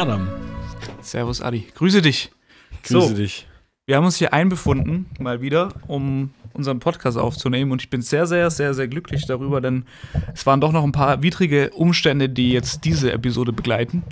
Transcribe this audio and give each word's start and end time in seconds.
Adam. 0.00 0.28
Servus, 1.02 1.42
Adi. 1.42 1.66
Grüße 1.74 2.00
dich. 2.00 2.30
Grüße 2.84 3.08
So. 3.08 3.14
dich. 3.14 3.46
Wir 3.84 3.96
haben 3.96 4.06
uns 4.06 4.16
hier 4.16 4.32
einbefunden, 4.32 5.04
mal 5.18 5.42
wieder, 5.42 5.74
um 5.88 6.30
unseren 6.54 6.78
Podcast 6.78 7.18
aufzunehmen. 7.18 7.70
Und 7.70 7.82
ich 7.82 7.90
bin 7.90 8.00
sehr, 8.00 8.26
sehr, 8.26 8.50
sehr, 8.50 8.72
sehr 8.72 8.88
glücklich 8.88 9.26
darüber, 9.26 9.60
denn 9.60 9.84
es 10.32 10.46
waren 10.46 10.62
doch 10.62 10.72
noch 10.72 10.84
ein 10.84 10.92
paar 10.92 11.22
widrige 11.22 11.68
Umstände, 11.72 12.30
die 12.30 12.50
jetzt 12.50 12.86
diese 12.86 13.12
Episode 13.12 13.52
begleiten. 13.52 14.02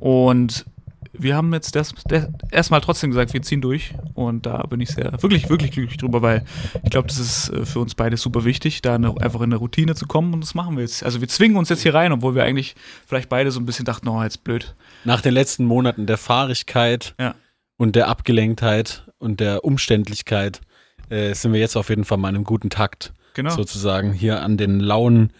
Und 0.00 0.66
wir 1.12 1.36
haben 1.36 1.52
jetzt 1.52 1.76
das, 1.76 1.94
das 2.08 2.26
erstmal 2.50 2.80
trotzdem 2.80 3.10
gesagt, 3.10 3.32
wir 3.32 3.42
ziehen 3.42 3.60
durch. 3.60 3.94
Und 4.14 4.44
da 4.44 4.64
bin 4.64 4.80
ich 4.80 4.88
sehr, 4.88 5.12
wirklich, 5.22 5.48
wirklich 5.48 5.70
glücklich 5.70 5.98
drüber, 5.98 6.20
weil 6.20 6.44
ich 6.82 6.90
glaube, 6.90 7.06
das 7.06 7.18
ist 7.20 7.50
äh, 7.50 7.64
für 7.64 7.78
uns 7.78 7.94
beide 7.94 8.16
super 8.16 8.44
wichtig, 8.44 8.82
da 8.82 8.96
eine, 8.96 9.10
einfach 9.20 9.38
in 9.40 9.44
eine 9.52 9.56
Routine 9.56 9.94
zu 9.94 10.06
kommen. 10.06 10.34
Und 10.34 10.40
das 10.42 10.56
machen 10.56 10.74
wir 10.74 10.82
jetzt. 10.82 11.04
Also 11.04 11.20
wir 11.20 11.28
zwingen 11.28 11.56
uns 11.56 11.68
jetzt 11.68 11.82
hier 11.82 11.94
rein, 11.94 12.10
obwohl 12.10 12.34
wir 12.34 12.42
eigentlich 12.42 12.74
vielleicht 13.06 13.28
beide 13.28 13.52
so 13.52 13.60
ein 13.60 13.66
bisschen 13.66 13.84
dachten, 13.84 14.08
oh, 14.08 14.20
jetzt 14.20 14.42
blöd. 14.42 14.74
Nach 15.08 15.20
den 15.22 15.32
letzten 15.34 15.64
Monaten 15.64 16.06
der 16.06 16.18
Fahrigkeit 16.18 17.14
Ja. 17.18 17.34
und 17.76 17.96
der 17.96 18.08
Abgelenktheit 18.08 19.04
und 19.18 19.40
der 19.40 19.64
Umständlichkeit 19.64 20.60
äh, 21.10 21.32
sind 21.34 21.52
wir 21.54 21.60
jetzt 21.60 21.76
auf 21.76 21.88
jeden 21.88 22.04
Fall 22.04 22.18
mal 22.18 22.28
in 22.28 22.34
einem 22.36 22.44
guten 22.44 22.68
Takt, 22.70 23.12
Genau. 23.34 23.50
sozusagen, 23.50 24.12
hier 24.12 24.42
an 24.42 24.56
den 24.58 24.80
lauen, 24.80 25.32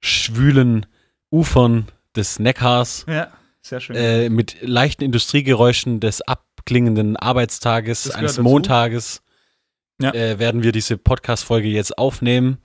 schwülen 0.00 0.86
Ufern 1.30 1.88
des 2.16 2.38
Neckars 2.38 3.04
Ja, 3.08 3.28
sehr 3.62 3.80
schön. 3.80 3.94
äh, 3.96 4.28
mit 4.30 4.56
leichten 4.62 5.04
Industriegeräuschen 5.04 6.00
des 6.00 6.22
abklingenden 6.22 7.16
Arbeitstages, 7.16 8.10
eines 8.10 8.32
dazu. 8.36 8.42
Montages, 8.42 9.22
Ja. 10.00 10.12
äh, 10.14 10.38
werden 10.38 10.62
wir 10.62 10.72
diese 10.72 10.96
Podcast-Folge 10.96 11.68
jetzt 11.68 11.98
aufnehmen 11.98 12.58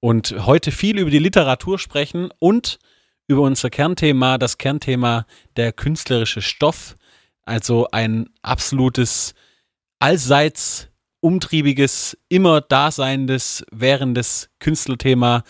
und 0.00 0.34
heute 0.44 0.70
viel 0.72 0.98
über 0.98 1.10
die 1.10 1.18
Literatur 1.18 1.78
sprechen 1.78 2.28
und 2.38 2.78
über 3.28 3.42
unser 3.42 3.70
Kernthema, 3.70 4.38
das 4.38 4.58
Kernthema 4.58 5.26
der 5.56 5.72
künstlerische 5.72 6.42
Stoff, 6.42 6.96
also 7.44 7.88
ein 7.92 8.28
absolutes, 8.42 9.34
allseits 9.98 10.88
umtriebiges, 11.20 12.16
immer 12.28 12.60
daseindes, 12.60 13.64
währendes 13.72 14.50
Künstlerthema. 14.60 15.42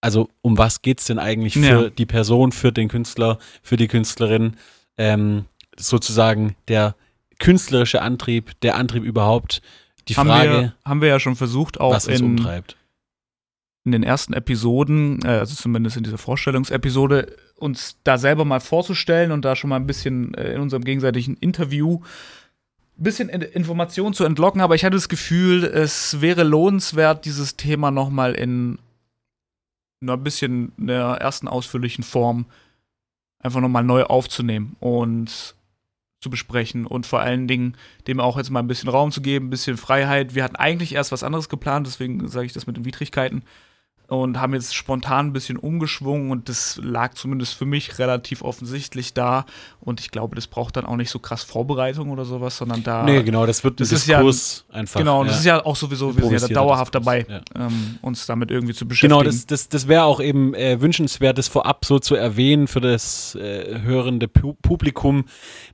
Also 0.00 0.28
um 0.42 0.58
was 0.58 0.82
geht 0.82 1.00
es 1.00 1.06
denn 1.06 1.18
eigentlich 1.18 1.54
für 1.54 1.84
Ja. 1.84 1.90
die 1.90 2.06
Person, 2.06 2.52
für 2.52 2.72
den 2.72 2.88
Künstler, 2.88 3.38
für 3.62 3.76
die 3.76 3.88
Künstlerin? 3.88 4.56
Ähm, 4.98 5.44
sozusagen 5.76 6.56
der 6.68 6.96
künstlerische 7.38 8.02
Antrieb, 8.02 8.58
der 8.62 8.76
Antrieb 8.76 9.04
überhaupt. 9.04 9.60
Die 10.08 10.16
haben, 10.16 10.28
Frage, 10.28 10.50
wir, 10.50 10.74
haben 10.84 11.00
wir 11.00 11.08
ja 11.08 11.20
schon 11.20 11.36
versucht, 11.36 11.80
auch 11.80 11.92
was 11.92 12.06
uns 12.06 12.20
in, 12.20 12.24
umtreibt. 12.26 12.76
In 13.86 13.92
den 13.92 14.02
ersten 14.02 14.32
Episoden, 14.32 15.20
äh, 15.24 15.28
also 15.28 15.54
zumindest 15.54 15.96
in 15.96 16.02
dieser 16.02 16.18
Vorstellungsepisode, 16.18 17.34
uns 17.54 17.96
da 18.02 18.18
selber 18.18 18.44
mal 18.44 18.60
vorzustellen 18.60 19.30
und 19.30 19.44
da 19.44 19.56
schon 19.56 19.70
mal 19.70 19.76
ein 19.76 19.86
bisschen 19.86 20.34
äh, 20.34 20.52
in 20.52 20.60
unserem 20.60 20.84
gegenseitigen 20.84 21.36
Interview 21.36 22.00
ein 22.98 23.02
bisschen 23.02 23.28
in 23.28 23.42
Informationen 23.42 24.12
zu 24.12 24.24
entlocken. 24.24 24.60
Aber 24.60 24.74
ich 24.74 24.84
hatte 24.84 24.96
das 24.96 25.08
Gefühl, 25.08 25.64
es 25.64 26.20
wäre 26.20 26.42
lohnenswert, 26.42 27.24
dieses 27.24 27.56
Thema 27.56 27.90
noch 27.90 28.10
mal 28.10 28.34
in 28.34 28.78
einer 30.02 30.16
bisschen 30.16 30.72
einer 30.78 31.18
ersten 31.18 31.46
ausführlichen 31.46 32.04
Form 32.04 32.46
einfach 33.38 33.60
noch 33.60 33.68
mal 33.68 33.84
neu 33.84 34.02
aufzunehmen 34.02 34.76
und 34.80 35.54
zu 36.20 36.30
besprechen 36.30 36.86
und 36.86 37.06
vor 37.06 37.20
allen 37.20 37.46
Dingen 37.46 37.76
dem 38.08 38.18
auch 38.18 38.36
jetzt 38.36 38.50
mal 38.50 38.60
ein 38.60 38.66
bisschen 38.66 38.88
Raum 38.88 39.12
zu 39.12 39.20
geben, 39.20 39.46
ein 39.46 39.50
bisschen 39.50 39.76
Freiheit. 39.76 40.34
Wir 40.34 40.42
hatten 40.42 40.56
eigentlich 40.56 40.94
erst 40.94 41.12
was 41.12 41.22
anderes 41.22 41.48
geplant, 41.48 41.86
deswegen 41.86 42.26
sage 42.26 42.46
ich 42.46 42.52
das 42.52 42.66
mit 42.66 42.76
den 42.76 42.84
Widrigkeiten 42.84 43.42
und 44.08 44.40
haben 44.40 44.54
jetzt 44.54 44.74
spontan 44.74 45.26
ein 45.26 45.32
bisschen 45.32 45.56
umgeschwungen 45.56 46.30
und 46.30 46.48
das 46.48 46.78
lag 46.82 47.14
zumindest 47.14 47.54
für 47.54 47.64
mich 47.66 47.98
relativ 47.98 48.42
offensichtlich 48.42 49.14
da 49.14 49.46
und 49.80 50.00
ich 50.00 50.10
glaube, 50.10 50.36
das 50.36 50.46
braucht 50.46 50.76
dann 50.76 50.86
auch 50.86 50.96
nicht 50.96 51.10
so 51.10 51.18
krass 51.18 51.42
Vorbereitung 51.42 52.10
oder 52.10 52.24
sowas, 52.24 52.56
sondern 52.56 52.82
da 52.84 53.02
nee, 53.02 53.22
genau, 53.22 53.46
das 53.46 53.64
wird 53.64 53.74
ein 53.74 53.76
das 53.78 53.92
ist 53.92 54.06
ja 54.06 54.18
ein- 54.18 54.26
Diskurs 54.26 54.64
einfach. 54.72 55.00
genau, 55.00 55.20
und 55.22 55.26
das 55.26 55.36
ja. 55.36 55.40
ist 55.40 55.46
ja 55.62 55.66
auch 55.66 55.76
sowieso, 55.76 56.16
wir 56.16 56.22
sind 56.24 56.32
ja 56.40 56.48
da 56.48 56.54
dauerhaft 56.54 56.94
Diskurs, 56.94 57.04
dabei, 57.26 57.26
ja. 57.56 57.66
ähm, 57.66 57.98
uns 58.02 58.26
damit 58.26 58.50
irgendwie 58.50 58.74
zu 58.74 58.86
beschäftigen. 58.86 59.10
Genau, 59.18 59.22
das, 59.24 59.46
das, 59.46 59.68
das 59.68 59.88
wäre 59.88 60.04
auch 60.04 60.20
eben 60.20 60.54
äh, 60.54 60.80
wünschenswert, 60.80 61.36
das 61.38 61.48
vorab 61.48 61.84
so 61.84 61.98
zu 61.98 62.14
erwähnen 62.14 62.68
für 62.68 62.80
das 62.80 63.34
äh, 63.34 63.80
hörende 63.82 64.28
Pu 64.28 64.54
Publikum, 64.62 65.24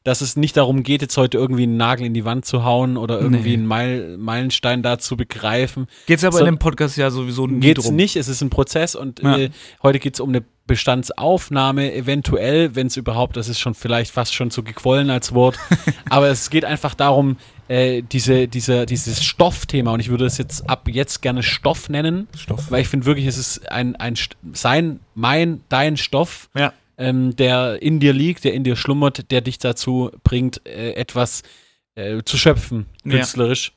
dass 0.05 0.21
es 0.23 0.37
nicht 0.37 0.57
darum 0.57 0.83
geht, 0.83 1.03
jetzt 1.03 1.17
heute 1.17 1.39
irgendwie 1.39 1.65
einen 1.65 1.77
Nagel 1.77 2.07
in 2.07 2.15
die 2.15 2.25
Wand 2.25 2.45
zu 2.47 2.65
hauen 2.65 2.97
oder 2.97 3.21
irgendwie 3.21 3.51
Nee. 3.51 3.55
einen 3.55 3.67
Meil 3.67 4.17
Meilenstein 4.19 4.83
da 4.83 4.99
zu 4.99 5.17
begreifen. 5.17 5.87
Geht's 6.07 6.25
aber 6.25 6.35
so- 6.39 6.41
in 6.41 6.47
dem 6.47 6.59
Podcast 6.59 6.97
ja 6.97 7.11
sowieso 7.11 7.47
nie 7.47 7.61
Geht's 7.61 7.85
drum. 7.85 7.97
nicht, 7.97 8.17
es 8.29 8.37
ist 8.37 8.43
ein 8.43 8.51
Prozess 8.51 8.95
und 8.95 9.21
Ja. 9.23 9.37
äh, 9.39 9.51
heute 9.83 9.99
geht 9.99 10.15
es 10.15 10.21
um 10.21 10.31
eine 10.31 10.43
Bestandsaufnahme, 10.67 11.93
eventuell, 11.95 12.75
wenn 12.75 12.87
es 12.87 12.97
überhaupt, 12.97 13.37
das 13.37 13.49
ist 13.49 13.59
schon 13.59 13.75
vielleicht 13.75 14.13
fast 14.13 14.35
schon 14.35 14.51
zu 14.51 14.63
gequollen 14.63 15.11
als 15.11 15.35
Wort, 15.35 15.59
aber 16.11 16.29
es 16.29 16.51
geht 16.51 16.65
einfach 16.65 16.95
darum, 16.95 17.37
äh, 17.69 18.03
diese, 18.03 18.49
diese, 18.49 18.87
dieses 18.87 19.25
Stoffthema 19.25 19.93
und 19.93 20.01
ich 20.01 20.09
würde 20.11 20.27
es 20.27 20.39
jetzt 20.39 20.69
ab 20.69 20.89
jetzt 20.89 21.23
gerne 21.23 21.43
Stoff 21.43 21.89
nennen, 21.89 22.29
Stoff. 22.37 22.71
weil 22.71 22.83
ich 22.83 22.89
finde 22.89 23.07
wirklich, 23.07 23.27
es 23.27 23.39
ist 23.39 23.71
ein, 23.71 23.97
ein 23.97 24.15
sein, 24.53 25.01
mein, 25.15 25.63
dein 25.69 25.97
Stoff, 25.97 26.49
Ja. 26.55 26.73
ähm, 26.99 27.35
der 27.37 27.83
in 27.83 27.99
dir 28.01 28.13
liegt, 28.13 28.45
der 28.45 28.55
in 28.55 28.63
dir 28.65 28.77
schlummert, 28.77 29.31
der 29.31 29.41
dich 29.41 29.59
dazu 29.59 30.11
bringt, 30.23 30.65
äh, 30.67 30.93
etwas 30.93 31.43
äh, 31.95 32.23
zu 32.25 32.37
schöpfen, 32.39 32.87
Ja. 33.05 33.13
künstlerisch. 33.17 33.73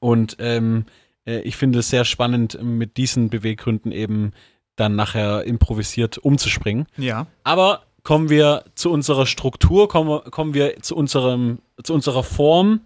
Und 0.00 0.36
ähm, 0.40 0.86
äh, 1.26 1.40
ich 1.40 1.56
finde 1.56 1.80
es 1.80 1.90
sehr 1.90 2.04
spannend, 2.04 2.58
mit 2.62 2.96
diesen 2.96 3.30
Beweggründen 3.30 3.92
eben 3.92 4.32
dann 4.76 4.96
nachher 4.96 5.44
improvisiert 5.44 6.18
umzuspringen. 6.18 6.86
Ja. 6.96 7.26
Aber 7.44 7.82
kommen 8.02 8.30
wir 8.30 8.64
zu 8.74 8.90
unserer 8.90 9.26
Struktur, 9.26 9.88
kommen, 9.88 10.08
wir- 10.08 10.30
kommen 10.30 10.54
wir 10.54 10.80
zu, 10.82 10.96
unserem, 10.96 11.58
zu 11.82 11.92
unserer 11.94 12.22
Form 12.24 12.80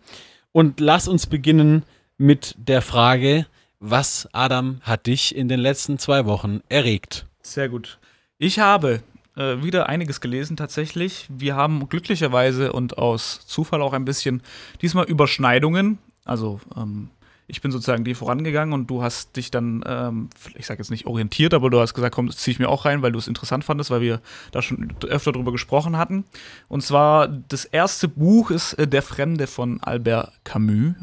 und 0.52 0.80
lass 0.80 1.06
uns 1.08 1.26
beginnen 1.26 1.84
mit 2.18 2.54
der 2.58 2.82
Frage, 2.82 3.46
was, 3.78 4.28
Adam, 4.32 4.80
hat 4.82 5.06
dich 5.06 5.34
in 5.36 5.48
den 5.48 5.60
letzten 5.60 5.98
zwei 5.98 6.24
Wochen 6.26 6.60
erregt? 6.68 7.26
Sehr 7.42 7.68
gut. 7.68 7.98
Ich 8.38 8.58
habe 8.58 9.02
äh, 9.36 9.62
wieder 9.62 9.88
einiges 9.88 10.20
gelesen 10.20 10.56
tatsächlich. 10.56 11.26
Wir 11.28 11.56
haben 11.56 11.88
glücklicherweise 11.88 12.72
und 12.72 12.98
aus 12.98 13.46
Zufall 13.46 13.82
auch 13.82 13.92
ein 13.92 14.04
bisschen 14.06 14.42
diesmal 14.82 15.04
Überschneidungen. 15.04 15.98
Also 16.24 16.58
ähm, 16.76 17.10
ich 17.48 17.60
bin 17.60 17.70
sozusagen 17.70 18.04
dir 18.04 18.16
vorangegangen 18.16 18.74
und 18.74 18.88
du 18.88 19.02
hast 19.02 19.36
dich 19.36 19.50
dann, 19.50 19.84
ähm, 19.86 20.30
ich 20.56 20.66
sage 20.66 20.80
jetzt 20.80 20.90
nicht 20.90 21.06
orientiert, 21.06 21.54
aber 21.54 21.70
du 21.70 21.80
hast 21.80 21.94
gesagt, 21.94 22.14
komm, 22.14 22.26
das 22.26 22.38
ziehe 22.38 22.52
ich 22.52 22.58
mir 22.58 22.68
auch 22.68 22.84
rein, 22.84 23.02
weil 23.02 23.12
du 23.12 23.18
es 23.18 23.28
interessant 23.28 23.64
fandest, 23.64 23.90
weil 23.90 24.00
wir 24.00 24.20
da 24.50 24.62
schon 24.62 24.94
öfter 25.02 25.32
drüber 25.32 25.52
gesprochen 25.52 25.96
hatten. 25.96 26.24
Und 26.68 26.82
zwar 26.82 27.28
das 27.28 27.64
erste 27.64 28.08
Buch 28.08 28.50
ist 28.50 28.74
äh, 28.74 28.88
Der 28.88 29.02
Fremde 29.02 29.46
von 29.46 29.80
Albert 29.82 30.32
Camus. 30.44 30.94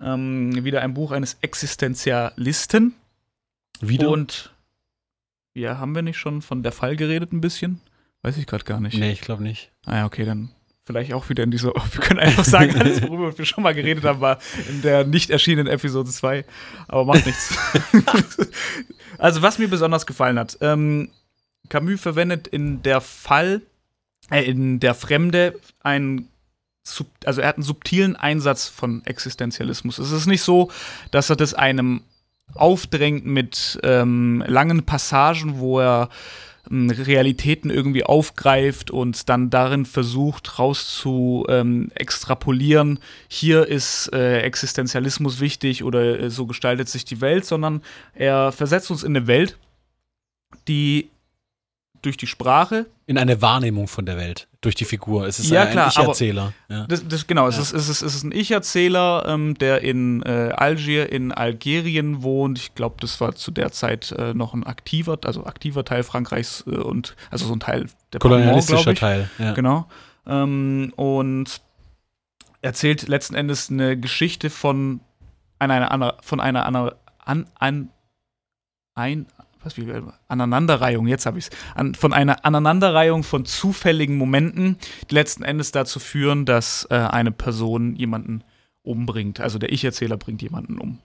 Ähm, 0.00 0.64
wieder 0.64 0.82
ein 0.82 0.94
Buch 0.94 1.12
eines 1.12 1.38
Existenzialisten. 1.40 2.94
Wieder? 3.80 4.10
Und 4.10 4.52
ja, 5.54 5.78
haben 5.78 5.94
wir 5.94 6.02
nicht 6.02 6.18
schon 6.18 6.42
von 6.42 6.62
der 6.62 6.72
Fall 6.72 6.96
geredet 6.96 7.32
ein 7.32 7.40
bisschen? 7.40 7.80
Weiß 8.22 8.36
ich 8.36 8.46
gerade 8.46 8.64
gar 8.64 8.80
nicht. 8.80 8.96
nee, 8.98 9.12
ich 9.12 9.20
glaube 9.20 9.42
nicht. 9.42 9.72
Ah 9.86 9.96
ja, 9.96 10.06
okay, 10.06 10.24
dann 10.24 10.50
vielleicht 10.84 11.12
auch 11.12 11.28
wieder 11.28 11.42
in 11.42 11.50
dieser. 11.50 11.68
Wir 11.92 12.00
können 12.00 12.20
einfach 12.20 12.44
sagen, 12.44 12.74
alles, 12.78 13.02
worüber 13.02 13.36
wir 13.36 13.44
schon 13.44 13.62
mal 13.62 13.74
geredet 13.74 14.04
haben, 14.04 14.20
war 14.20 14.38
in 14.68 14.82
der 14.82 15.04
nicht 15.04 15.30
erschienenen 15.30 15.72
Episode 15.72 16.10
2. 16.10 16.44
Aber 16.88 17.04
macht 17.04 17.26
nichts. 17.26 17.56
also, 19.18 19.42
was 19.42 19.58
mir 19.58 19.68
besonders 19.68 20.06
gefallen 20.06 20.38
hat, 20.38 20.58
ähm, 20.60 21.10
Camus 21.68 22.00
verwendet 22.00 22.48
in 22.48 22.82
der 22.82 23.00
Fall, 23.00 23.62
äh, 24.30 24.42
in 24.42 24.80
der 24.80 24.94
Fremde 24.94 25.58
ein 25.80 26.28
sub- 26.84 27.06
also 27.24 27.40
er 27.40 27.48
hat 27.48 27.56
einen 27.56 27.62
subtilen 27.62 28.16
Einsatz 28.16 28.68
von 28.68 29.04
Existenzialismus. 29.04 29.98
Es 29.98 30.10
ist 30.10 30.26
nicht 30.26 30.42
so, 30.42 30.70
dass 31.10 31.30
er 31.30 31.36
das 31.36 31.54
einem 31.54 32.02
aufdrängt 32.54 33.24
mit 33.24 33.78
ähm, 33.82 34.44
langen 34.46 34.84
Passagen, 34.84 35.58
wo 35.58 35.80
er 35.80 36.10
Realitäten 36.70 37.70
irgendwie 37.70 38.04
aufgreift 38.04 38.90
und 38.90 39.28
dann 39.28 39.50
darin 39.50 39.84
versucht, 39.84 40.58
raus 40.58 40.96
zu 40.96 41.44
ähm, 41.48 41.90
extrapolieren, 41.94 43.00
hier 43.28 43.66
ist 43.66 44.12
äh, 44.12 44.40
Existenzialismus 44.40 45.40
wichtig 45.40 45.82
oder 45.82 46.20
äh, 46.20 46.30
so 46.30 46.46
gestaltet 46.46 46.88
sich 46.88 47.04
die 47.04 47.20
Welt, 47.20 47.44
sondern 47.44 47.82
er 48.14 48.52
versetzt 48.52 48.90
uns 48.90 49.02
in 49.02 49.16
eine 49.16 49.26
Welt, 49.26 49.58
die 50.68 51.10
durch 52.02 52.16
die 52.16 52.26
Sprache, 52.26 52.86
In 53.06 53.16
eine 53.16 53.40
Wahrnehmung 53.40 53.88
von 53.88 54.04
der 54.06 54.16
Welt, 54.16 54.48
durch 54.60 54.74
die 54.74 54.84
Figur. 54.84 55.26
Es 55.26 55.38
ist 55.38 55.50
Ja, 55.50 55.62
ein 55.62 55.70
klar, 55.70 55.88
Ich-Erzähler. 55.88 56.52
Ja. 56.68 56.86
Das, 56.86 57.06
das, 57.06 57.26
genau, 57.26 57.46
es, 57.48 57.56
Ja. 57.56 57.62
ist, 57.62 57.72
es, 57.72 57.88
ist, 57.88 58.02
es 58.02 58.14
ist 58.16 58.24
ein 58.24 58.32
Ich-Erzähler, 58.32 59.24
ähm, 59.28 59.54
der 59.54 59.82
in 59.82 60.22
äh, 60.22 60.52
Algier, 60.56 61.10
in 61.12 61.32
Algerien 61.32 62.22
wohnt. 62.22 62.58
Ich 62.58 62.74
glaube, 62.74 62.96
das 63.00 63.20
war 63.20 63.34
zu 63.34 63.50
der 63.50 63.72
Zeit 63.72 64.12
äh, 64.12 64.34
noch 64.34 64.52
ein 64.54 64.64
aktiver, 64.64 65.18
also 65.24 65.46
aktiver 65.46 65.84
Teil 65.84 66.02
Frankreichs 66.02 66.64
äh, 66.66 66.70
und 66.76 67.14
also 67.30 67.46
so 67.46 67.54
ein 67.54 67.60
Teil 67.60 67.86
der 68.12 68.20
Kolonialistischer. 68.20 68.94
Teil. 68.94 69.30
Ja. 69.38 69.52
Genau. 69.52 69.86
Ähm, 70.26 70.92
und 70.96 71.60
erzählt 72.60 73.08
letzten 73.08 73.34
Endes 73.34 73.70
eine 73.70 73.98
Geschichte 73.98 74.50
von 74.50 75.00
einer, 75.58 75.90
einer 75.90 76.16
von 76.22 76.40
einer, 76.40 76.66
einer 76.66 76.94
an, 77.24 77.46
an, 77.58 77.90
ein, 78.94 79.26
was 79.64 79.76
wie 79.76 79.86
Aneinanderreihung, 80.28 81.06
jetzt 81.06 81.26
habe 81.26 81.38
ich 81.38 81.46
es, 81.46 81.50
an, 81.74 81.94
von 81.94 82.12
einer 82.12 82.44
Aneinanderreihung 82.44 83.22
von 83.22 83.44
zufälligen 83.44 84.16
Momenten, 84.16 84.76
die 85.10 85.14
letzten 85.14 85.42
Endes 85.42 85.72
dazu 85.72 86.00
führen, 86.00 86.44
dass 86.44 86.86
äh, 86.90 86.94
eine 86.94 87.32
Person 87.32 87.96
jemanden 87.96 88.44
umbringt. 88.82 89.40
Also 89.40 89.58
der 89.58 89.72
Ich-Erzähler 89.72 90.16
bringt 90.16 90.42
jemanden 90.42 90.78
um. 90.78 90.98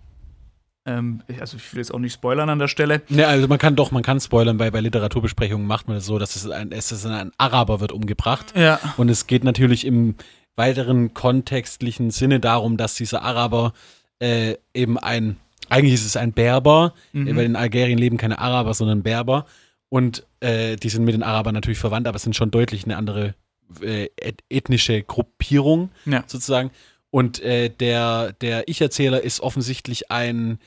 Ähm, 0.85 1.21
also 1.39 1.57
ich 1.57 1.73
will 1.73 1.79
jetzt 1.79 1.93
auch 1.93 1.99
nicht 1.99 2.13
spoilern 2.13 2.49
an 2.49 2.59
der 2.59 2.67
Stelle. 2.69 3.01
Ne, 3.09 3.27
also 3.27 3.47
man 3.47 3.59
kann 3.59 3.75
doch, 3.75 3.91
man 3.91 4.03
kann 4.03 4.19
spoilern, 4.19 4.57
weil 4.57 4.71
bei 4.71 4.79
Literaturbesprechungen 4.79 5.67
macht 5.67 5.87
man 5.87 5.97
das 5.97 6.05
so, 6.05 6.17
dass 6.17 6.35
es 6.35 6.49
ein, 6.49 6.71
es 6.71 6.91
ist 6.91 7.05
ein 7.05 7.31
Araber 7.37 7.79
wird 7.81 7.91
umgebracht. 7.91 8.53
Ja. 8.55 8.79
Und 8.95 9.09
es 9.09 9.27
geht 9.27 9.43
natürlich 9.43 9.85
im 9.85 10.15
weiteren 10.55 11.13
kontextlichen 11.13 12.09
Sinne 12.09 12.39
darum, 12.39 12.77
dass 12.77 12.95
dieser 12.95 13.21
Araber 13.21 13.73
äh, 14.19 14.55
eben 14.73 14.97
ein, 14.97 15.37
eigentlich 15.69 15.93
ist 15.95 16.05
es 16.05 16.15
ein 16.17 16.33
Berber, 16.33 16.93
Mhm. 17.13 17.35
weil 17.35 17.45
in 17.45 17.55
Algerien 17.55 17.97
leben 17.97 18.17
keine 18.17 18.39
Araber, 18.39 18.73
sondern 18.73 19.03
Berber. 19.03 19.45
Und 19.89 20.25
äh, 20.41 20.75
die 20.75 20.89
sind 20.89 21.05
mit 21.05 21.13
den 21.13 21.23
Arabern 21.23 21.53
natürlich 21.53 21.79
verwandt, 21.79 22.07
aber 22.07 22.15
es 22.17 22.23
sind 22.23 22.35
schon 22.35 22.51
deutlich 22.51 22.83
eine 22.85 22.97
andere 22.97 23.35
äh, 23.81 24.07
eth- 24.21 24.43
ethnische 24.49 25.01
Gruppierung 25.03 25.89
Ja. 26.05 26.23
sozusagen. 26.27 26.71
Und 27.09 27.39
äh, 27.41 27.69
der, 27.69 28.33
der 28.33 28.67
Ich-Erzähler 28.67 29.21
ist 29.21 29.39
offensichtlich 29.41 30.09
ein 30.11 30.59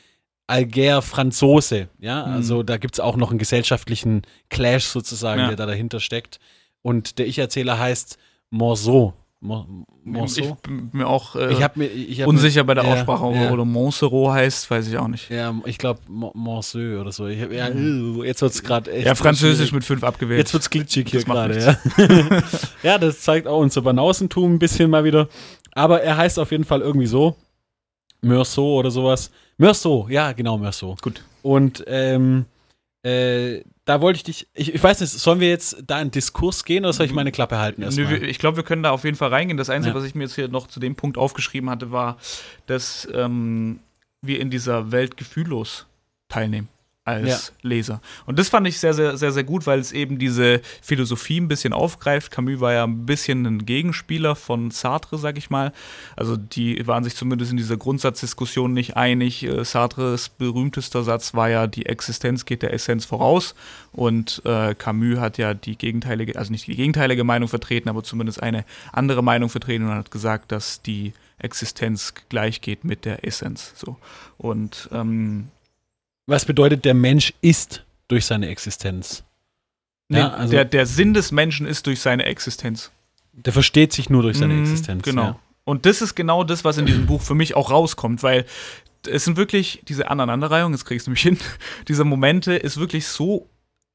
Alger-Franzose. 0.47 1.89
Ja, 1.99 2.27
Mhm. 2.27 2.33
also 2.35 2.63
da 2.63 2.77
gibt 2.77 2.95
es 2.95 3.01
auch 3.01 3.17
noch 3.17 3.31
einen 3.31 3.39
gesellschaftlichen 3.39 4.23
Clash 4.49 4.85
sozusagen, 4.85 5.41
Ja. 5.43 5.47
der 5.49 5.57
da 5.57 5.67
dahinter 5.67 6.01
steckt. 6.01 6.39
Und 6.83 7.19
der 7.19 7.27
Ich-Erzähler 7.27 7.79
heißt 7.79 8.19
Morceau. 8.51 9.15
Mo? 9.43 9.87
Ich 10.27 10.53
bin 10.63 10.91
mir 10.93 11.07
auch 11.07 11.35
äh, 11.35 11.53
Ich 11.53 11.77
mir 11.77 11.87
ich 11.87 12.27
unsicher 12.27 12.63
bei 12.63 12.75
der 12.75 12.85
ja, 12.85 12.93
Aussprache, 12.93 13.25
ja. 13.35 13.51
oder 13.51 13.65
Montserrat 13.65 14.35
heißt, 14.35 14.71
weiß 14.71 14.87
ich 14.89 14.99
auch 14.99 15.09
nicht. 15.09 15.31
Ja, 15.31 15.55
ich 15.65 15.79
glaube 15.79 16.01
Morceau 16.09 17.01
oder 17.01 17.11
so. 17.11 17.27
Hab, 17.27 17.51
ja, 17.51 17.69
äh, 17.69 18.27
jetzt 18.27 18.43
wird 18.43 18.53
es 18.53 18.63
gerade 18.63 18.93
echt. 18.93 19.07
Ja, 19.07 19.15
Französisch 19.15 19.73
mit 19.73 19.83
fünf 19.83 20.05
abgewählt. 20.05 20.41
Jetzt 20.41 20.53
wird's 20.53 20.69
glitschig 20.69 21.09
hier 21.11 21.25
gerade, 21.25 21.59
ja. 21.59 22.43
ja, 22.83 22.99
das 22.99 23.23
zeigt 23.23 23.47
auch 23.47 23.61
unser 23.61 23.81
Banausentum 23.81 24.55
ein 24.55 24.59
bisschen 24.59 24.91
mal 24.91 25.05
wieder. 25.05 25.29
Aber 25.73 26.03
er 26.03 26.19
heißt 26.19 26.39
auf 26.39 26.51
jeden 26.51 26.65
Fall 26.65 26.83
irgendwie 26.83 27.07
so. 27.07 27.35
Meursault 28.21 28.81
oder 28.81 28.91
sowas. 28.91 29.31
Meursault, 29.57 30.11
ja, 30.11 30.33
genau, 30.33 30.59
Meursault. 30.59 31.01
Gut. 31.01 31.25
Und 31.41 31.83
ähm, 31.87 32.45
äh, 33.03 33.63
da 33.91 34.01
wollte 34.01 34.19
ich 34.19 34.23
dich, 34.23 34.47
ich, 34.55 34.73
ich 34.73 34.81
weiß 34.81 35.01
nicht, 35.01 35.11
sollen 35.11 35.41
wir 35.41 35.49
jetzt 35.49 35.83
da 35.85 36.01
in 36.01 36.13
Diskurs 36.13 36.65
gehen 36.65 36.85
oder 36.85 36.93
soll 36.93 37.07
ich 37.07 37.13
meine 37.13 37.33
Klappe 37.33 37.59
halten 37.59 37.83
erstmal? 37.83 38.23
ich 38.23 38.39
glaube, 38.39 38.57
wir 38.59 38.63
können 38.63 38.85
da 38.85 38.93
auf 38.93 39.03
jeden 39.03 39.17
Fall 39.17 39.31
reingehen. 39.31 39.57
Das 39.57 39.69
Einzige, 39.69 39.93
Ja. 39.97 40.01
was 40.01 40.07
ich 40.07 40.15
mir 40.15 40.23
jetzt 40.23 40.37
hier 40.37 40.47
noch 40.47 40.69
zu 40.69 40.79
dem 40.79 40.95
Punkt 40.95 41.19
aufgeschrieben 41.19 41.69
hatte, 41.69 41.91
war, 41.91 42.17
dass 42.67 43.09
ähm, 43.13 43.81
wir 44.23 44.39
in 44.39 44.49
dieser 44.49 44.93
Welt 44.93 45.17
gefühllos 45.17 45.87
teilnehmen 46.29 46.69
als 47.05 47.53
Leser. 47.63 48.03
Und 48.27 48.39
das 48.39 48.51
fand 48.51 48.67
ich 48.69 48.79
sehr, 48.79 48.93
sehr, 48.93 49.17
sehr, 49.17 49.33
sehr 49.33 49.45
gut, 49.45 49.67
weil 49.67 49.79
es 49.79 49.91
eben 49.91 50.19
diese 50.19 50.61
Philosophie 50.83 51.41
ein 51.41 51.49
bisschen 51.49 51.73
aufgreift. 51.73 52.31
Camus 52.31 52.61
war 52.61 52.75
ja 52.75 52.85
ein 52.85 53.07
bisschen 53.07 53.47
ein 53.47 53.65
Gegenspieler 53.65 54.37
von 54.37 54.71
Sartre, 54.71 55.19
sag 55.19 55.39
ich 55.39 55.49
mal. 55.49 55.73
Also 56.15 56.37
die 56.37 56.87
waren 56.87 57.03
sich 57.03 57.17
zumindest 57.17 57.53
in 57.53 57.57
dieser 57.57 57.79
Grundsatzdiskussion 57.79 58.75
nicht 58.75 58.97
einig. 58.97 59.43
Äh, 59.45 59.65
Sartres 59.65 60.29
berühmtester 60.29 61.03
Satz 61.03 61.33
war 61.33 61.49
ja, 61.49 61.67
die 61.67 61.87
Existenz 61.87 62.45
geht 62.45 62.63
der 62.63 62.75
Essenz 62.75 63.07
voraus. 63.07 63.55
Und 63.93 64.43
äh, 64.45 64.75
Camus 64.75 65.19
hat 65.19 65.39
ja 65.39 65.55
die 65.55 65.77
gegenteilige, 65.77 66.39
also 66.39 66.53
nicht 66.53 66.67
die 66.67 66.77
gegenteilige 66.77 67.25
Meinung 67.25 67.49
vertreten, 67.49 67.89
aber 67.89 68.03
zumindest 68.03 68.43
eine 68.43 68.65
andere 68.93 69.23
Meinung 69.23 69.49
vertreten 69.49 69.85
und 69.85 69.95
hat 69.95 70.11
gesagt, 70.11 70.53
dass 70.53 70.83
die 70.83 71.15
Existenz 71.39 72.13
gleich 72.29 72.61
geht 72.61 72.85
mit 72.85 73.07
der 73.07 73.25
Essenz. 73.25 73.73
So. 73.75 73.97
Und 74.37 74.91
ähm, 74.93 75.49
Was 76.31 76.45
bedeutet, 76.45 76.85
der 76.85 76.95
Mensch 76.95 77.35
ist 77.43 77.85
durch 78.09 78.25
seine 78.27 78.49
Existenz? 78.49 79.25
nee, 80.09 80.19
Ja, 80.19 80.29
also- 80.31 80.51
der, 80.53 80.65
der 80.65 80.87
Sinn 80.87 81.13
des 81.15 81.33
Menschen 81.33 81.67
ist 81.67 81.87
durch 81.87 82.01
seine 82.01 82.25
Existenz. 82.25 82.91
Der 83.33 83.53
versteht 83.53 83.93
sich 83.93 84.11
nur 84.11 84.23
durch 84.23 84.39
seine 84.39 84.55
Mhm, 84.55 84.61
Existenz. 84.63 85.03
Genau. 85.03 85.23
Ja. 85.25 85.39
Und 85.65 85.87
das 85.87 86.03
ist 86.03 86.15
genau 86.15 86.43
das, 86.45 86.65
was 86.65 86.79
in 86.79 86.87
diesem 86.87 87.07
Buch 87.07 87.21
für 87.23 87.35
mich 87.35 87.55
auch 87.57 87.71
rauskommt, 87.71 88.23
weil 88.23 88.45
es 89.09 89.25
sind 89.25 89.37
wirklich 89.37 89.83
diese 89.89 90.11
Aneinanderreihung, 90.11 90.73
jetzt 90.73 90.85
kriegst 90.85 91.07
du 91.07 91.11
mich 91.11 91.23
hin, 91.23 91.39
diese 91.89 92.05
Momente 92.05 92.55
ist 92.55 92.77
wirklich 92.79 93.07
so 93.07 93.49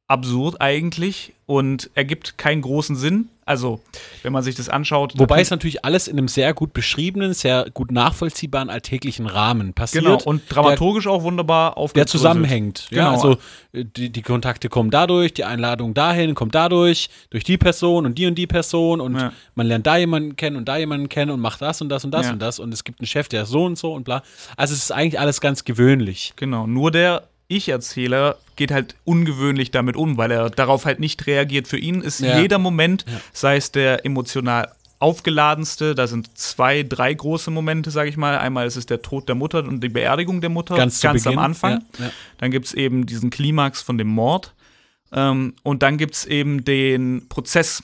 absurd 0.07 0.61
eigentlich 0.61 1.33
und 1.47 1.89
ergibt 1.95 2.37
keinen 2.37 2.61
großen 2.61 2.95
Sinn. 2.95 3.29
Also, 3.47 3.79
wenn 4.23 4.33
man 4.33 4.41
sich 4.41 4.55
das 4.55 4.69
anschaut. 4.69 5.13
Wobei 5.17 5.39
es 5.39 5.51
natürlich 5.51 5.85
alles 5.85 6.07
in 6.07 6.17
einem 6.17 6.27
sehr 6.27 6.51
gut 6.55 6.73
beschriebenen, 6.73 7.35
sehr 7.35 7.67
gut 7.75 7.91
nachvollziehbaren 7.91 8.71
alltäglichen 8.71 9.27
Rahmen 9.27 9.73
passiert. 9.73 10.03
genau 10.03 10.19
und 10.23 10.41
dramaturgisch 10.49 11.05
auch 11.05 11.21
wunderbar 11.21 11.71
der 11.71 11.77
aufgedröselt. 11.77 12.09
zusammenhängt. 12.09 12.87
Ja, 12.89 13.11
Genau. 13.11 13.11
also 13.11 13.37
äh, 13.73 13.85
die, 13.85 14.09
die 14.09 14.21
Kontakte 14.23 14.67
kommen 14.69 14.89
dadurch, 14.89 15.31
die 15.35 15.43
Einladung 15.43 15.93
dahin 15.93 16.33
kommt 16.33 16.55
dadurch, 16.55 17.09
durch 17.29 17.43
die 17.43 17.57
Person 17.57 18.07
und 18.07 18.17
die 18.17 18.25
und 18.25 18.33
die 18.35 18.47
Person 18.47 18.99
und 18.99 19.15
Ja. 19.19 19.31
man 19.53 19.67
lernt 19.67 19.85
da 19.85 19.97
jemanden 19.97 20.35
kennen 20.35 20.55
und 20.55 20.65
da 20.65 20.77
jemanden 20.77 21.07
kennen 21.09 21.29
und 21.29 21.39
macht 21.39 21.61
das 21.61 21.81
und 21.81 21.89
das 21.89 22.03
und 22.03 22.09
das 22.11 22.25
Ja. 22.25 22.31
und 22.31 22.39
das 22.39 22.57
und 22.57 22.73
es 22.73 22.83
gibt 22.83 22.99
einen 22.99 23.07
Chef, 23.07 23.27
der 23.27 23.45
so 23.45 23.63
und 23.65 23.77
so 23.77 23.93
und 23.93 24.05
bla. 24.05 24.23
Also 24.57 24.73
es 24.73 24.83
ist 24.85 24.91
eigentlich 24.91 25.19
alles 25.19 25.39
ganz 25.39 25.65
gewöhnlich. 25.65 26.33
Genau, 26.35 26.65
nur 26.65 26.89
der 26.89 27.27
Ich-Erzähler 27.47 28.37
geht 28.55 28.71
halt 28.71 28.95
ungewöhnlich 29.03 29.71
damit 29.71 29.95
um, 29.95 30.17
weil 30.17 30.31
er 30.31 30.49
darauf 30.49 30.85
halt 30.85 30.99
nicht 30.99 31.27
reagiert. 31.27 31.67
Für 31.67 31.77
ihn 31.77 32.01
ist 32.01 32.19
Ja. 32.21 32.39
jeder 32.39 32.57
Moment, 32.57 33.05
Ja. 33.07 33.19
sei 33.33 33.57
es 33.57 33.71
der 33.71 34.05
emotional 34.05 34.71
aufgeladenste, 34.99 35.93
da 35.95 36.07
sind 36.07 36.37
zwei, 36.37 36.83
drei 36.83 37.13
große 37.13 37.51
Momente, 37.51 37.91
sage 37.91 38.09
ich 38.09 38.17
mal. 38.17 38.37
Einmal 38.37 38.65
ist 38.65 38.75
es 38.75 38.85
der 38.85 39.01
Tod 39.01 39.27
der 39.27 39.35
Mutter 39.35 39.59
und 39.65 39.83
die 39.83 39.89
Beerdigung 39.89 40.41
der 40.41 40.49
Mutter 40.49 40.75
Ganz, 40.75 40.99
zu 40.99 41.07
am. 41.09 41.37
Anfang. 41.37 41.83
Ja. 41.99 42.11
Dann 42.37 42.51
gibt 42.51 42.65
es 42.67 42.73
eben 42.73 43.05
diesen 43.05 43.29
Klimax 43.29 43.81
von 43.81 43.97
dem 43.97 44.07
Mord. 44.07 44.53
Ähm, 45.11 45.53
und 45.63 45.83
dann 45.83 45.97
gibt 45.97 46.15
es 46.15 46.25
eben 46.25 46.63
den 46.65 47.27
Prozess. 47.29 47.83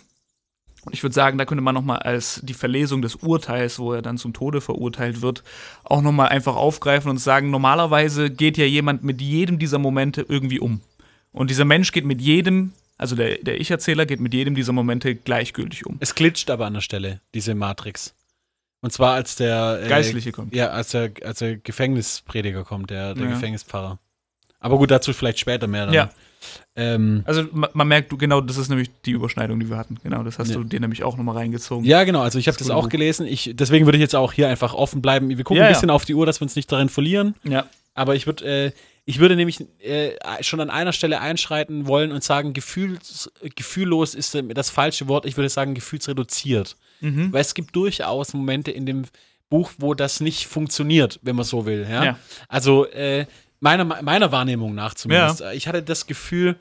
Und 0.83 0.93
ich 0.93 1.03
würde 1.03 1.13
sagen, 1.13 1.37
da 1.37 1.45
könnte 1.45 1.61
man 1.61 1.75
nochmal 1.75 1.99
als 1.99 2.41
die 2.43 2.55
Verlesung 2.55 3.01
des 3.01 3.15
Urteils, 3.17 3.77
wo 3.77 3.93
er 3.93 4.01
dann 4.01 4.17
zum 4.17 4.33
Tode 4.33 4.61
verurteilt 4.61 5.21
wird, 5.21 5.43
auch 5.83 6.01
nochmal 6.01 6.29
einfach 6.29 6.55
aufgreifen 6.55 7.11
und 7.11 7.17
sagen, 7.17 7.51
normalerweise 7.51 8.31
geht 8.31 8.57
ja 8.57 8.65
jemand 8.65 9.03
mit 9.03 9.21
jedem 9.21 9.59
dieser 9.59 9.77
Momente 9.77 10.25
irgendwie 10.27 10.59
um. 10.59 10.81
Und 11.31 11.49
dieser 11.51 11.65
Mensch 11.65 11.91
geht 11.91 12.05
mit 12.05 12.19
jedem, 12.19 12.73
also 12.97 13.15
der, 13.15 13.37
der 13.37 13.61
Ich-Erzähler 13.61 14.05
geht 14.07 14.19
mit 14.19 14.33
jedem 14.33 14.55
dieser 14.55 14.73
Momente 14.73 15.13
gleichgültig 15.15 15.85
um. 15.85 15.97
Es 15.99 16.15
glitscht 16.15 16.49
aber 16.49 16.65
an 16.65 16.73
der 16.73 16.81
Stelle, 16.81 17.21
diese 17.35 17.53
Matrix. 17.53 18.15
Und 18.81 18.91
zwar 18.91 19.13
als 19.13 19.35
der 19.35 19.81
äh, 19.83 19.87
Geistliche 19.87 20.31
kommt. 20.31 20.55
Ja, 20.55 20.69
als 20.69 20.89
der, 20.89 21.11
als 21.23 21.39
der 21.39 21.57
Gefängnisprediger 21.57 22.63
kommt, 22.63 22.89
der, 22.89 23.13
der 23.13 23.25
Ja. 23.25 23.29
Gefängnispfarrer. 23.31 23.99
Aber 24.59 24.77
gut, 24.77 24.89
dazu 24.89 25.13
vielleicht 25.13 25.39
später 25.39 25.67
mehr. 25.67 25.85
Dann. 25.85 25.93
Ja. 25.93 26.09
Ähm, 26.75 27.23
Also 27.25 27.43
ma- 27.51 27.69
man 27.73 27.87
merkt, 27.87 28.11
du 28.11 28.17
genau, 28.17 28.41
das 28.41 28.57
ist 28.57 28.69
nämlich 28.69 28.89
die 29.05 29.11
Überschneidung, 29.11 29.59
die 29.59 29.69
wir 29.69 29.77
hatten. 29.77 29.97
Genau, 30.03 30.23
das 30.23 30.39
hast 30.39 30.49
Ja. 30.49 30.55
du 30.57 30.63
dir 30.63 30.79
nämlich 30.79 31.03
auch 31.03 31.17
nochmal 31.17 31.35
reingezogen. 31.37 31.85
Ja, 31.85 32.03
genau. 32.03 32.21
Also 32.21 32.39
ich 32.39 32.47
habe 32.47 32.57
Das 32.57 32.67
das 32.67 32.75
auch 32.75 32.83
Buch. 32.83 32.89
gelesen. 32.89 33.25
Ich, 33.27 33.51
deswegen 33.53 33.85
würde 33.85 33.97
ich 33.97 34.01
jetzt 34.01 34.15
auch 34.15 34.33
hier 34.33 34.47
einfach 34.49 34.73
offen 34.73 35.01
bleiben. 35.01 35.29
Wir 35.29 35.37
gucken 35.43 35.57
Ja, 35.57 35.63
ein 35.63 35.71
ja. 35.71 35.75
bisschen 35.75 35.89
auf 35.89 36.05
die 36.05 36.15
Uhr, 36.15 36.25
dass 36.25 36.39
wir 36.39 36.43
uns 36.45 36.55
nicht 36.55 36.71
darin 36.71 36.89
verlieren. 36.89 37.35
ja. 37.43 37.65
Aber 37.93 38.15
ich 38.15 38.25
würde, 38.25 38.45
äh, 38.67 38.71
ich 39.03 39.19
würde 39.19 39.35
nämlich 39.35 39.59
äh, 39.79 40.11
schon 40.39 40.61
an 40.61 40.69
einer 40.69 40.93
Stelle 40.93 41.19
einschreiten 41.19 41.87
wollen 41.87 42.13
und 42.13 42.23
sagen, 42.23 42.53
gefühls, 42.53 43.29
gefühllos 43.55 44.15
ist 44.15 44.33
das 44.53 44.69
falsche 44.69 45.09
Wort. 45.09 45.25
Ich 45.25 45.35
würde 45.35 45.49
sagen, 45.49 45.73
gefühlsreduziert. 45.73 46.77
Mhm. 47.01 47.33
Weil 47.33 47.41
es 47.41 47.53
gibt 47.53 47.75
durchaus 47.75 48.33
Momente 48.33 48.71
in 48.71 48.85
dem 48.85 49.03
Buch, 49.49 49.71
wo 49.77 49.93
das 49.93 50.21
nicht 50.21 50.47
funktioniert, 50.47 51.19
wenn 51.21 51.35
man 51.35 51.43
so 51.43 51.65
will. 51.65 51.85
Ja? 51.89 52.03
Ja. 52.05 52.19
Also 52.47 52.85
äh, 52.87 53.25
meiner, 53.61 53.85
meiner 53.85 54.31
Wahrnehmung 54.31 54.75
nach 54.75 54.93
zumindest. 54.93 55.41
Ich 55.53 55.67
hatte 55.67 55.81
das 55.81 56.05
Gefühl, 56.05 56.57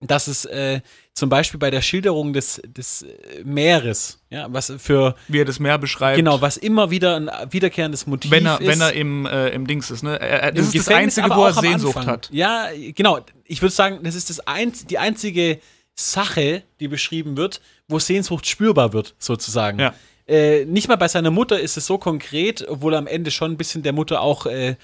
dass 0.00 0.28
es 0.28 0.46
äh, 0.46 0.80
zum 1.12 1.28
Beispiel 1.28 1.60
bei 1.60 1.70
der 1.70 1.82
Schilderung 1.82 2.32
des, 2.32 2.62
des 2.66 3.02
äh, 3.02 3.44
Meeres, 3.44 4.18
ja, 4.30 4.46
was 4.50 4.72
für 4.78 5.14
Wie 5.28 5.40
er 5.40 5.44
das 5.44 5.58
Meer 5.58 5.76
beschreibt. 5.76 6.16
genau, 6.16 6.40
was 6.40 6.56
immer 6.56 6.90
wieder 6.90 7.16
ein 7.16 7.30
wiederkehrendes 7.50 8.06
Motiv 8.06 8.30
wenn 8.30 8.46
er, 8.46 8.60
ist. 8.60 8.66
wenn 8.66 8.80
er 8.80 8.92
im, 8.94 9.26
äh, 9.26 9.50
im 9.50 9.66
Dings 9.66 9.90
ist, 9.90 10.02
ne? 10.02 10.18
Er, 10.18 10.42
er, 10.42 10.52
das 10.52 10.66
ist 10.66 10.74
das 10.74 10.86
Gefängnis, 10.86 11.18
Einzige, 11.18 11.24
aber 11.26 11.36
wo 11.36 11.46
er 11.46 11.52
Sehnsucht 11.52 11.96
Anfang. 11.98 12.12
hat. 12.12 12.30
Ja, 12.32 12.68
genau. 12.94 13.20
Ich 13.44 13.60
würde 13.60 13.74
sagen, 13.74 14.00
das 14.02 14.14
ist 14.14 14.30
das 14.30 14.40
einz 14.46 14.86
die 14.86 14.96
einzige 14.96 15.60
Sache, 15.94 16.62
die 16.80 16.88
beschrieben 16.88 17.36
wird, 17.36 17.60
wo 17.88 17.98
Sehnsucht 17.98 18.46
spürbar 18.46 18.94
wird, 18.94 19.14
sozusagen. 19.18 19.80
Ja. 19.80 19.94
Äh, 20.26 20.64
nicht 20.64 20.88
mal 20.88 20.96
bei 20.96 21.08
seiner 21.08 21.30
Mutter 21.30 21.60
ist 21.60 21.76
es 21.76 21.86
so 21.86 21.98
konkret, 21.98 22.66
obwohl 22.68 22.94
am 22.94 23.06
Ende 23.06 23.30
schon 23.30 23.50
ein 23.50 23.56
bisschen 23.58 23.82
der 23.82 23.92
Mutter 23.92 24.22
auch 24.22 24.46
äh, 24.46 24.76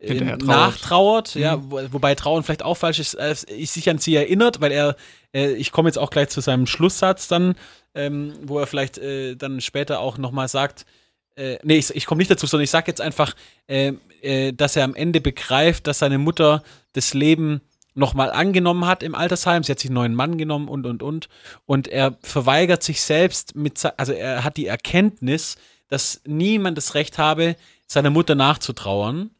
Hinterher 0.00 0.38
trauert. 0.38 0.46
nachtrauert, 0.48 1.34
ja, 1.34 1.56
Mhm. 1.56 1.70
wo, 1.70 1.80
wobei 1.92 2.14
Trauen 2.14 2.42
vielleicht 2.42 2.62
auch 2.62 2.76
falsch 2.76 2.98
ist, 2.98 3.16
ich 3.48 3.70
sich 3.70 3.88
an 3.90 3.98
sie 3.98 4.16
erinnert, 4.16 4.60
weil 4.60 4.72
er, 4.72 4.96
äh, 5.34 5.52
ich 5.52 5.72
komme 5.72 5.88
jetzt 5.88 5.98
auch 5.98 6.10
gleich 6.10 6.28
zu 6.28 6.40
seinem 6.40 6.66
Schlusssatz 6.66 7.28
dann, 7.28 7.54
ähm, 7.94 8.32
wo 8.42 8.58
er 8.58 8.66
vielleicht 8.66 8.98
äh, 8.98 9.36
dann 9.36 9.60
später 9.60 10.00
auch 10.00 10.16
nochmal 10.16 10.48
sagt, 10.48 10.86
äh, 11.36 11.58
nee, 11.62 11.76
ich, 11.76 11.94
ich 11.94 12.06
komme 12.06 12.18
nicht 12.18 12.30
dazu, 12.30 12.46
sondern 12.46 12.64
ich 12.64 12.70
sage 12.70 12.86
jetzt 12.88 13.00
einfach, 13.00 13.34
äh, 13.66 13.92
äh, 14.22 14.52
dass 14.52 14.76
er 14.76 14.84
am 14.84 14.94
Ende 14.94 15.20
begreift, 15.20 15.86
dass 15.86 15.98
seine 16.00 16.18
Mutter 16.18 16.62
das 16.92 17.14
Leben 17.14 17.60
nochmal 17.94 18.30
angenommen 18.30 18.86
hat 18.86 19.02
im 19.02 19.14
Altersheim. 19.14 19.62
Sie 19.64 19.72
hat 19.72 19.80
sich 19.80 19.90
einen 19.90 19.96
neuen 19.96 20.14
Mann 20.14 20.38
genommen 20.38 20.68
und, 20.68 20.86
und, 20.86 21.02
und. 21.02 21.28
Und 21.66 21.88
er 21.88 22.16
verweigert 22.22 22.82
sich 22.82 23.02
selbst 23.02 23.56
mit, 23.56 23.84
also 23.96 24.12
er 24.12 24.44
hat 24.44 24.56
die 24.56 24.66
Erkenntnis, 24.66 25.56
dass 25.88 26.20
niemand 26.24 26.78
das 26.78 26.94
Recht 26.94 27.18
habe, 27.18 27.56
seiner 27.86 28.10
Mutter 28.10 28.34
nachzutrauern. 28.36 29.30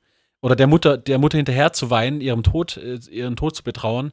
Oder 0.43 0.57
der 0.57 0.67
Mutter, 0.67 0.97
der 0.97 1.19
Mutter 1.19 1.37
hinterher 1.37 1.73
zu 1.73 1.91
weinen, 1.91 2.21
ihrem 2.21 2.43
Tod, 2.43 2.77
äh, 2.77 2.99
ihren 3.11 3.37
Tod 3.37 3.57
zu 3.57 3.63
betrauern. 3.63 4.13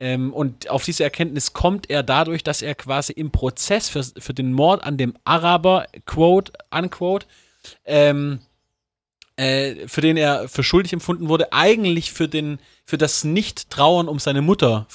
Ähm, 0.00 0.32
und 0.32 0.70
auf 0.70 0.84
diese 0.84 1.02
Erkenntnis 1.02 1.52
kommt 1.52 1.90
er 1.90 2.02
dadurch, 2.02 2.44
dass 2.44 2.62
er 2.62 2.74
quasi 2.74 3.12
im 3.12 3.30
Prozess 3.30 3.88
für, 3.88 4.04
für 4.04 4.34
den 4.34 4.52
Mord 4.52 4.84
an 4.84 4.96
dem 4.96 5.14
Araber, 5.24 5.86
quote, 6.06 6.52
unquote, 6.70 7.26
ähm, 7.84 8.40
äh, 9.38 9.86
für 9.86 10.00
den 10.00 10.16
er 10.16 10.48
für 10.48 10.62
schuldig 10.62 10.92
empfunden 10.92 11.28
wurde, 11.28 11.52
eigentlich 11.52 12.12
für 12.12 12.28
den 12.28 12.58
für 12.84 12.98
das 12.98 13.22
Nicht-Trauern 13.22 14.08
um 14.08 14.18
seine 14.18 14.40
Mutter 14.40 14.86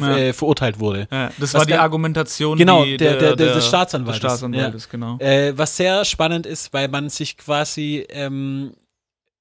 ja. 0.00 0.16
äh, 0.16 0.32
verurteilt 0.32 0.80
wurde. 0.80 1.06
Ja, 1.10 1.30
das 1.38 1.52
was 1.52 1.60
war 1.60 1.66
die 1.66 1.74
Argumentation 1.74 2.56
genau, 2.56 2.84
die, 2.84 2.96
der, 2.96 3.16
der, 3.18 3.36
der, 3.36 3.54
des 3.54 3.68
Staatsanwaltes. 3.68 4.22
Des 4.22 4.30
Staatsanwaltes 4.30 4.84
ja. 4.84 4.90
genau. 4.90 5.18
Äh, 5.18 5.56
was 5.56 5.76
sehr 5.76 6.04
spannend 6.04 6.46
ist, 6.46 6.72
weil 6.72 6.88
man 6.88 7.10
sich 7.10 7.36
quasi 7.36 8.06
ähm, 8.08 8.72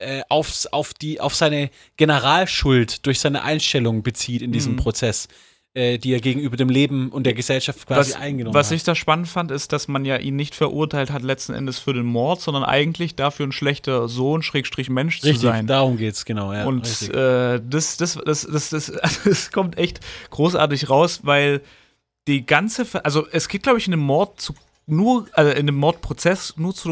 äh, 0.05 0.21
aufs, 0.29 0.67
auf, 0.67 0.93
die, 0.93 1.19
auf 1.19 1.35
seine 1.35 1.69
Generalschuld 1.97 3.05
durch 3.05 3.19
seine 3.19 3.43
Einstellung 3.43 4.03
bezieht 4.03 4.41
in 4.41 4.51
diesem 4.51 4.73
mhm. 4.73 4.77
Prozess 4.77 5.27
äh, 5.75 5.97
die 5.97 6.13
er 6.13 6.21
gegenüber 6.21 6.55
dem 6.55 6.69
Leben 6.69 7.09
und 7.09 7.25
der 7.25 7.33
Gesellschaft 7.33 7.85
quasi 7.85 8.13
was, 8.13 8.19
eingenommen 8.19 8.53
was 8.53 8.67
hat. 8.67 8.71
Was 8.71 8.77
ich 8.77 8.83
da 8.83 8.95
spannend 8.95 9.27
fand, 9.27 9.51
ist, 9.51 9.73
dass 9.73 9.89
man 9.89 10.05
ja 10.05 10.15
ihn 10.15 10.37
nicht 10.37 10.55
verurteilt 10.55 11.11
hat 11.11 11.21
letzten 11.21 11.53
Endes 11.53 11.79
für 11.79 11.93
den 11.93 12.05
Mord, 12.05 12.39
sondern 12.41 12.63
eigentlich 12.63 13.15
dafür 13.15 13.45
ein 13.45 13.51
schlechter 13.51 14.07
Sohn, 14.07 14.41
Schrägstrich 14.41 14.89
Mensch 14.89 15.17
richtig, 15.17 15.41
zu 15.41 15.47
sein. 15.47 15.67
darum 15.67 15.97
geht's, 15.97 16.23
genau. 16.23 16.53
Ja, 16.53 16.63
und 16.65 16.85
äh, 17.09 17.59
das, 17.61 17.97
das, 17.97 18.17
das, 18.25 18.47
das, 18.49 18.69
das, 18.69 18.91
das 19.25 19.51
kommt 19.51 19.77
echt 19.77 19.99
großartig 20.29 20.89
raus, 20.89 21.21
weil 21.23 21.61
die 22.27 22.45
ganze, 22.45 22.87
also 23.03 23.27
es 23.31 23.49
geht, 23.49 23.63
glaube 23.63 23.77
ich, 23.77 23.85
in 23.85 23.91
dem 23.91 23.99
Mord 23.99 24.39
zu 24.39 24.55
nur, 24.87 25.27
also 25.33 25.51
in 25.51 25.65
dem 25.65 25.75
Mordprozess 25.75 26.53
nur 26.57 26.73
zu 26.73 26.87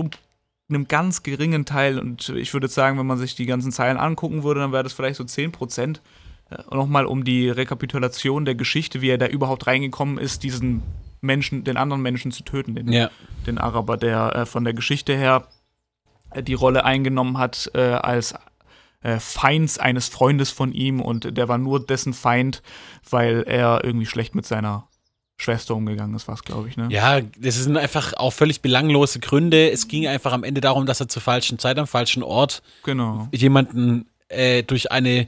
einem 0.69 0.87
ganz 0.87 1.23
geringen 1.23 1.65
Teil 1.65 1.99
und 1.99 2.29
ich 2.29 2.53
würde 2.53 2.67
sagen, 2.67 2.97
wenn 2.97 3.05
man 3.05 3.17
sich 3.17 3.35
die 3.35 3.45
ganzen 3.45 3.71
Zeilen 3.71 3.97
angucken 3.97 4.43
würde, 4.43 4.61
dann 4.61 4.71
wäre 4.71 4.83
das 4.83 4.93
vielleicht 4.93 5.17
so 5.17 5.23
10 5.23 5.51
Prozent 5.51 6.01
äh, 6.49 6.57
nochmal 6.73 7.05
um 7.05 7.23
die 7.23 7.49
Rekapitulation 7.49 8.45
der 8.45 8.55
Geschichte, 8.55 9.01
wie 9.01 9.09
er 9.09 9.17
da 9.17 9.27
überhaupt 9.27 9.67
reingekommen 9.67 10.17
ist, 10.17 10.43
diesen 10.43 10.83
Menschen, 11.21 11.63
den 11.63 11.77
anderen 11.77 12.01
Menschen 12.01 12.31
zu 12.31 12.43
töten, 12.43 12.75
den, 12.75 12.91
ja. 12.91 13.09
den 13.45 13.57
Araber, 13.57 13.97
der 13.97 14.35
äh, 14.35 14.45
von 14.45 14.63
der 14.63 14.73
Geschichte 14.73 15.15
her 15.15 15.47
äh, 16.31 16.43
die 16.43 16.53
Rolle 16.53 16.85
eingenommen 16.85 17.37
hat 17.37 17.71
äh, 17.73 17.81
als 17.81 18.33
äh, 19.01 19.19
Feinds 19.19 19.79
eines 19.79 20.07
Freundes 20.07 20.51
von 20.51 20.73
ihm 20.73 21.01
und 21.01 21.37
der 21.37 21.47
war 21.47 21.57
nur 21.57 21.85
dessen 21.85 22.13
Feind, 22.13 22.61
weil 23.09 23.43
er 23.43 23.83
irgendwie 23.83 24.05
schlecht 24.05 24.35
mit 24.35 24.45
seiner 24.45 24.87
Schwester 25.37 25.75
umgegangen 25.75 26.15
ist, 26.15 26.27
was 26.27 26.43
glaube 26.43 26.69
ich, 26.69 26.77
ne? 26.77 26.87
Ja, 26.91 27.19
das 27.21 27.55
sind 27.55 27.75
einfach 27.75 28.13
auch 28.13 28.31
völlig 28.31 28.61
belanglose 28.61 29.19
Gründe. 29.19 29.69
Es 29.71 29.87
ging 29.87 30.07
einfach 30.07 30.31
am 30.31 30.43
Ende 30.43 30.61
darum, 30.61 30.85
dass 30.85 30.99
er 30.99 31.07
zur 31.07 31.21
falschen 31.21 31.59
Zeit 31.59 31.77
am 31.77 31.87
falschen 31.87 32.23
Ort 32.23 32.61
genau. 32.83 33.27
jemanden 33.31 34.05
äh, 34.29 34.63
durch 34.63 34.91
eine 34.91 35.27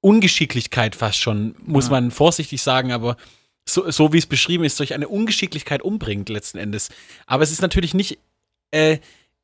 Ungeschicklichkeit 0.00 0.96
fast 0.96 1.18
schon, 1.18 1.54
muss 1.64 1.86
ja. 1.86 1.92
man 1.92 2.10
vorsichtig 2.10 2.60
sagen, 2.60 2.92
aber 2.92 3.16
so, 3.64 3.88
so 3.90 4.12
wie 4.12 4.18
es 4.18 4.26
beschrieben 4.26 4.64
ist, 4.64 4.80
durch 4.80 4.94
eine 4.94 5.08
Ungeschicklichkeit 5.08 5.82
umbringt 5.82 6.28
letzten 6.28 6.58
Endes. 6.58 6.90
Aber 7.26 7.44
es 7.44 7.52
ist 7.52 7.62
natürlich 7.62 7.94
nicht, 7.94 8.18
äh, 8.72 8.98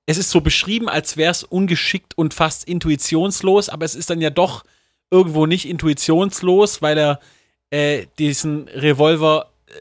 es 0.06 0.18
ist 0.18 0.30
so 0.30 0.40
beschrieben, 0.40 0.88
als 0.88 1.16
wäre 1.16 1.30
es 1.30 1.44
ungeschickt 1.44 2.18
und 2.18 2.34
fast 2.34 2.66
intuitionslos, 2.66 3.68
aber 3.68 3.84
es 3.84 3.94
ist 3.94 4.10
dann 4.10 4.20
ja 4.20 4.30
doch 4.30 4.64
irgendwo 5.10 5.46
nicht 5.46 5.68
intuitionslos, 5.68 6.82
weil 6.82 6.98
er 6.98 7.20
äh, 7.70 8.06
diesen 8.18 8.68
Revolver 8.68 9.46
äh, 9.66 9.72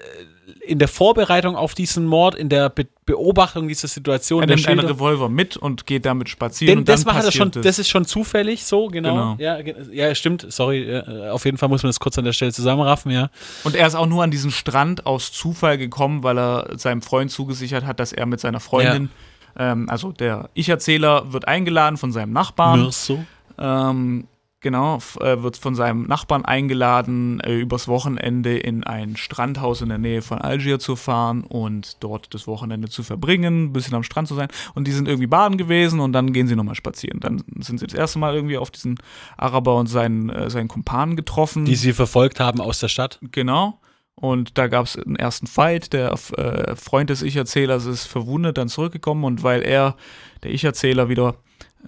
in 0.67 0.79
der 0.79 0.87
Vorbereitung 0.87 1.55
auf 1.55 1.73
diesen 1.73 2.05
Mord, 2.05 2.35
in 2.35 2.49
der 2.49 2.69
Be 2.69 2.87
Beobachtung 3.05 3.69
dieser 3.69 3.87
Situation. 3.87 4.41
Er 4.41 4.47
nimmt 4.47 4.67
einen 4.67 4.81
Revolver 4.81 5.29
mit 5.29 5.55
und 5.55 5.85
geht 5.85 6.05
damit 6.05 6.27
spazieren. 6.27 6.71
Denn, 6.71 6.77
und 6.79 6.89
das, 6.89 7.05
hat 7.05 7.23
er 7.23 7.31
schon, 7.31 7.51
das 7.51 7.79
ist 7.79 7.87
schon 7.87 8.03
zufällig 8.03 8.65
so, 8.65 8.87
genau. 8.87 9.35
genau. 9.35 9.35
Ja, 9.39 9.59
ja, 9.93 10.13
stimmt. 10.13 10.45
Sorry, 10.49 10.91
ja, 10.91 11.31
auf 11.31 11.45
jeden 11.45 11.57
Fall 11.57 11.69
muss 11.69 11.83
man 11.83 11.89
das 11.89 12.01
kurz 12.01 12.17
an 12.17 12.25
der 12.25 12.33
Stelle 12.33 12.51
zusammenraffen, 12.51 13.13
ja. 13.13 13.29
Und 13.63 13.75
er 13.75 13.87
ist 13.87 13.95
auch 13.95 14.07
nur 14.07 14.23
an 14.23 14.31
diesen 14.31 14.51
Strand 14.51 15.05
aus 15.05 15.31
Zufall 15.31 15.77
gekommen, 15.77 16.23
weil 16.23 16.37
er 16.37 16.73
seinem 16.75 17.01
Freund 17.01 17.31
zugesichert 17.31 17.85
hat, 17.85 18.01
dass 18.01 18.11
er 18.11 18.25
mit 18.25 18.41
seiner 18.41 18.59
Freundin, 18.59 19.09
ja. 19.57 19.71
ähm, 19.71 19.89
also 19.89 20.11
der 20.11 20.49
Ich-Erzähler, 20.53 21.31
wird 21.31 21.47
eingeladen 21.47 21.95
von 21.95 22.11
seinem 22.11 22.33
Nachbarn. 22.33 22.91
So. 22.91 23.23
Ähm, 23.57 24.27
Genau, 24.67 24.97
äh, 25.21 25.43
wird 25.43 25.55
von 25.55 25.75
seinem 25.75 26.07
Nachbarn 26.07 26.43
eingeladen, 26.43 27.39
äh, 27.39 27.55
übers 27.57 27.87
Wochenende 27.87 28.57
in 28.57 28.83
ein 28.83 29.15
Strandhaus 29.15 29.81
in 29.81 29.87
der 29.87 29.97
Nähe 29.97 30.21
von 30.21 30.39
Algier 30.39 30.77
zu 30.77 30.97
fahren 30.97 31.45
und 31.45 32.03
dort 32.03 32.33
das 32.33 32.47
Wochenende 32.47 32.89
zu 32.89 33.01
verbringen, 33.01 33.67
ein 33.67 33.71
bisschen 33.71 33.95
am 33.95 34.03
Strand 34.03 34.27
zu 34.27 34.35
sein. 34.35 34.49
Und 34.75 34.85
die 34.85 34.91
sind 34.91 35.07
irgendwie 35.07 35.27
baden 35.27 35.57
gewesen 35.57 36.01
und 36.01 36.11
dann 36.11 36.33
gehen 36.33 36.47
sie 36.47 36.57
nochmal 36.57 36.75
spazieren. 36.75 37.21
Dann 37.21 37.45
sind 37.61 37.79
sie 37.79 37.87
das 37.87 37.97
erste 37.97 38.19
Mal 38.19 38.35
irgendwie 38.35 38.57
auf 38.57 38.69
diesen 38.69 38.99
Araber 39.37 39.77
und 39.77 39.87
seinen, 39.87 40.29
äh, 40.29 40.49
seinen 40.49 40.67
Kumpanen 40.67 41.15
getroffen. 41.15 41.63
Die 41.63 41.75
sie 41.75 41.93
verfolgt 41.93 42.41
haben 42.41 42.59
aus 42.59 42.81
der 42.81 42.89
Stadt. 42.89 43.19
Genau. 43.31 43.79
Und 44.15 44.57
da 44.57 44.67
gab 44.67 44.85
es 44.85 44.97
einen 44.97 45.15
ersten 45.15 45.47
Fight. 45.47 45.93
Der 45.93 46.11
äh, 46.11 46.75
Freund 46.75 47.09
des 47.09 47.21
Ich-Erzählers 47.21 47.85
ist 47.85 48.03
verwundet 48.03 48.57
dann 48.57 48.67
zurückgekommen 48.67 49.23
und 49.23 49.43
weil 49.43 49.61
er, 49.61 49.95
der 50.43 50.51
Ich-Erzähler, 50.51 51.07
wieder 51.07 51.35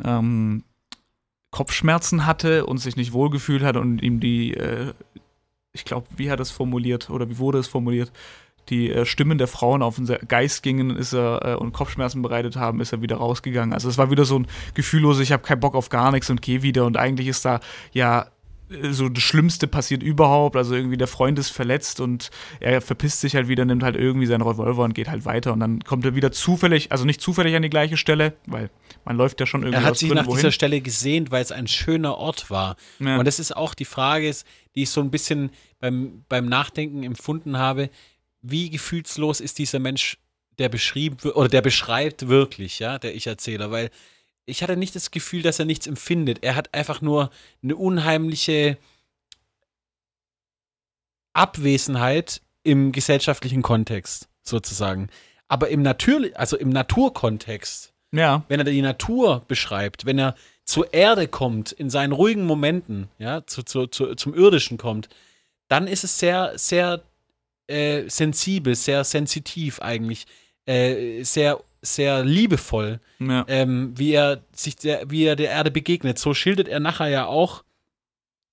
ähm, 0.01 0.63
Kopfschmerzen 1.51 2.25
hatte 2.25 2.65
und 2.65 2.77
sich 2.77 2.95
nicht 2.95 3.13
wohlgefühlt 3.13 3.63
hat 3.63 3.75
und 3.75 4.01
ihm 4.01 4.19
die, 4.19 4.53
äh, 4.53 4.93
ich 5.73 5.85
glaube, 5.85 6.07
wie 6.15 6.29
hat 6.29 6.39
es 6.39 6.51
formuliert 6.51 7.09
oder 7.09 7.29
wie 7.29 7.37
wurde 7.37 7.59
es 7.59 7.67
formuliert, 7.67 8.11
die 8.69 8.91
äh, 8.91 9.05
Stimmen 9.05 9.37
der 9.37 9.47
Frauen 9.47 9.81
auf 9.81 9.95
den 9.95 10.05
Geist 10.27 10.63
gingen 10.63 10.95
ist 10.95 11.13
er, 11.13 11.45
äh, 11.45 11.55
und 11.55 11.73
Kopfschmerzen 11.73 12.21
bereitet 12.21 12.55
haben, 12.55 12.81
ist 12.81 12.91
er 12.91 13.01
wieder 13.01 13.17
rausgegangen. 13.17 13.73
Also 13.73 13.89
es 13.89 13.97
war 13.97 14.11
wieder 14.11 14.25
so 14.25 14.37
ein 14.37 14.47
gefühllos, 14.75 15.19
ich 15.19 15.31
habe 15.31 15.43
keinen 15.43 15.59
Bock 15.59 15.75
auf 15.75 15.89
gar 15.89 16.11
nichts 16.11 16.29
und 16.29 16.41
gehe 16.41 16.61
wieder 16.61 16.85
und 16.85 16.97
eigentlich 16.97 17.27
ist 17.27 17.45
da 17.45 17.59
ja 17.91 18.27
so 18.91 19.09
das 19.09 19.23
Schlimmste 19.23 19.67
passiert 19.67 20.03
überhaupt. 20.03 20.55
Also 20.55 20.75
irgendwie 20.75 20.97
der 20.97 21.07
Freund 21.07 21.39
ist 21.39 21.49
verletzt 21.49 21.99
und 21.99 22.29
er 22.59 22.81
verpisst 22.81 23.21
sich 23.21 23.35
halt 23.35 23.47
wieder, 23.47 23.65
nimmt 23.65 23.83
halt 23.83 23.95
irgendwie 23.95 24.27
seinen 24.27 24.41
Revolver 24.41 24.83
und 24.83 24.93
geht 24.93 25.09
halt 25.09 25.25
weiter. 25.25 25.53
Und 25.53 25.59
dann 25.59 25.83
kommt 25.83 26.05
er 26.05 26.15
wieder 26.15 26.31
zufällig, 26.31 26.91
also 26.91 27.05
nicht 27.05 27.21
zufällig 27.21 27.55
an 27.55 27.61
die 27.61 27.69
gleiche 27.69 27.97
Stelle, 27.97 28.33
weil 28.45 28.69
man 29.05 29.17
läuft 29.17 29.39
ja 29.39 29.45
schon 29.45 29.63
irgendwie. 29.63 29.83
Er 29.83 29.85
hat 29.85 29.97
sich 29.97 30.13
nach 30.13 30.25
wohin. 30.25 30.37
dieser 30.37 30.51
Stelle 30.51 30.81
gesehnt, 30.81 31.31
weil 31.31 31.41
es 31.41 31.51
ein 31.51 31.67
schöner 31.67 32.17
Ort 32.17 32.49
war. 32.49 32.75
Ja. 32.99 33.17
Und 33.17 33.25
das 33.25 33.39
ist 33.39 33.55
auch 33.55 33.73
die 33.73 33.85
Frage, 33.85 34.33
die 34.75 34.83
ich 34.83 34.89
so 34.89 35.01
ein 35.01 35.11
bisschen 35.11 35.51
beim, 35.79 36.23
beim 36.29 36.45
Nachdenken 36.45 37.03
empfunden 37.03 37.57
habe. 37.57 37.89
Wie 38.41 38.69
gefühlslos 38.69 39.41
ist 39.41 39.57
dieser 39.57 39.79
Mensch, 39.79 40.17
der 40.59 40.69
beschrieben 40.69 41.17
oder 41.31 41.49
der 41.49 41.61
beschreibt 41.61 42.27
wirklich, 42.27 42.79
ja, 42.79 42.99
der 42.99 43.15
Ich-Erzähler? 43.15 43.71
Weil 43.71 43.89
ich 44.49 44.63
hatte 44.63 44.75
nicht 44.75 44.95
das 44.95 45.11
Gefühl, 45.11 45.41
dass 45.41 45.59
er 45.59 45.65
nichts 45.65 45.87
empfindet. 45.87 46.39
Er 46.43 46.55
hat 46.55 46.73
einfach 46.73 47.01
nur 47.01 47.29
eine 47.63 47.75
unheimliche 47.75 48.77
Abwesenheit 51.33 52.41
im 52.63 52.91
gesellschaftlichen 52.91 53.61
Kontext, 53.61 54.27
sozusagen. 54.43 55.09
Aber 55.47 55.69
im 55.69 55.81
natürlich, 55.81 56.37
also 56.37 56.57
im 56.57 56.69
Naturkontext, 56.69 57.93
ja. 58.11 58.43
wenn 58.47 58.59
er 58.59 58.65
die 58.65 58.81
Natur 58.81 59.43
beschreibt, 59.47 60.05
wenn 60.05 60.19
er 60.19 60.35
zur 60.65 60.93
Erde 60.93 61.27
kommt, 61.27 61.71
in 61.71 61.89
seinen 61.89 62.11
ruhigen 62.11 62.45
Momenten, 62.45 63.07
ja, 63.17 63.45
zu, 63.45 63.63
zu, 63.63 63.87
zu, 63.87 64.15
zum 64.15 64.35
Irdischen 64.35 64.77
kommt, 64.77 65.09
dann 65.67 65.87
ist 65.87 66.03
es 66.03 66.19
sehr, 66.19 66.57
sehr 66.57 67.01
äh, 67.67 68.07
sensibel, 68.09 68.75
sehr 68.75 69.03
sensitiv 69.03 69.81
eigentlich, 69.81 70.27
äh, 70.65 71.23
sehr 71.23 71.59
sehr 71.81 72.23
liebevoll, 72.23 72.99
ja. 73.19 73.45
ähm, 73.47 73.93
wie 73.97 74.11
er 74.11 74.43
sich 74.53 74.75
der, 74.75 75.09
wie 75.09 75.23
er 75.23 75.35
der 75.35 75.49
Erde 75.49 75.71
begegnet. 75.71 76.19
So 76.19 76.33
schildert 76.33 76.67
er 76.67 76.79
nachher 76.79 77.09
ja 77.09 77.25
auch 77.25 77.63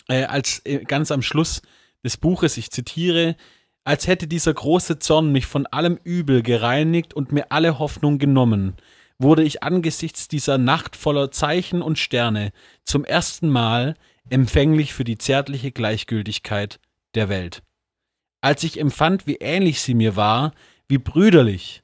äh, 0.08 0.24
als 0.24 0.62
äh, 0.64 0.84
ganz 0.84 1.10
am 1.10 1.22
Schluss 1.22 1.62
des 2.04 2.16
Buches, 2.16 2.56
ich 2.56 2.70
zitiere, 2.70 3.36
als 3.84 4.06
hätte 4.06 4.26
dieser 4.26 4.52
große 4.52 4.98
Zorn 4.98 5.32
mich 5.32 5.46
von 5.46 5.66
allem 5.66 5.98
Übel 6.02 6.42
gereinigt 6.42 7.14
und 7.14 7.32
mir 7.32 7.46
alle 7.50 7.78
Hoffnung 7.78 8.18
genommen, 8.18 8.74
wurde 9.18 9.42
ich 9.42 9.62
angesichts 9.62 10.28
dieser 10.28 10.58
Nacht 10.58 10.96
voller 10.96 11.30
Zeichen 11.30 11.82
und 11.82 11.98
Sterne 11.98 12.52
zum 12.84 13.04
ersten 13.04 13.48
Mal 13.48 13.94
empfänglich 14.28 14.92
für 14.92 15.04
die 15.04 15.18
zärtliche 15.18 15.70
Gleichgültigkeit 15.70 16.80
der 17.14 17.28
Welt. 17.28 17.62
Als 18.40 18.62
ich 18.64 18.78
empfand, 18.78 19.26
wie 19.26 19.36
ähnlich 19.36 19.80
sie 19.80 19.94
mir 19.94 20.16
war, 20.16 20.52
wie 20.88 20.98
brüderlich, 20.98 21.82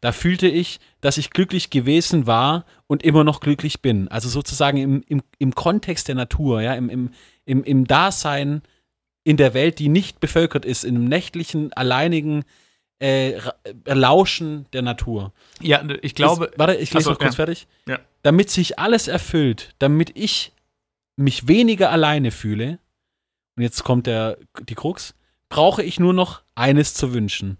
da 0.00 0.12
fühlte 0.12 0.48
ich, 0.48 0.80
dass 1.00 1.18
ich 1.18 1.30
glücklich 1.30 1.70
gewesen 1.70 2.26
war 2.26 2.64
und 2.86 3.02
immer 3.02 3.24
noch 3.24 3.40
glücklich 3.40 3.82
bin. 3.82 4.08
Also 4.08 4.28
sozusagen 4.28 4.78
im, 4.78 5.02
im, 5.06 5.22
im 5.38 5.54
Kontext 5.54 6.08
der 6.08 6.14
Natur, 6.14 6.62
ja, 6.62 6.74
im, 6.74 6.88
im, 6.88 7.10
im, 7.44 7.64
im 7.64 7.86
Dasein 7.86 8.62
in 9.24 9.36
der 9.36 9.52
Welt, 9.52 9.78
die 9.78 9.88
nicht 9.88 10.20
bevölkert 10.20 10.64
ist, 10.64 10.84
in 10.84 10.96
einem 10.96 11.04
nächtlichen, 11.04 11.72
alleinigen 11.74 12.44
äh, 12.98 13.38
Lauschen 13.84 14.66
der 14.72 14.82
Natur. 14.82 15.32
Ja, 15.60 15.82
ich 16.02 16.14
glaube. 16.14 16.48
Das, 16.48 16.58
warte, 16.58 16.74
ich 16.76 16.92
lese 16.92 17.04
so, 17.04 17.10
noch 17.10 17.18
kurz 17.18 17.34
ja. 17.34 17.36
fertig. 17.36 17.66
Ja. 17.86 17.98
Damit 18.22 18.50
sich 18.50 18.78
alles 18.78 19.08
erfüllt, 19.08 19.74
damit 19.78 20.16
ich 20.16 20.52
mich 21.16 21.48
weniger 21.48 21.90
alleine 21.90 22.30
fühle, 22.30 22.78
und 23.56 23.62
jetzt 23.62 23.84
kommt 23.84 24.06
der, 24.06 24.38
die 24.68 24.74
Krux, 24.74 25.14
brauche 25.48 25.82
ich 25.82 26.00
nur 26.00 26.14
noch 26.14 26.42
eines 26.54 26.94
zu 26.94 27.12
wünschen. 27.12 27.58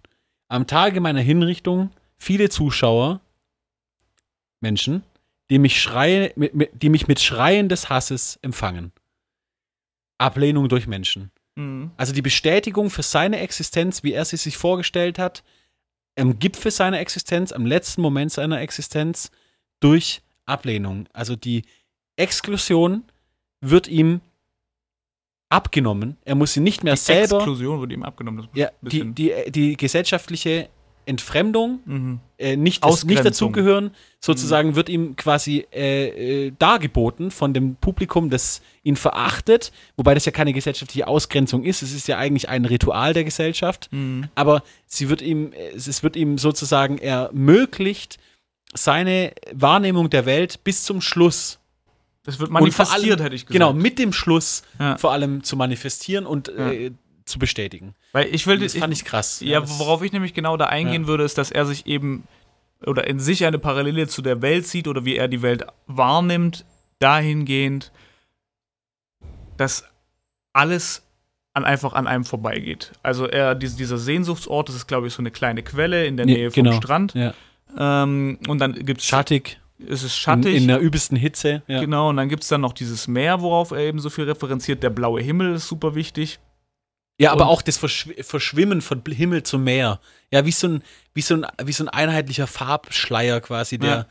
Am 0.48 0.66
Tage 0.66 1.00
meiner 1.00 1.20
Hinrichtung 1.20 1.90
viele 2.20 2.50
Zuschauer, 2.50 3.20
Menschen, 4.60 5.02
die 5.48 5.58
mich, 5.58 5.80
schreie, 5.80 6.32
mit, 6.36 6.54
mit, 6.54 6.70
die 6.80 6.90
mich 6.90 7.08
mit 7.08 7.18
Schreien 7.18 7.68
des 7.68 7.88
Hasses 7.88 8.38
empfangen. 8.42 8.92
Ablehnung 10.18 10.68
durch 10.68 10.86
Menschen. 10.86 11.30
Mhm. 11.56 11.90
Also 11.96 12.12
die 12.12 12.22
Bestätigung 12.22 12.90
für 12.90 13.02
seine 13.02 13.40
Existenz, 13.40 14.04
wie 14.04 14.12
er 14.12 14.24
sie 14.24 14.36
sich 14.36 14.56
vorgestellt 14.56 15.18
hat, 15.18 15.42
am 16.16 16.38
Gipfel 16.38 16.70
seiner 16.70 17.00
Existenz, 17.00 17.52
am 17.52 17.64
letzten 17.64 18.02
Moment 18.02 18.30
seiner 18.30 18.60
Existenz, 18.60 19.30
durch 19.80 20.20
Ablehnung. 20.44 21.08
Also 21.14 21.36
die 21.36 21.62
Exklusion 22.16 23.04
wird 23.62 23.88
ihm 23.88 24.20
abgenommen. 25.48 26.18
Er 26.24 26.34
muss 26.34 26.52
sie 26.52 26.60
nicht 26.60 26.84
mehr 26.84 26.94
Die 26.94 27.00
selber. 27.00 27.36
Exklusion 27.36 27.78
wurde 27.78 27.94
ihm 27.94 28.02
abgenommen. 28.02 28.46
Ja, 28.54 28.70
die, 28.82 29.10
die, 29.12 29.32
die 29.50 29.76
gesellschaftliche 29.76 30.68
Entfremdung, 31.10 31.80
Mhm. 31.84 32.20
äh, 32.38 32.56
nicht, 32.56 32.82
das, 32.84 33.04
nicht 33.04 33.22
dazugehören, 33.24 33.90
sozusagen 34.20 34.74
wird 34.76 34.88
ihm 34.88 35.16
quasi 35.16 35.66
äh, 35.72 36.46
äh, 36.46 36.52
dargeboten 36.58 37.30
von 37.30 37.52
dem 37.52 37.74
Publikum, 37.76 38.30
das 38.30 38.62
ihn 38.82 38.96
verachtet, 38.96 39.72
wobei 39.96 40.14
das 40.14 40.24
ja 40.24 40.32
keine 40.32 40.52
gesellschaftliche 40.54 41.06
Ausgrenzung 41.06 41.64
ist, 41.64 41.82
es 41.82 41.92
ist 41.92 42.08
ja 42.08 42.16
eigentlich 42.16 42.48
ein 42.48 42.64
Ritual 42.64 43.12
der 43.12 43.24
Gesellschaft, 43.24 43.88
Mhm. 43.92 44.28
aber 44.34 44.62
sie 44.86 45.10
wird 45.10 45.20
ihm, 45.20 45.52
es 45.76 46.02
wird 46.02 46.16
ihm 46.16 46.38
sozusagen 46.38 46.96
ermöglicht, 46.98 48.18
seine 48.72 49.32
Wahrnehmung 49.52 50.10
der 50.10 50.26
Welt 50.26 50.62
bis 50.64 50.84
zum 50.84 51.00
Schluss 51.00 51.58
Das 52.24 52.38
wird 52.38 52.50
manifestiert, 52.50 52.92
allem- 53.18 53.22
hätte 53.24 53.34
ich 53.34 53.42
gesagt. 53.46 53.52
Genau, 53.52 53.72
mit 53.72 53.98
dem 53.98 54.12
Schluss 54.12 54.62
Ja. 54.78 54.96
vor 54.98 55.10
allem 55.12 55.42
zu 55.42 55.56
manifestieren 55.56 56.24
und 56.26 56.48
Ja. 56.48 56.70
äh, 56.70 56.90
zu 57.30 57.38
bestätigen. 57.38 57.94
Weil 58.12 58.26
ich 58.34 58.46
will, 58.46 58.58
Das 58.58 58.74
fand 58.76 58.92
ich 58.92 59.04
krass. 59.04 59.40
Ja, 59.40 59.60
das- 59.60 59.78
worauf 59.78 60.02
ich 60.02 60.12
nämlich 60.12 60.34
genau 60.34 60.56
da 60.56 60.66
eingehen 60.66 61.02
Ja. 61.02 61.08
würde, 61.08 61.24
ist, 61.24 61.38
dass 61.38 61.50
er 61.50 61.64
sich 61.66 61.86
eben 61.86 62.24
oder 62.86 63.06
in 63.06 63.18
sich 63.20 63.44
eine 63.44 63.58
Parallele 63.58 64.08
zu 64.08 64.22
der 64.22 64.40
Welt 64.42 64.66
sieht 64.66 64.88
oder 64.88 65.04
wie 65.04 65.16
er 65.16 65.28
die 65.28 65.42
Welt 65.42 65.66
wahrnimmt, 65.86 66.64
dahingehend, 66.98 67.92
dass 69.56 69.84
alles 70.52 71.02
an 71.52 71.64
einfach 71.64 71.92
an 71.94 72.06
einem 72.06 72.24
vorbeigeht. 72.24 72.92
Also 73.02 73.26
er, 73.26 73.54
dies- 73.54 73.76
dieser 73.76 73.98
Sehnsuchtsort, 73.98 74.68
das 74.68 74.76
ist, 74.76 74.86
glaube 74.86 75.08
ich, 75.08 75.12
so 75.12 75.20
eine 75.20 75.30
kleine 75.30 75.62
Quelle 75.62 76.06
in 76.06 76.16
der 76.16 76.26
Ja, 76.28 76.34
Nähe 76.36 76.50
vom 76.50 76.64
genau. 76.64 76.76
Strand. 76.76 77.14
Ja. 77.14 77.34
Ähm, 77.76 78.38
und 78.48 78.58
dann 78.60 78.74
gibt 78.74 79.00
es 79.00 79.06
Schattig, 79.06 79.60
es 79.78 80.02
ist 80.02 80.04
in, 80.04 80.08
schattig. 80.10 80.54
in 80.56 80.68
der 80.68 80.78
übelsten 80.80 81.16
Hitze. 81.16 81.62
Ja. 81.66 81.80
Genau, 81.80 82.08
und 82.10 82.16
dann 82.16 82.28
gibt 82.28 82.44
es 82.44 82.48
dann 82.48 82.60
noch 82.60 82.72
dieses 82.72 83.08
Meer, 83.08 83.40
worauf 83.42 83.72
er 83.72 83.78
eben 83.78 83.98
so 83.98 84.10
viel 84.10 84.24
referenziert. 84.24 84.82
Der 84.82 84.90
blaue 84.90 85.20
Himmel 85.20 85.54
ist 85.54 85.68
super 85.68 85.94
wichtig. 85.94 86.38
Ja, 87.20 87.32
aber 87.32 87.44
Und- 87.44 87.50
auch 87.50 87.62
das 87.62 87.76
Verschw 87.76 88.22
Verschwimmen 88.22 88.80
von 88.80 89.02
Himmel 89.06 89.42
zum 89.42 89.62
Meer. 89.64 90.00
Ja, 90.32 90.46
wie 90.46 90.52
so 90.52 90.68
ein, 90.68 90.82
wie 91.12 91.20
so 91.20 91.34
ein, 91.34 91.46
wie 91.64 91.72
so 91.72 91.84
ein 91.84 91.88
einheitlicher 91.88 92.46
Farbschleier 92.46 93.40
quasi, 93.40 93.78
der, 93.78 94.06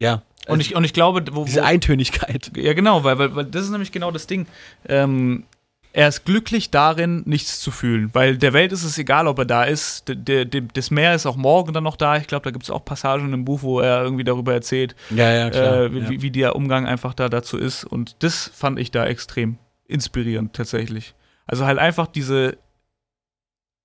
ja, 0.00 0.22
Und 0.46 0.60
ich, 0.60 0.74
und 0.74 0.84
ich 0.84 0.92
glaube, 0.94 1.24
wo, 1.32 1.44
diese 1.44 1.64
Eintönigkeit. 1.64 2.50
Ja, 2.56 2.72
genau, 2.72 3.04
weil, 3.04 3.18
weil, 3.18 3.34
weil 3.36 3.44
das 3.44 3.64
ist 3.64 3.70
nämlich 3.70 3.92
genau 3.92 4.10
das 4.10 4.26
Ding. 4.26 4.46
Ähm, 4.88 5.44
er 5.92 6.08
ist 6.08 6.24
glücklich 6.24 6.70
darin, 6.70 7.22
nichts 7.26 7.60
zu 7.60 7.70
fühlen, 7.70 8.10
weil 8.14 8.38
der 8.38 8.52
Welt 8.52 8.72
ist 8.72 8.84
es 8.84 8.96
egal, 8.98 9.26
ob 9.26 9.38
er 9.40 9.44
da 9.46 9.64
ist. 9.64 10.04
D 10.08 10.44
das 10.72 10.90
Meer 10.90 11.14
ist 11.14 11.26
auch 11.26 11.36
morgen 11.36 11.72
dann 11.74 11.82
noch 11.84 11.96
da. 11.96 12.16
Ich 12.18 12.28
glaube, 12.28 12.44
da 12.44 12.50
gibt 12.50 12.62
es 12.64 12.70
auch 12.70 12.84
Passagen 12.84 13.32
im 13.32 13.44
Buch, 13.44 13.62
wo 13.62 13.80
er 13.80 14.02
irgendwie 14.04 14.24
darüber 14.24 14.52
erzählt, 14.54 14.94
Ja, 15.10 15.32
ja, 15.32 15.50
klar. 15.50 15.82
äh, 15.82 15.92
wie, 15.92 15.98
ja. 15.98 16.08
wie- 16.10 16.22
wie 16.22 16.30
der 16.30 16.56
Umgang 16.56 16.86
einfach 16.86 17.12
da 17.14 17.28
dazu 17.28 17.58
ist. 17.58 17.84
Und 17.84 18.16
das 18.20 18.50
fand 18.54 18.78
ich 18.78 18.90
da 18.90 19.04
extrem 19.06 19.58
inspirierend 19.86 20.54
tatsächlich. 20.54 21.14
Also 21.48 21.66
halt 21.66 21.78
einfach 21.78 22.06
diese 22.06 22.58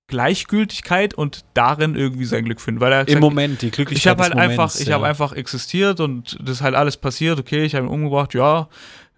Gleichgültigkeit 0.06 1.14
und 1.14 1.44
darin 1.54 1.96
irgendwie 1.96 2.26
sein 2.26 2.44
Glück 2.44 2.60
finden. 2.60 2.80
Weil 2.80 2.92
er 2.92 3.00
Im 3.00 3.06
gesagt, 3.06 3.20
Moment, 3.22 3.62
die 3.62 3.66
ich 3.66 3.72
Glücklichkeit 3.72 4.10
habe 4.10 4.22
halt 4.22 4.34
des 4.34 4.40
einfach, 4.40 4.56
Moments, 4.56 4.80
ich 4.80 4.88
ja. 4.88 4.94
habe 4.94 5.06
einfach 5.06 5.32
existiert 5.32 5.98
und 6.00 6.38
das 6.40 6.56
ist 6.56 6.62
halt 6.62 6.74
alles 6.74 6.96
passiert. 6.96 7.38
Okay, 7.40 7.64
ich 7.64 7.74
habe 7.74 7.86
ihn 7.86 7.90
umgebracht, 7.90 8.34
ja. 8.34 8.68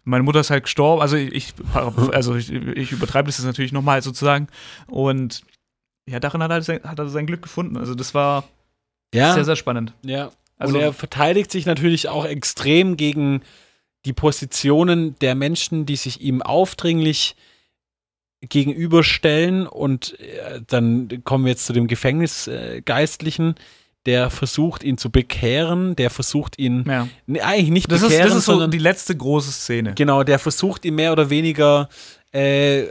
Meine 0.05 0.23
Mutter 0.23 0.41
ist 0.41 0.51
halt 0.51 0.63
gestorben. 0.63 1.03
Also 1.03 1.17
ich, 1.17 1.35
ich 1.35 1.55
also 1.75 2.37
ich, 2.37 2.53
ich 2.53 2.93
übertreibe 2.93 3.27
das 3.27 3.39
jetzt 3.39 3.47
natürlich 3.47 3.73
nochmal 3.73 4.01
sozusagen. 4.03 4.47
Und 4.87 5.43
ja, 6.09 6.21
darin 6.21 6.43
hat 6.43 6.53
er, 6.53 6.63
sein, 6.63 6.81
hat 6.85 7.01
er 7.01 7.09
sein 7.09 7.27
Glück 7.27 7.43
gefunden. 7.43 7.77
Also 7.77 7.97
das 7.97 8.15
war 8.15 8.45
ja, 9.13 9.35
sehr, 9.35 9.45
sehr 9.45 9.57
spannend. 9.57 9.93
ja. 10.03 10.31
Also 10.59 10.77
und 10.77 10.81
er 10.81 10.95
verteidigt 10.95 11.51
sich 11.51 11.67
natürlich 11.67 12.09
auch 12.09 12.25
extrem 12.25 12.97
gegen 12.97 13.43
die 14.07 14.15
Positionen 14.15 15.19
der 15.19 15.35
Menschen, 15.35 15.85
die 15.85 15.97
sich 15.97 16.23
ihm 16.23 16.41
aufdringlich 16.41 17.37
gegenüberstellen. 18.41 19.67
Und 19.67 20.19
äh, 20.21 20.61
dann 20.67 21.23
kommen 21.25 21.45
wir 21.45 21.53
jetzt 21.53 21.67
zu 21.67 21.73
dem 21.73 21.87
Gefängnisgeistlichen, 21.87 23.55
der 24.07 24.31
versucht, 24.31 24.85
ihn 24.85 24.99
zu 24.99 25.11
bekehren, 25.11 25.97
der 25.97 26.11
versucht, 26.11 26.59
ihn 26.59 26.85
ja. 26.87 27.09
nee, 27.27 27.41
eigentlich 27.41 27.71
nicht 27.71 27.91
Das 27.91 28.03
ist, 28.03 28.09
bekehren, 28.09 28.29
das 28.29 28.39
ist 28.39 28.45
so 28.45 28.67
die 28.69 28.79
letzte 28.79 29.17
große 29.17 29.51
Szene. 29.51 29.95
Genau, 29.95 30.23
der 30.23 30.39
versucht 30.39 30.85
ihm 30.85 30.95
mehr 30.95 31.13
oder 31.13 31.29
weniger 31.29 31.89
äh, 32.37 32.83
äh, 32.83 32.91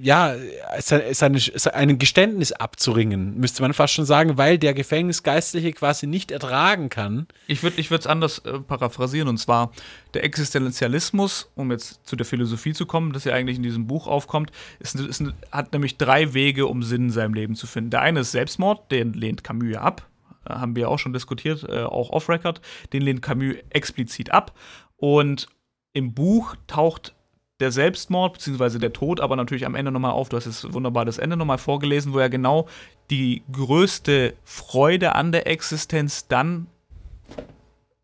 ja, 0.00 0.36
seine, 0.78 1.40
ein 1.72 1.98
Geständnis 1.98 2.52
abzuringen, 2.52 3.36
müsste 3.36 3.62
man 3.62 3.72
fast 3.72 3.94
schon 3.94 4.04
sagen, 4.04 4.38
weil 4.38 4.58
der 4.58 4.74
Gefängnisgeistliche 4.74 5.72
quasi 5.72 6.06
nicht 6.06 6.30
ertragen 6.30 6.88
kann. 6.88 7.26
Ich 7.48 7.64
würde 7.64 7.82
es 7.82 8.06
anders 8.06 8.38
äh, 8.40 8.60
paraphrasieren 8.60 9.26
und 9.26 9.38
zwar 9.38 9.72
der 10.14 10.22
Existenzialismus, 10.22 11.50
um 11.56 11.72
jetzt 11.72 12.06
zu 12.06 12.14
der 12.14 12.26
Philosophie 12.26 12.74
zu 12.74 12.86
kommen, 12.86 13.12
das 13.12 13.24
ja 13.24 13.34
eigentlich 13.34 13.56
in 13.56 13.64
diesem 13.64 13.88
Buch 13.88 14.06
aufkommt, 14.06 14.52
ist, 14.78 14.94
ist, 15.00 15.24
hat 15.50 15.72
nämlich 15.72 15.98
drei 15.98 16.32
Wege, 16.32 16.66
um 16.66 16.84
Sinn 16.84 17.06
in 17.06 17.10
seinem 17.10 17.34
Leben 17.34 17.56
zu 17.56 17.66
finden. 17.66 17.90
Der 17.90 18.02
eine 18.02 18.20
ist 18.20 18.30
Selbstmord, 18.30 18.88
den 18.92 19.14
lehnt 19.14 19.42
Camus 19.42 19.72
ja 19.72 19.80
ab, 19.80 20.08
äh, 20.48 20.54
haben 20.54 20.76
wir 20.76 20.90
auch 20.90 21.00
schon 21.00 21.12
diskutiert, 21.12 21.66
äh, 21.68 21.82
auch 21.82 22.10
off-Record, 22.10 22.60
den 22.92 23.02
lehnt 23.02 23.20
Camus 23.20 23.56
explizit 23.70 24.30
ab 24.30 24.56
und 24.96 25.48
im 25.92 26.14
Buch 26.14 26.54
taucht 26.68 27.14
der 27.60 27.70
Selbstmord 27.70 28.34
bzw. 28.34 28.78
der 28.78 28.92
Tod 28.92 29.20
aber 29.20 29.36
natürlich 29.36 29.66
am 29.66 29.74
Ende 29.74 29.92
nochmal 29.92 30.12
auf. 30.12 30.28
Du 30.28 30.36
hast 30.36 30.46
jetzt 30.46 30.72
wunderbar 30.72 31.04
das 31.04 31.18
Ende 31.18 31.36
nochmal 31.36 31.58
vorgelesen, 31.58 32.12
wo 32.12 32.18
er 32.18 32.28
genau 32.28 32.68
die 33.10 33.42
größte 33.52 34.34
Freude 34.44 35.14
an 35.14 35.32
der 35.32 35.46
Existenz 35.46 36.26
dann 36.26 36.66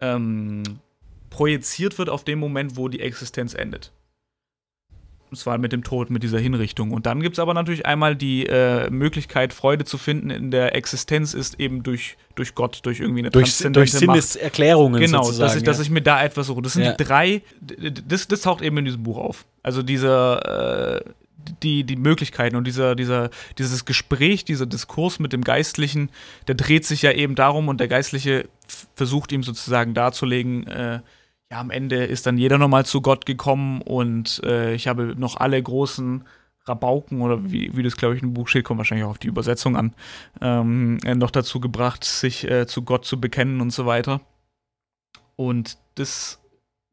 ähm, 0.00 0.62
projiziert 1.30 1.98
wird 1.98 2.08
auf 2.08 2.24
den 2.24 2.38
Moment, 2.38 2.76
wo 2.76 2.88
die 2.88 3.00
Existenz 3.00 3.54
endet. 3.54 3.92
Und 5.30 5.36
zwar 5.36 5.58
mit 5.58 5.72
dem 5.72 5.84
Tod, 5.84 6.10
mit 6.10 6.24
dieser 6.24 6.40
Hinrichtung. 6.40 6.90
Und 6.90 7.06
dann 7.06 7.20
gibt 7.20 7.34
es 7.36 7.38
aber 7.38 7.54
natürlich 7.54 7.86
einmal 7.86 8.16
die 8.16 8.46
äh, 8.46 8.90
Möglichkeit, 8.90 9.52
Freude 9.52 9.84
zu 9.84 9.96
finden 9.96 10.28
in 10.30 10.50
der 10.50 10.74
Existenz, 10.74 11.34
ist 11.34 11.60
eben 11.60 11.84
durch, 11.84 12.16
durch 12.34 12.56
Gott, 12.56 12.80
durch 12.82 12.98
irgendwie 12.98 13.20
eine 13.20 13.30
Durch, 13.30 13.58
durch. 13.58 13.92
Sinneserklärungen 13.92 15.00
Genau, 15.00 15.22
sozusagen. 15.22 15.46
dass 15.48 15.56
ich, 15.56 15.62
dass 15.62 15.76
ja. 15.78 15.82
ich 15.84 15.90
mir 15.90 16.02
da 16.02 16.22
etwas 16.24 16.48
suche. 16.48 16.62
Das 16.62 16.72
sind 16.72 16.82
Ja. 16.82 16.92
die 16.94 17.04
drei, 17.04 17.42
das, 18.08 18.26
das 18.26 18.40
taucht 18.40 18.60
eben 18.62 18.78
in 18.78 18.86
diesem 18.86 19.04
Buch 19.04 19.18
auf. 19.18 19.46
Also 19.62 19.84
diese, 19.84 21.04
äh, 21.06 21.10
die, 21.62 21.84
die 21.84 21.96
Möglichkeiten 21.96 22.56
und 22.56 22.66
dieser, 22.66 22.96
dieser, 22.96 23.30
dieses 23.56 23.84
Gespräch, 23.84 24.44
dieser 24.44 24.66
Diskurs 24.66 25.20
mit 25.20 25.32
dem 25.32 25.44
Geistlichen, 25.44 26.10
der 26.48 26.56
dreht 26.56 26.84
sich 26.84 27.02
ja 27.02 27.12
eben 27.12 27.36
darum 27.36 27.68
und 27.68 27.78
der 27.78 27.88
Geistliche 27.88 28.48
versucht 28.96 29.30
ihm 29.30 29.44
sozusagen 29.44 29.94
darzulegen, 29.94 30.66
äh, 30.66 31.00
ja, 31.50 31.60
am 31.60 31.70
Ende 31.70 32.04
ist 32.04 32.26
dann 32.26 32.38
jeder 32.38 32.58
nochmal 32.58 32.86
zu 32.86 33.02
Gott 33.02 33.26
gekommen 33.26 33.82
und 33.82 34.40
äh, 34.44 34.74
ich 34.74 34.86
habe 34.86 35.14
noch 35.16 35.36
alle 35.36 35.60
großen 35.60 36.24
Rabauken 36.64 37.22
oder 37.22 37.50
wie, 37.50 37.76
wie 37.76 37.82
das, 37.82 37.96
glaube 37.96 38.16
ich, 38.16 38.22
im 38.22 38.34
Buch 38.34 38.46
steht, 38.46 38.64
kommt 38.64 38.78
wahrscheinlich 38.78 39.04
auch 39.04 39.10
auf 39.10 39.18
die 39.18 39.28
Übersetzung 39.28 39.76
an, 39.76 39.94
ähm, 40.40 40.98
äh, 41.04 41.14
noch 41.14 41.30
dazu 41.30 41.58
gebracht, 41.58 42.04
sich 42.04 42.48
äh, 42.48 42.66
zu 42.66 42.82
Gott 42.82 43.04
zu 43.04 43.20
bekennen 43.20 43.60
und 43.60 43.70
so 43.70 43.86
weiter. 43.86 44.20
Und 45.36 45.78
das 45.96 46.38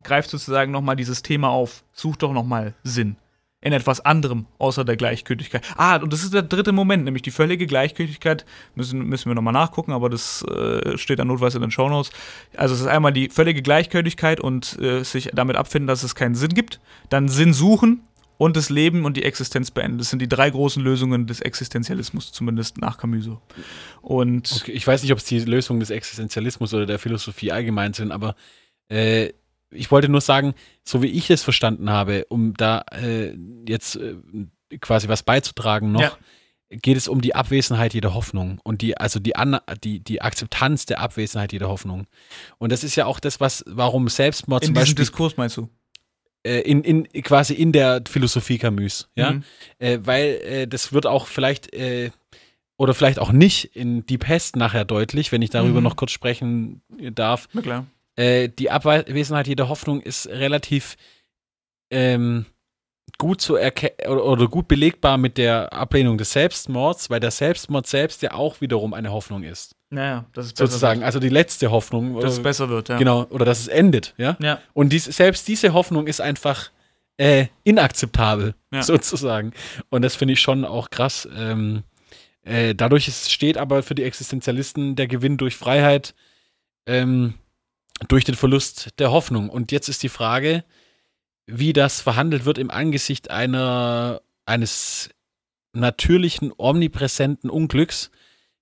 greift 0.04 0.30
sozusagen 0.30 0.72
nochmal 0.72 0.96
dieses 0.96 1.22
Thema 1.22 1.50
auf, 1.50 1.84
such 1.92 2.16
doch 2.16 2.34
nochmal 2.34 2.74
Sinn. 2.84 3.18
In 3.60 3.74
etwas 3.74 4.02
anderem, 4.02 4.46
außer 4.60 4.86
der 4.86 4.98
Gleichgültigkeit. 4.98 5.64
Ah, 5.78 5.96
und 5.98 6.14
das 6.14 6.24
ist 6.24 6.32
der 6.32 6.44
dritte 6.44 6.72
Moment, 6.72 7.06
nämlich 7.06 7.24
die 7.24 7.32
völlige 7.32 7.66
Gleichgültigkeit. 7.66 8.46
Müssen, 8.76 9.00
müssen 9.00 9.32
wir 9.32 9.36
nochmal 9.36 9.54
nachgucken, 9.54 9.94
aber 9.94 10.10
das 10.10 10.44
äh, 10.44 10.96
steht 10.96 11.18
dann 11.18 11.28
notfalls 11.28 11.56
in 11.56 11.62
den 11.62 11.72
Shownotes. 11.72 12.12
Also 12.56 12.76
es 12.76 12.82
ist 12.82 12.88
einmal 12.88 13.14
die 13.14 13.30
völlige 13.30 13.64
Gleichgültigkeit 13.64 14.40
und 14.40 14.80
äh, 14.80 15.04
sich 15.04 15.32
damit 15.34 15.56
abfinden, 15.56 15.88
dass 15.88 16.04
es 16.04 16.14
keinen 16.14 16.36
Sinn 16.36 16.54
gibt. 16.54 16.80
Dann 17.10 17.30
Sinn 17.30 17.52
suchen 17.52 18.04
und 18.38 18.56
das 18.56 18.70
Leben 18.70 19.06
und 19.06 19.18
die 19.18 19.24
Existenz 19.24 19.72
beenden. 19.72 19.98
Das 19.98 20.12
sind 20.12 20.22
die 20.22 20.30
drei 20.30 20.50
großen 20.50 20.84
Lösungen 20.84 21.26
des 21.26 21.42
Existenzialismus, 21.42 22.32
zumindest 22.32 22.78
nach 22.78 22.98
Camus. 22.98 23.28
Und 24.02 24.52
Okay, 24.62 24.72
ich 24.72 24.86
weiß 24.86 25.02
nicht, 25.02 25.12
ob 25.12 25.18
es 25.18 25.26
die 25.26 25.40
Lösung 25.40 25.80
des 25.80 25.90
Existenzialismus 25.90 26.74
oder 26.74 26.86
der 26.86 27.00
Philosophie 27.00 27.52
allgemein 27.52 27.94
sind, 27.94 28.12
aber 28.12 28.36
äh, 28.90 29.30
ich 29.72 29.92
wollte 29.92 30.10
nur 30.10 30.22
sagen, 30.22 30.54
so 30.84 31.02
wie 31.02 31.08
ich 31.08 31.30
es 31.30 31.44
verstanden 31.44 31.90
habe, 31.90 32.26
um 32.30 32.54
da 32.56 32.86
äh, 32.92 33.36
jetzt 33.68 33.96
äh, 33.98 34.16
quasi 34.82 35.08
was 35.08 35.24
beizutragen 35.24 35.92
noch, 35.92 36.02
Ja. 36.02 36.18
geht 36.70 36.98
es 36.98 37.08
um 37.08 37.22
die 37.22 37.36
Abwesenheit 37.36 37.94
jeder 37.94 38.14
Hoffnung 38.14 38.60
und 38.64 38.82
die, 38.82 38.98
also 38.98 39.20
die, 39.20 39.36
An 39.36 39.60
die, 39.84 40.00
die 40.02 40.22
Akzeptanz 40.22 40.86
der 40.86 41.00
Abwesenheit 41.00 41.54
jeder 41.54 41.70
Hoffnung. 41.70 42.08
Und 42.58 42.72
das 42.72 42.84
ist 42.84 42.96
ja 42.96 43.06
auch 43.06 43.20
das, 43.20 43.40
was, 43.40 43.64
warum 43.68 44.08
Selbstmord 44.10 44.64
in 44.64 44.68
zum 44.68 44.74
Beispiel 44.76 44.96
Diskurs 44.96 45.38
meinst 45.38 45.58
du? 45.58 45.70
äh, 46.44 46.60
in, 46.62 46.84
in 46.84 47.08
quasi 47.24 47.54
in 47.54 47.72
der 47.72 48.04
Philosophie 48.08 48.58
Camus, 48.58 49.10
ja, 49.16 49.32
Mhm. 49.32 49.44
äh, 49.80 50.00
weil 50.04 50.26
äh, 50.44 50.68
das 50.68 50.94
wird 50.94 51.06
auch 51.08 51.28
vielleicht 51.28 51.74
äh, 51.74 52.12
oder 52.78 52.94
vielleicht 52.94 53.18
auch 53.20 53.32
nicht 53.32 53.76
in 53.76 54.06
Die 54.06 54.18
Pest 54.20 54.56
nachher 54.56 54.86
deutlich, 54.86 55.32
wenn 55.32 55.42
ich 55.42 55.50
darüber 55.50 55.80
Mhm. 55.80 55.84
noch 55.84 55.96
kurz 55.96 56.12
sprechen 56.12 56.82
darf. 57.16 57.48
Na 57.54 57.62
klar. 57.62 57.86
Äh, 58.18 58.50
die 58.50 58.70
Abwesenheit 58.70 59.48
jeder 59.48 59.70
Hoffnung 59.70 60.02
ist 60.02 60.28
relativ 60.28 60.98
ähm, 61.90 62.46
gut 63.18 63.42
zu 63.42 63.56
erkennen 63.56 64.12
oder, 64.12 64.26
oder, 64.26 64.48
gut 64.48 64.68
belegbar 64.68 65.18
mit 65.18 65.38
der 65.38 65.72
Ablehnung 65.72 66.18
des 66.18 66.32
Selbstmords, 66.32 67.10
weil 67.10 67.20
der 67.20 67.32
Selbstmord 67.32 67.88
selbst 67.88 68.22
ja 68.22 68.34
auch 68.34 68.60
wiederum 68.60 68.94
eine 68.94 69.12
Hoffnung 69.12 69.44
ist. 69.44 69.76
Naja, 69.90 70.26
das 70.34 70.48
ist 70.48 70.58
sozusagen, 70.58 71.00
wird. 71.00 71.06
also 71.06 71.20
die 71.20 71.30
letzte 71.30 71.72
Hoffnung. 71.72 72.20
Dass 72.20 72.34
es 72.34 72.44
besser 72.44 72.70
wird, 72.70 72.90
ja. 72.90 72.98
Genau, 72.98 73.26
oder 73.30 73.46
dass 73.46 73.60
es 73.60 73.68
endet, 73.68 74.14
ja. 74.18 74.36
ja. 74.42 74.60
Und 74.74 74.92
dies, 74.92 75.06
selbst 75.06 75.48
diese 75.48 75.74
Hoffnung 75.74 76.08
ist 76.08 76.20
einfach 76.20 76.72
äh, 77.18 77.48
inakzeptabel, 77.64 78.56
ja. 78.72 78.82
sozusagen. 78.84 79.54
Und 79.90 80.02
das 80.02 80.16
finde 80.16 80.34
ich 80.34 80.42
schon 80.42 80.66
auch 80.66 80.90
krass. 80.90 81.28
Ähm, 81.36 81.84
äh, 82.44 82.76
dadurch 82.76 83.08
ist, 83.08 83.32
steht 83.32 83.58
aber 83.58 83.84
für 83.84 83.96
die 83.96 84.04
Existenzialisten 84.04 84.96
der 84.96 85.08
Gewinn 85.08 85.38
durch 85.38 85.56
Freiheit 85.56 86.14
ähm, 86.86 87.36
durch 88.08 88.24
den 88.24 88.36
Verlust 88.36 88.90
der 89.00 89.12
Hoffnung. 89.12 89.50
Und 89.50 89.72
jetzt 89.72 89.90
ist 89.90 90.04
die 90.04 90.10
Frage, 90.10 90.64
wie 91.46 91.74
das 91.74 92.02
verhandelt 92.02 92.46
wird 92.46 92.58
im 92.58 92.70
Angesicht 92.70 93.32
einer, 93.32 94.22
eines 94.46 95.10
natürlichen, 95.74 96.54
omnipräsenten 96.58 97.50
Unglücks, 97.50 98.12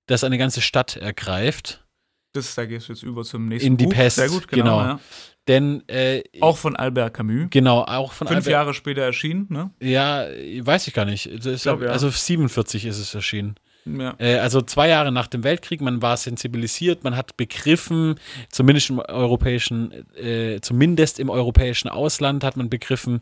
das 0.08 0.24
eine 0.24 0.38
ganze 0.38 0.62
Stadt 0.62 0.98
ergreift. 0.98 1.86
Das, 2.34 2.54
da 2.56 2.66
gehst 2.66 2.90
du 2.90 2.94
jetzt 2.94 3.04
über 3.04 3.24
zum 3.24 3.48
nächsten 3.48 3.68
In 3.68 3.78
die 3.78 3.86
Buch. 3.86 3.94
Pest. 3.94 4.18
Sehr 4.18 4.30
gut, 4.30 4.48
genau. 4.48 4.78
genau. 4.78 4.80
Ja. 4.80 5.00
Denn 5.48 5.88
äh, 5.88 6.24
auch 6.42 6.58
von 6.58 6.76
Albert 6.76 7.14
Camus. 7.14 7.48
Genau, 7.52 7.82
auch 7.82 8.14
von 8.14 8.28
Fünf 8.28 8.38
Albert, 8.38 8.52
Jahre 8.52 8.74
später 8.74 9.04
erschienen, 9.04 9.46
ne? 9.50 9.72
Ja, 9.80 10.26
weiß 10.28 10.88
ich 10.88 10.94
gar 10.94 11.06
nicht. 11.06 11.28
Ich 11.28 11.62
glaub, 11.62 11.82
ja. 11.82 11.90
Also 11.90 12.10
47 12.10 12.86
ist 12.86 12.98
es 12.98 13.14
erschienen. 13.14 13.56
Ja. 13.86 14.16
Äh, 14.18 14.38
also 14.38 14.62
zwei 14.62 14.90
Jahre 14.90 15.12
nach 15.12 15.28
dem 15.28 15.44
Weltkrieg, 15.44 15.82
man 15.82 16.02
war 16.02 16.18
sensibilisiert, 16.18 17.04
man 17.04 17.16
hat 17.16 17.38
begriffen, 17.38 18.16
zumindest 18.50 18.90
im 18.90 19.00
europäischen, 19.00 19.92
äh, 20.16 20.60
zumindest 20.62 21.20
im 21.20 21.30
europäischen 21.30 21.88
Ausland 21.90 22.44
hat 22.44 22.58
man 22.58 22.70
begriffen, 22.70 23.20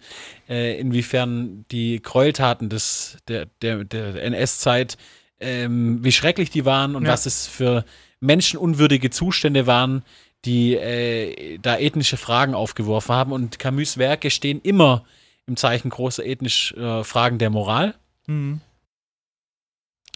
äh, 0.47 0.79
inwiefern 0.79 1.65
die 1.71 2.01
Gräueltaten 2.01 2.69
des, 2.69 3.17
der, 3.27 3.47
der, 3.61 3.83
der 3.83 4.15
NS-Zeit, 4.23 4.97
ähm, 5.39 6.03
wie 6.03 6.11
schrecklich 6.13 6.49
die 6.49 6.63
waren 6.63 6.95
und 6.95 7.03
ja. 7.03 7.11
was 7.11 7.25
es 7.25 7.45
für 7.45 7.83
menschenunwürdige 8.21 9.09
Zustände 9.09 9.67
waren, 9.67 10.03
die 10.45 10.75
äh, 10.75 11.57
da 11.61 11.77
ethnische 11.77 12.17
Fragen 12.17 12.53
aufgeworfen 12.53 13.13
haben. 13.13 13.31
Und 13.31 13.59
Camus' 13.59 13.97
Werke 13.97 14.29
stehen 14.29 14.61
immer 14.61 15.03
im 15.45 15.57
Zeichen 15.57 15.89
großer 15.89 16.25
ethnischer 16.25 16.99
äh, 16.99 17.03
Fragen 17.03 17.37
der 17.37 17.49
Moral. 17.49 17.95
Mhm. 18.27 18.61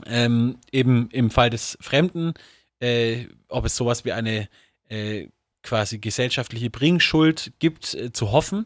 Ähm, 0.05 0.59
eben 0.71 1.09
im 1.11 1.31
Fall 1.31 1.49
des 1.49 1.77
Fremden, 1.81 2.33
äh, 2.79 3.25
ob 3.47 3.65
es 3.65 3.75
sowas 3.75 4.05
wie 4.05 4.11
eine 4.11 4.47
äh, 4.89 5.27
quasi 5.63 5.97
gesellschaftliche 5.99 6.69
Bringschuld 6.69 7.51
gibt, 7.59 7.93
äh, 7.93 8.11
zu 8.11 8.31
hoffen. 8.31 8.65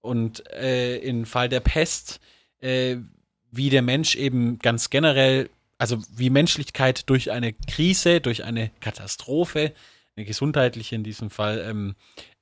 Und 0.00 0.48
äh, 0.52 0.96
im 0.98 1.26
Fall 1.26 1.48
der 1.48 1.60
Pest, 1.60 2.20
äh, 2.60 2.96
wie 3.50 3.68
der 3.68 3.82
Mensch 3.82 4.16
eben 4.16 4.58
ganz 4.58 4.90
generell, 4.90 5.50
also 5.76 5.98
wie 6.14 6.30
Menschlichkeit 6.30 7.08
durch 7.10 7.30
eine 7.30 7.52
Krise, 7.52 8.20
durch 8.20 8.44
eine 8.44 8.70
Katastrophe, 8.80 9.72
eine 10.16 10.24
gesundheitliche 10.24 10.94
in 10.94 11.04
diesem 11.04 11.30
Fall, 11.30 11.64
ähm, 11.66 11.94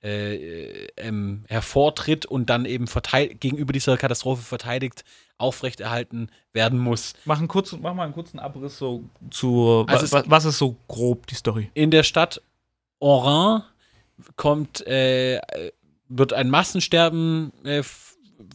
äh, 0.03 0.87
ähm, 0.97 1.45
hervortritt 1.49 2.27
und 2.27 2.51
dann 2.51 2.65
eben 2.65 2.87
gegenüber 3.41 3.73
dieser 3.73 3.97
Katastrophe 3.97 4.43
verteidigt 4.43 5.05
aufrechterhalten 5.39 6.31
werden 6.53 6.79
muss. 6.79 7.15
Mach, 7.25 7.39
einen 7.39 7.49
kurzen, 7.49 7.81
mach 7.81 7.95
mal 7.95 8.05
einen 8.05 8.13
kurzen 8.13 8.39
Abriss 8.39 8.79
so 8.79 9.05
zu, 9.31 9.85
also 9.89 10.13
was, 10.13 10.31
was 10.31 10.45
ist 10.45 10.59
so 10.59 10.77
grob 10.89 11.27
die 11.29 11.35
Story? 11.35 11.71
In 11.75 11.91
der 11.91 12.03
Stadt 12.03 12.43
Oran 12.99 13.63
kommt, 14.37 14.87
äh, 14.87 15.41
wird 16.09 16.33
ein 16.33 16.51
Massensterben 16.51 17.53
äh, 17.65 17.83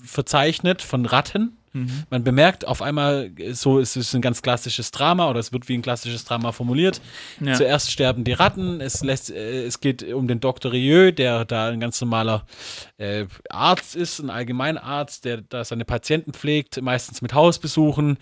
verzeichnet 0.03 0.81
von 0.81 1.05
Ratten. 1.05 1.57
Mhm. 1.73 2.03
Man 2.09 2.23
bemerkt 2.23 2.65
auf 2.65 2.81
einmal, 2.81 3.31
so 3.51 3.79
ist 3.79 3.95
es 3.95 4.13
ein 4.13 4.21
ganz 4.21 4.41
klassisches 4.41 4.91
Drama 4.91 5.29
oder 5.29 5.39
es 5.39 5.51
wird 5.51 5.67
wie 5.67 5.77
ein 5.77 5.81
klassisches 5.81 6.23
Drama 6.23 6.51
formuliert. 6.51 7.01
Ja. 7.39 7.53
Zuerst 7.55 7.91
sterben 7.91 8.23
die 8.23 8.33
Ratten, 8.33 8.79
es, 8.79 9.03
lässt, 9.03 9.31
äh, 9.31 9.65
es 9.65 9.79
geht 9.79 10.03
um 10.03 10.27
den 10.27 10.39
Dr. 10.39 10.71
Rieu, 10.71 11.11
der 11.11 11.45
da 11.45 11.69
ein 11.69 11.79
ganz 11.79 11.99
normaler 11.99 12.45
äh, 12.97 13.25
Arzt 13.49 13.95
ist, 13.95 14.19
ein 14.19 14.29
Allgemeinarzt, 14.29 15.25
der 15.25 15.41
da 15.41 15.65
seine 15.65 15.85
Patienten 15.85 16.33
pflegt, 16.33 16.81
meistens 16.81 17.21
mit 17.21 17.33
Hausbesuchen. 17.33 18.17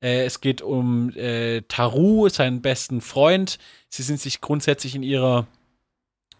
Äh, 0.00 0.24
es 0.24 0.40
geht 0.40 0.62
um 0.62 1.10
äh, 1.16 1.62
Taru, 1.62 2.28
seinen 2.28 2.62
besten 2.62 3.00
Freund. 3.00 3.58
Sie 3.88 4.02
sind 4.02 4.20
sich 4.20 4.40
grundsätzlich 4.40 4.94
in 4.94 5.02
ihrer 5.02 5.46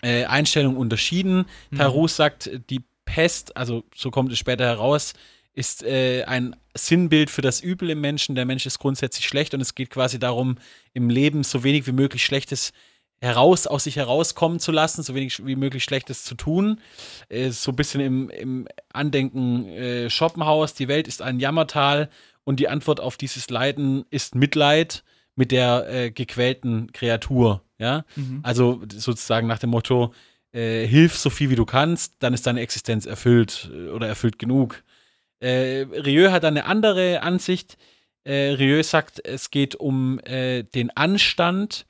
äh, 0.03 0.24
Einstellung 0.24 0.77
unterschieden. 0.77 1.46
Mhm. 1.70 1.79
Taru 1.79 2.09
sagt, 2.09 2.50
die 2.70 2.83
Pest, 3.05 3.57
also 3.57 3.85
so 3.94 4.11
kommt 4.11 4.33
es 4.33 4.38
später 4.38 4.64
heraus, 4.64 5.14
ist 5.54 5.82
äh, 5.82 6.24
ein 6.24 6.56
Sinnbild 6.76 7.30
für 7.30 7.42
das 7.42 7.60
Übel 7.60 7.90
im 7.90 8.00
Menschen. 8.00 8.34
Der 8.34 8.44
Mensch 8.44 8.66
ist 8.66 8.78
grundsätzlich 8.78 9.26
schlecht 9.26 9.54
und 9.54 9.60
es 9.60 9.74
geht 9.74 9.90
quasi 9.90 10.18
darum, 10.18 10.56
im 10.92 11.08
Leben 11.08 11.44
so 11.44 11.62
wenig 11.62 11.86
wie 11.86 11.92
möglich 11.92 12.24
Schlechtes 12.24 12.72
heraus, 13.20 13.66
aus 13.66 13.84
sich 13.84 13.96
herauskommen 13.96 14.58
zu 14.58 14.72
lassen, 14.72 15.02
so 15.02 15.14
wenig 15.14 15.44
wie 15.46 15.56
möglich 15.56 15.84
Schlechtes 15.84 16.24
zu 16.24 16.34
tun. 16.34 16.80
Äh, 17.28 17.50
so 17.50 17.72
ein 17.72 17.76
bisschen 17.76 18.00
im, 18.00 18.30
im 18.30 18.68
Andenken 18.92 19.66
äh, 19.66 20.10
Schopenhaus, 20.10 20.74
die 20.74 20.88
Welt 20.88 21.08
ist 21.08 21.22
ein 21.22 21.40
Jammertal 21.40 22.10
und 22.44 22.60
die 22.60 22.68
Antwort 22.68 23.00
auf 23.00 23.16
dieses 23.16 23.48
Leiden 23.50 24.04
ist 24.10 24.34
Mitleid 24.34 25.04
mit 25.36 25.52
der 25.52 25.88
äh, 25.88 26.10
gequälten 26.10 26.92
Kreatur. 26.92 27.62
Ja, 27.78 28.04
mhm. 28.14 28.40
also 28.42 28.82
sozusagen 28.92 29.46
nach 29.48 29.58
dem 29.58 29.70
Motto, 29.70 30.14
äh, 30.52 30.86
hilf 30.86 31.16
so 31.16 31.30
viel 31.30 31.50
wie 31.50 31.56
du 31.56 31.64
kannst, 31.64 32.14
dann 32.20 32.32
ist 32.32 32.46
deine 32.46 32.60
Existenz 32.60 33.06
erfüllt 33.06 33.70
äh, 33.74 33.88
oder 33.88 34.06
erfüllt 34.06 34.38
genug. 34.38 34.84
Äh, 35.44 35.87
Rieu 35.92 36.30
hat 36.30 36.46
eine 36.46 36.64
andere 36.64 37.22
Ansicht. 37.22 37.76
Äh, 38.24 38.52
Rieu 38.52 38.83
sagt, 38.83 39.20
es 39.26 39.50
geht 39.50 39.74
um 39.74 40.18
äh, 40.20 40.62
den 40.62 40.90
Anstand. 40.96 41.85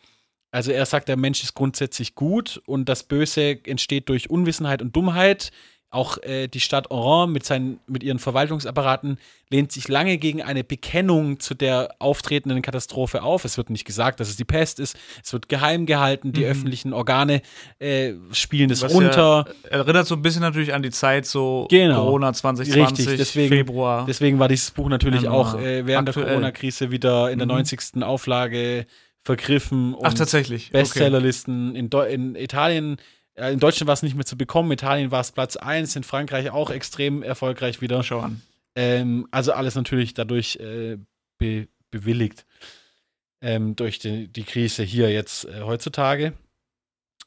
Also 0.51 0.73
er 0.73 0.85
sagt, 0.87 1.09
der 1.09 1.17
Mensch 1.17 1.40
ist 1.45 1.55
grundsätzlich 1.55 2.17
gut 2.17 2.61
und 2.67 2.88
das 2.88 3.05
Böse 3.05 3.61
entsteht 3.64 4.09
durch 4.09 4.29
Unwissenheit 4.29 4.83
und 4.83 4.97
Dummheit. 4.97 5.53
Auch 5.95 6.19
äh, 6.23 6.49
die 6.49 6.61
Stadt 6.61 6.91
Oran 6.91 7.33
mit, 7.33 7.45
seinen, 7.45 7.81
mit 7.87 8.03
ihren 8.03 8.19
Verwaltungsapparaten 8.19 9.19
lehnt 9.51 9.71
sich 9.73 9.89
lange 9.89 10.19
gegen 10.19 10.43
eine 10.43 10.65
Bekennung 10.65 11.39
zu 11.39 11.55
der 11.55 11.95
auftretenden 11.99 12.63
Katastrophe 12.63 13.23
auf. 13.23 13.45
Es 13.45 13.57
wird 13.57 13.71
nicht 13.71 13.85
gesagt, 13.85 14.21
dass 14.21 14.29
es 14.29 14.37
die 14.37 14.45
Pest 14.45 14.81
ist. 14.81 14.97
Es 15.23 15.33
wird 15.33 15.49
geheim 15.49 15.87
gehalten. 15.87 16.33
Die 16.33 16.41
mhm. 16.41 16.51
öffentlichen 16.51 16.93
Organe 16.93 17.43
äh, 17.79 18.15
spielen 18.33 18.71
es 18.71 18.83
runter. 18.83 19.47
Ja 19.47 19.55
erinnert 19.71 20.07
so 20.07 20.15
ein 20.15 20.23
bisschen 20.23 20.43
natürlich 20.43 20.75
an 20.75 20.83
die 20.83 20.91
Zeit 20.91 21.27
so 21.27 21.67
genau. 21.71 22.05
Corona 22.05 22.33
2020, 22.33 23.07
Richtig, 23.07 23.19
deswegen, 23.19 23.49
Februar. 23.49 24.07
Deswegen 24.07 24.39
war 24.39 24.49
dieses 24.49 24.71
Buch 24.71 24.89
natürlich 24.89 25.23
genau. 25.23 25.41
auch 25.41 25.59
äh, 25.59 25.87
während 25.87 26.09
Aktuell. 26.09 26.27
der 26.27 26.35
Corona-Krise 26.35 26.91
wieder 26.91 27.31
in 27.31 27.39
der 27.39 27.47
mhm. 27.47 27.55
90. 27.55 28.03
Auflage 28.03 28.87
vergriffen. 29.23 29.97
Ach, 30.03 30.15
tatsächlich. 30.15 30.71
Bestsellerlisten 30.71 31.71
okay. 31.71 32.15
in, 32.15 32.35
in 32.35 32.43
Italien 32.43 32.97
in 33.37 33.59
Deutschland 33.59 33.87
war 33.88 33.94
es 33.94 34.03
nicht 34.03 34.14
mehr 34.14 34.25
zu 34.25 34.37
bekommen, 34.37 34.70
in 34.70 34.75
Italien 34.75 35.11
war 35.11 35.20
es 35.20 35.33
Platz 35.33 35.57
1, 35.57 35.97
in 35.97 36.05
Frankreich 36.05 36.51
auch 36.51 36.70
extrem 36.70 37.23
erfolgreich 37.23 37.81
wieder. 37.81 38.03
Schau 38.03 38.20
an. 38.20 38.42
Ähm, 38.77 39.27
also 39.31 39.53
alles 39.53 39.75
natürlich 39.75 40.14
dadurch 40.14 40.57
äh, 40.57 40.99
be 41.38 41.68
bewilligt 41.90 42.44
ähm, 43.40 43.77
durch 43.77 44.01
die, 44.01 44.27
die, 44.27 44.42
Krise 44.42 44.83
hier 44.83 45.12
jetzt 45.12 45.44
äh, 45.44 45.61
heutzutage. 45.61 46.33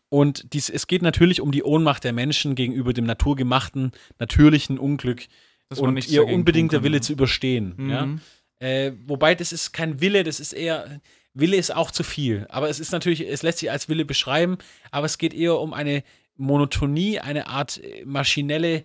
Und 0.10 0.54
dies, 0.54 0.70
es 0.70 0.88
geht 0.88 1.02
natürlich 1.02 1.39
um 1.39 1.52
die 1.52 1.63
Ohnmacht 1.63 2.04
der 2.04 2.12
Menschen 2.12 2.56
gegenüber 2.56 2.91
dem 2.91 3.06
naturgemachten, 3.06 3.91
natürlichen 4.20 4.78
Unglück 4.78 5.28
das 5.70 5.80
und 5.80 6.10
ihr 6.10 6.26
unbedingter 6.26 6.84
Wille 6.84 7.00
zu 7.00 7.13
überstehen. 7.13 7.74
Mhm. 7.78 7.89
Ja? 7.89 8.08
Äh, 8.60 8.93
wobei 9.06 9.36
das 9.36 9.52
ist 9.52 9.72
kein 9.72 10.02
Wille, 10.02 10.24
das 10.24 10.39
ist 10.39 10.54
eher, 10.54 11.00
Wille 11.39 11.58
ist 11.58 11.76
auch 11.76 11.91
zu 11.91 12.04
viel. 12.04 12.45
Aber 12.50 12.69
es 12.69 12.80
ist 12.80 12.91
natürlich, 12.91 13.21
es 13.21 13.43
lässt 13.43 13.60
sich 13.60 13.71
als 13.71 13.89
Wille 13.89 14.06
beschreiben, 14.06 14.58
aber 14.91 15.06
es 15.06 15.17
geht 15.17 15.34
eher 15.34 15.60
um 15.60 15.73
eine 15.73 16.04
Monotonie, 16.36 17.19
eine 17.19 17.47
Art 17.47 17.82
äh, 17.84 18.04
maschinelle 18.06 18.84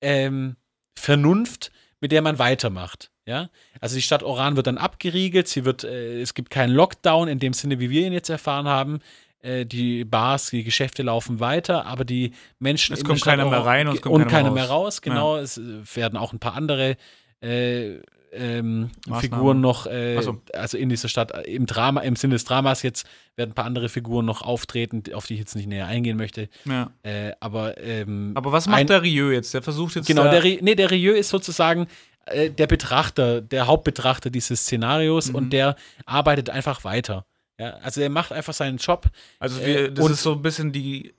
ähm, 0.00 0.56
Vernunft, 0.94 1.70
mit 2.00 2.12
der 2.12 2.22
man 2.22 2.38
weitermacht. 2.38 3.10
Ja? 3.26 3.50
Also 3.80 3.96
die 3.96 4.02
Stadt 4.02 4.22
Oran 4.22 4.56
wird 4.56 4.66
dann 4.66 4.78
abgeriegelt, 4.78 5.48
sie 5.48 5.64
wird, 5.64 5.84
äh, 5.84 6.20
es 6.20 6.34
gibt 6.34 6.50
keinen 6.50 6.72
Lockdown 6.72 7.28
in 7.28 7.38
dem 7.38 7.52
Sinne, 7.52 7.78
wie 7.78 7.90
wir 7.90 8.06
ihn 8.06 8.12
jetzt 8.12 8.30
erfahren 8.30 8.66
haben. 8.66 9.00
Äh, 9.40 9.66
die 9.66 10.04
Bars, 10.04 10.50
die 10.50 10.64
Geschäfte 10.64 11.02
laufen 11.02 11.40
weiter, 11.40 11.86
aber 11.86 12.04
die 12.04 12.32
Menschen. 12.58 12.92
Es 12.94 13.04
kommt 13.04 13.22
keiner 13.22 13.48
mehr 13.48 13.64
rein 13.64 13.88
und 13.88 13.96
es 13.96 14.02
kommt 14.02 14.14
und 14.16 14.28
keiner, 14.28 14.50
mehr 14.50 14.68
raus. 14.68 15.00
Genau, 15.00 15.36
ja. 15.36 15.42
es 15.42 15.60
werden 15.94 16.18
auch 16.18 16.32
ein 16.32 16.38
paar 16.38 16.54
andere 16.54 16.96
äh, 17.40 18.00
ähm, 18.32 18.90
Figuren 19.20 19.60
noch, 19.60 19.86
äh, 19.86 20.20
so. 20.22 20.40
also 20.54 20.78
in 20.78 20.88
dieser 20.88 21.08
Stadt, 21.08 21.32
äh, 21.32 21.42
im 21.42 21.66
Drama, 21.66 22.00
im 22.00 22.16
Sinne 22.16 22.34
des 22.34 22.44
Dramas 22.44 22.82
jetzt 22.82 23.06
werden 23.36 23.50
ein 23.50 23.54
paar 23.54 23.64
andere 23.64 23.88
Figuren 23.88 24.24
noch 24.24 24.42
auftreten, 24.42 25.02
auf 25.14 25.26
die 25.26 25.34
ich 25.34 25.40
jetzt 25.40 25.56
nicht 25.56 25.66
näher 25.66 25.86
eingehen 25.86 26.16
möchte. 26.16 26.48
Ja. 26.64 26.90
Äh, 27.02 27.32
aber, 27.40 27.78
ähm, 27.78 28.32
aber 28.34 28.52
was 28.52 28.66
macht 28.66 28.80
ein, 28.80 28.86
der 28.86 29.02
Rieu 29.02 29.32
jetzt? 29.32 29.54
Der 29.54 29.62
versucht 29.62 29.96
jetzt. 29.96 30.06
Genau, 30.06 30.24
der, 30.24 30.42
nee, 30.42 30.74
der 30.74 30.90
Rieu 30.90 31.12
ist 31.12 31.30
sozusagen 31.30 31.86
äh, 32.26 32.50
der 32.50 32.66
Betrachter, 32.66 33.40
der 33.40 33.66
Hauptbetrachter 33.66 34.30
dieses 34.30 34.60
Szenarios 34.60 35.28
mhm. 35.28 35.34
und 35.34 35.52
der 35.52 35.76
arbeitet 36.06 36.50
einfach 36.50 36.84
weiter. 36.84 37.26
Ja, 37.58 37.74
also 37.82 38.00
er 38.00 38.08
macht 38.08 38.32
einfach 38.32 38.54
seinen 38.54 38.78
Job. 38.78 39.06
Also 39.38 39.60
wir, 39.60 39.90
das 39.90 40.08
ist 40.08 40.22
so 40.22 40.32
ein 40.32 40.42
bisschen 40.42 40.72
die 40.72 41.12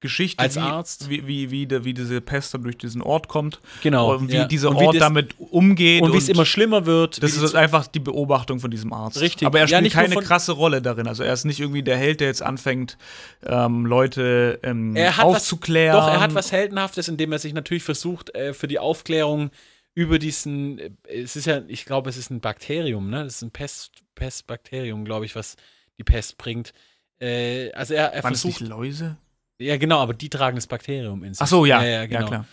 Geschichte, 0.00 0.38
Als 0.42 0.54
wie, 0.56 0.60
Arzt. 0.60 1.10
wie, 1.10 1.26
wie, 1.26 1.50
wie, 1.50 1.66
de- 1.66 1.82
wie 1.84 1.92
diese 1.92 2.20
Pest 2.20 2.54
dann 2.54 2.62
durch 2.62 2.78
diesen 2.78 3.02
Ort 3.02 3.26
kommt 3.26 3.60
Genau. 3.82 4.14
und 4.14 4.28
wie 4.30 4.36
ja. 4.36 4.44
dieser 4.46 4.70
Und 4.70 4.78
wie 4.80 4.84
Ort 4.84 4.94
das- 4.94 5.00
damit 5.00 5.34
umgeht. 5.38 6.02
Und 6.02 6.12
wie 6.12 6.18
es 6.18 6.28
immer 6.28 6.46
schlimmer 6.46 6.86
wird. 6.86 7.20
Das 7.22 7.34
ist 7.36 7.54
einfach 7.56 7.88
die 7.88 7.98
Beobachtung 7.98 8.60
von 8.60 8.70
diesem 8.70 8.92
Arzt. 8.92 9.20
Richtig. 9.20 9.44
Aber 9.46 9.58
er 9.58 9.66
Ja, 9.66 9.78
spielt 9.78 9.92
nur 9.94 10.02
keine 10.02 10.22
krasse 10.22 10.52
Rolle 10.52 10.80
darin. 10.82 11.08
Also 11.08 11.24
er 11.24 11.32
ist 11.32 11.44
nicht 11.44 11.58
irgendwie 11.58 11.82
der 11.82 11.96
Held, 11.96 12.20
der 12.20 12.28
jetzt 12.28 12.42
anfängt, 12.42 12.96
ähm, 13.44 13.86
Leute 13.86 14.60
ähm, 14.62 14.94
er 14.94 15.16
hat 15.16 15.24
aufzuklären. 15.24 15.96
Was, 15.96 16.06
doch, 16.06 16.12
er 16.12 16.20
hat 16.20 16.34
was 16.34 16.52
Heldenhaftes, 16.52 17.08
indem 17.08 17.32
er 17.32 17.38
sich 17.40 17.52
natürlich 17.52 17.82
versucht, 17.82 18.32
äh, 18.36 18.54
für 18.54 18.68
die 18.68 18.78
Aufklärung 18.78 19.50
über 19.94 20.20
diesen, 20.20 20.78
äh, 20.78 20.90
es 21.08 21.34
ist 21.34 21.46
ja, 21.46 21.62
ich 21.66 21.84
glaube, 21.86 22.08
es 22.08 22.16
ist 22.16 22.30
ein 22.30 22.38
Bakterium, 22.40 23.10
ne? 23.10 23.24
Das 23.24 23.34
ist 23.36 23.42
ein 23.42 23.50
Pest, 23.50 23.90
Pestbakterium, 24.14 25.04
glaube 25.04 25.24
ich, 25.24 25.34
was 25.34 25.56
die 25.98 26.04
Pest 26.04 26.38
bringt. 26.38 26.72
Äh, 27.20 27.72
also 27.72 27.94
er, 27.94 28.12
er 28.12 28.22
Waren 28.22 28.34
versucht, 28.34 28.60
nicht 28.60 28.70
Läuse? 28.70 29.16
Ja 29.58 29.76
genau, 29.76 29.98
aber 29.98 30.14
die 30.14 30.28
tragen 30.28 30.56
das 30.56 30.66
Bakterium 30.66 31.22
in 31.24 31.34
sich. 31.34 31.40
Ach 31.42 31.46
so, 31.46 31.66
ja. 31.66 31.82
ja, 31.84 32.06
genau. 32.06 32.26
klar. 32.26 32.46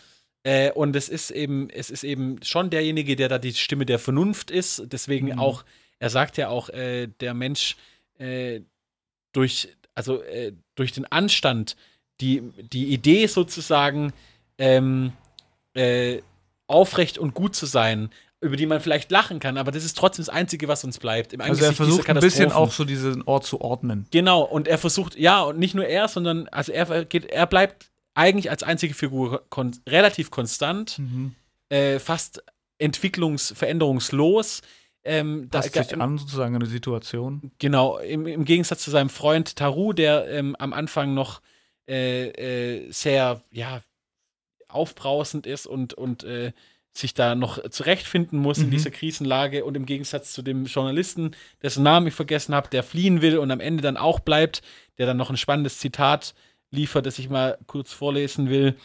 Äh, 0.44 0.72
und 0.72 0.96
es 0.96 1.10
ist 1.10 1.32
eben, 1.32 1.70
es 1.72 1.90
ist 1.90 2.04
eben 2.04 2.38
schon 2.44 2.70
derjenige, 2.70 3.16
der 3.16 3.30
da 3.30 3.40
die 3.40 3.54
Stimme 3.54 3.86
der 3.86 3.98
Vernunft 3.98 4.52
ist. 4.52 4.84
Deswegen 4.92 5.28
Mhm. 5.28 5.40
auch, 5.40 5.66
er 5.98 6.12
sagt 6.12 6.38
ja 6.38 6.50
auch, 6.50 6.70
äh, 6.70 7.08
der 7.20 7.34
Mensch 7.34 7.78
äh, 8.20 8.62
durch, 9.34 9.70
also 9.96 10.22
äh, 10.22 10.54
durch 10.76 10.92
den 10.92 11.06
Anstand, 11.06 11.76
die, 12.22 12.44
die 12.72 12.94
Idee 12.94 13.26
sozusagen, 13.26 14.14
ähm, 14.58 15.14
äh, 15.74 16.22
aufrecht 16.68 17.18
und 17.18 17.34
gut 17.34 17.56
zu 17.56 17.66
sein, 17.66 18.10
über 18.46 18.56
die 18.56 18.68
man 18.68 18.80
vielleicht 18.80 19.10
lachen 19.12 19.40
kann, 19.40 19.58
aber 19.58 19.72
das 19.72 19.84
ist 19.84 19.98
trotzdem 19.98 20.24
das 20.24 20.34
Einzige, 20.34 20.68
was 20.68 20.84
uns 20.84 21.00
bleibt. 21.00 21.34
Im 21.34 21.42
Also 21.42 21.66
er 21.66 21.74
versucht 21.74 22.08
ein 22.08 22.20
bisschen 22.20 22.52
auch 22.52 22.72
so 22.72 22.86
diesen 22.86 23.24
Ort 23.24 23.46
zu 23.46 23.60
ordnen. 23.60 24.06
Genau, 24.12 24.44
und 24.44 24.68
er 24.68 24.78
versucht, 24.78 25.18
ja, 25.18 25.42
und 25.42 25.58
nicht 25.58 25.74
nur 25.74 25.86
er, 25.86 26.08
sondern 26.08 26.48
also 26.50 26.72
er 26.72 27.06
geht, 27.06 27.26
er 27.26 27.48
bleibt 27.48 27.90
eigentlich 28.14 28.52
als 28.52 28.62
einzige 28.62 28.94
Figur 28.94 29.44
kon 29.50 29.72
relativ 29.88 30.30
konstant, 30.30 31.02
äh, 31.70 32.00
fast 32.00 32.44
entwicklungs-, 32.80 33.54
veränderungslos. 33.56 34.62
Ähm, 35.04 35.48
da, 35.50 35.60
Passt 35.60 35.74
sich 35.74 36.00
an 36.00 36.18
sozusagen 36.18 36.56
eine 36.56 36.66
Situation. 36.68 37.52
Genau, 37.60 37.98
im, 37.98 38.28
im 38.28 38.46
Gegensatz 38.46 38.84
zu 38.84 38.92
seinem 38.92 39.10
Freund 39.10 39.56
Taru, 39.56 39.94
der 39.94 40.28
ähm, 40.30 40.56
am 40.58 40.74
Anfang 40.74 41.14
noch 41.14 41.42
äh, 41.88 42.30
äh, 42.30 42.92
sehr, 42.92 43.42
ja, 43.52 43.82
aufbrausend 44.68 45.48
ist 45.48 45.68
und, 45.68 45.94
und 45.94 46.24
äh, 46.24 46.52
sich 46.98 47.14
da 47.14 47.36
noch 47.36 47.62
zurechtfinden 47.70 48.40
muss 48.40 48.60
in 48.60 48.68
Mhm. 48.68 48.72
dieser 48.72 48.92
Krisenlage 48.92 49.66
und 49.66 49.76
im 49.76 49.86
Gegensatz 49.86 50.32
zu 50.34 50.42
dem 50.42 50.66
Journalisten, 50.66 51.32
dessen 51.62 51.84
Namen 51.84 52.08
ich 52.08 52.14
vergessen 52.14 52.56
habe, 52.56 52.70
der 52.70 52.84
fliehen 52.84 53.22
will 53.22 53.38
und 53.38 53.52
am 53.52 53.60
Ende 53.60 53.84
dann 53.84 53.98
auch 53.98 54.20
bleibt, 54.22 54.62
der 54.98 55.06
dann 55.06 55.18
noch 55.18 55.30
ein 55.30 55.38
spannendes 55.38 55.80
Zitat 55.80 56.34
liefert, 56.72 57.06
das 57.06 57.20
ich 57.20 57.30
mal 57.30 57.58
kurz 57.68 57.92
vorlesen 57.92 58.50
will. 58.50 58.76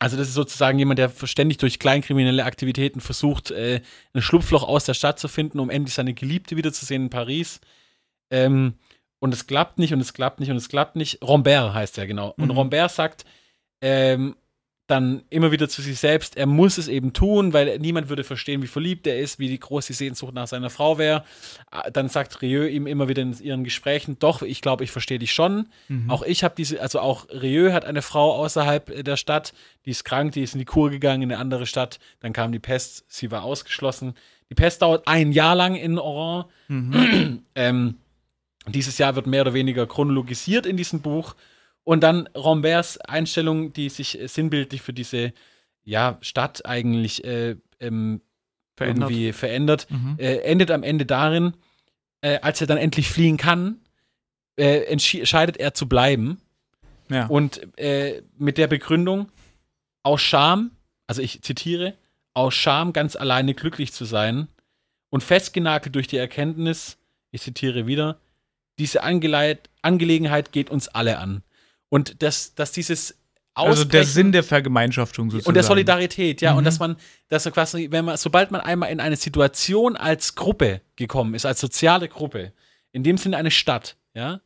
Also 0.00 0.16
das 0.16 0.28
ist 0.28 0.34
sozusagen 0.34 0.78
jemand, 0.78 0.98
der 0.98 1.10
ständig 1.24 1.58
durch 1.58 1.78
kleinkriminelle 1.78 2.44
Aktivitäten 2.44 3.00
versucht, 3.00 3.50
äh, 3.50 3.80
ein 4.12 4.22
Schlupfloch 4.22 4.62
aus 4.62 4.84
der 4.84 4.94
Stadt 4.94 5.18
zu 5.18 5.26
finden, 5.28 5.58
um 5.58 5.70
endlich 5.70 5.94
seine 5.94 6.14
Geliebte 6.14 6.56
wiederzusehen 6.56 7.04
in 7.04 7.10
Paris. 7.10 7.60
Ähm, 8.30 8.74
und 9.20 9.34
es 9.34 9.46
klappt 9.48 9.78
nicht 9.78 9.92
und 9.92 10.00
es 10.00 10.12
klappt 10.12 10.38
nicht 10.38 10.50
und 10.50 10.56
es 10.56 10.68
klappt 10.68 10.94
nicht. 10.96 11.20
Rombert 11.22 11.74
heißt 11.74 11.98
er 11.98 12.06
genau. 12.06 12.34
Und 12.36 12.46
Mhm. 12.46 12.50
Rombert 12.52 12.90
sagt 12.92 13.24
ähm, 13.80 14.36
dann 14.88 15.22
immer 15.28 15.52
wieder 15.52 15.68
zu 15.68 15.82
sich 15.82 15.98
selbst, 15.98 16.36
er 16.36 16.46
muss 16.46 16.78
es 16.78 16.88
eben 16.88 17.12
tun, 17.12 17.52
weil 17.52 17.78
niemand 17.78 18.08
würde 18.08 18.24
verstehen, 18.24 18.62
wie 18.62 18.66
verliebt 18.66 19.06
er 19.06 19.18
ist, 19.18 19.38
wie 19.38 19.48
die 19.48 19.60
große 19.60 19.92
Sehnsucht 19.92 20.32
nach 20.32 20.48
seiner 20.48 20.70
Frau 20.70 20.96
wäre. 20.96 21.24
Ah, 21.70 21.90
Dann 21.90 22.08
sagt 22.08 22.40
Rieu 22.40 22.66
ihm 22.66 22.86
immer 22.86 23.06
wieder 23.06 23.20
in 23.20 23.38
ihren 23.38 23.64
Gesprächen, 23.64 24.18
doch, 24.18 24.40
ich 24.40 24.62
glaube, 24.62 24.84
ich 24.84 24.90
verstehe 24.90 25.18
dich 25.18 25.32
schon. 25.32 25.68
Mhm. 25.88 26.10
Auch 26.10 26.22
ich 26.22 26.42
habe 26.42 26.54
diese, 26.56 26.80
also 26.80 27.00
auch 27.00 27.28
Rieu 27.28 27.72
hat 27.72 27.84
eine 27.84 28.00
Frau 28.00 28.34
außerhalb 28.36 28.88
äh, 28.88 29.02
der 29.02 29.18
Stadt, 29.18 29.52
die 29.84 29.90
ist 29.90 30.04
krank, 30.04 30.32
die 30.32 30.42
ist 30.42 30.54
in 30.54 30.58
die 30.58 30.64
Kur 30.64 30.88
gegangen 30.88 31.22
in 31.22 31.32
eine 31.32 31.40
andere 31.40 31.66
Stadt. 31.66 31.98
Dann 32.20 32.32
kam 32.32 32.50
die 32.50 32.58
Pest, 32.58 33.04
sie 33.08 33.30
war 33.30 33.42
ausgeschlossen. 33.42 34.14
Die 34.48 34.54
Pest 34.54 34.80
dauert 34.80 35.06
ein 35.06 35.32
Jahr 35.32 35.54
lang 35.54 35.76
in 35.76 35.98
Oran. 35.98 36.46
Mhm. 36.68 37.42
Ähm, 37.54 37.96
dieses 38.66 38.96
Jahr 38.96 39.16
wird 39.16 39.26
mehr 39.26 39.42
oder 39.42 39.54
weniger 39.54 39.86
chronologisiert 39.86 40.64
in 40.64 40.78
diesem 40.78 41.02
Buch. 41.02 41.34
Und 41.88 42.02
dann 42.02 42.26
Romberts 42.36 42.98
Einstellung, 43.00 43.72
die 43.72 43.88
sich 43.88 44.20
äh, 44.20 44.26
sinnbildlich 44.26 44.82
für 44.82 44.92
diese 44.92 45.32
ja, 45.84 46.18
Stadt 46.20 46.66
eigentlich 46.66 47.24
äh, 47.24 47.56
ähm, 47.80 48.20
Verändert. 48.76 49.10
irgendwie 49.10 49.32
verändert, 49.32 49.86
Mhm. 49.90 50.16
äh, 50.18 50.36
endet 50.40 50.70
am 50.70 50.82
Ende 50.82 51.06
darin, 51.06 51.54
äh, 52.20 52.40
als 52.40 52.60
er 52.60 52.66
dann 52.66 52.76
endlich 52.76 53.08
fliehen 53.08 53.38
kann, 53.38 53.80
äh, 54.58 54.80
entscheidet 54.82 55.56
er 55.56 55.72
zu 55.72 55.88
bleiben. 55.88 56.42
Ja. 57.08 57.26
Und 57.26 57.66
äh, 57.78 58.20
mit 58.36 58.58
der 58.58 58.66
Begründung, 58.66 59.32
aus 60.02 60.20
Scham, 60.20 60.72
also 61.06 61.22
ich 61.22 61.40
zitiere, 61.40 61.94
aus 62.34 62.52
Scham 62.52 62.92
ganz 62.92 63.16
alleine 63.16 63.54
glücklich 63.54 63.94
zu 63.94 64.04
sein 64.04 64.48
und 65.08 65.22
festgenagelt 65.22 65.94
durch 65.94 66.06
die 66.06 66.18
Erkenntnis, 66.18 66.98
ich 67.30 67.40
zitiere 67.40 67.86
wieder, 67.86 68.20
diese 68.78 69.02
Angeleit 69.02 69.70
Angelegenheit 69.80 70.52
geht 70.52 70.68
uns 70.68 70.88
alle 70.88 71.16
an. 71.16 71.42
Und 71.88 72.22
dass, 72.22 72.54
dass 72.54 72.72
dieses 72.72 73.18
also 73.54 73.84
der 73.84 74.00
Ausbrechen- 74.02 74.12
Sinn 74.12 74.32
der 74.32 74.44
Vergemeinschaftung 74.44 75.30
sozusagen. 75.30 75.48
und 75.48 75.54
der 75.54 75.64
Solidarität, 75.64 76.40
ja. 76.40 76.52
Mhm. 76.52 76.58
Und 76.58 76.64
dass 76.64 76.78
man, 76.78 76.96
dass 77.28 77.46
er 77.46 77.52
quasi, 77.52 77.88
wenn 77.90 78.04
man, 78.04 78.16
sobald 78.16 78.50
man 78.50 78.60
einmal 78.60 78.90
in 78.90 79.00
eine 79.00 79.16
Situation 79.16 79.96
als 79.96 80.34
Gruppe 80.34 80.80
gekommen 80.96 81.34
ist, 81.34 81.44
als 81.44 81.60
soziale 81.60 82.08
Gruppe, 82.08 82.52
in 82.92 83.02
dem 83.02 83.18
Sinne 83.18 83.36
eine 83.36 83.50
Stadt, 83.50 83.96
ja, 84.14 84.40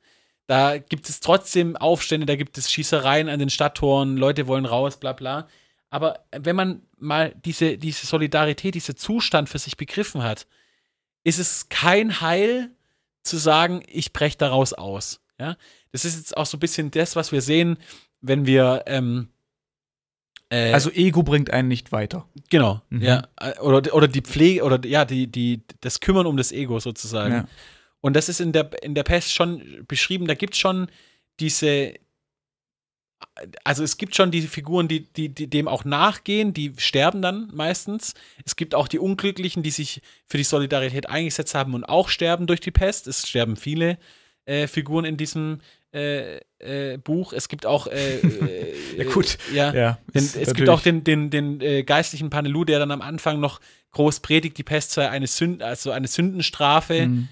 da 0.46 0.78
gibt 0.78 1.08
es 1.08 1.20
trotzdem 1.20 1.76
Aufstände, 1.76 2.26
da 2.26 2.36
gibt 2.36 2.58
es 2.58 2.70
Schießereien 2.70 3.28
an 3.28 3.38
den 3.38 3.50
Stadttoren, 3.50 4.16
Leute 4.16 4.46
wollen 4.46 4.66
raus, 4.66 4.98
bla 4.98 5.12
bla. 5.12 5.48
Aber 5.90 6.24
wenn 6.30 6.56
man 6.56 6.82
mal 6.98 7.34
diese, 7.44 7.76
diese 7.76 8.06
Solidarität, 8.06 8.74
diesen 8.74 8.96
Zustand 8.96 9.48
für 9.48 9.58
sich 9.58 9.76
begriffen 9.76 10.22
hat, 10.22 10.46
ist 11.22 11.38
es 11.38 11.68
kein 11.68 12.20
Heil 12.20 12.70
zu 13.22 13.36
sagen, 13.36 13.82
ich 13.86 14.12
breche 14.12 14.38
daraus 14.38 14.72
aus. 14.72 15.20
Ja? 15.38 15.56
Das 15.92 16.04
ist 16.04 16.16
jetzt 16.16 16.36
auch 16.36 16.46
so 16.46 16.56
ein 16.56 16.60
bisschen 16.60 16.90
das, 16.90 17.16
was 17.16 17.32
wir 17.32 17.42
sehen, 17.42 17.76
wenn 18.20 18.46
wir 18.46 18.82
ähm, 18.86 19.28
äh, 20.48 20.72
Also 20.72 20.90
Ego 20.90 21.22
bringt 21.22 21.50
einen 21.50 21.68
nicht 21.68 21.92
weiter. 21.92 22.26
Genau, 22.50 22.82
Mhm. 22.90 23.02
ja. 23.02 23.28
Äh, 23.40 23.58
Oder, 23.60 23.94
oder 23.94 24.08
die 24.08 24.22
Pflege, 24.22 24.62
oder 24.64 24.84
ja, 24.86 25.04
die, 25.04 25.26
die, 25.26 25.62
das 25.80 26.00
Kümmern 26.00 26.26
um 26.26 26.36
das 26.36 26.50
Ego 26.52 26.80
sozusagen. 26.80 27.34
Ja. 27.34 27.48
Und 28.00 28.14
das 28.14 28.28
ist 28.28 28.40
in 28.40 28.52
der, 28.52 28.82
in 28.82 28.94
der 28.94 29.04
Pest 29.04 29.32
schon 29.32 29.84
beschrieben, 29.86 30.26
da 30.26 30.34
gibt 30.34 30.54
es 30.54 30.58
schon 30.60 30.88
diese, 31.40 31.94
also 33.64 33.84
es 33.84 33.96
gibt 33.96 34.16
schon 34.16 34.30
diese 34.30 34.48
Figuren, 34.48 34.88
die, 34.88 35.00
die, 35.12 35.28
die 35.28 35.48
dem 35.48 35.68
auch 35.68 35.84
nachgehen, 35.84 36.52
die 36.52 36.72
sterben 36.78 37.22
dann 37.22 37.50
meistens. 37.54 38.14
Es 38.44 38.56
gibt 38.56 38.74
auch 38.74 38.88
die 38.88 38.98
Unglücklichen, 38.98 39.62
die 39.62 39.70
sich 39.70 40.02
für 40.26 40.36
die 40.36 40.42
Solidarität 40.44 41.08
eingesetzt 41.08 41.54
haben 41.54 41.74
und 41.74 41.84
auch 41.84 42.08
sterben 42.08 42.46
durch 42.46 42.60
die 42.60 42.72
Pest. 42.72 43.06
Es 43.06 43.28
sterben 43.28 43.56
viele 43.56 43.98
äh, 44.46 44.66
Figuren 44.66 45.04
in 45.04 45.16
diesem 45.16 45.60
äh, 45.94 46.38
äh, 46.58 46.96
Buch. 46.98 47.32
Es 47.32 47.48
gibt 47.48 47.66
auch 47.66 47.86
äh, 47.86 48.16
äh, 48.18 48.74
Ja, 48.96 49.04
gut. 49.12 49.38
ja, 49.52 49.74
Ja, 49.74 49.98
den, 50.14 50.24
es 50.24 50.54
gibt 50.54 50.68
auch 50.68 50.80
den, 50.80 51.04
den, 51.04 51.30
den 51.30 51.84
geistlichen 51.86 52.30
Panelu, 52.30 52.64
der 52.64 52.78
dann 52.78 52.90
am 52.90 53.02
Anfang 53.02 53.40
noch 53.40 53.60
groß 53.92 54.20
predigt, 54.20 54.56
die 54.58 54.62
Pest 54.62 54.92
sei 54.92 55.08
eine, 55.10 55.26
Sünd, 55.26 55.62
also 55.62 55.90
eine 55.90 56.08
Sündenstrafe. 56.08 57.06
Mhm. 57.06 57.28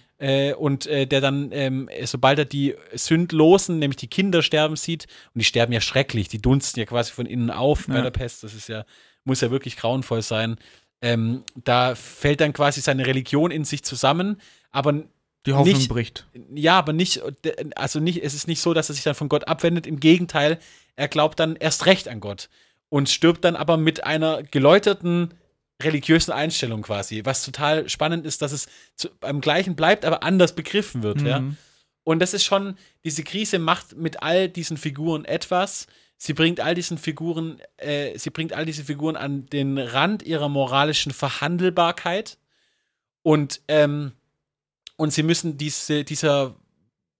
Und 0.58 0.84
der 0.84 1.06
dann, 1.22 1.48
ähm, 1.50 1.88
sobald 2.04 2.38
er 2.40 2.44
die 2.44 2.74
Sündlosen, 2.92 3.78
nämlich 3.78 3.96
die 3.96 4.06
Kinder 4.06 4.42
sterben 4.42 4.76
sieht, 4.76 5.06
und 5.34 5.38
die 5.38 5.46
sterben 5.46 5.72
ja 5.72 5.80
schrecklich, 5.80 6.28
die 6.28 6.42
dunsten 6.42 6.78
ja 6.78 6.84
quasi 6.84 7.10
von 7.10 7.24
innen 7.24 7.50
auf 7.50 7.86
bei 7.86 7.94
Ja. 7.94 8.02
der 8.02 8.10
Pest, 8.10 8.42
das 8.44 8.52
ist 8.52 8.68
ja, 8.68 8.84
muss 9.24 9.40
ja 9.40 9.50
wirklich 9.50 9.78
grauenvoll 9.78 10.20
sein. 10.20 10.56
Ähm, 11.00 11.42
da 11.64 11.94
fällt 11.94 12.42
dann 12.42 12.52
quasi 12.52 12.82
seine 12.82 13.06
Religion 13.06 13.50
in 13.50 13.64
sich 13.64 13.82
zusammen, 13.82 14.38
aber 14.70 15.04
Die 15.46 15.52
Hoffnung 15.54 15.76
nicht- 15.78 15.88
bricht. 15.88 16.26
ja, 16.54 16.78
aber 16.78 16.92
nicht, 16.92 17.22
also 17.76 17.98
nicht, 18.00 18.22
es 18.22 18.34
ist 18.34 18.46
nicht 18.46 18.60
so, 18.60 18.74
dass 18.74 18.90
er 18.90 18.94
sich 18.94 19.04
dann 19.04 19.14
von 19.14 19.28
Gott 19.28 19.48
abwendet. 19.48 19.86
Im 19.86 19.98
Gegenteil, 20.00 20.58
er 20.96 21.08
glaubt 21.08 21.40
dann 21.40 21.56
erst 21.56 21.86
recht 21.86 22.08
an 22.08 22.20
Gott 22.20 22.50
und 22.90 23.08
stirbt 23.08 23.44
dann 23.44 23.56
aber 23.56 23.76
mit 23.78 24.04
einer 24.04 24.42
geläuterten 24.42 25.32
religiösen 25.82 26.32
Einstellung 26.32 26.82
quasi. 26.82 27.22
Was 27.24 27.42
total 27.44 27.88
spannend 27.88 28.26
ist, 28.26 28.42
dass 28.42 28.52
es 28.52 28.68
zu, 28.96 29.08
beim 29.20 29.40
Gleichen 29.40 29.76
bleibt, 29.76 30.04
aber 30.04 30.22
anders 30.22 30.54
begriffen 30.54 31.02
wird. 31.02 31.22
Ja? 31.22 31.40
Mhm. 31.40 31.56
Und 32.04 32.18
das 32.18 32.34
ist 32.34 32.44
schon, 32.44 32.76
diese 33.04 33.22
Krise 33.24 33.58
macht 33.58 33.96
mit 33.96 34.22
all 34.22 34.48
diesen 34.50 34.76
Figuren 34.76 35.24
etwas. 35.24 35.86
Sie 36.18 36.34
bringt 36.34 36.60
all 36.60 36.74
diesen 36.74 36.98
Figuren, 36.98 37.62
äh, 37.78 38.18
sie 38.18 38.28
bringt 38.28 38.52
all 38.52 38.66
diese 38.66 38.84
Figuren 38.84 39.16
an 39.16 39.46
den 39.46 39.78
Rand 39.78 40.22
ihrer 40.22 40.50
moralischen 40.50 41.12
Verhandelbarkeit. 41.12 42.36
Und, 43.22 43.62
ähm, 43.68 44.12
und 45.00 45.14
sie 45.14 45.22
müssen 45.22 45.56
diese, 45.56 46.04
dieser 46.04 46.54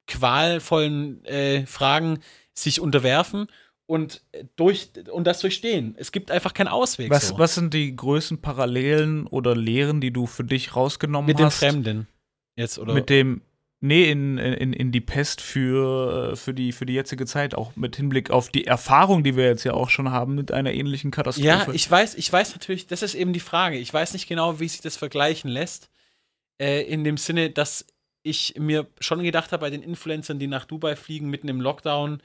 qualvollen 0.06 1.24
äh, 1.24 1.64
Fragen 1.64 2.18
sich 2.52 2.78
unterwerfen 2.78 3.46
und, 3.86 4.22
durch, 4.56 4.90
und 5.10 5.26
das 5.26 5.40
durchstehen. 5.40 5.94
Es 5.96 6.12
gibt 6.12 6.30
einfach 6.30 6.52
keinen 6.52 6.68
Ausweg. 6.68 7.08
Was, 7.08 7.28
so. 7.28 7.38
was 7.38 7.54
sind 7.54 7.72
die 7.72 7.96
größten 7.96 8.42
Parallelen 8.42 9.26
oder 9.26 9.56
Lehren, 9.56 10.02
die 10.02 10.12
du 10.12 10.26
für 10.26 10.44
dich 10.44 10.76
rausgenommen 10.76 11.28
Mit 11.28 11.38
dem 11.38 11.46
hast? 11.46 11.60
Fremden. 11.60 12.06
Jetzt, 12.54 12.78
oder? 12.78 12.92
Mit 12.92 13.08
dem, 13.08 13.40
Nee, 13.82 14.10
in, 14.10 14.36
in, 14.36 14.74
in 14.74 14.92
die 14.92 15.00
Pest 15.00 15.40
für, 15.40 16.36
für, 16.36 16.52
die, 16.52 16.72
für 16.72 16.84
die 16.84 16.92
jetzige 16.92 17.24
Zeit, 17.24 17.54
auch 17.54 17.76
mit 17.76 17.96
Hinblick 17.96 18.30
auf 18.30 18.50
die 18.50 18.66
Erfahrung, 18.66 19.24
die 19.24 19.36
wir 19.36 19.46
jetzt 19.46 19.64
ja 19.64 19.72
auch 19.72 19.88
schon 19.88 20.10
haben 20.10 20.34
mit 20.34 20.52
einer 20.52 20.74
ähnlichen 20.74 21.10
Katastrophe. 21.10 21.48
Ja, 21.48 21.66
ich 21.72 21.90
weiß, 21.90 22.16
ich 22.16 22.30
weiß 22.30 22.52
natürlich, 22.52 22.88
das 22.88 23.02
ist 23.02 23.14
eben 23.14 23.32
die 23.32 23.40
Frage. 23.40 23.78
Ich 23.78 23.94
weiß 23.94 24.12
nicht 24.12 24.28
genau, 24.28 24.60
wie 24.60 24.68
sich 24.68 24.82
das 24.82 24.98
vergleichen 24.98 25.50
lässt. 25.50 25.88
Äh, 26.60 26.82
in 26.82 27.04
dem 27.04 27.16
Sinne, 27.16 27.50
dass 27.50 27.86
ich 28.22 28.54
mir 28.58 28.86
schon 29.00 29.22
gedacht 29.22 29.50
habe, 29.52 29.62
bei 29.62 29.70
den 29.70 29.82
Influencern, 29.82 30.38
die 30.38 30.46
nach 30.46 30.66
Dubai 30.66 30.94
fliegen, 30.94 31.30
mitten 31.30 31.48
im 31.48 31.60
Lockdown 31.60 32.20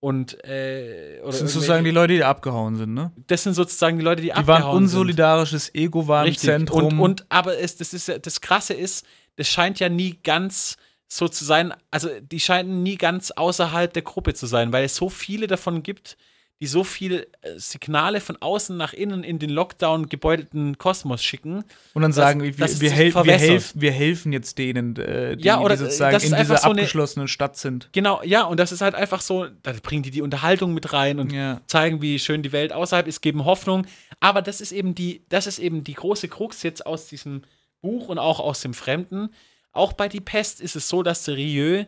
und 0.00 0.44
äh, 0.44 1.20
Das 1.24 1.38
sind 1.38 1.48
sozusagen 1.48 1.84
die 1.84 1.90
Leute, 1.90 2.12
die 2.12 2.22
abgehauen 2.22 2.76
sind, 2.76 2.94
ne? 2.94 3.10
Das 3.26 3.42
sind 3.42 3.54
sozusagen 3.54 3.98
die 3.98 4.04
Leute, 4.04 4.22
die, 4.22 4.28
Die 4.28 4.32
abgehauen 4.32 4.62
waren 4.62 4.76
unsolidarisches 4.76 5.74
Ego 5.74 6.06
war 6.06 6.22
im 6.22 6.28
Richtig. 6.28 6.48
Zentrum. 6.48 6.84
Und, 6.84 7.00
und 7.00 7.26
aber 7.30 7.58
es, 7.58 7.76
das 7.76 7.92
ist 7.94 8.08
das 8.22 8.40
Krasse 8.40 8.74
ist, 8.74 9.04
das 9.36 9.48
scheint 9.48 9.80
ja 9.80 9.88
nie 9.88 10.18
ganz 10.22 10.76
so 11.08 11.26
zu 11.26 11.44
sein. 11.44 11.74
Also 11.90 12.10
die 12.20 12.38
scheinen 12.38 12.82
nie 12.82 12.96
ganz 12.96 13.32
außerhalb 13.32 13.92
der 13.92 14.02
Gruppe 14.02 14.34
zu 14.34 14.46
sein, 14.46 14.72
weil 14.72 14.84
es 14.84 14.94
so 14.94 15.08
viele 15.08 15.46
davon 15.46 15.82
gibt, 15.82 16.16
die 16.60 16.66
so 16.66 16.82
viele 16.82 17.26
äh, 17.42 17.56
Signale 17.56 18.20
von 18.20 18.36
außen 18.40 18.76
nach 18.76 18.92
innen 18.92 19.22
in 19.22 19.38
den 19.38 19.50
Lockdown 19.50 20.08
gebeutelten 20.08 20.76
Kosmos 20.76 21.22
schicken. 21.22 21.62
Und 21.94 22.02
dann 22.02 22.12
sagen 22.12 22.42
wir, 22.42 22.50
dass 22.50 22.80
wir, 22.80 22.88
sich 22.88 22.98
hel 22.98 23.14
wir, 23.14 23.38
helf 23.38 23.72
wir 23.76 23.92
helfen 23.92 24.32
jetzt 24.32 24.58
denen, 24.58 24.96
äh, 24.96 25.36
die, 25.36 25.44
Ja, 25.44 25.60
oder, 25.60 25.76
die 25.76 25.82
äh, 25.82 25.84
sozusagen 25.86 26.16
in 26.16 26.20
dieser 26.34 26.56
so 26.58 26.70
eine- 26.70 26.80
abgeschlossenen 26.80 27.28
Stadt 27.28 27.56
sind. 27.56 27.88
Genau, 27.92 28.22
ja, 28.24 28.42
und 28.42 28.58
das 28.58 28.72
ist 28.72 28.80
halt 28.80 28.96
einfach 28.96 29.20
so, 29.20 29.46
da 29.62 29.72
bringen 29.82 30.02
die 30.02 30.10
die 30.10 30.20
Unterhaltung 30.22 30.74
mit 30.74 30.92
rein 30.92 31.20
und 31.20 31.32
Ja. 31.32 31.60
zeigen, 31.68 32.02
wie 32.02 32.18
schön 32.18 32.42
die 32.42 32.50
Welt 32.50 32.72
außerhalb 32.72 33.06
ist, 33.06 33.20
geben 33.20 33.44
Hoffnung. 33.44 33.86
Aber 34.18 34.42
das 34.42 34.60
ist 34.60 34.72
eben 34.72 34.96
die, 34.96 35.22
das 35.28 35.46
ist 35.46 35.60
eben 35.60 35.84
die 35.84 35.94
große 35.94 36.26
Krux 36.26 36.64
jetzt 36.64 36.84
aus 36.86 37.06
diesem 37.06 37.42
Buch 37.82 38.08
und 38.08 38.18
auch 38.18 38.40
aus 38.40 38.60
dem 38.62 38.74
Fremden. 38.74 39.28
Auch 39.70 39.92
bei 39.92 40.08
Die 40.08 40.20
Pest 40.20 40.60
ist 40.60 40.74
es 40.74 40.88
so, 40.88 41.04
dass 41.04 41.22
der 41.22 41.36
Rieu, 41.36 41.84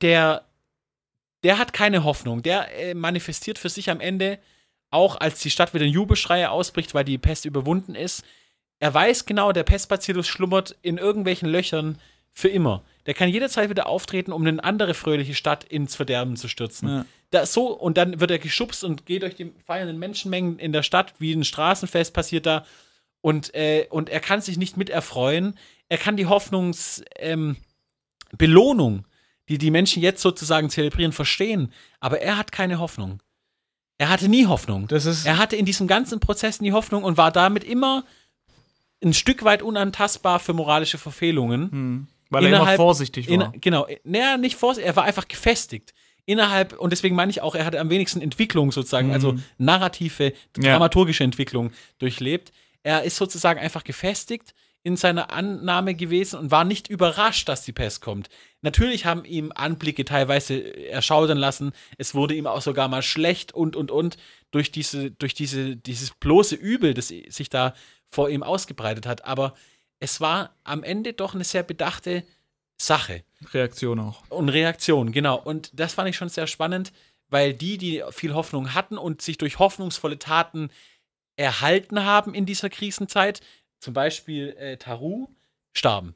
der, 0.00 0.46
der 1.42 1.58
hat 1.58 1.72
keine 1.72 2.04
Hoffnung. 2.04 2.42
Der 2.42 2.74
äh, 2.78 2.94
manifestiert 2.94 3.58
für 3.58 3.68
sich 3.68 3.90
am 3.90 4.00
Ende, 4.00 4.38
auch 4.90 5.16
als 5.20 5.40
die 5.40 5.50
Stadt 5.50 5.74
wieder 5.74 5.84
in 5.84 5.92
Jubelschreie 5.92 6.50
ausbricht, 6.50 6.94
weil 6.94 7.04
die 7.04 7.18
Pest 7.18 7.44
überwunden 7.44 7.94
ist. 7.94 8.24
Er 8.78 8.92
weiß 8.92 9.26
genau, 9.26 9.52
der 9.52 9.62
Pestbacillus 9.62 10.26
schlummert 10.26 10.76
in 10.82 10.98
irgendwelchen 10.98 11.48
Löchern 11.48 11.98
für 12.32 12.48
immer. 12.48 12.82
Der 13.06 13.14
kann 13.14 13.28
jederzeit 13.28 13.70
wieder 13.70 13.86
auftreten, 13.86 14.32
um 14.32 14.46
eine 14.46 14.62
andere 14.62 14.94
fröhliche 14.94 15.34
Stadt 15.34 15.64
ins 15.64 15.94
Verderben 15.94 16.36
zu 16.36 16.48
stürzen. 16.48 16.88
Ja. 16.88 17.06
Da 17.30 17.46
so, 17.46 17.68
und 17.68 17.96
dann 17.96 18.20
wird 18.20 18.30
er 18.30 18.38
geschubst 18.38 18.84
und 18.84 19.06
geht 19.06 19.22
durch 19.22 19.34
die 19.34 19.52
feiernden 19.64 19.98
Menschenmengen 19.98 20.58
in 20.58 20.72
der 20.72 20.82
Stadt, 20.82 21.14
wie 21.18 21.32
ein 21.32 21.44
Straßenfest 21.44 22.12
passiert 22.12 22.46
da. 22.46 22.64
Und, 23.20 23.54
äh, 23.54 23.86
und 23.90 24.08
er 24.08 24.20
kann 24.20 24.40
sich 24.40 24.56
nicht 24.56 24.76
mit 24.76 24.90
erfreuen. 24.90 25.58
Er 25.88 25.98
kann 25.98 26.16
die 26.16 26.26
Hoffnungs, 26.26 27.04
ähm, 27.16 27.56
die 29.48 29.58
die 29.58 29.70
Menschen 29.70 30.02
jetzt 30.02 30.22
sozusagen 30.22 30.70
zelebrieren, 30.70 31.12
verstehen. 31.12 31.72
Aber 32.00 32.20
er 32.20 32.36
hat 32.38 32.52
keine 32.52 32.78
Hoffnung. 32.78 33.20
Er 33.98 34.08
hatte 34.08 34.28
nie 34.28 34.46
Hoffnung. 34.46 34.88
Das 34.88 35.04
ist 35.06 35.26
Er 35.26 35.38
hatte 35.38 35.56
in 35.56 35.64
diesem 35.66 35.86
ganzen 35.86 36.20
Prozess 36.20 36.60
nie 36.60 36.72
Hoffnung 36.72 37.04
und 37.04 37.16
war 37.16 37.30
damit 37.30 37.64
immer 37.64 38.04
ein 39.04 39.14
Stück 39.14 39.44
weit 39.44 39.62
unantastbar 39.62 40.38
für 40.40 40.52
moralische 40.52 40.98
Verfehlungen. 40.98 41.70
hm, 41.70 42.06
weil 42.30 42.44
er 42.44 42.48
immer 42.48 42.56
innerhalb- 42.58 42.76
vorsichtig 42.76 43.28
war. 43.28 43.52
In, 43.54 43.60
genau, 43.60 43.86
naja, 44.04 44.36
nicht 44.38 44.56
vorsichtig, 44.56 44.88
er 44.88 44.96
war 44.96 45.04
einfach 45.04 45.28
gefestigt. 45.28 45.92
Innerhalb, 46.24 46.78
und 46.78 46.90
deswegen 46.90 47.14
meine 47.16 47.30
ich 47.30 47.42
auch, 47.42 47.54
er 47.54 47.64
hatte 47.66 47.78
am 47.80 47.90
wenigsten 47.90 48.22
Entwicklung 48.22 48.72
sozusagen, 48.72 49.08
Mhm. 49.08 49.12
also 49.14 49.34
narrative, 49.58 50.32
Ja. 50.56 50.72
dramaturgische 50.72 51.24
Entwicklung 51.24 51.72
durchlebt. 51.98 52.52
Er 52.84 53.02
ist 53.02 53.16
sozusagen 53.16 53.60
einfach 53.60 53.84
gefestigt 53.84 54.54
in 54.84 54.96
seiner 54.96 55.32
Annahme 55.32 55.94
gewesen 55.94 56.38
und 56.38 56.50
war 56.50 56.64
nicht 56.64 56.88
überrascht, 56.88 57.48
dass 57.48 57.64
die 57.64 57.72
Pest 57.72 58.00
kommt. 58.00 58.28
Natürlich 58.62 59.06
haben 59.06 59.24
ihm 59.24 59.52
Anblicke 59.54 60.04
teilweise 60.04 60.88
erschaudern 60.88 61.38
lassen. 61.38 61.72
Es 61.98 62.14
wurde 62.14 62.34
ihm 62.34 62.46
auch 62.46 62.62
sogar 62.62 62.88
mal 62.88 63.02
schlecht 63.02 63.52
und 63.52 63.76
und 63.76 63.90
und 63.90 64.16
durch 64.50 64.72
diese 64.72 65.12
durch 65.12 65.34
diese 65.34 65.76
dieses 65.76 66.10
bloße 66.10 66.56
Übel, 66.56 66.94
das 66.94 67.08
sich 67.08 67.48
da 67.48 67.74
vor 68.10 68.28
ihm 68.28 68.42
ausgebreitet 68.42 69.06
hat. 69.06 69.24
Aber 69.24 69.54
es 70.00 70.20
war 70.20 70.56
am 70.64 70.82
Ende 70.82 71.12
doch 71.12 71.34
eine 71.34 71.44
sehr 71.44 71.62
bedachte 71.62 72.24
Sache 72.76 73.22
Reaktion 73.52 74.00
auch. 74.00 74.24
und 74.28 74.48
Reaktion, 74.48 75.12
genau. 75.12 75.38
Und 75.38 75.70
das 75.78 75.94
fand 75.94 76.08
ich 76.08 76.16
schon 76.16 76.28
sehr 76.28 76.48
spannend, 76.48 76.92
weil 77.28 77.54
die, 77.54 77.78
die 77.78 78.02
viel 78.10 78.34
Hoffnung 78.34 78.74
hatten 78.74 78.98
und 78.98 79.22
sich 79.22 79.38
durch 79.38 79.60
hoffnungsvolle 79.60 80.18
Taten 80.18 80.70
erhalten 81.36 82.04
haben 82.04 82.34
in 82.34 82.44
dieser 82.46 82.68
Krisenzeit, 82.68 83.40
zum 83.82 83.94
Beispiel 83.94 84.50
äh, 84.58 84.76
Taru, 84.76 85.26
starben. 85.72 86.14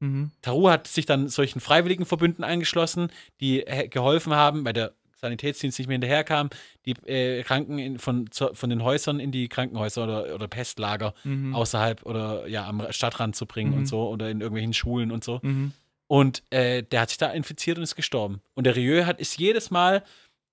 Mhm. 0.00 0.30
Taru 0.42 0.68
hat 0.68 0.86
sich 0.86 1.06
dann 1.06 1.28
solchen 1.28 1.60
Freiwilligenverbünden 1.60 2.44
eingeschlossen, 2.44 3.10
die 3.40 3.66
äh, 3.66 3.88
geholfen 3.88 4.34
haben, 4.34 4.64
weil 4.64 4.72
der 4.74 4.92
Sanitätsdienst 5.16 5.78
nicht 5.78 5.88
mehr 5.88 5.94
hinterherkam, 5.96 6.48
die 6.86 6.92
äh, 7.06 7.42
Kranken 7.42 7.78
in, 7.78 7.98
von, 7.98 8.30
zu, 8.30 8.54
von 8.54 8.70
den 8.70 8.82
Häusern 8.82 9.20
in 9.20 9.32
die 9.32 9.48
Krankenhäuser 9.48 10.04
oder, 10.04 10.34
oder 10.34 10.48
Pestlager 10.48 11.14
Mhm. 11.24 11.54
außerhalb 11.54 12.04
oder 12.06 12.46
ja 12.46 12.66
am 12.66 12.86
Stadtrand 12.90 13.36
zu 13.36 13.46
bringen 13.46 13.72
Mhm. 13.72 13.78
und 13.78 13.86
so 13.86 14.08
oder 14.08 14.30
in 14.30 14.40
irgendwelchen 14.40 14.72
Schulen 14.74 15.12
und 15.12 15.24
so. 15.24 15.40
Mhm. 15.42 15.72
Und 16.06 16.42
äh, 16.50 16.82
der 16.82 17.02
hat 17.02 17.10
sich 17.10 17.18
da 17.18 17.30
infiziert 17.30 17.76
und 17.78 17.84
ist 17.84 17.96
gestorben. 17.96 18.40
Und 18.54 18.64
der 18.64 18.76
Rieu 18.76 19.04
hat, 19.06 19.20
ist 19.20 19.38
jedes 19.38 19.70
Mal 19.70 20.02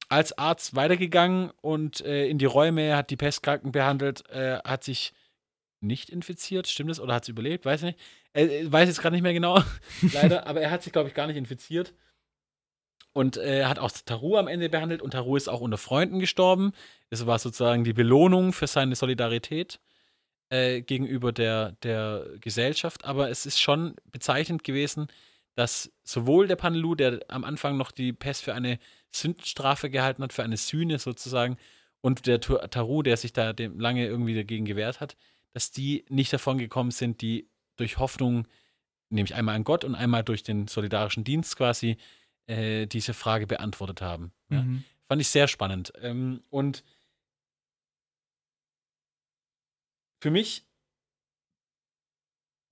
als 0.10 0.38
Arzt 0.38 0.76
weitergegangen 0.76 1.52
und 1.62 2.02
äh, 2.02 2.28
in 2.28 2.38
die 2.38 2.46
Räume, 2.46 2.96
hat 2.96 3.10
die 3.10 3.18
Pestkranken 3.18 3.72
behandelt, 3.72 4.30
äh, 4.30 4.60
hat 4.64 4.84
sich 4.84 5.14
nicht 5.80 6.10
infiziert, 6.10 6.68
stimmt 6.68 6.90
das? 6.90 7.00
Oder 7.00 7.14
hat 7.14 7.24
es 7.24 7.30
überlebt? 7.30 7.66
Weiß 7.66 7.82
nicht. 7.82 8.00
Äh, 8.34 8.72
weiß 8.72 8.88
jetzt 8.88 9.02
gerade 9.02 9.16
nicht 9.16 9.24
mehr 9.24 9.34
genau, 9.34 9.62
leider, 10.14 10.48
aber 10.48 10.62
er 10.62 10.72
hat 10.72 10.84
sich, 10.84 10.94
glaube 10.94 11.10
ich, 11.10 11.16
gar 11.16 11.28
nicht 11.28 11.38
infiziert. 11.38 11.94
Und 13.14 13.38
äh, 13.38 13.66
hat 13.66 13.80
auch 13.80 13.90
Taru 13.92 14.38
am 14.38 14.48
Ende 14.48 14.70
behandelt 14.70 15.02
und 15.02 15.12
Taru 15.12 15.36
ist 15.36 15.48
auch 15.48 15.62
unter 15.62 15.80
Freunden 15.80 16.20
gestorben. 16.20 16.72
Das 17.10 17.26
war 17.26 17.40
sozusagen 17.40 17.84
die 17.84 17.94
Belohnung 17.94 18.54
für 18.54 18.68
seine 18.68 18.96
Solidarität 18.96 19.80
äh, 20.50 20.82
gegenüber 20.82 21.32
der, 21.32 21.72
der 21.84 22.28
Gesellschaft. 22.40 23.06
Aber 23.06 23.32
es 23.32 23.48
ist 23.48 23.60
schon 23.60 23.96
bezeichnend 24.12 24.64
gewesen, 24.64 25.08
dass 25.56 25.92
sowohl 26.04 26.48
der 26.48 26.58
Panelu, 26.58 26.94
der 26.94 27.22
am 27.28 27.44
Anfang 27.44 27.76
noch 27.78 27.92
die 27.92 28.14
Pest 28.14 28.44
für 28.44 28.54
eine 28.54 28.78
Sündenstrafe 29.10 29.90
gehalten 29.90 30.22
hat, 30.22 30.34
für 30.34 30.44
eine 30.44 30.58
Sühne 30.58 31.00
sozusagen, 31.00 31.58
und 32.02 32.28
der 32.28 32.40
Taru, 32.40 33.02
der 33.02 33.18
sich 33.18 33.34
da 33.34 33.54
lange 33.58 34.06
irgendwie 34.06 34.36
dagegen 34.36 34.66
gewehrt 34.66 35.02
hat, 35.02 35.18
dass 35.54 35.72
die 35.72 36.06
nicht 36.10 36.32
davon 36.34 36.58
gekommen 36.58 36.92
sind, 36.92 37.22
die 37.22 37.50
durch 37.78 37.98
Hoffnung, 37.98 38.48
nämlich 39.10 39.36
einmal 39.36 39.56
an 39.56 39.64
Gott 39.64 39.84
und 39.84 39.96
einmal 39.96 40.24
durch 40.24 40.44
den 40.44 40.68
solidarischen 40.68 41.24
Dienst 41.24 41.56
quasi, 41.58 41.98
äh, 42.48 42.88
diese 42.88 43.14
Frage 43.14 43.48
beantwortet 43.48 44.02
haben. 44.02 44.32
Ja? 44.50 44.62
Mhm. 44.64 44.84
Fand 45.08 45.22
ich 45.22 45.30
sehr 45.30 45.48
spannend. 45.48 45.94
Ähm, 46.02 46.44
und 46.50 46.84
für 50.22 50.32
mich 50.32 50.66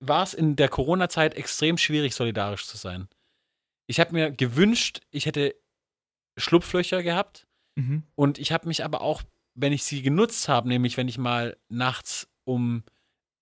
war 0.00 0.22
es 0.22 0.34
in 0.34 0.56
der 0.56 0.68
Corona-Zeit 0.68 1.34
extrem 1.34 1.78
schwierig, 1.78 2.14
solidarisch 2.14 2.66
zu 2.66 2.76
sein. 2.76 3.08
Ich 3.86 4.00
habe 4.00 4.12
mir 4.12 4.30
gewünscht, 4.30 5.00
ich 5.10 5.26
hätte 5.26 5.54
Schlupflöcher 6.36 7.02
gehabt 7.02 7.46
Mhm. 7.78 8.02
und 8.14 8.38
ich 8.38 8.52
habe 8.52 8.68
mich 8.68 8.84
aber 8.84 9.00
auch, 9.02 9.22
wenn 9.54 9.72
ich 9.72 9.84
sie 9.84 10.02
genutzt 10.02 10.48
habe, 10.48 10.68
nämlich 10.68 10.96
wenn 10.96 11.08
ich 11.08 11.18
mal 11.18 11.56
nachts 11.68 12.26
um 12.46 12.82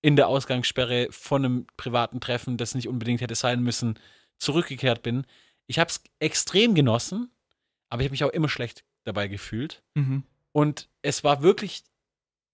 in 0.02 0.16
der 0.16 0.28
Ausgangssperre 0.28 1.08
von 1.10 1.44
einem 1.44 1.66
privaten 1.76 2.20
Treffen, 2.20 2.56
das 2.56 2.74
nicht 2.74 2.88
unbedingt 2.88 3.20
hätte 3.20 3.34
sein 3.34 3.62
müssen, 3.62 3.98
zurückgekehrt 4.38 5.02
bin. 5.02 5.26
Ich 5.66 5.78
habe 5.78 5.88
es 5.88 6.02
extrem 6.18 6.74
genossen, 6.74 7.30
aber 7.88 8.02
ich 8.02 8.06
habe 8.06 8.12
mich 8.12 8.24
auch 8.24 8.30
immer 8.30 8.48
schlecht 8.48 8.84
dabei 9.04 9.28
gefühlt. 9.28 9.82
Mhm. 9.94 10.24
Und 10.52 10.88
es 11.02 11.24
war 11.24 11.42
wirklich 11.42 11.84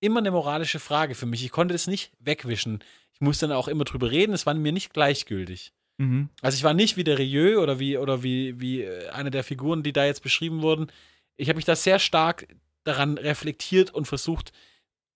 immer 0.00 0.20
eine 0.20 0.30
moralische 0.30 0.78
Frage 0.78 1.14
für 1.14 1.26
mich. 1.26 1.44
Ich 1.44 1.50
konnte 1.50 1.74
das 1.74 1.86
nicht 1.86 2.12
wegwischen. 2.18 2.84
Ich 3.12 3.20
musste 3.20 3.48
dann 3.48 3.56
auch 3.56 3.68
immer 3.68 3.84
drüber 3.84 4.10
reden. 4.10 4.32
Es 4.32 4.46
war 4.46 4.54
mir 4.54 4.72
nicht 4.72 4.92
gleichgültig. 4.92 5.72
Mhm. 5.98 6.30
Also 6.40 6.56
ich 6.56 6.64
war 6.64 6.72
nicht 6.72 6.96
wie 6.96 7.04
der 7.04 7.18
Rieu 7.18 7.60
oder 7.60 7.78
wie 7.78 7.98
oder 7.98 8.22
wie 8.22 8.58
wie 8.60 8.82
äh, 8.82 9.10
eine 9.10 9.30
der 9.30 9.44
Figuren, 9.44 9.82
die 9.82 9.92
da 9.92 10.04
jetzt 10.06 10.22
beschrieben 10.22 10.62
wurden. 10.62 10.90
Ich 11.36 11.48
habe 11.48 11.56
mich 11.56 11.66
da 11.66 11.76
sehr 11.76 11.98
stark 11.98 12.46
daran 12.84 13.18
reflektiert 13.18 13.90
und 13.90 14.06
versucht, 14.06 14.52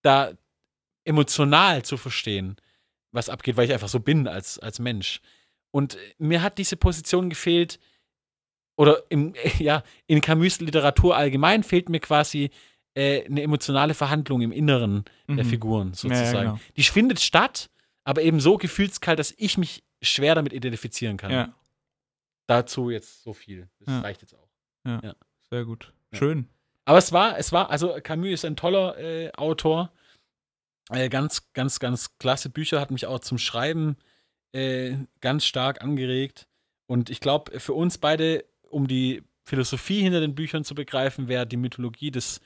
da 0.03 0.33
emotional 1.05 1.83
zu 1.85 1.97
verstehen, 1.97 2.57
was 3.13 3.29
abgeht, 3.29 3.57
weil 3.57 3.67
ich 3.67 3.73
einfach 3.73 3.89
so 3.89 4.01
bin 4.01 4.27
als 4.29 4.59
als 4.59 4.79
Mensch. 4.79 5.21
Und 5.71 5.95
äh, 5.97 5.99
mir 6.19 6.43
hat 6.43 6.59
diese 6.59 6.77
Position 6.77 7.29
gefehlt 7.31 7.79
oder 8.77 9.03
im, 9.11 9.35
ja 9.59 9.83
in 10.07 10.21
Camus 10.21 10.61
Literatur 10.61 11.17
allgemein 11.17 11.63
fehlt 11.63 11.89
mir 11.89 12.01
quasi 12.01 12.51
äh, 12.95 13.25
eine 13.27 13.43
emotionale 13.43 13.95
Verhandlung 13.95 14.41
im 14.41 14.53
Inneren 14.53 15.05
der 15.29 15.45
Mhm. 15.45 15.49
Figuren 15.51 15.89
Ja, 15.89 15.95
sozusagen. 15.95 16.35
ja, 16.35 16.43
genau. 16.43 16.61
Die 16.77 16.83
findet 16.85 17.21
statt, 17.21 17.71
aber 18.05 18.23
eben 18.23 18.41
so 18.41 18.57
gefühlskalt, 18.57 19.19
dass 19.19 19.35
ich 19.37 19.59
mich 19.59 19.83
schwer 20.03 20.35
damit 20.35 20.53
identifizieren 20.53 21.17
kann. 21.17 21.31
Ja, 21.33 21.55
Dazu 22.47 22.91
jetzt 22.91 23.23
so 23.23 23.33
viel. 23.33 23.69
Das 23.81 23.95
Ja. 23.95 24.01
reicht 24.01 24.21
jetzt 24.23 24.35
auch. 24.35 24.49
sehr 25.51 25.65
gut. 25.65 25.93
Ja. 26.13 26.19
Schön. 26.19 26.49
Aber 26.85 26.99
es 26.99 27.11
war, 27.13 27.39
es 27.39 27.51
war, 27.53 27.71
also 27.71 27.97
Camus 28.03 28.29
ist 28.33 28.45
ein 28.45 28.57
toller 28.57 28.99
äh, 28.99 29.33
Autor. 29.33 29.91
Äh, 30.91 31.09
ganz, 31.09 31.53
ganz, 31.53 31.80
ganz 31.80 32.18
klasse 32.18 32.51
Bücher, 32.51 32.80
hat 32.80 32.91
mich 32.91 33.07
auch 33.07 33.20
zum 33.20 33.39
Schreiben 33.39 33.97
äh, 34.53 34.97
ganz 35.20 35.45
stark 35.45 35.82
angeregt. 35.82 36.47
Und 36.87 37.11
ich 37.11 37.20
glaube, 37.20 37.59
für 37.59 37.72
uns 37.72 37.99
beide, 37.99 38.45
um 38.68 38.87
die 38.87 39.22
Philosophie 39.45 40.01
hinter 40.01 40.20
den 40.20 40.35
Büchern 40.35 40.64
zu 40.64 40.74
begreifen, 40.74 41.28
wäre 41.28 41.47
die 41.47 41.57
Mythologie 41.57 42.11
des, 42.11 42.41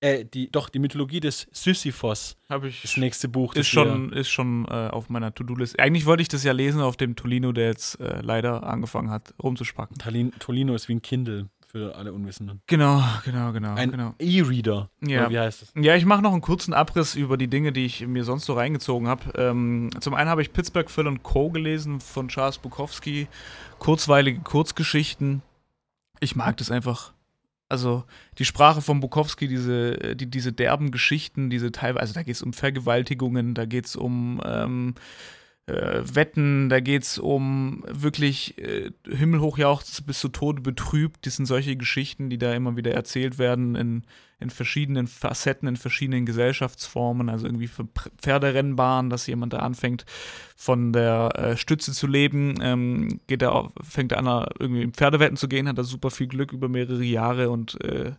äh, 0.00 0.24
die, 0.24 0.50
doch, 0.50 0.68
die 0.68 0.78
Mythologie 0.78 1.20
des 1.20 1.46
Sisyphos. 1.52 2.36
Ich. 2.64 2.82
Das 2.82 2.96
nächste 2.96 3.28
Buch. 3.28 3.54
Ist 3.54 3.68
schon, 3.68 4.12
ist 4.12 4.30
schon 4.30 4.64
äh, 4.66 4.88
auf 4.88 5.08
meiner 5.08 5.34
To-Do-List. 5.34 5.78
Eigentlich 5.78 6.06
wollte 6.06 6.22
ich 6.22 6.28
das 6.28 6.44
ja 6.44 6.52
lesen 6.52 6.80
auf 6.80 6.96
dem 6.96 7.16
Tolino, 7.16 7.52
der 7.52 7.66
jetzt 7.66 8.00
äh, 8.00 8.20
leider 8.22 8.62
angefangen 8.64 9.10
hat, 9.10 9.34
rumzuspacken. 9.42 9.98
Tolin, 9.98 10.32
Tolino 10.38 10.74
ist 10.74 10.88
wie 10.88 10.94
ein 10.94 11.02
Kindle 11.02 11.48
für 11.72 11.96
alle 11.96 12.12
Unwissenden. 12.12 12.60
Genau, 12.66 13.02
genau, 13.24 13.50
genau. 13.52 13.74
Ein 13.74 13.90
genau. 13.90 14.14
E-Reader. 14.18 14.90
Ja. 15.00 15.20
Oder 15.20 15.30
Wie 15.30 15.38
heißt 15.38 15.62
es? 15.62 15.72
Ja, 15.74 15.96
ich 15.96 16.04
mache 16.04 16.20
noch 16.20 16.32
einen 16.32 16.42
kurzen 16.42 16.74
Abriss 16.74 17.14
über 17.14 17.38
die 17.38 17.48
Dinge, 17.48 17.72
die 17.72 17.86
ich 17.86 18.06
mir 18.06 18.24
sonst 18.24 18.44
so 18.44 18.52
reingezogen 18.52 19.08
habe. 19.08 19.32
Ähm, 19.36 19.88
zum 20.00 20.12
einen 20.12 20.28
habe 20.28 20.42
ich 20.42 20.52
Pittsburgh 20.52 20.90
Phil 20.90 21.06
und 21.06 21.22
Co. 21.22 21.50
gelesen 21.50 22.00
von 22.00 22.28
Charles 22.28 22.58
Bukowski. 22.58 23.26
Kurzweilige 23.78 24.40
Kurzgeschichten. 24.40 25.40
Ich 26.20 26.36
mag 26.36 26.58
das 26.58 26.70
einfach. 26.70 27.14
Also 27.70 28.04
die 28.36 28.44
Sprache 28.44 28.82
von 28.82 29.00
Bukowski, 29.00 29.48
diese, 29.48 29.98
äh, 29.98 30.14
die, 30.14 30.26
diese 30.26 30.52
derben 30.52 30.90
Geschichten, 30.90 31.48
diese 31.48 31.72
teilweise, 31.72 32.00
also 32.02 32.14
da 32.14 32.22
geht 32.22 32.34
es 32.34 32.42
um 32.42 32.52
Vergewaltigungen, 32.52 33.54
da 33.54 33.64
geht 33.64 33.86
es 33.86 33.96
um 33.96 34.42
ähm, 34.44 34.94
äh, 35.66 36.02
Wetten, 36.02 36.68
da 36.68 36.80
geht 36.80 37.04
es 37.04 37.18
um 37.18 37.84
wirklich 37.86 38.58
äh, 38.58 38.90
himmelhoch 39.08 39.58
jauchzt 39.58 40.04
bis 40.06 40.18
zu 40.18 40.28
Tode 40.28 40.60
betrübt. 40.60 41.24
Das 41.24 41.36
sind 41.36 41.46
solche 41.46 41.76
Geschichten, 41.76 42.30
die 42.30 42.38
da 42.38 42.52
immer 42.52 42.76
wieder 42.76 42.92
erzählt 42.92 43.38
werden 43.38 43.76
in, 43.76 44.02
in 44.40 44.50
verschiedenen 44.50 45.06
Facetten, 45.06 45.68
in 45.68 45.76
verschiedenen 45.76 46.26
Gesellschaftsformen. 46.26 47.28
Also 47.28 47.46
irgendwie 47.46 47.68
für 47.68 47.86
Pferderennbahnen, 48.20 49.08
dass 49.08 49.28
jemand 49.28 49.52
da 49.52 49.58
anfängt, 49.58 50.04
von 50.56 50.92
der 50.92 51.30
äh, 51.36 51.56
Stütze 51.56 51.92
zu 51.92 52.08
leben, 52.08 52.56
ähm, 52.60 53.20
geht 53.28 53.42
er 53.42 53.52
auf, 53.52 53.72
fängt 53.82 54.12
er 54.12 54.18
an, 54.18 54.48
irgendwie 54.58 54.82
in 54.82 54.92
Pferdewetten 54.92 55.36
zu 55.36 55.46
gehen, 55.46 55.68
hat 55.68 55.78
da 55.78 55.84
super 55.84 56.10
viel 56.10 56.26
Glück 56.26 56.52
über 56.52 56.68
mehrere 56.68 57.04
Jahre 57.04 57.50
und 57.50 57.80
äh, 57.84 58.12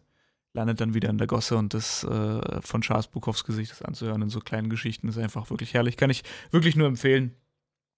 landet 0.54 0.80
dann 0.80 0.94
wieder 0.94 1.10
in 1.10 1.18
der 1.18 1.28
Gosse 1.28 1.58
und 1.58 1.74
das 1.74 2.04
äh, 2.04 2.62
von 2.62 2.82
Charles 2.82 3.08
Bukowski 3.08 3.52
sich 3.52 3.70
das 3.70 3.82
anzuhören 3.82 4.22
in 4.22 4.30
so 4.30 4.40
kleinen 4.40 4.70
Geschichten 4.70 5.10
ist 5.10 5.18
einfach 5.18 5.50
wirklich 5.50 5.74
herrlich. 5.74 5.98
Kann 5.98 6.10
ich 6.10 6.24
wirklich 6.52 6.76
nur 6.76 6.88
empfehlen. 6.88 7.36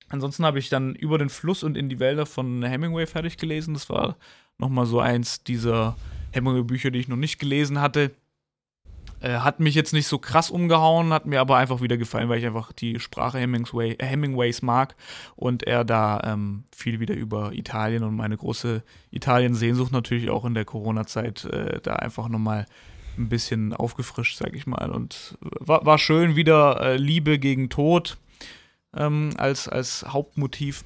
Ansonsten 0.07 0.45
habe 0.45 0.59
ich 0.59 0.69
dann 0.69 0.95
über 0.95 1.17
den 1.17 1.29
Fluss 1.29 1.63
und 1.63 1.75
in 1.75 1.89
die 1.89 1.99
Wälder 1.99 2.25
von 2.25 2.63
Hemingway 2.63 3.07
fertig 3.07 3.37
gelesen. 3.37 3.73
Das 3.73 3.89
war 3.89 4.17
nochmal 4.57 4.85
so 4.85 4.99
eins 4.99 5.43
dieser 5.43 5.97
Hemingway-Bücher, 6.31 6.91
die 6.91 6.99
ich 6.99 7.07
noch 7.07 7.17
nicht 7.17 7.39
gelesen 7.39 7.81
hatte. 7.81 8.11
Äh, 9.25 9.39
hat 9.39 9.59
mich 9.59 9.73
jetzt 9.73 9.91
nicht 9.91 10.05
so 10.05 10.19
krass 10.19 10.51
umgehauen, 10.51 11.11
hat 11.11 11.25
mir 11.25 11.41
aber 11.41 11.57
einfach 11.57 11.81
wieder 11.81 11.97
gefallen, 11.97 12.29
weil 12.29 12.37
ich 12.37 12.45
einfach 12.45 12.71
die 12.71 12.99
Sprache 12.99 13.39
Hemingway, 13.39 13.97
Hemingways 13.99 14.61
mag 14.61 14.95
und 15.35 15.63
er 15.63 15.83
da 15.83 16.21
ähm, 16.23 16.65
viel 16.75 16.99
wieder 16.99 17.15
über 17.15 17.51
Italien 17.53 18.03
und 18.03 18.15
meine 18.15 18.37
große 18.37 18.83
Italien-Sehnsucht 19.09 19.91
natürlich 19.91 20.29
auch 20.29 20.45
in 20.45 20.53
der 20.53 20.65
Corona-Zeit 20.65 21.45
äh, 21.45 21.81
da 21.81 21.95
einfach 21.95 22.27
nochmal 22.29 22.67
ein 23.17 23.27
bisschen 23.27 23.73
aufgefrischt, 23.73 24.37
sag 24.37 24.55
ich 24.55 24.67
mal. 24.67 24.91
Und 24.91 25.39
war, 25.41 25.83
war 25.87 25.97
schön, 25.97 26.35
wieder 26.35 26.79
äh, 26.81 26.97
Liebe 26.97 27.39
gegen 27.39 27.69
Tod 27.69 28.17
ähm, 28.95 29.31
als, 29.37 29.67
als 29.67 30.05
Hauptmotiv. 30.07 30.83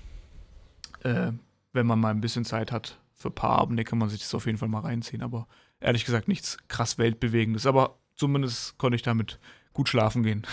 Äh, 1.03 1.33
wenn 1.73 1.87
man 1.87 1.99
mal 1.99 2.11
ein 2.11 2.21
bisschen 2.21 2.45
Zeit 2.45 2.71
hat 2.71 2.99
für 3.13 3.27
ein 3.27 3.35
paar 3.35 3.59
Abende, 3.59 3.83
kann 3.83 3.99
man 3.99 4.07
sich 4.07 4.21
das 4.21 4.33
auf 4.33 4.45
jeden 4.45 4.57
Fall 4.57 4.69
mal 4.69 4.79
reinziehen. 4.79 5.23
Aber 5.23 5.45
ehrlich 5.81 6.05
gesagt 6.05 6.29
nichts 6.29 6.57
krass 6.69 6.97
Weltbewegendes. 6.97 7.65
Aber 7.65 7.98
zumindest 8.19 8.77
konnte 8.77 8.95
ich 8.95 9.01
damit 9.01 9.39
gut 9.73 9.89
schlafen 9.89 10.23
gehen. 10.23 10.45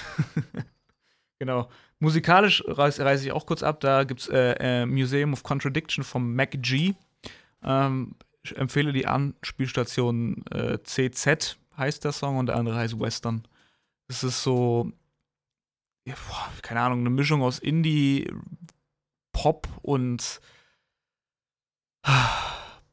genau. 1.39 1.69
Musikalisch 1.99 2.63
reise, 2.67 3.05
reise 3.05 3.27
ich 3.27 3.33
auch 3.33 3.47
kurz 3.47 3.63
ab. 3.63 3.81
Da 3.81 4.05
gibt 4.05 4.21
es 4.21 4.29
äh, 4.29 4.83
äh, 4.83 4.87
Museum 4.87 5.33
of 5.33 5.43
Contradiction 5.43 6.05
vom 6.05 6.35
Mac 6.35 6.51
G. 6.63 6.95
Ähm, 7.63 8.15
ich 8.43 8.57
empfehle 8.57 8.93
die 8.93 9.07
Anspielstation 9.07 10.45
äh, 10.53 10.79
CZ, 10.83 11.59
heißt 11.77 12.05
der 12.05 12.13
Song, 12.13 12.39
und 12.39 12.47
der 12.47 12.57
andere 12.57 12.77
heißt 12.77 13.01
Western. 13.01 13.47
Es 14.09 14.23
ist 14.23 14.43
so, 14.43 14.93
ja, 16.07 16.15
boah, 16.29 16.49
keine 16.63 16.81
Ahnung, 16.81 17.01
eine 17.01 17.11
Mischung 17.11 17.43
aus 17.43 17.59
Indie, 17.59 18.31
Pop 19.33 19.67
und 19.83 20.41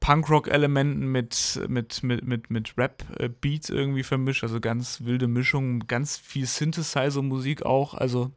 Punkrock-Elementen 0.04 1.10
mit, 1.14 1.62
mit, 1.70 2.04
mit, 2.04 2.28
mit, 2.28 2.49
mit 2.49 2.78
Rap-Beats 2.78 3.70
irgendwie 3.70 4.04
vermischt. 4.04 4.43
Also 4.43 4.60
ganz 4.60 5.06
wilde 5.06 5.28
Mischung, 5.28 5.88
ganz 5.88 6.18
viel 6.18 6.45
Synthesizer-Musik 6.45 7.66
auch. 7.66 7.93
Also 7.93 8.34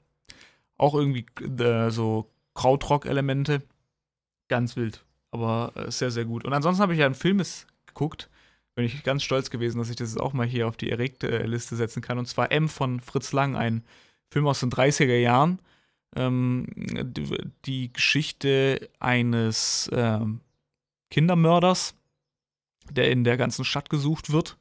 auch 0.79 0.95
irgendwie 0.95 1.27
äh, 1.43 1.91
so 1.91 2.31
Krautrock-Elemente. 2.55 3.65
Ganz 4.47 4.77
wild, 4.77 5.05
aber 5.33 5.73
äh, 5.75 5.91
sehr, 5.91 6.13
sehr 6.13 6.25
gut. 6.25 6.45
Und 6.45 6.53
ansonsten 6.53 6.83
habe 6.83 6.93
ich 6.93 7.01
ja 7.01 7.07
einen 7.07 7.17
Film 7.17 7.43
geguckt. 7.87 8.31
Bin 8.77 8.85
ich 8.85 9.03
ganz 9.03 9.25
stolz 9.25 9.51
gewesen, 9.51 9.79
dass 9.79 9.91
ich 9.91 9.97
das 9.97 10.17
auch 10.17 10.35
mal 10.35 10.47
hier 10.47 10.69
auf 10.69 10.77
die 10.77 10.93
erregte 10.93 11.29
äh, 11.29 11.47
Liste 11.47 11.75
setzen 11.75 12.01
kann. 12.01 12.19
Und 12.19 12.27
zwar 12.27 12.53
M 12.53 12.69
von 12.69 13.01
Fritz 13.01 13.33
Lang, 13.33 13.57
ein 13.57 13.83
Film 14.31 14.47
aus 14.47 14.61
den 14.61 14.71
30er 14.71 15.19
Jahren. 15.19 15.59
Ähm, 16.15 16.69
die, 16.77 17.37
die 17.65 17.93
Geschichte 17.93 18.89
eines 19.01 19.91
ähm, 19.93 20.43
Kindermörders, 21.11 21.95
der 22.91 23.11
in 23.11 23.25
der 23.25 23.37
ganzen 23.37 23.65
Stadt 23.65 23.91
gesucht 23.91 24.33
wird. 24.33 24.57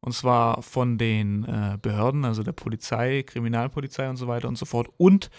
Und 0.00 0.12
zwar 0.12 0.62
von 0.62 0.98
den 0.98 1.44
äh, 1.44 1.78
Behörden, 1.80 2.24
also 2.24 2.42
der 2.42 2.52
Polizei, 2.52 3.22
Kriminalpolizei 3.22 4.08
und 4.08 4.16
so 4.16 4.28
weiter 4.28 4.48
und 4.48 4.58
so 4.58 4.66
fort. 4.66 4.90
Und 4.98 5.30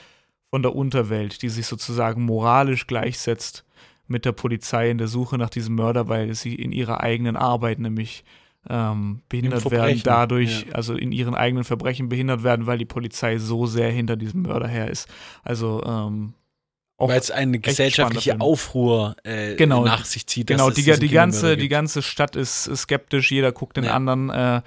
von 0.49 0.63
der 0.63 0.75
Unterwelt, 0.75 1.41
die 1.41 1.49
sich 1.49 1.67
sozusagen 1.67 2.23
moralisch 2.23 2.87
gleichsetzt 2.87 3.65
mit 4.07 4.25
der 4.25 4.31
Polizei 4.31 4.89
in 4.89 4.97
der 4.97 5.07
Suche 5.07 5.37
nach 5.37 5.49
diesem 5.49 5.75
Mörder, 5.75 6.07
weil 6.07 6.33
sie 6.33 6.55
in 6.55 6.71
ihrer 6.71 7.01
eigenen 7.01 7.35
Arbeit 7.35 7.79
nämlich 7.79 8.23
ähm, 8.69 9.21
behindert 9.29 9.69
werden 9.69 10.01
dadurch, 10.03 10.65
ja. 10.67 10.73
also 10.73 10.95
in 10.95 11.11
ihren 11.11 11.35
eigenen 11.35 11.63
Verbrechen 11.63 12.09
behindert 12.09 12.43
werden, 12.43 12.65
weil 12.65 12.77
die 12.77 12.85
Polizei 12.85 13.37
so 13.37 13.67
sehr 13.67 13.91
hinter 13.91 14.15
diesem 14.15 14.43
Mörder 14.43 14.67
her 14.67 14.89
ist. 14.89 15.07
Also 15.43 15.83
ähm, 15.83 16.33
Weil 16.97 17.19
es 17.19 17.29
eine 17.31 17.59
gesellschaftliche. 17.59 18.39
Aufruhr 18.39 19.15
äh, 19.23 19.55
Genau, 19.55 19.83
nach 19.83 20.05
sich 20.05 20.27
zieht. 20.27 20.47
Genau, 20.47 20.69
die, 20.69 20.83
die, 20.83 21.09
ganze, 21.09 21.57
die 21.57 21.67
ganze 21.67 22.01
Stadt 22.01 22.35
ist, 22.35 22.67
ist 22.67 22.81
skeptisch, 22.83 23.31
jeder 23.31 23.51
guckt 23.51 23.75
den 23.77 23.83
Ja. 23.83 23.93
anderen 23.93 24.29
äh, 24.29 24.61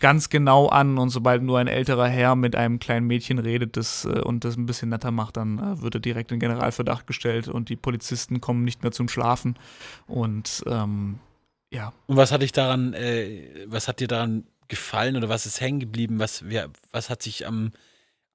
ganz 0.00 0.28
genau 0.28 0.68
an 0.68 0.98
und 0.98 1.08
sobald 1.10 1.42
nur 1.42 1.58
ein 1.58 1.66
älterer 1.66 2.06
Herr 2.06 2.36
mit 2.36 2.54
einem 2.54 2.78
kleinen 2.78 3.06
Mädchen 3.06 3.38
redet 3.38 3.76
das, 3.76 4.04
äh, 4.04 4.20
und 4.20 4.44
das 4.44 4.56
ein 4.56 4.66
bisschen 4.66 4.90
netter 4.90 5.10
macht, 5.10 5.36
dann 5.36 5.58
äh, 5.58 5.82
wird 5.82 5.94
er 5.96 6.00
direkt 6.00 6.30
in 6.30 6.38
Generalverdacht 6.40 7.06
gestellt 7.06 7.48
und 7.48 7.70
die 7.70 7.76
Polizisten 7.76 8.40
kommen 8.40 8.64
nicht 8.64 8.82
mehr 8.82 8.92
zum 8.92 9.08
Schlafen 9.08 9.56
und 10.06 10.62
ähm, 10.66 11.18
ja, 11.72 11.92
Und 12.06 12.16
was 12.16 12.30
hat 12.30 12.42
dich 12.42 12.52
daran, 12.52 12.92
äh, 12.94 13.64
was 13.66 13.88
hat 13.88 13.98
dir 13.98 14.06
daran 14.06 14.44
gefallen 14.68 15.16
oder 15.16 15.28
was 15.28 15.44
ist 15.46 15.60
hängen 15.60 15.80
geblieben? 15.80 16.18
Was, 16.20 16.44
wer, 16.46 16.68
was 16.92 17.10
hat 17.10 17.22
sich 17.22 17.46
am 17.46 17.72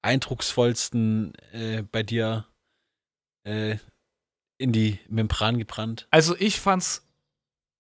eindrucksvollsten 0.01 1.33
äh, 1.53 1.83
bei 1.83 2.03
dir 2.03 2.45
äh, 3.43 3.77
in 4.57 4.71
die 4.71 4.99
Membran 5.07 5.57
gebrannt? 5.57 6.07
Also 6.11 6.35
ich 6.37 6.59
fand's 6.59 7.07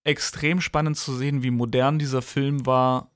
extrem 0.03 0.61
spannend 0.61 0.97
zu 0.97 1.15
sehen, 1.15 1.43
wie 1.43 1.51
modern 1.51 1.99
dieser 1.99 2.21
Film 2.21 2.65
war. 2.65 3.11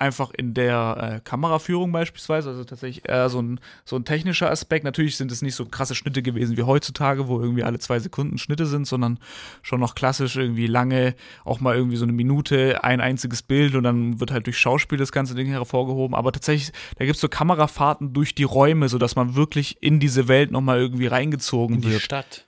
Einfach 0.00 0.30
in 0.30 0.54
der 0.54 1.16
äh, 1.16 1.20
Kameraführung 1.28 1.90
beispielsweise, 1.90 2.50
also 2.50 2.62
tatsächlich 2.62 3.08
eher 3.08 3.28
so 3.28 3.42
ein, 3.42 3.58
so 3.84 3.96
ein 3.96 4.04
technischer 4.04 4.48
Aspekt. 4.48 4.84
Natürlich 4.84 5.16
sind 5.16 5.32
es 5.32 5.42
nicht 5.42 5.56
so 5.56 5.66
krasse 5.66 5.96
Schnitte 5.96 6.22
gewesen 6.22 6.56
wie 6.56 6.62
heutzutage, 6.62 7.26
wo 7.26 7.40
irgendwie 7.40 7.64
alle 7.64 7.80
zwei 7.80 7.98
Sekunden 7.98 8.38
Schnitte 8.38 8.66
sind, 8.66 8.86
sondern 8.86 9.18
schon 9.60 9.80
noch 9.80 9.96
klassisch 9.96 10.36
irgendwie 10.36 10.68
lange, 10.68 11.16
auch 11.44 11.58
mal 11.58 11.74
irgendwie 11.74 11.96
so 11.96 12.04
eine 12.04 12.12
Minute, 12.12 12.84
ein 12.84 13.00
einziges 13.00 13.42
Bild 13.42 13.74
und 13.74 13.82
dann 13.82 14.20
wird 14.20 14.30
halt 14.30 14.46
durch 14.46 14.56
Schauspiel 14.56 14.98
das 14.98 15.10
ganze 15.10 15.34
Ding 15.34 15.48
hervorgehoben. 15.48 16.14
Aber 16.14 16.30
tatsächlich, 16.30 16.72
da 16.96 17.04
gibt 17.04 17.16
es 17.16 17.20
so 17.20 17.28
Kamerafahrten 17.28 18.12
durch 18.12 18.36
die 18.36 18.44
Räume, 18.44 18.88
sodass 18.88 19.16
man 19.16 19.34
wirklich 19.34 19.82
in 19.82 19.98
diese 19.98 20.28
Welt 20.28 20.52
nochmal 20.52 20.78
irgendwie 20.78 21.08
reingezogen 21.08 21.74
In 21.74 21.82
die 21.82 21.90
wird. 21.90 22.02
Stadt. 22.02 22.46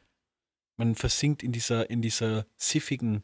Man 0.77 0.95
versinkt 0.95 1.43
in 1.43 1.51
dieser, 1.51 1.91
in 1.91 2.01
dieser 2.01 2.47
siffigen, 2.57 3.23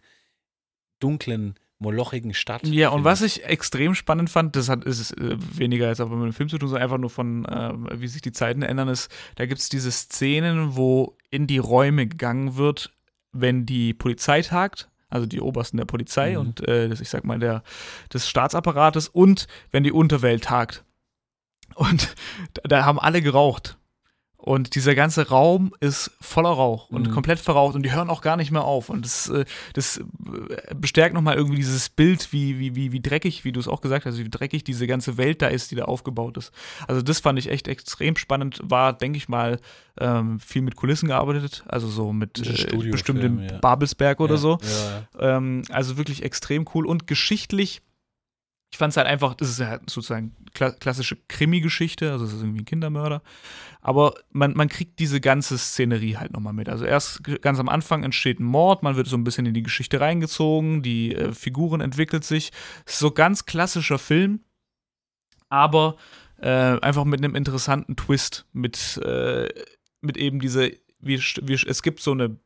dunklen, 0.98 1.54
molochigen 1.78 2.32
Stadt. 2.34 2.66
Ja, 2.66 2.88
und 2.88 3.04
was 3.04 3.20
ich 3.22 3.44
extrem 3.44 3.94
spannend 3.94 4.30
fand, 4.30 4.56
das 4.56 4.68
hat 4.68 4.84
ist 4.84 5.12
äh, 5.12 5.36
weniger 5.58 5.88
jetzt 5.88 6.00
aber 6.00 6.16
mit 6.16 6.26
dem 6.26 6.32
Film 6.32 6.48
zu 6.48 6.58
tun, 6.58 6.68
sondern 6.68 6.82
einfach 6.84 6.98
nur 6.98 7.10
von, 7.10 7.44
äh, 7.44 7.72
wie 8.00 8.08
sich 8.08 8.22
die 8.22 8.32
Zeiten 8.32 8.62
ändern, 8.62 8.88
ist, 8.88 9.10
da 9.34 9.46
gibt 9.46 9.60
es 9.60 9.68
diese 9.68 9.90
Szenen, 9.90 10.76
wo 10.76 11.16
in 11.30 11.46
die 11.46 11.58
Räume 11.58 12.06
gegangen 12.06 12.56
wird, 12.56 12.92
wenn 13.32 13.66
die 13.66 13.92
Polizei 13.92 14.40
tagt, 14.40 14.88
also 15.10 15.26
die 15.26 15.40
Obersten 15.40 15.76
der 15.76 15.84
Polizei 15.84 16.32
Mhm. 16.32 16.38
und 16.38 16.66
äh, 16.66 16.88
das, 16.88 17.00
ich 17.00 17.10
sag 17.10 17.24
mal, 17.24 17.38
der, 17.38 17.62
des 18.12 18.28
Staatsapparates 18.28 19.08
und 19.08 19.46
wenn 19.70 19.84
die 19.84 19.92
Unterwelt 19.92 20.44
tagt. 20.44 20.84
Und 21.74 22.14
da, 22.54 22.62
da 22.64 22.84
haben 22.86 22.98
alle 22.98 23.20
geraucht. 23.20 23.76
Und 24.46 24.76
dieser 24.76 24.94
ganze 24.94 25.28
Raum 25.28 25.74
ist 25.80 26.12
voller 26.20 26.50
Rauch 26.50 26.88
und 26.90 27.08
Mhm. 27.08 27.10
komplett 27.10 27.40
verraucht 27.40 27.74
und 27.74 27.82
die 27.82 27.92
hören 27.92 28.08
auch 28.08 28.22
gar 28.22 28.36
nicht 28.36 28.52
mehr 28.52 28.62
auf. 28.62 28.90
Und 28.90 29.04
das, 29.04 29.28
äh, 29.28 29.44
das 29.72 29.96
äh, 29.98 30.04
bestärkt 30.72 31.14
nochmal 31.16 31.34
irgendwie 31.34 31.56
dieses 31.56 31.88
Bild, 31.88 32.32
wie, 32.32 32.60
wie, 32.60 32.76
wie, 32.76 32.92
wie 32.92 33.00
dreckig, 33.00 33.44
wie 33.44 33.50
du 33.50 33.58
es 33.58 33.66
auch 33.66 33.80
gesagt 33.80 34.06
hast, 34.06 34.18
wie 34.18 34.28
dreckig 34.30 34.62
diese 34.62 34.86
ganze 34.86 35.16
Welt 35.18 35.42
da 35.42 35.48
ist, 35.48 35.72
die 35.72 35.74
da 35.74 35.86
aufgebaut 35.86 36.36
ist. 36.36 36.52
Also 36.86 37.02
das 37.02 37.18
fand 37.18 37.40
ich 37.40 37.50
echt 37.50 37.66
extrem 37.66 38.14
spannend. 38.16 38.60
War, 38.62 38.92
denke 38.92 39.16
ich 39.16 39.28
mal, 39.28 39.58
ähm, 39.98 40.38
viel 40.38 40.62
mit 40.62 40.76
Kulissen 40.76 41.08
gearbeitet, 41.08 41.64
also 41.66 41.88
so 41.88 42.12
mit 42.12 42.38
äh, 42.38 42.56
Studiofilm, 42.56 42.90
bestimmt 42.92 43.24
in 43.24 43.42
ja. 43.48 43.58
Babelsberg 43.58 44.20
oder 44.20 44.34
ja, 44.34 44.40
so. 44.40 44.58
Ja, 45.18 45.36
Ähm, 45.36 45.62
also 45.70 45.96
wirklich 45.96 46.22
extrem 46.22 46.66
cool 46.72 46.86
und 46.86 47.08
geschichtlich. 47.08 47.82
Ich 48.76 48.78
fand 48.78 48.90
es 48.90 48.98
halt 48.98 49.06
einfach, 49.06 49.32
das 49.32 49.48
ist 49.48 49.58
ja 49.58 49.80
sozusagen 49.86 50.36
kla 50.52 50.70
klassische 50.70 51.16
Krimi-Geschichte, 51.28 52.12
also 52.12 52.26
es 52.26 52.34
ist 52.34 52.42
irgendwie 52.42 52.60
ein 52.60 52.66
Kindermörder. 52.66 53.22
Aber 53.80 54.12
man, 54.32 54.52
man 54.52 54.68
kriegt 54.68 54.98
diese 54.98 55.18
ganze 55.18 55.56
Szenerie 55.56 56.18
halt 56.18 56.34
nochmal 56.34 56.52
mit. 56.52 56.68
Also 56.68 56.84
erst 56.84 57.24
ganz 57.40 57.58
am 57.58 57.70
Anfang 57.70 58.04
entsteht 58.04 58.38
ein 58.38 58.44
Mord, 58.44 58.82
man 58.82 58.96
wird 58.96 59.06
so 59.06 59.16
ein 59.16 59.24
bisschen 59.24 59.46
in 59.46 59.54
die 59.54 59.62
Geschichte 59.62 59.98
reingezogen, 59.98 60.82
die 60.82 61.14
äh, 61.14 61.32
Figuren 61.32 61.80
entwickelt 61.80 62.24
sich. 62.24 62.52
Es 62.84 62.92
ist 62.92 62.98
so 62.98 63.12
ganz 63.12 63.46
klassischer 63.46 63.98
Film, 63.98 64.40
aber 65.48 65.96
äh, 66.36 66.78
einfach 66.78 67.06
mit 67.06 67.24
einem 67.24 67.34
interessanten 67.34 67.96
Twist, 67.96 68.44
mit, 68.52 68.98
äh, 68.98 69.48
mit 70.02 70.18
eben 70.18 70.38
diese, 70.38 70.70
wie, 71.00 71.18
wie, 71.18 71.54
es 71.54 71.82
gibt 71.82 72.00
so 72.00 72.12
eine 72.12 72.36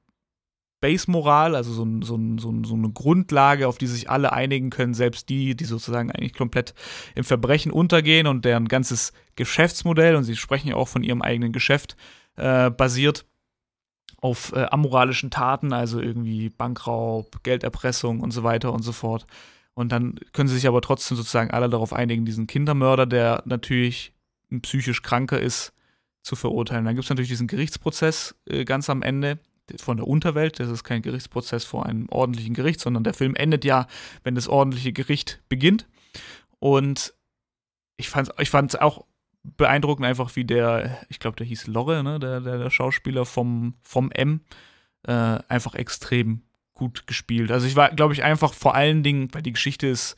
Base-Moral, 0.80 1.54
also 1.54 1.72
so, 1.72 1.84
ein, 1.84 2.02
so, 2.02 2.18
so 2.38 2.74
eine 2.74 2.90
Grundlage, 2.90 3.68
auf 3.68 3.78
die 3.78 3.86
sich 3.86 4.08
alle 4.08 4.32
einigen 4.32 4.70
können, 4.70 4.94
selbst 4.94 5.28
die, 5.28 5.54
die 5.54 5.64
sozusagen 5.64 6.10
eigentlich 6.10 6.34
komplett 6.34 6.74
im 7.14 7.24
Verbrechen 7.24 7.70
untergehen 7.70 8.26
und 8.26 8.44
deren 8.44 8.68
ganzes 8.68 9.12
Geschäftsmodell, 9.36 10.16
und 10.16 10.24
sie 10.24 10.36
sprechen 10.36 10.68
ja 10.68 10.76
auch 10.76 10.88
von 10.88 11.02
ihrem 11.02 11.22
eigenen 11.22 11.52
Geschäft, 11.52 11.96
äh, 12.36 12.70
basiert 12.70 13.26
auf 14.20 14.52
äh, 14.52 14.66
amoralischen 14.70 15.30
Taten, 15.30 15.72
also 15.72 16.00
irgendwie 16.00 16.50
Bankraub, 16.50 17.42
Gelderpressung 17.42 18.20
und 18.20 18.30
so 18.32 18.42
weiter 18.42 18.72
und 18.72 18.82
so 18.82 18.92
fort. 18.92 19.26
Und 19.74 19.92
dann 19.92 20.18
können 20.32 20.48
sie 20.48 20.56
sich 20.56 20.66
aber 20.66 20.82
trotzdem 20.82 21.16
sozusagen 21.16 21.50
alle 21.50 21.68
darauf 21.68 21.92
einigen, 21.92 22.24
diesen 22.24 22.46
Kindermörder, 22.46 23.06
der 23.06 23.42
natürlich 23.46 24.12
ein 24.50 24.60
psychisch 24.60 25.02
Kranker 25.02 25.40
ist, 25.40 25.72
zu 26.22 26.36
verurteilen. 26.36 26.84
Dann 26.84 26.94
gibt 26.94 27.04
es 27.04 27.10
natürlich 27.10 27.30
diesen 27.30 27.46
Gerichtsprozess 27.46 28.34
äh, 28.46 28.64
ganz 28.64 28.90
am 28.90 29.02
Ende 29.02 29.38
von 29.78 29.96
der 29.96 30.06
Unterwelt. 30.06 30.60
Das 30.60 30.68
ist 30.68 30.84
kein 30.84 31.02
Gerichtsprozess 31.02 31.64
vor 31.64 31.86
einem 31.86 32.08
ordentlichen 32.08 32.54
Gericht, 32.54 32.80
sondern 32.80 33.04
der 33.04 33.14
Film 33.14 33.34
endet 33.34 33.64
ja, 33.64 33.86
wenn 34.24 34.34
das 34.34 34.48
ordentliche 34.48 34.92
Gericht 34.92 35.40
beginnt. 35.48 35.86
Und 36.58 37.14
ich 37.96 38.08
fand 38.08 38.28
es 38.28 38.34
ich 38.38 38.50
fand's 38.50 38.76
auch 38.76 39.04
beeindruckend, 39.42 40.06
einfach 40.06 40.34
wie 40.36 40.44
der, 40.44 40.98
ich 41.08 41.18
glaube, 41.18 41.36
der 41.36 41.46
hieß 41.46 41.66
Lorre, 41.66 42.02
ne, 42.02 42.18
der, 42.18 42.40
der, 42.40 42.58
der 42.58 42.70
Schauspieler 42.70 43.24
vom, 43.24 43.74
vom 43.82 44.10
M, 44.10 44.40
äh, 45.06 45.12
einfach 45.48 45.74
extrem 45.74 46.42
gut 46.74 47.06
gespielt. 47.06 47.50
Also 47.50 47.66
ich 47.66 47.76
war, 47.76 47.90
glaube 47.90 48.12
ich, 48.12 48.22
einfach 48.22 48.52
vor 48.52 48.74
allen 48.74 49.02
Dingen, 49.02 49.32
weil 49.32 49.42
die 49.42 49.52
Geschichte 49.52 49.86
ist, 49.86 50.16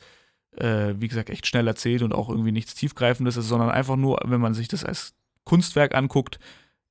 äh, 0.57 0.93
wie 0.97 1.07
gesagt, 1.07 1.29
echt 1.29 1.47
schnell 1.47 1.67
erzählt 1.67 2.01
und 2.01 2.13
auch 2.13 2.29
irgendwie 2.29 2.51
nichts 2.51 2.75
Tiefgreifendes 2.75 3.37
ist, 3.37 3.47
sondern 3.47 3.69
einfach 3.69 3.95
nur, 3.95 4.19
wenn 4.25 4.41
man 4.41 4.53
sich 4.53 4.67
das 4.67 4.83
als 4.83 5.13
Kunstwerk 5.45 5.95
anguckt, 5.95 6.39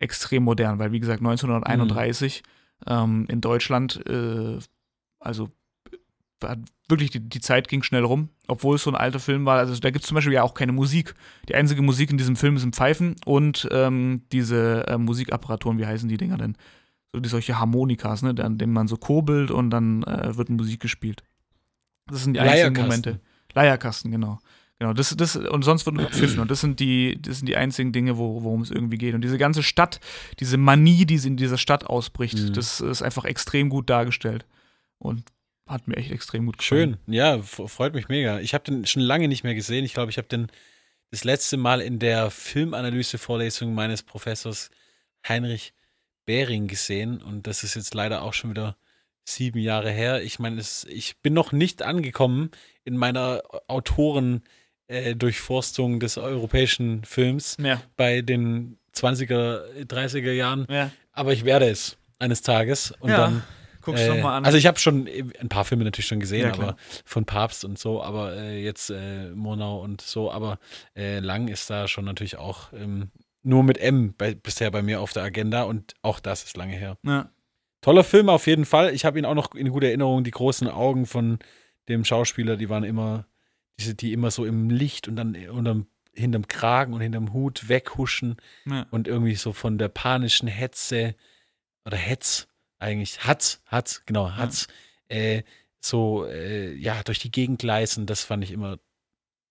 extrem 0.02 0.44
modern, 0.44 0.78
weil 0.78 0.92
wie 0.92 1.00
gesagt 1.00 1.20
1931 1.20 2.42
ähm, 2.86 3.26
in 3.28 3.40
Deutschland, 3.40 4.04
äh, 4.06 4.58
also 5.20 5.50
hat 6.42 6.58
wirklich 6.88 7.10
die, 7.10 7.20
die 7.20 7.40
Zeit 7.40 7.68
ging 7.68 7.82
schnell 7.82 8.04
rum, 8.04 8.28
obwohl 8.48 8.76
es 8.76 8.82
so 8.82 8.90
ein 8.90 8.96
alter 8.96 9.20
Film 9.20 9.46
war. 9.46 9.58
Also 9.58 9.78
da 9.78 9.90
gibt 9.90 10.04
es 10.04 10.08
zum 10.08 10.16
Beispiel 10.16 10.34
ja 10.34 10.42
auch 10.42 10.54
keine 10.54 10.72
Musik. 10.72 11.14
Die 11.48 11.54
einzige 11.54 11.82
Musik 11.82 12.10
in 12.10 12.18
diesem 12.18 12.36
Film 12.36 12.58
sind 12.58 12.74
Pfeifen 12.74 13.16
und 13.24 13.68
ähm, 13.70 14.22
diese 14.32 14.86
äh, 14.88 14.98
Musikapparaturen, 14.98 15.78
wie 15.78 15.86
heißen 15.86 16.08
die 16.08 16.16
Dinger 16.16 16.38
denn? 16.38 16.56
So 17.12 17.20
die 17.20 17.28
solche 17.28 17.58
Harmonikas, 17.58 18.22
ne, 18.22 18.34
an 18.42 18.58
denen 18.58 18.72
man 18.72 18.88
so 18.88 18.96
kurbelt 18.96 19.50
und 19.50 19.70
dann 19.70 20.02
äh, 20.02 20.36
wird 20.36 20.48
Musik 20.48 20.80
gespielt. 20.80 21.22
Das 22.06 22.24
sind 22.24 22.34
die 22.34 22.40
einzigen. 22.40 22.82
Momente. 22.82 23.20
Leierkasten, 23.54 24.10
genau. 24.10 24.40
Genau, 24.82 24.94
das, 24.94 25.14
das, 25.16 25.36
und 25.36 25.62
sonst 25.62 25.86
wird 25.86 25.94
nur 25.94 26.06
gepfiffen. 26.06 26.40
Und 26.40 26.50
das 26.50 26.60
sind 26.60 26.80
die, 26.80 27.16
das 27.22 27.38
sind 27.38 27.46
die 27.46 27.54
einzigen 27.56 27.92
Dinge, 27.92 28.18
wo, 28.18 28.42
worum 28.42 28.62
es 28.62 28.72
irgendwie 28.72 28.98
geht. 28.98 29.14
Und 29.14 29.20
diese 29.22 29.38
ganze 29.38 29.62
Stadt, 29.62 30.00
diese 30.40 30.56
Manie, 30.56 31.06
die 31.06 31.14
in 31.24 31.36
dieser 31.36 31.56
Stadt 31.56 31.86
ausbricht, 31.86 32.36
Mhm. 32.36 32.52
das 32.52 32.80
ist 32.80 33.00
einfach 33.00 33.24
extrem 33.24 33.68
gut 33.68 33.88
dargestellt. 33.88 34.44
Und 34.98 35.22
hat 35.68 35.86
mir 35.86 35.96
echt 35.96 36.10
extrem 36.10 36.46
gut 36.46 36.58
gefallen. 36.58 36.98
Schön, 37.06 37.14
ja, 37.14 37.40
freut 37.40 37.94
mich 37.94 38.08
mega. 38.08 38.40
Ich 38.40 38.54
habe 38.54 38.64
den 38.64 38.84
schon 38.84 39.02
lange 39.02 39.28
nicht 39.28 39.44
mehr 39.44 39.54
gesehen. 39.54 39.84
Ich 39.84 39.94
glaube, 39.94 40.10
ich 40.10 40.18
habe 40.18 40.26
den 40.26 40.48
das 41.12 41.22
letzte 41.22 41.58
Mal 41.58 41.80
in 41.80 42.00
der 42.00 42.32
Filmanalyse-Vorlesung 42.32 43.72
meines 43.74 44.02
Professors 44.02 44.70
Heinrich 45.28 45.74
Behring 46.24 46.66
gesehen 46.66 47.22
und 47.22 47.46
das 47.46 47.62
ist 47.62 47.76
jetzt 47.76 47.94
leider 47.94 48.22
auch 48.22 48.32
schon 48.34 48.50
wieder 48.50 48.76
sieben 49.24 49.60
Jahre 49.60 49.92
her. 49.92 50.24
Ich 50.24 50.40
meine, 50.40 50.60
ich 50.88 51.18
bin 51.18 51.34
noch 51.34 51.52
nicht 51.52 51.82
angekommen 51.82 52.50
in 52.82 52.96
meiner 52.96 53.42
Autoren-Durchforstung 54.92 56.00
des 56.00 56.18
europäischen 56.18 57.04
Films 57.04 57.56
Ja, 57.60 57.82
bei 57.96 58.22
den 58.22 58.78
20er, 58.94 59.84
30er 59.86 60.32
Jahren, 60.32 60.66
ja. 60.70 60.90
aber 61.12 61.32
ich 61.32 61.44
werde 61.44 61.68
es 61.68 61.96
eines 62.18 62.42
Tages 62.42 62.92
und 63.00 63.10
Ja, 63.10 63.16
dann 63.16 63.42
Guck's 63.80 64.00
äh, 64.00 64.08
doch 64.08 64.22
mal 64.22 64.36
an. 64.36 64.44
Also 64.44 64.58
ich 64.58 64.66
habe 64.66 64.78
schon 64.78 65.08
ein 65.40 65.48
paar 65.48 65.64
Filme 65.64 65.82
natürlich 65.82 66.06
schon 66.06 66.20
gesehen, 66.20 66.46
Ja, 66.46 66.52
aber 66.54 66.76
von 67.04 67.24
Papst 67.24 67.64
und 67.64 67.78
so, 67.78 68.02
aber 68.02 68.36
äh, 68.36 68.62
jetzt 68.62 68.90
äh, 68.90 69.30
Murnau 69.30 69.80
und 69.82 70.00
so, 70.00 70.30
aber 70.30 70.58
äh, 70.96 71.18
Lang 71.18 71.48
ist 71.48 71.68
da 71.68 71.88
schon 71.88 72.04
natürlich 72.04 72.36
auch 72.36 72.72
ähm, 72.72 73.10
nur 73.42 73.64
mit 73.64 73.78
M 73.78 74.14
bei, 74.16 74.34
bisher 74.34 74.70
bei 74.70 74.82
mir 74.82 75.00
auf 75.00 75.12
der 75.12 75.24
Agenda 75.24 75.64
und 75.64 75.94
auch 76.02 76.20
das 76.20 76.44
ist 76.44 76.56
lange 76.56 76.76
her. 76.76 76.96
ja. 77.04 77.28
Toller 77.80 78.04
Film 78.04 78.28
auf 78.28 78.46
jeden 78.46 78.64
Fall. 78.64 78.94
Ich 78.94 79.04
habe 79.04 79.18
ihn 79.18 79.24
auch 79.24 79.34
noch 79.34 79.56
in 79.56 79.68
guter 79.70 79.88
Erinnerung. 79.88 80.22
Die 80.22 80.30
großen 80.30 80.68
Augen 80.68 81.04
von 81.04 81.40
dem 81.88 82.04
Schauspieler, 82.04 82.56
die 82.56 82.68
waren 82.68 82.84
immer, 82.84 83.26
diese, 83.82 83.94
die 83.94 84.12
immer 84.12 84.30
so 84.30 84.44
im 84.44 84.70
Licht 84.70 85.08
und 85.08 85.16
dann 85.16 85.34
unterm, 85.48 85.86
hinterm 86.12 86.46
Kragen 86.46 86.92
und 86.94 87.00
hinterm 87.00 87.32
Hut 87.32 87.68
weghuschen 87.68 88.36
ja. 88.64 88.86
und 88.90 89.08
irgendwie 89.08 89.34
so 89.34 89.52
von 89.52 89.78
der 89.78 89.88
panischen 89.88 90.48
Hetze 90.48 91.14
oder 91.84 91.96
Hetz 91.96 92.48
eigentlich, 92.78 93.24
Hatz, 93.24 93.60
Hatz, 93.66 94.02
genau, 94.06 94.32
Hatz, 94.32 94.66
äh, 95.08 95.42
so, 95.80 96.26
äh, 96.26 96.74
ja, 96.74 97.02
durch 97.02 97.18
die 97.18 97.30
Gegend 97.30 97.60
gleisen, 97.60 98.06
das 98.06 98.24
fand 98.24 98.44
ich 98.44 98.50
immer, 98.50 98.78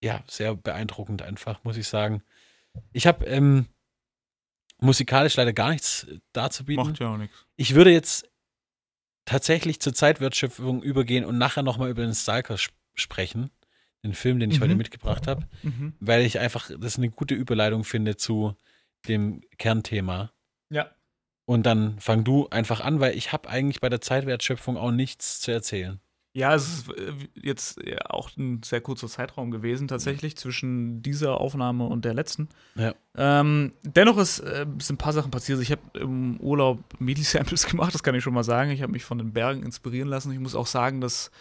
ja, 0.01 0.23
sehr 0.27 0.55
beeindruckend 0.55 1.21
einfach, 1.21 1.63
muss 1.63 1.77
ich 1.77 1.87
sagen. 1.87 2.23
Ich 2.91 3.07
habe 3.07 3.25
ähm, 3.25 3.67
musikalisch 4.79 5.35
leider 5.35 5.53
gar 5.53 5.69
nichts 5.71 6.05
äh, 6.05 6.19
darzubieten. 6.33 6.85
Macht 6.85 6.99
ja 6.99 7.13
auch 7.13 7.17
nichts. 7.17 7.45
Ich 7.55 7.75
würde 7.75 7.91
jetzt 7.91 8.29
tatsächlich 9.25 9.79
zur 9.79 9.93
Zeitwertschöpfung 9.93 10.81
übergehen 10.83 11.25
und 11.25 11.37
nachher 11.37 11.63
nochmal 11.63 11.89
über 11.89 12.01
den 12.01 12.15
Stalker 12.15 12.55
sp 12.59 12.75
sprechen, 12.93 13.49
den 14.03 14.13
Film, 14.13 14.39
den 14.39 14.51
ich 14.51 14.59
Mhm. 14.59 14.63
heute 14.63 14.75
mitgebracht 14.75 15.27
habe 15.27 15.47
Mhm. 15.63 15.93
weil 15.99 16.23
ich 16.25 16.39
einfach 16.39 16.69
das 16.79 16.97
eine 16.97 17.09
gute 17.09 17.35
Überleitung 17.35 17.83
finde 17.83 18.17
zu 18.17 18.55
dem 19.07 19.41
Kernthema. 19.57 20.31
Ja. 20.69 20.89
Und 21.45 21.65
dann 21.65 21.99
fang 21.99 22.23
du 22.23 22.47
einfach 22.49 22.81
an, 22.81 22.99
weil 22.99 23.15
ich 23.17 23.31
habe 23.33 23.49
eigentlich 23.49 23.81
bei 23.81 23.89
der 23.89 24.01
Zeitwertschöpfung 24.01 24.77
auch 24.77 24.91
nichts 24.91 25.41
zu 25.41 25.51
erzählen. 25.51 25.99
Ja, 26.33 26.55
es 26.55 26.65
ist 26.69 26.89
äh, 26.93 27.13
jetzt 27.35 27.77
ja 27.85 27.97
auch 28.09 28.29
ein 28.37 28.63
sehr 28.63 28.79
kurzer 28.79 29.09
Zeitraum 29.09 29.51
gewesen, 29.51 29.89
tatsächlich, 29.89 30.37
zwischen 30.37 31.01
dieser 31.03 31.41
Aufnahme 31.41 31.87
und 31.87 32.05
der 32.05 32.13
letzten. 32.13 32.47
Ja. 32.75 32.95
Ähm, 33.17 33.73
dennoch 33.83 34.17
ist, 34.17 34.39
äh, 34.39 34.65
sind 34.79 34.91
ein 34.93 34.97
paar 34.97 35.11
Sachen 35.11 35.29
passiert. 35.29 35.59
Ich 35.61 35.71
habe 35.73 35.81
im 35.99 36.39
Urlaub 36.39 36.79
MIDI-Samples 36.99 37.65
gemacht, 37.67 37.93
das 37.93 38.01
kann 38.01 38.15
ich 38.15 38.23
schon 38.23 38.33
mal 38.33 38.45
sagen. 38.45 38.71
Ich 38.71 38.81
habe 38.81 38.93
mich 38.93 39.03
von 39.03 39.17
den 39.17 39.33
Bergen 39.33 39.61
inspirieren 39.63 40.07
lassen. 40.07 40.31
Ich 40.31 40.39
muss 40.39 40.55
auch 40.55 40.67
sagen, 40.67 41.01
dass 41.01 41.31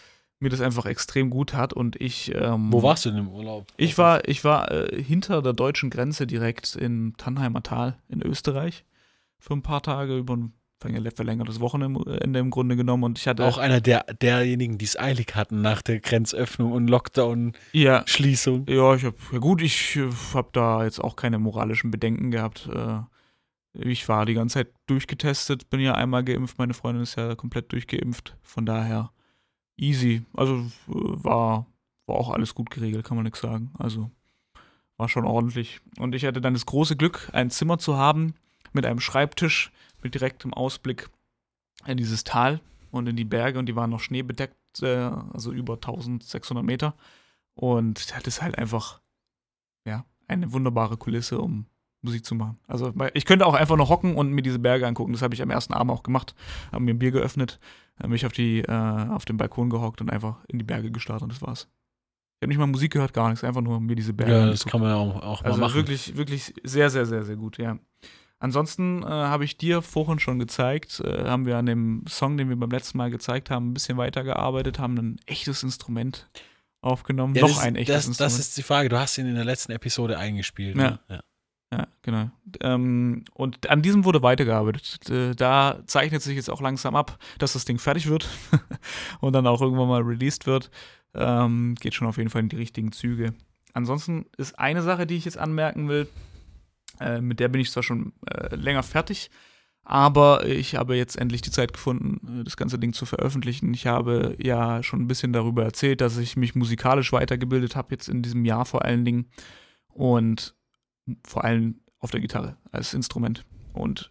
mir 0.41 0.49
das 0.49 0.61
einfach 0.61 0.87
extrem 0.87 1.31
gut 1.31 1.55
hat 1.55 1.73
und 1.73 2.01
ich. 2.01 2.35
Ähm, 2.35 2.73
Wo 2.73 2.83
warst 2.83 3.05
du 3.05 3.11
denn 3.11 3.21
im 3.21 3.29
Urlaub? 3.29 3.67
Ich 3.77 3.99
war, 3.99 4.27
ich 4.29 4.43
war 4.45 4.71
äh, 4.71 5.03
hinter 5.03 5.43
der 5.43 5.53
deutschen 5.53 5.91
Grenze 5.91 6.27
direkt 6.27 6.77
in 6.77 7.15
Tannheimer 7.17 7.63
Tal 7.63 7.99
in 8.09 8.23
Österreich 8.23 8.85
für 9.39 9.55
ein 9.55 9.63
paar 9.63 9.83
Tage 9.83 10.17
über 10.17 10.37
ein 10.37 10.53
verläng- 10.83 11.15
verlängertes 11.15 11.61
Wochenende 11.61 12.39
im 12.39 12.51
Grunde 12.51 12.75
genommen 12.77 13.05
und 13.05 13.19
ich 13.19 13.29
hatte 13.29 13.45
auch 13.45 13.59
einer 13.59 13.83
der, 13.83 14.05
derjenigen, 14.21 14.79
die 14.79 14.87
es 14.87 14.99
eilig 14.99 15.35
hatten 15.35 15.61
nach 15.61 15.83
der 15.83 16.01
Grenzöffnung 16.01 16.73
und 16.73 16.89
Lockdown-Schließung. 16.89 18.67
ja 18.67 18.75
Ja, 18.75 18.95
ich 18.95 19.05
hab, 19.05 19.15
ja 19.33 19.39
gut, 19.39 19.61
ich 19.61 19.97
äh, 19.97 20.09
habe 20.33 20.49
da 20.53 20.85
jetzt 20.85 20.99
auch 20.99 21.17
keine 21.17 21.39
moralischen 21.39 21.91
Bedenken 21.91 22.31
gehabt. 22.31 22.69
Äh, 22.75 23.01
ich 23.73 24.09
war 24.09 24.27
die 24.27 24.35
ganze 24.35 24.55
Zeit 24.55 24.69
durchgetestet, 24.87 25.71
bin 25.71 25.81
ja 25.81 25.95
einmal 25.95 26.25
geimpft, 26.25 26.59
meine 26.59 26.75
Freundin 26.75 27.03
ist 27.03 27.17
ja 27.17 27.35
komplett 27.35 27.73
durchgeimpft, 27.73 28.37
von 28.43 28.67
daher 28.67 29.11
easy. 29.81 30.23
Also 30.35 30.57
äh, 30.57 30.65
war, 30.89 31.67
war 32.07 32.17
auch 32.17 32.31
alles 32.31 32.55
gut 32.55 32.71
geregelt, 32.71 33.05
kann 33.05 33.17
man 33.17 33.25
nichts 33.25 33.41
sagen. 33.41 33.73
Also 33.79 34.11
war 34.97 35.09
schon 35.09 35.25
ordentlich. 35.25 35.81
Und 35.99 36.15
ich 36.15 36.25
hatte 36.25 36.41
dann 36.41 36.55
das 36.55 36.67
große 36.67 36.97
Glück, 36.97 37.31
ein 37.33 37.51
Zimmer 37.51 37.79
zu 37.79 37.97
haben 37.97 38.35
mit 38.73 38.87
einem 38.87 39.01
Schreibtisch 39.01 39.73
mit 40.03 40.15
direktem 40.15 40.55
Ausblick 40.55 41.11
in 41.87 41.97
dieses 41.97 42.25
Tal 42.25 42.61
und 42.91 43.09
in 43.09 43.17
die 43.17 43.25
Berge 43.25 43.59
und 43.59 43.67
die 43.67 43.77
waren 43.77 43.91
noch 43.91 44.01
schneebedeckt, 44.01 44.83
äh, 44.83 45.11
also 45.33 45.53
über 45.53 45.75
1600 45.75 46.65
Meter. 46.65 46.95
Und 47.55 48.11
das 48.15 48.27
ist 48.27 48.43
halt 48.43 48.59
einfach, 48.59 49.01
ja, 49.87 50.05
eine 50.29 50.53
wunderbare 50.53 50.97
Kulisse, 50.97 51.41
um 51.41 51.67
Musik 52.03 52.25
zu 52.25 52.35
machen. 52.35 52.59
Also 52.67 52.93
ich 53.15 53.25
könnte 53.25 53.47
auch 53.47 53.55
einfach 53.55 53.77
noch 53.77 53.91
hocken 53.91 54.15
und 54.15 54.33
mir 54.33 54.43
diese 54.43 54.59
Berge 54.59 54.87
angucken. 54.87 55.13
Das 55.13 55.23
habe 55.23 55.35
ich 55.35 55.43
am 55.43 55.51
ersten 55.51 55.75
Abend 55.75 55.93
auch 55.93 56.03
gemacht. 56.03 56.35
Habe 56.73 56.85
mir 56.85 56.95
ein 56.95 56.99
Bier 56.99 57.11
geöffnet, 57.11 57.59
mich 58.07 58.25
auf, 58.25 58.33
die, 58.33 58.61
äh, 58.61 58.73
auf 58.73 59.25
den 59.25 59.37
Balkon 59.37 59.71
gehockt 59.71 60.01
und 60.01 60.11
einfach 60.11 60.37
in 60.49 60.59
die 60.59 60.65
Berge 60.65 60.91
gestartet 60.91 61.25
und 61.25 61.33
das 61.33 61.43
war's. 61.43 61.69
Ich 62.39 62.47
habe 62.47 62.49
nicht 62.49 62.59
mal 62.59 62.67
Musik 62.67 62.93
gehört, 62.93 63.13
gar 63.13 63.29
nichts, 63.29 63.45
einfach 63.45 63.61
nur 63.61 63.81
mir 63.81 63.97
diese 63.97 64.15
Berge. 64.15 64.33
Ja, 64.33 64.47
das 64.47 64.65
kann 64.65 64.81
man 64.81 64.89
ja 64.89 64.97
auch, 64.97 65.23
auch 65.23 65.45
also 65.45 65.61
mal 65.61 65.67
machen. 65.67 65.77
wirklich, 65.77 66.17
wirklich 66.17 66.55
sehr, 66.65 66.89
sehr, 66.89 67.05
sehr, 67.05 67.23
sehr 67.23 67.37
gut, 67.37 67.59
ja. 67.59 67.79
Ansonsten 68.39 69.03
äh, 69.03 69.07
habe 69.07 69.45
ich 69.45 69.59
dir 69.59 69.83
vorhin 69.83 70.19
schon 70.19 70.39
gezeigt, 70.39 71.01
äh, 71.01 71.25
haben 71.27 71.45
wir 71.45 71.59
an 71.59 71.67
dem 71.67 72.05
Song, 72.09 72.39
den 72.39 72.49
wir 72.49 72.57
beim 72.57 72.71
letzten 72.71 72.97
Mal 72.97 73.11
gezeigt 73.11 73.51
haben, 73.51 73.69
ein 73.69 73.75
bisschen 73.75 73.99
weitergearbeitet, 73.99 74.79
haben 74.79 74.97
ein 74.97 75.21
echtes 75.27 75.63
Instrument 75.63 76.31
aufgenommen. 76.81 77.35
Ja, 77.35 77.43
Noch 77.43 77.51
das, 77.51 77.59
ein 77.59 77.77
echtes 77.77 77.95
das, 77.95 78.07
Instrument. 78.07 78.33
Das 78.33 78.41
ist 78.41 78.57
die 78.57 78.63
Frage. 78.63 78.89
Du 78.89 78.99
hast 78.99 79.19
ihn 79.19 79.27
in 79.27 79.35
der 79.35 79.45
letzten 79.45 79.73
Episode 79.73 80.19
eingespielt. 80.19 80.77
Ja. 80.77 80.83
Ne? 80.83 81.01
ja. 81.11 81.21
Ja, 81.73 81.87
genau. 82.03 82.31
Ähm, 82.61 83.25
und 83.33 83.71
an 83.71 83.83
diesem 83.83 84.05
wurde 84.05 84.23
weitergearbeitet. 84.23 85.09
Da 85.41 85.83
zeichnet 85.87 86.21
sich 86.21 86.35
jetzt 86.35 86.51
auch 86.51 86.61
langsam 86.61 86.97
ab, 86.97 87.19
dass 87.39 87.53
das 87.53 87.65
Ding 87.65 87.79
fertig 87.79 88.09
wird 88.09 88.29
und 89.21 89.33
dann 89.35 89.47
auch 89.47 89.63
irgendwann 89.63 89.89
mal 89.89 90.03
released 90.03 90.47
wird. 90.47 90.71
Ähm, 91.15 91.77
geht 91.81 91.95
schon 91.95 92.09
auf 92.09 92.17
jeden 92.17 92.31
Fall 92.31 92.43
in 92.43 92.49
die 92.49 92.57
richtigen 92.57 92.91
Züge. 92.93 93.35
Ansonsten 93.73 94.27
ist 94.37 94.59
eine 94.59 94.83
Sache, 94.83 95.07
die 95.07 95.17
ich 95.17 95.25
jetzt 95.25 95.39
anmerken 95.39 95.89
will, 95.89 96.09
äh, 96.99 97.21
mit 97.21 97.41
der 97.41 97.49
bin 97.49 97.61
ich 97.61 97.71
zwar 97.71 97.83
schon 97.83 98.13
äh, 98.27 98.55
länger 98.57 98.83
fertig, 98.83 99.31
aber 99.85 100.47
ich 100.47 100.77
habe 100.77 100.97
jetzt 100.97 101.17
endlich 101.17 101.41
die 101.41 101.51
Zeit 101.51 101.73
gefunden, 101.73 102.41
äh, 102.41 102.45
das 102.45 102.57
ganze 102.57 102.79
Ding 102.79 102.93
zu 102.93 103.07
veröffentlichen. 103.07 103.73
Ich 103.75 103.87
habe 103.87 104.37
ja 104.39 104.83
schon 104.83 105.03
ein 105.03 105.09
bisschen 105.09 105.33
darüber 105.33 105.65
erzählt, 105.65 106.01
dass 106.01 106.17
ich 106.17 106.37
mich 106.37 106.55
musikalisch 106.55 107.13
weitergebildet 107.13 107.77
habe, 107.77 107.93
jetzt 107.93 108.09
in 108.09 108.23
diesem 108.23 108.45
Jahr 108.45 108.65
vor 108.65 108.85
allen 108.85 109.05
Dingen. 109.05 109.31
Und 109.89 110.55
vor 111.27 111.45
allem 111.45 111.81
auf 111.99 112.11
der 112.11 112.21
Gitarre 112.21 112.57
als 112.73 112.95
Instrument. 112.95 113.45
Und 113.73 114.11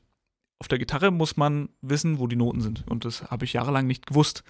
auf 0.59 0.67
der 0.67 0.77
Gitarre 0.77 1.11
muss 1.11 1.37
man 1.37 1.69
wissen, 1.81 2.19
wo 2.19 2.27
die 2.27 2.35
Noten 2.35 2.61
sind. 2.61 2.85
Und 2.87 3.05
das 3.05 3.31
habe 3.31 3.45
ich 3.45 3.53
jahrelang 3.53 3.87
nicht 3.87 4.05
gewusst. 4.05 4.43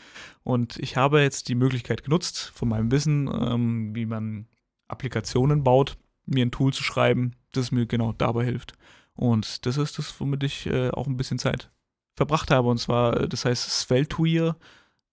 Und 0.43 0.77
ich 0.77 0.97
habe 0.97 1.21
jetzt 1.21 1.47
die 1.49 1.55
Möglichkeit 1.55 2.03
genutzt, 2.03 2.51
von 2.55 2.67
meinem 2.67 2.91
Wissen, 2.91 3.27
ähm, 3.27 3.95
wie 3.95 4.05
man 4.05 4.47
Applikationen 4.87 5.63
baut, 5.63 5.97
mir 6.25 6.45
ein 6.45 6.51
Tool 6.51 6.73
zu 6.73 6.83
schreiben, 6.83 7.35
das 7.51 7.71
mir 7.71 7.85
genau 7.85 8.13
dabei 8.13 8.45
hilft. 8.45 8.73
Und 9.13 9.65
das 9.65 9.77
ist 9.77 9.99
das, 9.99 10.19
womit 10.19 10.43
ich 10.43 10.65
äh, 10.65 10.89
auch 10.89 11.05
ein 11.05 11.17
bisschen 11.17 11.39
Zeit 11.39 11.69
verbracht 12.15 12.49
habe. 12.49 12.69
Und 12.69 12.79
zwar, 12.79 13.21
äh, 13.21 13.29
das 13.29 13.45
heißt 13.45 13.69
Sveltuir. 13.69 14.55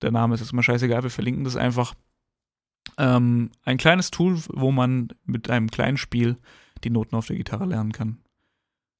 Der 0.02 0.12
Name 0.12 0.34
ist 0.34 0.40
jetzt 0.40 0.52
mal 0.52 0.62
scheißegal, 0.62 1.02
wir 1.02 1.10
verlinken 1.10 1.44
das 1.44 1.56
einfach. 1.56 1.94
Ähm, 2.98 3.50
ein 3.64 3.78
kleines 3.78 4.10
Tool, 4.10 4.38
wo 4.48 4.72
man 4.72 5.08
mit 5.24 5.50
einem 5.50 5.70
kleinen 5.70 5.96
Spiel 5.98 6.36
die 6.86 6.90
Noten 6.90 7.16
auf 7.16 7.26
der 7.26 7.36
Gitarre 7.36 7.66
lernen 7.66 7.92
kann. 7.92 8.18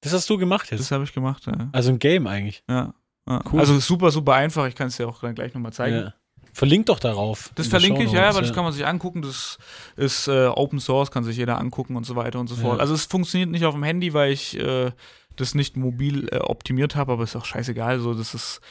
Das 0.01 0.13
hast 0.13 0.29
du 0.29 0.37
gemacht 0.37 0.71
jetzt. 0.71 0.79
Das 0.79 0.91
habe 0.91 1.03
ich 1.03 1.13
gemacht, 1.13 1.45
ja. 1.47 1.69
also 1.71 1.91
ein 1.91 1.99
Game 1.99 2.27
eigentlich. 2.27 2.63
ja. 2.69 2.93
ja. 3.27 3.41
Cool. 3.51 3.59
Also 3.59 3.79
super, 3.79 4.11
super 4.11 4.35
einfach. 4.35 4.67
Ich 4.67 4.75
kann 4.75 4.87
es 4.87 4.97
dir 4.97 5.07
auch 5.07 5.19
dann 5.19 5.35
gleich 5.35 5.53
nochmal 5.53 5.73
zeigen. 5.73 5.95
Ja. 5.95 6.13
Verlink 6.53 6.87
doch 6.87 6.99
darauf. 6.99 7.51
Das 7.53 7.67
verlinke 7.67 8.03
ich, 8.03 8.11
ja, 8.11 8.33
weil 8.33 8.41
das 8.41 8.51
kann 8.51 8.63
man 8.63 8.73
sich 8.73 8.85
angucken. 8.85 9.21
Das 9.21 9.59
ist 9.95 10.27
äh, 10.27 10.47
Open 10.47 10.79
Source, 10.79 11.11
kann 11.11 11.23
sich 11.23 11.37
jeder 11.37 11.59
angucken 11.59 11.95
und 11.95 12.03
so 12.03 12.15
weiter 12.15 12.39
und 12.39 12.47
so 12.47 12.55
fort. 12.55 12.77
Ja. 12.77 12.81
Also 12.81 12.95
es 12.95 13.05
funktioniert 13.05 13.51
nicht 13.51 13.65
auf 13.65 13.75
dem 13.75 13.83
Handy, 13.83 14.13
weil 14.13 14.31
ich 14.31 14.57
äh, 14.57 14.91
das 15.35 15.53
nicht 15.53 15.77
mobil 15.77 16.27
äh, 16.31 16.37
optimiert 16.37 16.95
habe, 16.95 17.11
aber 17.11 17.23
ist 17.23 17.35
auch 17.35 17.45
scheißegal. 17.45 17.99
So, 17.99 18.15
das 18.15 18.33
ist, 18.33 18.61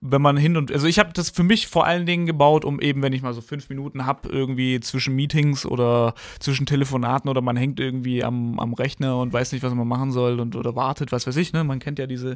wenn 0.00 0.22
man 0.22 0.36
hin 0.36 0.56
und 0.56 0.72
also 0.72 0.86
ich 0.86 0.98
habe 0.98 1.12
das 1.12 1.30
für 1.30 1.42
mich 1.42 1.66
vor 1.66 1.84
allen 1.84 2.06
Dingen 2.06 2.24
gebaut, 2.24 2.64
um 2.64 2.80
eben, 2.80 3.02
wenn 3.02 3.12
ich 3.12 3.22
mal 3.22 3.34
so 3.34 3.42
fünf 3.42 3.68
Minuten 3.68 4.06
habe, 4.06 4.28
irgendwie 4.30 4.80
zwischen 4.80 5.14
Meetings 5.14 5.66
oder 5.66 6.14
zwischen 6.38 6.64
Telefonaten 6.66 7.28
oder 7.28 7.42
man 7.42 7.56
hängt 7.56 7.78
irgendwie 7.80 8.24
am, 8.24 8.58
am 8.58 8.72
Rechner 8.72 9.18
und 9.18 9.32
weiß 9.32 9.52
nicht, 9.52 9.62
was 9.62 9.74
man 9.74 9.86
machen 9.86 10.10
soll 10.10 10.40
und 10.40 10.56
oder 10.56 10.74
wartet, 10.74 11.12
was 11.12 11.26
weiß 11.26 11.36
ich, 11.36 11.52
ne? 11.52 11.64
Man 11.64 11.80
kennt 11.80 11.98
ja 11.98 12.06
diese, 12.06 12.34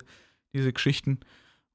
diese 0.53 0.73
Geschichten. 0.73 1.21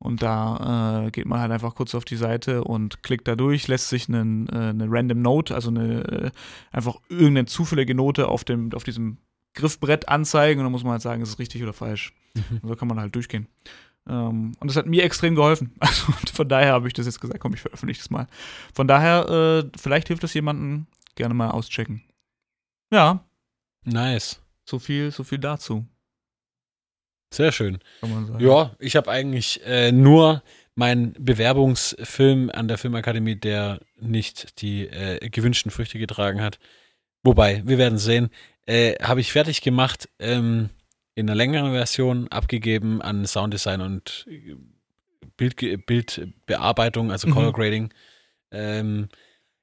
Und 0.01 0.21
da 0.21 1.07
äh, 1.07 1.11
geht 1.11 1.25
man 1.25 1.41
halt 1.41 1.51
einfach 1.51 1.75
kurz 1.75 1.93
auf 1.93 2.05
die 2.05 2.15
Seite 2.15 2.63
und 2.63 3.03
klickt 3.03 3.27
da 3.27 3.35
durch, 3.35 3.67
lässt 3.67 3.89
sich 3.89 4.07
einen, 4.07 4.47
äh, 4.47 4.69
eine 4.69 4.85
Random 4.89 5.21
Note, 5.21 5.53
also 5.53 5.69
eine 5.69 6.03
äh, 6.05 6.31
einfach 6.71 6.95
irgendeine 7.09 7.47
zufällige 7.47 7.93
Note 7.93 8.29
auf 8.29 8.45
dem, 8.45 8.71
auf 8.73 8.85
diesem 8.85 9.17
Griffbrett 9.55 10.07
anzeigen 10.07 10.59
und 10.59 10.65
dann 10.65 10.71
muss 10.71 10.83
man 10.83 10.93
halt 10.93 11.01
sagen, 11.01 11.21
ist 11.21 11.29
es 11.29 11.39
richtig 11.39 11.63
oder 11.63 11.73
falsch. 11.73 12.13
Mhm. 12.33 12.59
Und 12.61 12.69
so 12.69 12.75
kann 12.77 12.87
man 12.87 12.99
halt 12.99 13.13
durchgehen. 13.13 13.47
Ähm, 14.09 14.53
und 14.59 14.67
das 14.67 14.75
hat 14.75 14.87
mir 14.87 15.03
extrem 15.03 15.35
geholfen. 15.35 15.73
Also 15.79 16.11
von 16.33 16.49
daher 16.49 16.73
habe 16.73 16.87
ich 16.87 16.93
das 16.93 17.05
jetzt 17.05 17.21
gesagt, 17.21 17.39
komm, 17.39 17.53
ich 17.53 17.61
veröffentliche 17.61 18.01
das 18.01 18.09
mal. 18.09 18.27
Von 18.73 18.87
daher, 18.87 19.29
äh, 19.65 19.69
vielleicht 19.79 20.07
hilft 20.07 20.23
das 20.23 20.33
jemandem, 20.33 20.87
gerne 21.15 21.33
mal 21.33 21.51
auschecken. 21.51 22.03
Ja, 22.91 23.23
Nice. 23.85 24.41
so 24.65 24.79
viel, 24.79 25.11
so 25.11 25.23
viel 25.23 25.37
dazu, 25.37 25.85
Sehr 27.33 27.51
schön. 27.51 27.79
kann 28.01 28.11
man 28.13 28.25
sagen. 28.25 28.43
Ja, 28.43 28.75
ich 28.79 28.95
habe 28.95 29.11
eigentlich 29.11 29.61
äh, 29.65 29.91
nur 29.91 30.41
meinen 30.75 31.13
Bewerbungsfilm 31.13 32.49
an 32.49 32.67
der 32.67 32.77
Filmakademie, 32.77 33.35
der 33.35 33.79
nicht 33.99 34.61
die 34.61 34.87
äh, 34.87 35.29
gewünschten 35.29 35.71
Früchte 35.71 35.99
getragen 35.99 36.41
hat. 36.41 36.57
Wobei, 37.23 37.61
wir 37.65 37.77
werden 37.77 37.97
sehen. 37.99 38.29
Äh, 38.65 38.95
habe 39.03 39.19
ich 39.19 39.31
fertig 39.31 39.61
gemacht, 39.61 40.09
ähm, 40.19 40.69
in 41.19 41.29
einer 41.29 41.35
längeren 41.35 41.71
Version 41.71 42.27
abgegeben 42.29 43.01
an 43.01 43.25
Sounddesign 43.25 43.81
und 43.81 44.25
äh, 44.29 44.55
Bild, 45.37 45.85
Bildbearbeitung, 45.85 47.11
also 47.11 47.27
Mhm. 47.27 47.33
Color 47.33 47.53
Grading. 47.53 47.93
Ähm, 48.51 49.09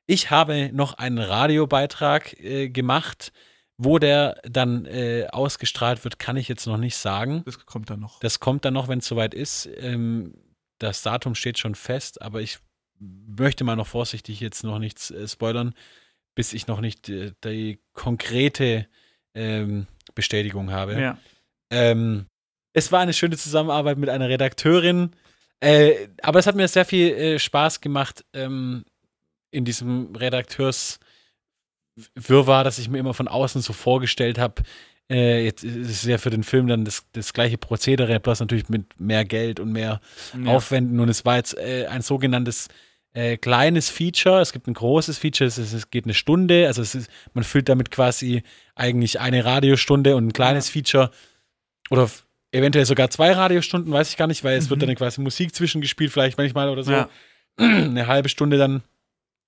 ich 0.07 0.31
habe 0.31 0.71
noch 0.73 0.95
einen 0.95 1.19
Radiobeitrag 1.19 2.39
äh, 2.41 2.69
gemacht. 2.69 3.33
Wo 3.79 3.99
der 3.99 4.41
dann 4.49 4.87
äh, 4.87 5.27
ausgestrahlt 5.31 6.03
wird, 6.05 6.19
kann 6.19 6.39
ich 6.39 6.49
jetzt 6.49 6.65
noch 6.67 6.79
nicht 6.79 6.97
sagen. 6.97 7.43
Das 7.45 7.67
kommt 7.67 7.91
dann 7.91 8.01
noch. 8.01 8.21
Das 8.21 8.41
kommt 8.41 8.65
dann 8.65 8.73
noch, 8.73 8.89
wenn 8.89 9.01
es 9.01 9.07
soweit 9.07 9.35
ist. 9.35 9.69
Ähm, 9.77 10.33
das 10.79 11.03
Datum 11.03 11.35
steht 11.35 11.59
schon 11.59 11.75
fest, 11.75 12.23
aber 12.23 12.41
ich 12.41 12.59
möchte 12.99 13.65
mal 13.65 13.77
noch 13.77 13.87
vorsichtig 13.87 14.41
jetzt 14.41 14.65
noch 14.65 14.79
nichts 14.79 15.11
äh, 15.11 15.29
spoilern, 15.29 15.75
bis 16.35 16.55
ich 16.55 16.67
noch 16.67 16.81
nicht 16.81 17.11
äh, 17.11 17.33
die 17.45 17.79
konkrete 17.93 18.87
ähm, 19.35 19.87
Bestätigung 20.15 20.71
habe. 20.71 20.99
Ja. 20.99 21.19
Ähm, 21.71 22.27
es 22.73 22.93
war 22.93 23.01
eine 23.01 23.13
schöne 23.13 23.37
Zusammenarbeit 23.37 23.99
mit 23.99 24.09
einer 24.09 24.29
Redakteurin, 24.29 25.11
äh, 25.61 26.09
aber 26.23 26.39
es 26.39 26.47
hat 26.47 26.57
mir 26.57 26.69
sehr 26.69 26.85
viel 26.85 27.13
äh, 27.13 27.39
Spaß 27.39 27.81
gemacht 27.81 28.25
ähm, 28.35 28.85
in 29.51 29.65
diesem 29.65 30.15
Redakteurs 30.15 31.01
Wirrwarr, 32.15 32.65
dass 32.65 32.79
ich 32.79 32.89
mir 32.89 32.99
immer 32.99 33.15
von 33.15 33.29
außen 33.29 33.63
so 33.63 33.73
vorgestellt 33.73 34.39
habe. 34.39 34.63
Äh, 35.09 35.45
jetzt 35.45 35.65
ist 35.65 35.89
es 35.89 36.05
ja 36.05 36.19
für 36.19 36.31
den 36.31 36.43
Film 36.43 36.67
dann 36.67 36.85
das, 36.85 37.07
das 37.13 37.33
gleiche 37.33 37.59
Prozedere, 37.59 38.21
bloß 38.21 38.41
natürlich 38.41 38.69
mit 38.69 39.01
mehr 39.01 39.25
Geld 39.25 39.61
und 39.61 39.73
mehr 39.73 40.01
ja. 40.45 40.53
Aufwänden. 40.53 41.01
Und 41.01 41.09
es 41.09 41.25
war 41.25 41.37
jetzt 41.37 41.57
äh, 41.57 41.87
ein 41.87 42.03
sogenanntes 42.03 42.69
äh, 43.15 43.37
kleines 43.37 43.89
Feature. 43.89 44.41
Es 44.41 44.53
gibt 44.53 44.67
ein 44.67 44.75
großes 44.75 45.17
Feature, 45.17 45.49
es, 45.49 45.59
ist, 45.59 45.73
es 45.73 45.91
geht 45.91 46.05
eine 46.05 46.15
Stunde. 46.15 46.67
Also 46.67 46.83
es 46.83 46.95
ist, 46.95 47.11
man 47.33 47.45
füllt 47.45 47.69
damit 47.69 47.91
quasi 47.91 48.43
eigentlich 48.75 49.21
eine 49.21 49.45
Radiostunde 49.45 50.17
und 50.17 50.27
ein 50.27 50.33
kleines 50.33 50.69
Feature 50.69 51.11
oder 51.91 52.11
eventuell 52.53 52.87
sogar 52.87 53.11
zwei 53.11 53.33
Radiostunden, 53.33 53.93
weiß 53.93 54.11
ich 54.11 54.17
gar 54.17 54.27
nicht, 54.27 54.45
weil 54.45 54.57
es 54.57 54.71
wird 54.71 54.81
Mhm. 54.83 54.87
dann 54.87 54.97
quasi 54.97 55.21
Musik 55.21 55.55
zwischengespielt, 55.55 56.13
vielleicht 56.13 56.39
manchmal 56.39 56.69
oder 56.69 56.83
so. 56.85 56.93
Ja. 56.93 57.09
Eine 57.59 58.07
halbe 58.07 58.29
Stunde 58.29 58.59
dann 58.59 58.83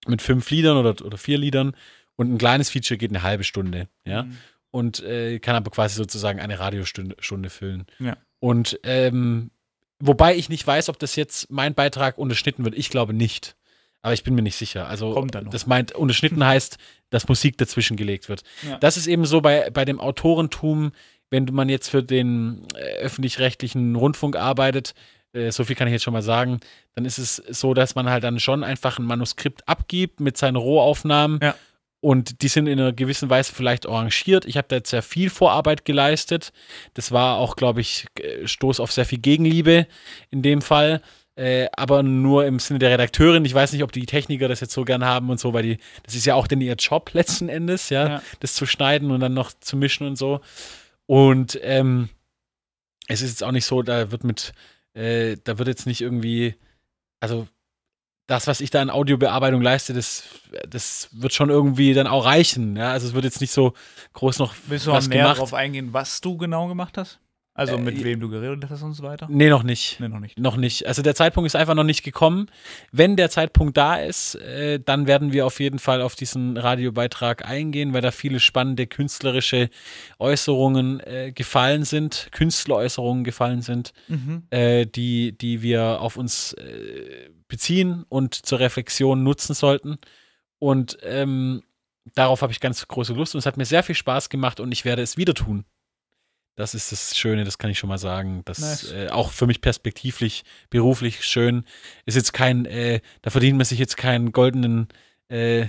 mit 0.07 0.23
fünf 0.23 0.49
Liedern 0.51 0.77
oder, 0.77 1.05
oder 1.05 1.19
vier 1.19 1.39
Liedern. 1.39 1.75
Und 2.17 2.33
ein 2.33 2.39
kleines 2.39 2.71
Feature 2.71 2.99
geht 2.99 3.11
eine 3.13 3.23
halbe 3.23 3.45
Stunde, 3.45 3.89
ja. 4.05 4.25
Mhm. 4.25 4.37
Und 4.71 5.01
äh, 5.03 5.39
kann 5.39 5.55
aber 5.57 5.71
quasi 5.71 5.95
sozusagen 5.95 6.41
eine 6.41 6.59
Radiostunde 6.59 7.17
Stunde 7.21 7.49
füllen. 7.49 7.87
Ja. 8.01 8.17
Und 8.41 8.79
ähm, 8.83 9.51
wobei 10.01 10.35
ich 10.37 10.49
nicht 10.49 10.67
weiß, 10.67 10.89
ob 10.89 10.99
das 10.99 11.17
jetzt 11.17 11.51
mein 11.51 11.75
Beitrag 11.75 12.19
unterschnitten 12.19 12.65
wird. 12.65 12.77
Ich 12.77 12.91
glaube 12.91 13.15
nicht. 13.15 13.57
Aber 14.03 14.15
ich 14.15 14.25
bin 14.25 14.35
mir 14.35 14.43
nicht 14.43 14.57
sicher. 14.57 14.87
Also 14.89 15.27
das 15.51 15.67
meint, 15.67 15.93
unterschnitten 15.93 16.45
heißt, 16.45 16.79
dass 17.11 17.29
Musik 17.29 17.57
dazwischen 17.59 17.97
gelegt 17.97 18.29
wird. 18.29 18.43
Ja. 18.69 18.79
Das 18.79 18.97
ist 18.97 19.07
eben 19.07 19.25
so 19.25 19.41
bei, 19.41 19.71
bei 19.71 19.85
dem 19.85 20.01
Autorentum, 20.01 20.93
wenn 21.31 21.45
man 21.53 21.69
jetzt 21.69 21.89
für 21.89 22.03
den 22.03 22.63
äh, 22.75 23.03
öffentlich-rechtlichen 23.03 23.97
Rundfunk 23.97 24.37
arbeitet, 24.37 24.95
äh, 25.33 25.51
so 25.51 25.65
viel 25.65 25.77
kann 25.77 25.89
ich 25.89 25.93
jetzt 25.93 26.05
schon 26.05 26.15
mal 26.15 26.23
sagen, 26.23 26.61
dann 26.95 27.05
ist 27.05 27.19
es 27.19 27.37
so, 27.37 27.75
dass 27.75 27.95
man 27.95 28.09
halt 28.09 28.25
dann 28.25 28.41
schon 28.41 28.65
einfach 28.65 28.99
ein 28.99 29.05
Manuskript 29.05 29.67
abgibt 29.69 30.21
mit 30.21 30.37
seinen 30.37 30.57
Rohaufnahmen. 30.57 31.39
Ja. 31.43 31.55
Und 32.01 32.43
die 32.43 32.49
sind 32.49 32.69
in 32.69 32.79
einer 32.79 32.93
gewissen 32.93 33.29
Weise 33.29 33.53
vielleicht 33.53 33.87
arrangiert. 33.89 34.45
Ich 34.47 34.57
habe 34.57 34.69
da 34.69 34.77
jetzt 34.77 34.91
sehr 34.91 35.03
viel 35.03 35.31
Vorarbeit 35.31 35.85
geleistet. 35.85 36.53
Das 36.95 37.11
war 37.11 37.39
auch, 37.39 37.57
glaube 37.57 37.81
ich, 37.81 38.07
äh, 38.21 38.47
Stoß 38.47 38.79
auf 38.81 38.93
sehr 38.93 39.05
viel 39.05 39.19
Gegenliebe 39.19 39.87
in 40.31 40.43
dem 40.43 40.63
Fall. 40.63 41.03
Äh, 41.35 41.67
aber 41.77 42.03
nur 42.03 42.47
im 42.47 42.59
Sinne 42.61 42.79
der 42.79 42.91
Redakteurin. 42.91 43.45
Ich 43.45 43.55
weiß 43.55 43.73
nicht, 43.73 43.83
ob 43.83 43.93
die 43.93 44.07
Techniker 44.07 44.49
das 44.49 44.61
jetzt 44.61 44.73
so 44.73 44.85
gern 44.85 45.05
haben 45.05 45.29
und 45.31 45.39
so, 45.39 45.53
weil 45.55 45.63
die, 45.63 45.79
das 46.05 46.15
ist 46.15 46.25
ja 46.27 46.35
auch 46.35 46.47
denn 46.47 46.61
ihr 46.61 46.75
Job 46.75 47.11
letzten 47.15 47.49
Endes, 47.49 47.91
ja, 47.91 48.09
Ja. 48.09 48.23
das 48.41 48.55
zu 48.55 48.65
schneiden 48.67 49.11
und 49.11 49.21
dann 49.21 49.35
noch 49.35 49.53
zu 49.61 49.77
mischen 49.77 50.07
und 50.07 50.17
so. 50.17 50.41
Und 51.09 51.59
ähm, 51.63 52.11
es 53.09 53.23
ist 53.23 53.31
jetzt 53.31 53.45
auch 53.45 53.53
nicht 53.53 53.65
so, 53.65 53.83
da 53.83 54.11
wird 54.11 54.25
mit, 54.25 54.53
äh, 54.95 55.37
da 55.43 55.59
wird 55.59 55.69
jetzt 55.69 55.87
nicht 55.87 56.03
irgendwie, 56.03 56.55
also 57.21 57.49
das, 58.27 58.47
was 58.47 58.61
ich 58.61 58.69
da 58.71 58.83
in 58.83 58.91
Audiobearbeitung 58.91 59.63
leiste, 59.63 59.95
das, 59.95 60.25
das 60.69 61.09
wird 61.13 61.33
schon 61.33 61.49
irgendwie 61.49 61.95
dann 61.95 62.07
auch 62.07 62.27
reichen. 62.27 62.77
Ja? 62.77 62.93
Also 62.93 63.09
es 63.09 63.15
wird 63.15 63.25
jetzt 63.25 63.41
nicht 63.41 63.53
so 63.53 63.73
groß 64.13 64.39
noch 64.39 64.55
Willst 64.67 64.87
du 64.87 64.93
was 64.93 65.09
mal 65.09 65.15
mehr 65.15 65.23
gemacht. 65.23 65.39
darauf 65.39 65.55
eingehen, 65.55 65.95
was 65.95 66.21
du 66.21 66.37
genau 66.37 66.69
gemacht 66.69 66.99
hast? 66.99 67.21
Also 67.59 67.75
Äh, 67.77 67.81
mit 67.81 68.05
wem 68.05 68.21
du 68.21 68.29
geredet 68.29 68.71
hast 68.71 68.83
und 68.83 68.93
so 68.93 69.03
weiter? 69.03 69.27
Nee, 69.29 69.49
noch 69.51 69.63
nicht. 69.65 69.99
Nee, 69.99 70.09
noch 70.09 70.21
nicht. 70.21 70.39
Noch 70.39 70.57
nicht. 70.57 70.87
Also 70.87 71.03
der 71.03 71.15
Zeitpunkt 71.17 71.47
ist 71.47 71.57
einfach 71.57 71.75
noch 71.75 71.83
nicht 71.85 72.03
gekommen. 72.05 72.47
Wenn 72.93 73.17
der 73.17 73.31
Zeitpunkt 73.31 73.77
da 73.77 73.97
ist, 73.97 74.37
äh, 74.37 74.79
dann 74.79 75.07
werden 75.09 75.33
wir 75.33 75.45
auf 75.45 75.59
jeden 75.59 75.79
Fall 75.81 76.01
auf 76.01 76.15
diesen 76.15 76.57
Radiobeitrag 76.57 77.45
eingehen, 77.45 77.93
weil 77.93 78.01
da 78.01 78.13
viele 78.13 78.39
spannende 78.39 78.87
künstlerische 78.87 79.71
Äußerungen 80.19 81.01
äh, 81.01 81.33
gefallen 81.35 81.85
sind, 81.85 82.29
Künstleräußerungen 82.33 83.25
gefallen 83.25 83.63
sind, 83.63 83.93
Mhm. 84.09 84.43
äh, 84.51 84.87
die, 84.87 85.37
die 85.37 85.63
wir 85.63 86.01
auf 86.01 86.17
uns 86.17 86.53
äh, 86.55 87.29
beziehen 87.49 88.05
und 88.09 88.35
zur 88.35 88.61
Reflexion 88.61 89.23
nutzen 89.23 89.55
sollten. 89.55 89.99
Und 90.59 90.99
ähm, 91.03 91.63
darauf 92.15 92.43
habe 92.43 92.53
ich 92.53 92.61
ganz 92.61 92.87
große 92.87 93.15
Lust 93.15 93.35
und 93.35 93.41
es 93.41 93.47
hat 93.47 93.57
mir 93.57 93.65
sehr 93.65 93.83
viel 93.83 93.95
Spaß 93.95 94.29
gemacht 94.29 94.61
und 94.61 94.71
ich 94.73 94.85
werde 94.85 95.03
es 95.03 95.17
wieder 95.17 95.35
tun. 95.35 95.65
Das 96.59 96.75
ist 96.75 96.91
das 96.91 97.17
Schöne, 97.17 97.45
das 97.45 97.57
kann 97.59 97.71
ich 97.71 97.79
schon 97.79 97.89
mal 97.89 97.99
sagen. 97.99 98.43
Das 98.45 98.59
Nice. 98.59 98.93
äh, 98.93 99.09
auch 99.11 99.31
für 99.31 99.47
mich 99.47 99.61
perspektivlich, 99.61 100.43
beruflich 100.71 101.25
schön. 101.25 101.65
Ist 102.05 102.17
jetzt 102.17 102.33
kein, 102.33 102.65
äh, 102.67 103.01
da 103.23 103.31
verdient 103.31 103.57
man 103.59 103.65
sich 103.65 103.79
jetzt 103.79 103.97
keinen 103.97 104.33
goldenen 104.33 104.89
äh, 105.29 105.67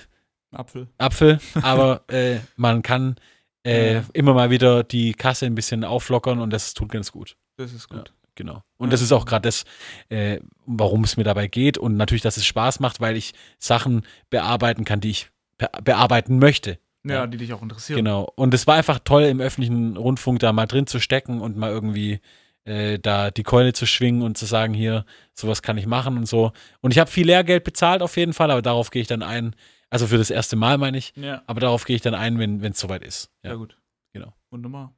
Apfel. 0.51 0.87
Apfel, 0.97 1.39
aber 1.61 2.03
äh, 2.07 2.39
man 2.55 2.81
kann 2.81 3.17
äh, 3.63 3.95
Ja. 3.97 4.03
immer 4.13 4.33
mal 4.33 4.49
wieder 4.49 4.83
die 4.83 5.13
Kasse 5.13 5.45
ein 5.45 5.53
bisschen 5.53 5.83
auflockern 5.83 6.39
und 6.39 6.49
das 6.49 6.73
tut 6.73 6.89
ganz 6.89 7.11
gut. 7.11 7.37
Das 7.57 7.71
ist 7.71 7.87
gut. 7.87 8.11
Genau. 8.33 8.63
Und 8.77 8.87
Ja. 8.87 8.91
das 8.91 9.01
ist 9.01 9.11
auch 9.11 9.25
gerade 9.27 9.43
das, 9.47 9.65
äh, 10.09 10.39
warum 10.65 11.03
es 11.03 11.17
mir 11.17 11.23
dabei 11.23 11.47
geht. 11.47 11.77
Und 11.77 11.97
natürlich, 11.97 12.23
dass 12.23 12.37
es 12.37 12.45
Spaß 12.47 12.79
macht, 12.79 12.99
weil 12.99 13.15
ich 13.15 13.33
Sachen 13.59 14.07
bearbeiten 14.31 14.85
kann, 14.85 15.01
die 15.01 15.11
ich 15.11 15.29
be 15.59 15.69
bearbeiten 15.83 16.39
möchte. 16.39 16.79
Ja, 17.05 17.13
Ja. 17.15 17.27
die 17.27 17.37
dich 17.37 17.53
auch 17.53 17.61
interessieren. 17.61 17.97
Genau. 17.97 18.31
Und 18.35 18.53
es 18.53 18.67
war 18.67 18.75
einfach 18.75 18.99
toll, 18.99 19.23
im 19.23 19.39
öffentlichen 19.39 19.95
Rundfunk 19.97 20.39
da 20.39 20.51
mal 20.53 20.65
drin 20.65 20.85
zu 20.87 20.99
stecken 20.99 21.39
und 21.41 21.55
mal 21.57 21.69
irgendwie 21.71 22.19
äh, 22.65 22.99
da 22.99 23.31
die 23.31 23.43
Keule 23.43 23.71
zu 23.73 23.85
schwingen 23.87 24.21
und 24.21 24.37
zu 24.37 24.45
sagen, 24.45 24.73
hier, 24.73 25.05
sowas 25.33 25.61
kann 25.61 25.77
ich 25.77 25.87
machen 25.87 26.17
und 26.17 26.25
so. 26.27 26.51
Und 26.81 26.91
ich 26.91 26.99
habe 26.99 27.09
viel 27.09 27.25
Lehrgeld 27.25 27.63
bezahlt 27.63 28.01
auf 28.01 28.17
jeden 28.17 28.33
Fall, 28.33 28.51
aber 28.51 28.61
darauf 28.61 28.91
gehe 28.91 29.01
ich 29.01 29.07
dann 29.07 29.23
ein. 29.23 29.55
Also 29.89 30.05
für 30.07 30.17
das 30.17 30.29
erste 30.29 30.55
Mal 30.55 30.77
meine 30.77 30.97
ich. 30.97 31.13
Ja. 31.15 31.41
Aber 31.47 31.61
darauf 31.61 31.85
gehe 31.85 31.95
ich 31.95 32.01
dann 32.03 32.13
ein, 32.13 32.37
wenn 32.37 32.61
es 32.63 32.79
soweit 32.79 33.01
ist. 33.03 33.31
Ja, 33.43 33.51
Ja. 33.51 33.55
gut. 33.55 33.77
genau. 34.13 34.33
Wunderbar. 34.51 34.93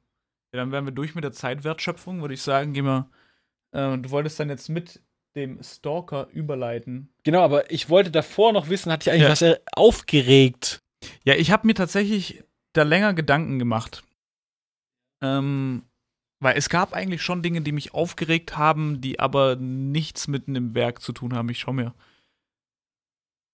Ja, 0.54 0.60
dann 0.60 0.72
wären 0.72 0.84
wir 0.84 0.92
durch 0.92 1.14
mit 1.14 1.24
der 1.24 1.32
Zeitwertschöpfung, 1.32 2.20
würde 2.20 2.34
ich 2.34 2.42
sagen. 2.42 2.74
Gehen 2.74 2.84
wir. 2.84 3.08
Äh, 3.72 3.96
du 3.98 4.10
wolltest 4.10 4.38
dann 4.40 4.50
jetzt 4.50 4.68
mit 4.68 5.00
dem 5.34 5.62
Stalker 5.62 6.26
überleiten. 6.32 7.08
Genau, 7.22 7.40
aber 7.42 7.70
ich 7.70 7.88
wollte 7.88 8.10
davor 8.10 8.52
noch 8.52 8.68
wissen, 8.68 8.92
hatte 8.92 9.08
ich 9.08 9.12
eigentlich 9.14 9.22
Ja. 9.22 9.30
was 9.30 9.40
äh, 9.42 9.56
aufgeregt? 9.74 10.81
Ja, 11.24 11.34
ich 11.34 11.50
habe 11.50 11.66
mir 11.66 11.74
tatsächlich 11.74 12.44
da 12.72 12.82
länger 12.82 13.14
Gedanken 13.14 13.58
gemacht. 13.58 14.04
Ähm, 15.22 15.82
weil 16.40 16.56
es 16.56 16.68
gab 16.68 16.92
eigentlich 16.92 17.22
schon 17.22 17.42
Dinge, 17.42 17.60
die 17.60 17.72
mich 17.72 17.94
aufgeregt 17.94 18.56
haben, 18.56 19.00
die 19.00 19.20
aber 19.20 19.56
nichts 19.56 20.26
mit 20.26 20.48
einem 20.48 20.74
Werk 20.74 21.00
zu 21.00 21.12
tun 21.12 21.34
haben. 21.34 21.48
Ich 21.50 21.60
schaue 21.60 21.74
mir 21.74 21.94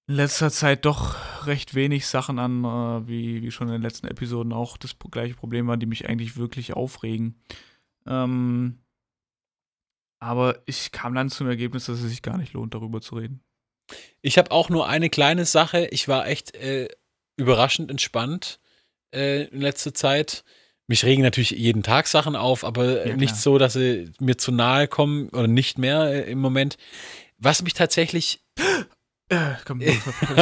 in 0.08 0.14
letzter 0.14 0.50
Zeit 0.50 0.86
doch 0.86 1.46
recht 1.46 1.74
wenig 1.74 2.06
Sachen 2.06 2.38
an, 2.38 2.64
äh, 2.64 3.06
wie, 3.06 3.42
wie 3.42 3.50
schon 3.50 3.68
in 3.68 3.74
den 3.74 3.82
letzten 3.82 4.06
Episoden 4.06 4.54
auch 4.54 4.78
das 4.78 4.96
gleiche 5.10 5.34
Problem 5.34 5.66
war, 5.66 5.76
die 5.76 5.86
mich 5.86 6.08
eigentlich 6.08 6.38
wirklich 6.38 6.72
aufregen. 6.72 7.38
Ähm, 8.06 8.78
aber 10.18 10.62
ich 10.64 10.90
kam 10.90 11.14
dann 11.14 11.28
zum 11.28 11.46
Ergebnis, 11.46 11.84
dass 11.86 12.00
es 12.00 12.08
sich 12.08 12.22
gar 12.22 12.38
nicht 12.38 12.54
lohnt, 12.54 12.72
darüber 12.72 13.02
zu 13.02 13.16
reden. 13.16 13.42
Ich 14.22 14.38
habe 14.38 14.50
auch 14.50 14.70
nur 14.70 14.88
eine 14.88 15.10
kleine 15.10 15.44
Sache. 15.44 15.86
Ich 15.90 16.08
war 16.08 16.26
echt 16.26 16.54
äh, 16.56 16.88
überraschend 17.38 17.90
entspannt 17.90 18.60
äh, 19.14 19.44
in 19.44 19.60
letzter 19.60 19.94
Zeit. 19.94 20.44
Mich 20.86 21.04
regen 21.04 21.22
natürlich 21.22 21.50
jeden 21.50 21.82
Tag 21.82 22.06
Sachen 22.06 22.36
auf, 22.36 22.64
aber 22.64 23.04
äh, 23.04 23.10
Ja, 23.10 23.16
nicht 23.16 23.36
so, 23.36 23.58
dass 23.58 23.74
sie 23.74 24.10
mir 24.20 24.38
zu 24.38 24.52
nahe 24.52 24.88
kommen 24.88 25.28
oder 25.30 25.46
nicht 25.46 25.78
mehr 25.78 26.26
äh, 26.26 26.30
im 26.30 26.40
Moment. 26.40 26.76
Was 27.38 27.62
mich 27.62 27.74
tatsächlich, 27.74 28.40
Äh, 29.30 29.56
komm, 29.66 29.80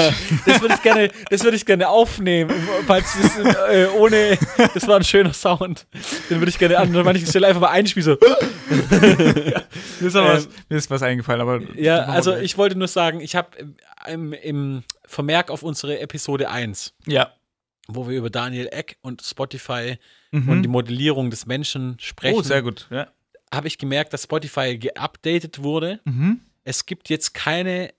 das 0.46 0.60
würde 0.60 0.74
ich 0.74 0.82
gerne, 0.82 1.10
das 1.28 1.42
würde 1.42 1.56
ich 1.56 1.66
gerne 1.66 1.88
aufnehmen, 1.88 2.54
falls 2.86 3.16
das, 3.20 3.36
äh, 3.68 3.88
ohne, 3.98 4.38
das 4.74 4.86
war 4.86 4.94
ein 4.94 5.02
schöner 5.02 5.32
Sound, 5.32 5.88
den 6.30 6.38
würde 6.38 6.50
ich 6.50 6.58
gerne 6.58 6.78
an 6.78 6.92
manchen 6.92 7.26
Stelle 7.26 7.48
einfach 7.48 7.62
mal 7.62 7.70
einspielen, 7.70 8.04
so. 8.04 8.26
mir, 8.70 10.06
ist 10.06 10.14
aber 10.14 10.30
Ähm, 10.30 10.36
was, 10.36 10.48
mir 10.68 10.76
ist 10.76 10.88
was 10.88 11.02
eingefallen, 11.02 11.40
aber. 11.40 11.62
Ja, 11.74 12.04
also 12.04 12.36
ich 12.36 12.56
wollte 12.58 12.78
nur 12.78 12.86
sagen, 12.86 13.20
ich 13.20 13.34
habe 13.34 13.48
im, 14.08 14.32
im 14.32 14.82
Vermerk 15.04 15.50
auf 15.50 15.62
unsere 15.62 15.98
Episode 16.00 16.50
1 16.50 16.94
Ja. 17.06 17.32
wo 17.88 18.08
wir 18.08 18.16
über 18.18 18.30
Daniel 18.30 18.68
Eck 18.72 18.98
und 19.02 19.22
Spotify 19.22 19.98
Mhm. 20.32 20.48
und 20.48 20.62
die 20.62 20.68
Modellierung 20.68 21.30
des 21.30 21.46
Menschen 21.46 21.96
sprechen, 22.00 22.38
oh, 22.38 22.42
sehr 22.42 22.60
gut. 22.62 22.88
Ja. 22.90 23.06
habe 23.54 23.68
ich 23.68 23.78
gemerkt, 23.78 24.12
dass 24.12 24.24
Spotify 24.24 24.76
geupdatet 24.76 25.62
wurde. 25.62 26.00
Mhm. 26.04 26.40
Es 26.64 26.84
gibt 26.86 27.08
jetzt 27.08 27.32
keine 27.32 27.94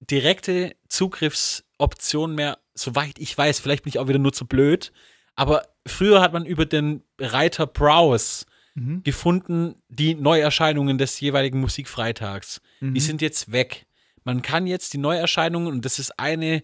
direkte 0.00 0.74
Zugriffsoption 0.88 2.34
mehr, 2.34 2.58
soweit 2.74 3.18
ich 3.18 3.36
weiß. 3.36 3.60
Vielleicht 3.60 3.84
bin 3.84 3.90
ich 3.90 3.98
auch 3.98 4.08
wieder 4.08 4.18
nur 4.18 4.32
zu 4.32 4.46
blöd. 4.46 4.92
Aber 5.34 5.66
früher 5.86 6.20
hat 6.20 6.32
man 6.32 6.46
über 6.46 6.66
den 6.66 7.02
Reiter 7.18 7.66
Browse 7.66 8.46
Mhm. 8.76 9.02
gefunden 9.02 9.74
die 9.88 10.14
Neuerscheinungen 10.14 10.96
des 10.96 11.18
jeweiligen 11.18 11.58
Musikfreitags. 11.60 12.60
Mhm. 12.78 12.94
Die 12.94 13.00
sind 13.00 13.20
jetzt 13.20 13.50
weg. 13.50 13.86
Man 14.24 14.42
kann 14.42 14.66
jetzt 14.66 14.92
die 14.92 14.98
Neuerscheinungen, 14.98 15.68
und 15.72 15.84
das 15.84 15.98
ist 15.98 16.18
eine, 16.18 16.62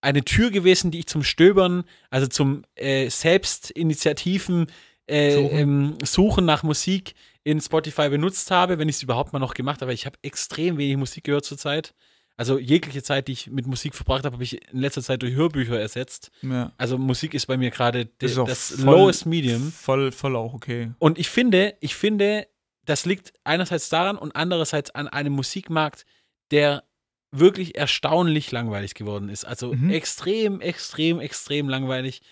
eine 0.00 0.24
Tür 0.24 0.50
gewesen, 0.50 0.90
die 0.90 1.00
ich 1.00 1.06
zum 1.06 1.22
Stöbern, 1.22 1.84
also 2.10 2.26
zum 2.26 2.64
äh, 2.74 3.08
Selbstinitiativen 3.10 4.66
äh, 5.06 5.34
Suchen. 5.34 5.58
ähm, 5.58 5.98
Suchen 6.04 6.44
nach 6.44 6.62
Musik 6.62 7.14
in 7.44 7.60
Spotify 7.60 8.08
benutzt 8.10 8.50
habe, 8.50 8.78
wenn 8.78 8.88
ich 8.88 8.96
es 8.96 9.02
überhaupt 9.02 9.32
mal 9.32 9.38
noch 9.38 9.54
gemacht 9.54 9.80
habe. 9.80 9.94
Ich 9.94 10.04
habe 10.06 10.18
extrem 10.22 10.76
wenig 10.76 10.96
Musik 10.96 11.24
gehört 11.24 11.44
zurzeit. 11.44 11.94
Also 12.36 12.58
jegliche 12.58 13.02
Zeit, 13.02 13.26
die 13.26 13.32
ich 13.32 13.48
mit 13.50 13.66
Musik 13.66 13.94
verbracht 13.96 14.24
habe, 14.24 14.34
habe 14.34 14.44
ich 14.44 14.62
in 14.70 14.78
letzter 14.78 15.02
Zeit 15.02 15.22
durch 15.22 15.34
Hörbücher 15.34 15.80
ersetzt. 15.80 16.30
Ja. 16.42 16.72
Also 16.76 16.96
Musik 16.96 17.34
ist 17.34 17.46
bei 17.46 17.56
mir 17.56 17.70
gerade 17.70 18.06
das 18.18 18.34
voll- 18.34 18.84
lowest 18.84 19.26
medium. 19.26 19.72
Voll, 19.72 20.12
voll 20.12 20.36
auch 20.36 20.54
okay. 20.54 20.92
Und 20.98 21.18
ich 21.18 21.28
finde, 21.28 21.74
ich 21.80 21.96
finde, 21.96 22.46
das 22.84 23.06
liegt 23.06 23.32
einerseits 23.42 23.88
daran 23.88 24.16
und 24.16 24.36
andererseits 24.36 24.90
an 24.90 25.08
einem 25.08 25.32
Musikmarkt, 25.32 26.04
der 26.50 26.84
wirklich 27.30 27.76
erstaunlich 27.76 28.50
langweilig 28.52 28.94
geworden 28.94 29.28
ist. 29.28 29.44
Also 29.44 29.74
Mhm. 29.74 29.90
extrem, 29.90 30.60
extrem, 30.60 31.20
extrem 31.20 31.68
langweilig. 31.68 32.22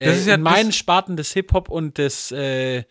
Das 0.00 0.16
äh, 0.16 0.18
ist 0.20 0.26
ja 0.26 0.34
in 0.34 0.42
meinen 0.42 0.66
das- 0.68 0.76
Sparten 0.76 1.16
des 1.16 1.32
Hip-Hop 1.32 1.68
und 1.70 1.96
des 1.98 2.30
äh, 2.32 2.84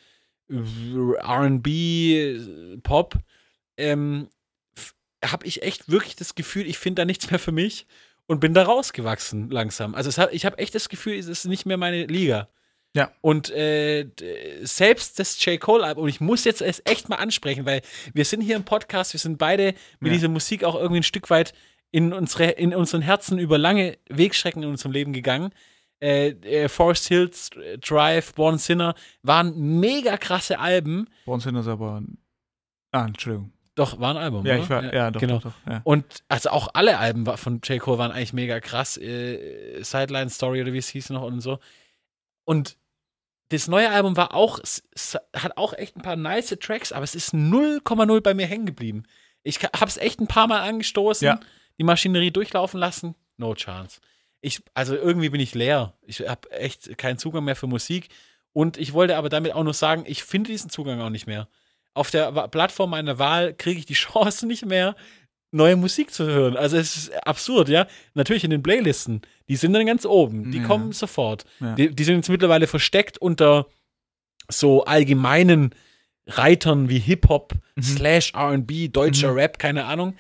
RB, 1.21 2.79
Pop, 2.83 3.15
ähm, 3.77 4.29
habe 5.23 5.45
ich 5.45 5.63
echt 5.63 5.89
wirklich 5.89 6.15
das 6.15 6.35
Gefühl, 6.35 6.67
ich 6.67 6.77
finde 6.77 7.01
da 7.01 7.05
nichts 7.05 7.29
mehr 7.29 7.39
für 7.39 7.51
mich 7.51 7.85
und 8.25 8.39
bin 8.39 8.53
da 8.53 8.63
rausgewachsen 8.63 9.49
langsam. 9.49 9.95
Also 9.95 10.09
hat, 10.21 10.33
ich 10.33 10.45
habe 10.45 10.57
echt 10.57 10.75
das 10.75 10.89
Gefühl, 10.89 11.13
es 11.17 11.27
ist 11.27 11.45
nicht 11.45 11.65
mehr 11.65 11.77
meine 11.77 12.05
Liga. 12.05 12.49
Ja. 12.95 13.11
Und 13.21 13.49
äh, 13.49 14.07
selbst 14.61 15.17
das 15.19 15.43
J. 15.43 15.59
Cole-Album, 15.59 16.03
und 16.03 16.09
ich 16.09 16.21
muss 16.21 16.43
jetzt 16.43 16.61
es 16.61 16.81
echt 16.85 17.09
mal 17.09 17.15
ansprechen, 17.15 17.65
weil 17.65 17.81
wir 18.13 18.23
sind 18.23 18.41
hier 18.41 18.55
im 18.55 18.65
Podcast, 18.65 19.13
wir 19.13 19.19
sind 19.19 19.37
beide 19.37 19.73
mit 19.99 20.11
Ja. 20.11 20.13
dieser 20.17 20.27
Musik 20.29 20.63
auch 20.63 20.75
irgendwie 20.75 20.99
ein 20.99 21.03
Stück 21.03 21.29
weit 21.31 21.53
in, 21.91 22.13
unsere, 22.13 22.51
in 22.51 22.73
unseren 22.75 23.01
Herzen 23.01 23.39
über 23.39 23.57
lange 23.57 23.97
Wegstrecken 24.09 24.63
in 24.63 24.69
unserem 24.69 24.91
Leben 24.91 25.13
gegangen. 25.13 25.53
Äh, 25.99 26.29
äh, 26.29 26.69
Forest 26.69 27.07
Hills 27.07 27.49
Drive, 27.79 28.33
Born 28.33 28.57
Sinner 28.57 28.93
waren 29.21 29.79
mega 29.79 30.17
krasse 30.17 30.59
Alben. 30.59 31.07
Uns 31.25 31.43
sind 31.43 31.55
das 31.55 31.67
aber. 31.67 32.03
Ah, 32.91 33.05
Entschuldigung. 33.05 33.53
Doch, 33.75 33.99
war 33.99 34.11
ein 34.13 34.17
Album. 34.17 34.45
Ja, 34.45 34.53
oder? 34.55 34.63
ich 34.63 34.69
war. 34.69 34.93
Ja, 34.93 35.09
doch, 35.11 35.19
genau. 35.19 35.35
doch, 35.39 35.53
doch. 35.65 35.71
Ja. 35.71 35.81
Und 35.83 36.05
also 36.27 36.49
auch 36.49 36.67
alle 36.73 36.99
Alben 36.99 37.25
von 37.37 37.61
J. 37.63 37.79
Cole 37.79 37.97
waren 37.97 38.11
eigentlich 38.11 38.33
mega 38.33 38.59
krass. 38.59 38.97
Äh, 38.97 39.81
Sideline 39.81 40.29
Story 40.29 40.61
oder 40.61 40.73
wie 40.73 40.77
es 40.77 40.89
hieß 40.89 41.09
noch 41.11 41.23
und 41.23 41.41
so. 41.41 41.59
Und 42.45 42.77
das 43.53 43.67
neue 43.67 43.89
Album 43.89 44.17
war 44.17 44.33
auch, 44.33 44.59
hat 45.35 45.57
auch 45.57 45.73
echt 45.73 45.95
ein 45.95 46.01
paar 46.01 46.15
nice 46.15 46.55
Tracks, 46.59 46.91
aber 46.91 47.03
es 47.03 47.15
ist 47.15 47.33
0,0 47.33 48.21
bei 48.21 48.33
mir 48.33 48.47
hängen 48.47 48.65
geblieben. 48.65 49.03
Ich 49.43 49.61
habe 49.63 49.85
es 49.85 49.97
echt 49.97 50.19
ein 50.19 50.27
paar 50.27 50.47
Mal 50.47 50.61
angestoßen, 50.61 51.25
Ja. 51.25 51.39
die 51.77 51.83
Maschinerie 51.83 52.31
durchlaufen 52.31 52.79
lassen. 52.79 53.15
No 53.37 53.53
chance. 53.55 53.99
Ich, 54.41 54.61
also 54.73 54.95
irgendwie 54.95 55.29
bin 55.29 55.39
ich 55.41 55.53
leer. 55.55 55.93
Ich 56.01 56.19
habe 56.27 56.51
echt 56.51 56.97
keinen 56.97 57.17
Zugang 57.17 57.43
mehr 57.45 57.55
für 57.55 57.67
Musik. 57.67 58.09
Und 58.51 58.77
ich 58.77 58.93
wollte 58.93 59.17
aber 59.17 59.29
damit 59.29 59.53
auch 59.53 59.63
nur 59.63 59.73
sagen, 59.73 60.03
ich 60.05 60.23
finde 60.23 60.51
diesen 60.51 60.69
Zugang 60.69 61.01
auch 61.01 61.09
nicht 61.09 61.27
mehr. 61.27 61.47
Auf 61.93 62.11
der 62.11 62.31
Plattform 62.49 62.89
meiner 62.91 63.19
Wahl 63.19 63.53
kriege 63.53 63.79
ich 63.79 63.85
die 63.85 63.93
Chance 64.05 64.45
nicht 64.47 64.65
mehr, 64.65 64.95
neue 65.53 65.75
Musik 65.75 66.11
zu 66.11 66.25
hören. 66.25 66.57
Also 66.57 66.77
es 66.77 66.95
ist 66.97 67.13
absurd, 67.27 67.69
ja. 67.69 67.87
Natürlich 68.13 68.43
in 68.43 68.49
den 68.49 68.63
Playlisten, 68.63 69.21
die 69.47 69.55
sind 69.55 69.73
dann 69.73 69.85
ganz 69.85 70.05
oben, 70.05 70.51
die 70.51 70.57
Ja. 70.59 70.65
kommen 70.65 70.91
sofort. 70.91 71.45
Ja. 71.59 71.75
Die, 71.75 71.93
die 71.93 72.03
sind 72.03 72.15
jetzt 72.17 72.29
mittlerweile 72.29 72.67
versteckt 72.67 73.17
unter 73.19 73.67
so 74.49 74.83
allgemeinen 74.85 75.73
Reitern 76.27 76.89
wie 76.89 76.99
Hip-Hop, 76.99 77.53
Mhm. 77.75 77.81
slash 77.83 78.33
RB, 78.35 78.87
deutscher 78.91 79.31
Mhm. 79.31 79.37
Rap, 79.37 79.59
keine 79.59 79.85
Ahnung. 79.85 80.15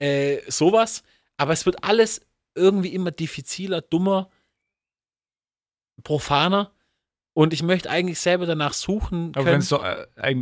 äh, 0.00 0.38
sowas. 0.48 1.02
Aber 1.36 1.52
es 1.52 1.66
wird 1.66 1.82
alles 1.82 2.20
irgendwie 2.54 2.94
immer 2.94 3.10
diffiziler, 3.10 3.80
dummer, 3.80 4.30
profaner. 6.04 6.72
Und 7.38 7.52
ich 7.52 7.62
möchte 7.62 7.88
eigentlich 7.88 8.18
selber 8.18 8.46
danach 8.46 8.72
suchen. 8.72 9.28
Aber 9.36 9.44
können. 9.44 9.46
wenn 9.46 9.60
es 9.60 9.68
doch, 9.68 9.84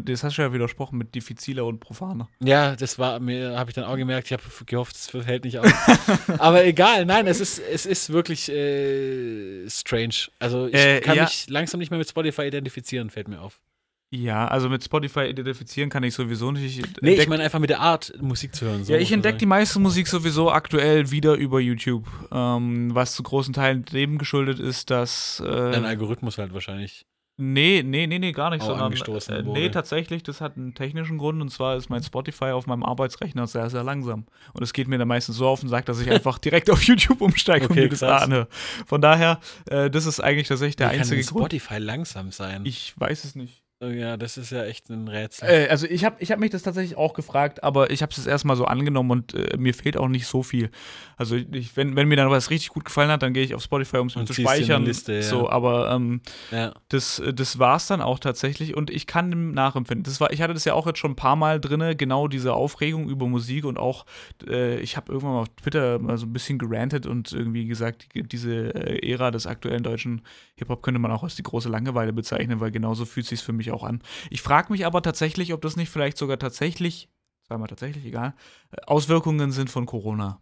das 0.06 0.24
hast 0.24 0.38
du 0.38 0.40
ja 0.40 0.54
widersprochen 0.54 0.96
mit 0.96 1.14
diffiziler 1.14 1.66
und 1.66 1.78
profaner. 1.78 2.26
Ja, 2.42 2.74
das 2.74 2.98
war 2.98 3.20
mir, 3.20 3.58
habe 3.58 3.68
ich 3.70 3.74
dann 3.74 3.84
auch 3.84 3.96
gemerkt. 3.96 4.28
Ich 4.28 4.32
habe 4.32 4.42
gehofft, 4.64 4.96
es 4.96 5.10
fällt 5.10 5.44
nicht 5.44 5.58
auf. 5.58 5.66
Aber 6.38 6.64
egal, 6.64 7.04
nein, 7.04 7.26
es 7.26 7.40
ist, 7.40 7.58
es 7.58 7.84
ist 7.84 8.08
wirklich 8.14 8.48
äh, 8.48 9.68
strange. 9.68 10.28
Also 10.38 10.68
ich 10.68 10.74
Äh, 10.74 11.00
kann 11.02 11.16
ja. 11.16 11.24
mich 11.24 11.50
langsam 11.50 11.80
nicht 11.80 11.90
mehr 11.90 11.98
mit 11.98 12.08
Spotify 12.08 12.46
identifizieren, 12.46 13.10
fällt 13.10 13.28
mir 13.28 13.42
auf. 13.42 13.60
Ja, 14.10 14.46
also 14.46 14.68
mit 14.68 14.84
Spotify 14.84 15.24
identifizieren 15.26 15.90
kann 15.90 16.04
ich 16.04 16.14
sowieso 16.14 16.52
nicht. 16.52 16.78
Ich 16.78 16.84
Nee, 17.00 17.14
ich 17.14 17.28
meine 17.28 17.42
einfach 17.42 17.58
mit 17.58 17.70
der 17.70 17.80
Art, 17.80 18.12
Musik 18.22 18.54
zu 18.54 18.64
hören. 18.64 18.84
so 18.84 18.92
ja, 18.92 18.98
ich 19.00 19.10
entdecke 19.10 19.38
die 19.38 19.46
meiste 19.46 19.80
Musik 19.80 20.06
sowieso 20.06 20.50
aktuell 20.52 21.10
wieder 21.10 21.34
über 21.34 21.58
YouTube. 21.58 22.06
Ähm, 22.32 22.94
was 22.94 23.14
zu 23.16 23.22
großen 23.24 23.52
Teilen 23.52 23.84
dem 23.84 24.18
geschuldet 24.18 24.60
ist, 24.60 24.90
dass. 24.90 25.42
Dein 25.44 25.82
Äh, 25.84 25.86
Algorithmus 25.88 26.38
halt 26.38 26.54
wahrscheinlich. 26.54 27.04
nee, 27.36 27.82
nee, 27.84 28.06
nee, 28.06 28.20
nee, 28.20 28.30
gar 28.30 28.50
nicht, 28.50 28.62
sondern. 28.62 28.84
angestoßen 28.86 29.34
Äh, 29.34 29.42
nee, 29.42 29.68
tatsächlich, 29.70 30.22
das 30.22 30.40
hat 30.40 30.56
einen 30.56 30.74
technischen 30.74 31.18
Grund 31.18 31.42
und 31.42 31.50
zwar 31.50 31.76
ist 31.76 31.90
mein 31.90 32.02
Spotify 32.04 32.46
auf 32.52 32.68
meinem 32.68 32.84
Arbeitsrechner 32.84 33.48
sehr, 33.48 33.68
sehr 33.70 33.82
langsam. 33.82 34.26
Und 34.52 34.62
es 34.62 34.72
geht 34.72 34.86
mir 34.86 34.98
dann 34.98 35.08
meistens 35.08 35.36
so 35.36 35.48
auf 35.48 35.64
und 35.64 35.68
sagt, 35.68 35.88
dass 35.88 36.00
ich 36.00 36.08
einfach 36.12 36.38
direkt 36.38 36.70
auf 36.70 36.80
YouTube 36.84 37.20
umsteige 37.20 37.64
und 37.66 37.72
Okay, 37.72 37.80
mir 37.82 37.88
das 37.88 37.98
krass. 37.98 38.22
anhöre. 38.22 38.46
Von 38.86 39.00
daher, 39.00 39.40
äh, 39.68 39.90
das 39.90 40.06
ist 40.06 40.20
eigentlich 40.20 40.46
tatsächlich 40.46 40.76
der 40.76 40.86
Wie 40.86 40.92
kann 40.92 41.00
einzige 41.00 41.20
denn 41.22 41.26
Grund. 41.26 41.52
Spotify 41.52 41.78
langsam 41.78 42.30
sein. 42.30 42.64
Ich 42.64 42.94
weiß 42.98 43.24
es 43.24 43.34
nicht. 43.34 43.64
Oh 43.80 43.88
ja, 43.88 44.16
das 44.16 44.38
ist 44.38 44.52
ja 44.52 44.64
echt 44.64 44.88
ein 44.88 45.06
Rätsel. 45.06 45.46
Äh, 45.46 45.68
also 45.68 45.86
ich 45.86 46.02
habe 46.06 46.16
ich 46.20 46.32
hab 46.32 46.38
mich 46.38 46.50
das 46.50 46.62
tatsächlich 46.62 46.96
auch 46.96 47.12
gefragt, 47.12 47.62
aber 47.62 47.90
ich 47.90 48.00
habe 48.00 48.10
es 48.10 48.26
erstmal 48.26 48.56
so 48.56 48.64
angenommen 48.64 49.10
und 49.10 49.34
äh, 49.34 49.58
mir 49.58 49.74
fehlt 49.74 49.98
auch 49.98 50.08
nicht 50.08 50.26
so 50.26 50.42
viel. 50.42 50.70
Also 51.18 51.36
ich, 51.36 51.76
wenn, 51.76 51.94
wenn 51.94 52.08
mir 52.08 52.16
dann 52.16 52.30
was 52.30 52.48
richtig 52.48 52.70
gut 52.70 52.86
gefallen 52.86 53.10
hat, 53.10 53.22
dann 53.22 53.34
gehe 53.34 53.44
ich 53.44 53.54
auf 53.54 53.62
Spotify, 53.62 53.98
um 53.98 54.06
es 54.06 54.16
mir 54.16 54.24
zu 54.24 54.32
speichern. 54.32 54.86
Liste, 54.86 55.16
ja. 55.16 55.22
So, 55.22 55.50
aber 55.50 55.90
ähm, 55.90 56.22
ja. 56.50 56.72
das, 56.88 57.22
das 57.34 57.58
war 57.58 57.76
es 57.76 57.86
dann 57.86 58.00
auch 58.00 58.18
tatsächlich 58.18 58.74
und 58.74 58.88
ich 58.88 59.06
kann 59.06 59.28
dem 59.28 59.52
nachempfinden. 59.52 60.04
Das 60.04 60.22
war, 60.22 60.32
ich 60.32 60.40
hatte 60.40 60.54
das 60.54 60.64
ja 60.64 60.72
auch 60.72 60.86
jetzt 60.86 60.98
schon 60.98 61.10
ein 61.10 61.16
paar 61.16 61.36
Mal 61.36 61.60
drin, 61.60 61.98
genau 61.98 62.28
diese 62.28 62.54
Aufregung 62.54 63.10
über 63.10 63.26
Musik 63.26 63.66
und 63.66 63.78
auch, 63.78 64.06
äh, 64.48 64.80
ich 64.80 64.96
habe 64.96 65.12
irgendwann 65.12 65.34
mal 65.34 65.42
auf 65.42 65.48
Twitter 65.50 65.98
mal 65.98 66.16
so 66.16 66.24
ein 66.24 66.32
bisschen 66.32 66.58
gerantet 66.58 67.04
und 67.04 67.30
irgendwie 67.30 67.66
gesagt, 67.66 68.06
die, 68.14 68.22
diese 68.22 68.74
äh, 68.74 69.12
Ära 69.12 69.30
des 69.30 69.46
aktuellen 69.46 69.82
deutschen 69.82 70.22
Hip-Hop 70.54 70.82
könnte 70.82 70.98
man 70.98 71.10
auch 71.10 71.24
als 71.24 71.36
die 71.36 71.42
große 71.42 71.68
Langeweile 71.68 72.14
bezeichnen, 72.14 72.60
weil 72.60 72.70
genauso 72.70 73.04
fühlt 73.04 73.26
sich 73.26 73.42
für 73.42 73.52
mich 73.52 73.65
auch 73.70 73.84
an. 73.84 74.02
Ich 74.30 74.42
frage 74.42 74.72
mich 74.72 74.86
aber 74.86 75.02
tatsächlich, 75.02 75.52
ob 75.52 75.62
das 75.62 75.76
nicht 75.76 75.90
vielleicht 75.90 76.18
sogar 76.18 76.38
tatsächlich, 76.38 77.08
sagen 77.48 77.62
wir 77.62 77.68
tatsächlich, 77.68 78.04
egal, 78.04 78.34
äh, 78.70 78.82
Auswirkungen 78.86 79.52
sind 79.52 79.70
von 79.70 79.86
Corona. 79.86 80.40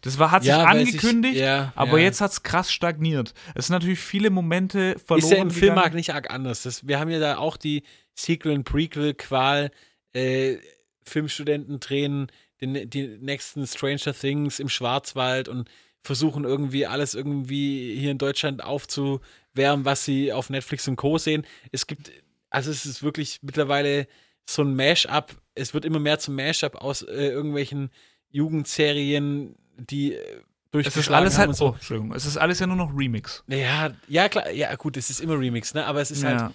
Das 0.00 0.18
war, 0.18 0.30
hat 0.30 0.42
sich 0.42 0.50
ja, 0.50 0.58
weil 0.58 0.78
angekündigt, 0.78 1.34
Sich, 1.34 1.42
ja, 1.42 1.72
aber 1.74 1.98
ja. 1.98 2.04
jetzt 2.04 2.20
hat 2.20 2.30
es 2.30 2.42
krass 2.42 2.72
stagniert. 2.72 3.34
Es 3.54 3.66
sind 3.66 3.74
natürlich 3.74 3.98
viele 3.98 4.30
Momente 4.30 4.96
verloren. 5.04 5.24
ist 5.24 5.36
ja 5.36 5.42
im. 5.42 5.50
Filmmarkt 5.50 5.94
nicht 5.94 6.14
arg 6.14 6.30
anders. 6.30 6.62
Das, 6.62 6.86
wir 6.86 7.00
haben 7.00 7.10
ja 7.10 7.18
da 7.18 7.38
auch 7.38 7.56
die 7.56 7.82
Sequel- 8.14 8.54
und 8.54 8.64
Prequel-Qual. 8.64 9.70
Äh, 10.12 10.58
Filmstudenten 11.04 11.80
drehen 11.80 12.30
den, 12.60 12.88
die 12.88 13.08
nächsten 13.20 13.66
Stranger 13.66 14.14
Things 14.14 14.60
im 14.60 14.68
Schwarzwald 14.68 15.48
und 15.48 15.68
versuchen 16.02 16.44
irgendwie 16.44 16.86
alles 16.86 17.14
irgendwie 17.14 17.96
hier 17.96 18.10
in 18.10 18.18
Deutschland 18.18 18.62
aufzuwärmen, 18.62 19.84
was 19.84 20.04
sie 20.04 20.32
auf 20.32 20.50
Netflix 20.50 20.88
und 20.88 20.96
Co. 20.96 21.18
sehen. 21.18 21.44
Es 21.70 21.86
gibt, 21.86 22.10
also 22.52 22.70
es 22.70 22.86
ist 22.86 23.02
wirklich 23.02 23.40
mittlerweile 23.42 24.06
so 24.48 24.62
ein 24.62 24.74
Mash-up. 24.74 25.34
Es 25.54 25.74
wird 25.74 25.84
immer 25.84 25.98
mehr 25.98 26.18
zum 26.18 26.34
Mash-up 26.36 26.76
aus 26.76 27.02
äh, 27.02 27.28
irgendwelchen 27.28 27.90
Jugendserien, 28.30 29.56
die 29.76 30.14
äh, 30.14 30.42
Es 30.72 30.96
ist 30.96 31.10
alles 31.10 31.38
halt, 31.38 31.54
so. 31.56 31.70
oh, 31.70 31.72
Entschuldigung, 31.74 32.14
es 32.14 32.24
ist 32.26 32.36
alles 32.36 32.58
ja 32.60 32.66
nur 32.66 32.76
noch 32.76 32.90
Remix. 32.96 33.44
Ja, 33.48 33.92
ja, 34.08 34.28
klar, 34.28 34.50
ja, 34.50 34.74
gut, 34.76 34.96
es 34.96 35.10
ist 35.10 35.20
immer 35.20 35.38
Remix, 35.38 35.74
ne? 35.74 35.84
Aber 35.86 36.00
es 36.00 36.10
ist 36.10 36.24
halt, 36.24 36.40
ja. 36.40 36.54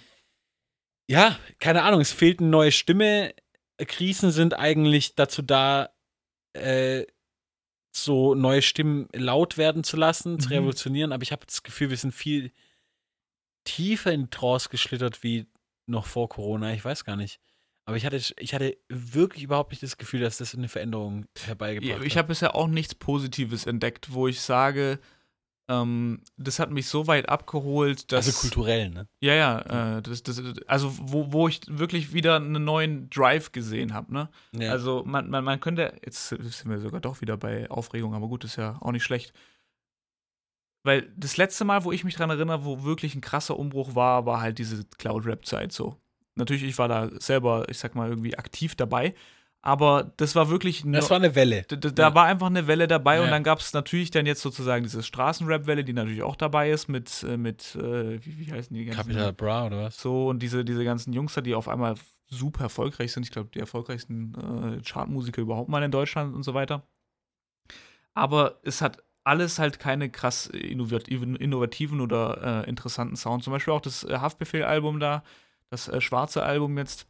ja, 1.08 1.38
keine 1.58 1.82
Ahnung, 1.82 2.00
es 2.00 2.12
fehlt 2.12 2.40
eine 2.40 2.48
neue 2.48 2.72
Stimme. 2.72 3.34
Krisen 3.78 4.30
sind 4.32 4.54
eigentlich 4.54 5.14
dazu 5.14 5.42
da, 5.42 5.90
äh, 6.54 7.04
so 7.94 8.34
neue 8.34 8.62
Stimmen 8.62 9.08
laut 9.14 9.56
werden 9.56 9.82
zu 9.84 9.96
lassen, 9.96 10.38
zu 10.40 10.48
Mhm. 10.48 10.54
revolutionieren. 10.54 11.12
Aber 11.12 11.22
ich 11.22 11.32
habe 11.32 11.46
das 11.46 11.62
Gefühl, 11.62 11.90
wir 11.90 11.96
sind 11.96 12.12
viel 12.12 12.52
tiefer 13.64 14.12
in 14.12 14.30
Trance 14.30 14.68
geschlittert 14.68 15.22
wie 15.22 15.46
noch 15.88 16.06
vor 16.06 16.28
Corona. 16.28 16.72
Ich 16.72 16.84
weiß 16.84 17.04
gar 17.04 17.16
nicht. 17.16 17.40
Aber 17.84 17.96
ich 17.96 18.04
hatte, 18.04 18.20
ich 18.38 18.52
hatte 18.54 18.76
wirklich 18.88 19.44
überhaupt 19.44 19.72
nicht 19.72 19.82
das 19.82 19.96
Gefühl, 19.96 20.20
dass 20.20 20.36
das 20.36 20.54
eine 20.54 20.68
Veränderung 20.68 21.24
herbeigebracht 21.46 22.04
Ich 22.04 22.12
hat. 22.12 22.18
habe 22.18 22.28
bisher 22.28 22.54
auch 22.54 22.68
nichts 22.68 22.94
Positives 22.94 23.64
entdeckt, 23.64 24.12
wo 24.12 24.28
ich 24.28 24.42
sage, 24.42 24.98
ähm, 25.70 26.20
das 26.36 26.58
hat 26.58 26.70
mich 26.70 26.86
so 26.86 27.06
weit 27.06 27.28
abgeholt, 27.28 28.12
dass. 28.12 28.26
Also 28.26 28.40
kulturell, 28.40 28.90
ne? 28.90 29.06
Ja, 29.20 29.34
ja, 29.34 29.96
äh, 29.98 30.02
das, 30.02 30.22
das, 30.22 30.42
also 30.66 30.92
wo, 31.00 31.32
wo 31.32 31.48
ich 31.48 31.60
wirklich 31.66 32.12
wieder 32.12 32.36
einen 32.36 32.64
neuen 32.64 33.08
Drive 33.10 33.52
gesehen 33.52 33.94
habe, 33.94 34.12
ne? 34.12 34.28
Ja. 34.52 34.70
Also 34.70 35.02
man, 35.06 35.30
man, 35.30 35.44
man 35.44 35.60
könnte, 35.60 35.94
jetzt 36.04 36.28
sind 36.28 36.68
wir 36.70 36.80
sogar 36.80 37.00
doch 37.00 37.20
wieder 37.22 37.36
bei 37.36 37.70
Aufregung, 37.70 38.14
aber 38.14 38.28
gut, 38.28 38.44
ist 38.44 38.56
ja 38.56 38.76
auch 38.80 38.92
nicht 38.92 39.04
schlecht. 39.04 39.32
Weil 40.84 41.12
das 41.16 41.36
letzte 41.36 41.64
Mal, 41.64 41.84
wo 41.84 41.92
ich 41.92 42.04
mich 42.04 42.14
dran 42.14 42.30
erinnere, 42.30 42.64
wo 42.64 42.84
wirklich 42.84 43.14
ein 43.14 43.20
krasser 43.20 43.58
Umbruch 43.58 43.94
war, 43.94 44.26
war 44.26 44.40
halt 44.40 44.58
diese 44.58 44.84
Cloud-Rap-Zeit 44.98 45.72
so. 45.72 45.96
Natürlich, 46.36 46.62
ich 46.62 46.78
war 46.78 46.88
da 46.88 47.10
selber, 47.20 47.66
ich 47.68 47.78
sag 47.78 47.94
mal, 47.96 48.08
irgendwie 48.08 48.38
aktiv 48.38 48.76
dabei, 48.76 49.14
aber 49.60 50.12
das 50.18 50.36
war 50.36 50.50
wirklich 50.50 50.82
das 50.82 50.86
nur- 50.86 51.10
war 51.10 51.16
eine 51.16 51.34
Welle. 51.34 51.64
da, 51.66 51.74
da, 51.76 52.08
Ja. 52.10 52.14
war 52.14 52.26
einfach 52.26 52.46
eine 52.46 52.68
Welle 52.68 52.86
dabei 52.86 53.18
und 53.18 53.24
Ja. 53.26 53.30
dann 53.32 53.42
gab 53.42 53.58
es 53.58 53.72
natürlich 53.72 54.12
dann 54.12 54.24
jetzt 54.24 54.40
sozusagen 54.40 54.84
diese 54.84 55.02
Straßenrap-Welle, 55.02 55.82
die 55.82 55.92
natürlich 55.92 56.22
auch 56.22 56.36
dabei 56.36 56.70
ist 56.70 56.86
mit, 56.88 57.24
äh, 57.28 57.36
mit 57.36 57.74
äh, 57.74 58.24
wie, 58.24 58.38
wie 58.38 58.52
heißen 58.52 58.72
die 58.72 58.84
ganzen? 58.84 59.00
Capital 59.02 59.32
Bra 59.32 59.66
oder 59.66 59.82
was? 59.82 60.00
So 60.00 60.28
und 60.28 60.38
diese, 60.40 60.64
diese 60.64 60.84
ganzen 60.84 61.12
Jungs 61.12 61.34
da, 61.34 61.40
die 61.40 61.56
auf 61.56 61.66
einmal 61.68 61.96
super 62.30 62.62
erfolgreich 62.62 63.10
sind. 63.12 63.24
Ich 63.24 63.32
glaube, 63.32 63.50
die 63.52 63.58
erfolgreichsten 63.58 64.34
äh, 64.78 64.82
Chartmusiker 64.88 65.42
überhaupt 65.42 65.68
mal 65.70 65.82
in 65.82 65.90
Deutschland 65.90 66.36
und 66.36 66.44
so 66.44 66.54
weiter. 66.54 66.86
Aber 68.14 68.58
es 68.62 68.80
hat 68.82 69.02
alles 69.24 69.58
halt 69.58 69.78
keine 69.78 70.10
krass 70.10 70.46
innovativen, 70.46 72.00
oder 72.00 72.64
äh, 72.64 72.68
interessanten 72.68 73.16
Sound. 73.16 73.44
Zum 73.44 73.52
Beispiel 73.52 73.74
auch 73.74 73.80
das 73.80 74.04
äh, 74.04 74.18
Haftbefehl-Album 74.18 75.00
da, 75.00 75.22
das 75.70 75.88
äh, 75.88 76.00
schwarze 76.00 76.42
Album 76.42 76.78
jetzt. 76.78 77.06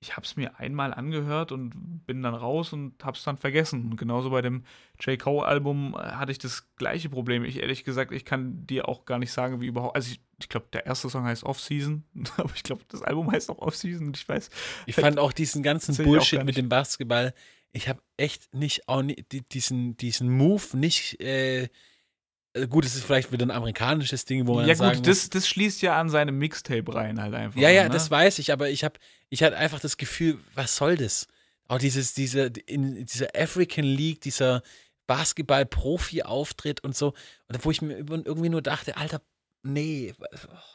Ich 0.00 0.16
habe 0.16 0.24
es 0.24 0.36
mir 0.36 0.60
einmal 0.60 0.94
angehört 0.94 1.50
und 1.50 2.06
bin 2.06 2.22
dann 2.22 2.34
raus 2.34 2.72
und 2.72 3.04
habe 3.04 3.16
es 3.16 3.24
dann 3.24 3.36
vergessen. 3.36 3.82
Und 3.90 3.96
genauso 3.96 4.30
bei 4.30 4.42
dem 4.42 4.62
J. 5.00 5.18
Cole-Album 5.18 5.96
äh, 5.98 6.12
hatte 6.12 6.30
ich 6.30 6.38
das 6.38 6.72
gleiche 6.76 7.08
Problem. 7.08 7.44
Ich 7.44 7.60
ehrlich 7.60 7.82
gesagt, 7.82 8.12
ich 8.12 8.24
kann 8.24 8.64
dir 8.64 8.88
auch 8.88 9.04
gar 9.04 9.18
nicht 9.18 9.32
sagen, 9.32 9.60
wie 9.60 9.66
überhaupt. 9.66 9.96
Also 9.96 10.12
ich, 10.12 10.20
ich 10.38 10.48
glaube, 10.48 10.66
der 10.72 10.86
erste 10.86 11.10
Song 11.10 11.24
heißt 11.24 11.42
Off-Season, 11.42 12.04
aber 12.36 12.52
ich 12.54 12.62
glaube, 12.62 12.82
das 12.86 13.02
Album 13.02 13.32
heißt 13.32 13.50
auch 13.50 13.58
Off-Season 13.58 14.06
und 14.06 14.16
ich 14.16 14.28
weiß. 14.28 14.50
Ich 14.86 14.94
fand 14.94 15.18
auch 15.18 15.32
diesen 15.32 15.64
ganzen 15.64 15.96
Bullshit 15.96 16.44
mit 16.44 16.56
dem 16.56 16.68
Basketball. 16.68 17.34
Ich 17.72 17.88
habe 17.88 18.00
echt 18.16 18.54
nicht 18.54 18.88
auch 18.88 19.02
ni- 19.02 19.24
die, 19.30 19.42
diesen, 19.42 19.96
diesen 19.96 20.28
Move 20.30 20.76
nicht. 20.76 21.20
Äh, 21.20 21.68
gut, 22.70 22.84
es 22.84 22.94
ist 22.94 23.04
vielleicht 23.04 23.30
wieder 23.30 23.46
ein 23.46 23.50
amerikanisches 23.50 24.24
Ding, 24.24 24.46
wo 24.46 24.54
man 24.54 24.66
Ja, 24.66 24.74
gut, 24.74 24.86
muss, 24.98 25.02
das, 25.02 25.30
das 25.30 25.48
schließt 25.48 25.82
ja 25.82 26.00
an 26.00 26.08
seine 26.08 26.32
Mixtape 26.32 26.94
rein 26.94 27.20
halt 27.20 27.34
einfach. 27.34 27.60
Ja, 27.60 27.68
ja, 27.70 27.84
ne? 27.84 27.90
das 27.90 28.10
weiß 28.10 28.38
ich, 28.38 28.52
aber 28.52 28.70
ich 28.70 28.84
habe 28.84 28.98
ich 29.28 29.42
hatte 29.42 29.56
einfach 29.56 29.80
das 29.80 29.96
Gefühl, 29.96 30.38
was 30.54 30.76
soll 30.76 30.96
das? 30.96 31.26
Auch 31.68 31.78
dieses, 31.78 32.14
diese, 32.14 32.50
in 32.66 33.04
dieser 33.04 33.28
African 33.36 33.84
League, 33.84 34.22
dieser 34.22 34.62
Basketball-Profi-Auftritt 35.06 36.82
und 36.82 36.96
so, 36.96 37.14
und 37.48 37.64
wo 37.64 37.70
ich 37.70 37.82
mir 37.82 37.98
irgendwie 37.98 38.48
nur 38.48 38.62
dachte, 38.62 38.96
Alter, 38.96 39.20
nee, 39.62 40.14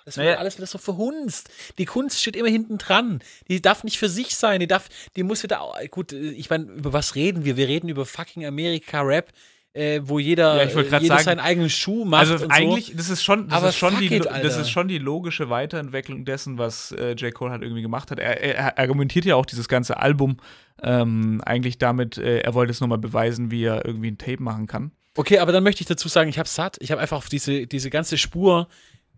das 0.05 0.17
wird 0.17 0.27
Naja. 0.27 0.38
alles 0.38 0.57
wieder 0.57 0.67
so 0.67 0.77
verhunzt. 0.77 1.49
Die 1.77 1.86
Kunst 1.86 2.21
steht 2.21 2.36
immer 2.36 2.49
hinten 2.49 2.77
dran. 2.77 3.21
Die 3.47 3.61
darf 3.61 3.84
nicht 3.84 3.97
für 3.97 4.09
sich 4.09 4.36
sein, 4.36 4.59
die 4.59 4.67
darf, 4.67 4.89
die 5.15 5.23
muss 5.23 5.43
wieder, 5.43 5.61
gut, 5.91 6.11
ich 6.13 6.49
meine, 6.49 6.65
über 6.65 6.93
was 6.93 7.15
reden 7.15 7.45
wir? 7.45 7.57
Wir 7.57 7.67
reden 7.67 7.89
über 7.89 8.05
fucking 8.05 8.45
Amerika-Rap, 8.45 9.31
äh, 9.73 10.01
wo 10.03 10.19
jeder, 10.19 10.63
Ja, 10.63 10.84
grad 10.84 11.01
jeder 11.01 11.15
sagen, 11.15 11.23
seinen 11.23 11.39
eigenen 11.39 11.69
Schuh 11.69 12.05
macht 12.05 12.29
Also 12.29 12.45
eigentlich, 12.49 12.95
das 12.95 13.09
ist 13.09 13.23
schon, 13.23 13.49
das 13.49 13.63
ist 13.63 13.75
schon 13.77 13.97
die, 13.99 14.13
it, 14.13 14.25
das 14.25 14.57
ist 14.57 14.69
schon 14.69 14.88
die 14.88 14.99
logische 14.99 15.49
Weiterentwicklung 15.49 16.25
dessen, 16.25 16.57
was 16.57 16.91
äh, 16.91 17.13
J. 17.13 17.34
Cole 17.34 17.51
halt 17.51 17.63
irgendwie 17.63 17.81
gemacht 17.81 18.11
hat. 18.11 18.19
Er, 18.19 18.39
er, 18.41 18.55
er 18.55 18.77
argumentiert 18.77 19.25
ja 19.25 19.36
auch 19.36 19.45
dieses 19.47 19.67
ganze 19.67 19.97
Album 19.97 20.38
ähm, 20.81 21.41
eigentlich 21.45 21.79
damit, 21.79 22.17
äh, 22.17 22.39
er 22.41 22.53
wollte 22.53 22.71
es 22.71 22.81
nochmal 22.81 22.99
beweisen, 22.99 23.49
wie 23.49 23.63
er 23.63 23.86
irgendwie 23.86 24.11
ein 24.11 24.17
Tape 24.17 24.43
machen 24.43 24.67
kann. 24.67 24.91
Okay, 25.16 25.39
aber 25.39 25.51
dann 25.51 25.64
möchte 25.64 25.82
ich 25.82 25.88
dazu 25.88 26.07
sagen, 26.07 26.30
ich 26.30 26.39
habe 26.39 26.49
satt. 26.49 26.78
Ich 26.80 26.91
habe 26.91 27.01
einfach 27.01 27.18
auf 27.18 27.30
diese, 27.30 27.68
diese 27.68 27.89
ganze 27.89 28.18
Spur, 28.18 28.68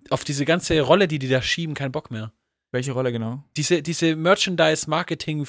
auf 0.10 0.24
diese 0.24 0.46
ganze 0.46 0.80
Rolle, 0.82 1.08
die 1.08 1.20
die 1.20 1.30
da 1.30 1.42
schieben, 1.42 1.74
keinen 1.76 1.92
Bock 1.92 2.12
mehr. 2.12 2.32
Welche 2.72 2.92
Rolle 2.92 3.12
genau? 3.12 3.44
Diese, 3.56 3.82
diese 3.82 4.16
Merchandise-Marketing- 4.16 5.48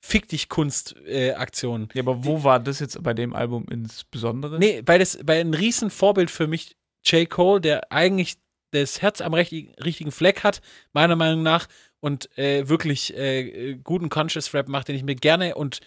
Fick 0.00 0.28
dich 0.28 0.48
Kunst-Aktion. 0.48 1.88
Ja, 1.94 2.02
aber 2.02 2.24
wo 2.24 2.44
war 2.44 2.60
das 2.60 2.78
jetzt 2.78 3.02
bei 3.02 3.12
dem 3.12 3.34
Album 3.34 3.66
insbesondere? 3.68 4.58
nee, 4.58 4.82
weil 4.86 5.00
das 5.00 5.18
bei 5.24 5.40
ein 5.40 5.52
riesen 5.52 5.90
Vorbild 5.90 6.30
für 6.30 6.46
mich 6.46 6.76
J. 7.04 7.28
Cole, 7.28 7.60
der 7.60 7.90
eigentlich 7.90 8.36
das 8.70 9.02
Herz 9.02 9.20
am 9.20 9.34
richtigen, 9.34 9.74
richtigen 9.82 10.12
Fleck 10.12 10.44
hat, 10.44 10.60
meiner 10.92 11.16
Meinung 11.16 11.42
nach, 11.42 11.66
und 11.98 12.36
äh, 12.38 12.68
wirklich 12.68 13.16
äh, 13.16 13.78
guten 13.82 14.08
Conscious 14.08 14.54
Rap 14.54 14.68
macht, 14.68 14.88
den 14.88 14.96
ich 14.96 15.02
mir 15.02 15.16
gerne 15.16 15.56
und 15.56 15.80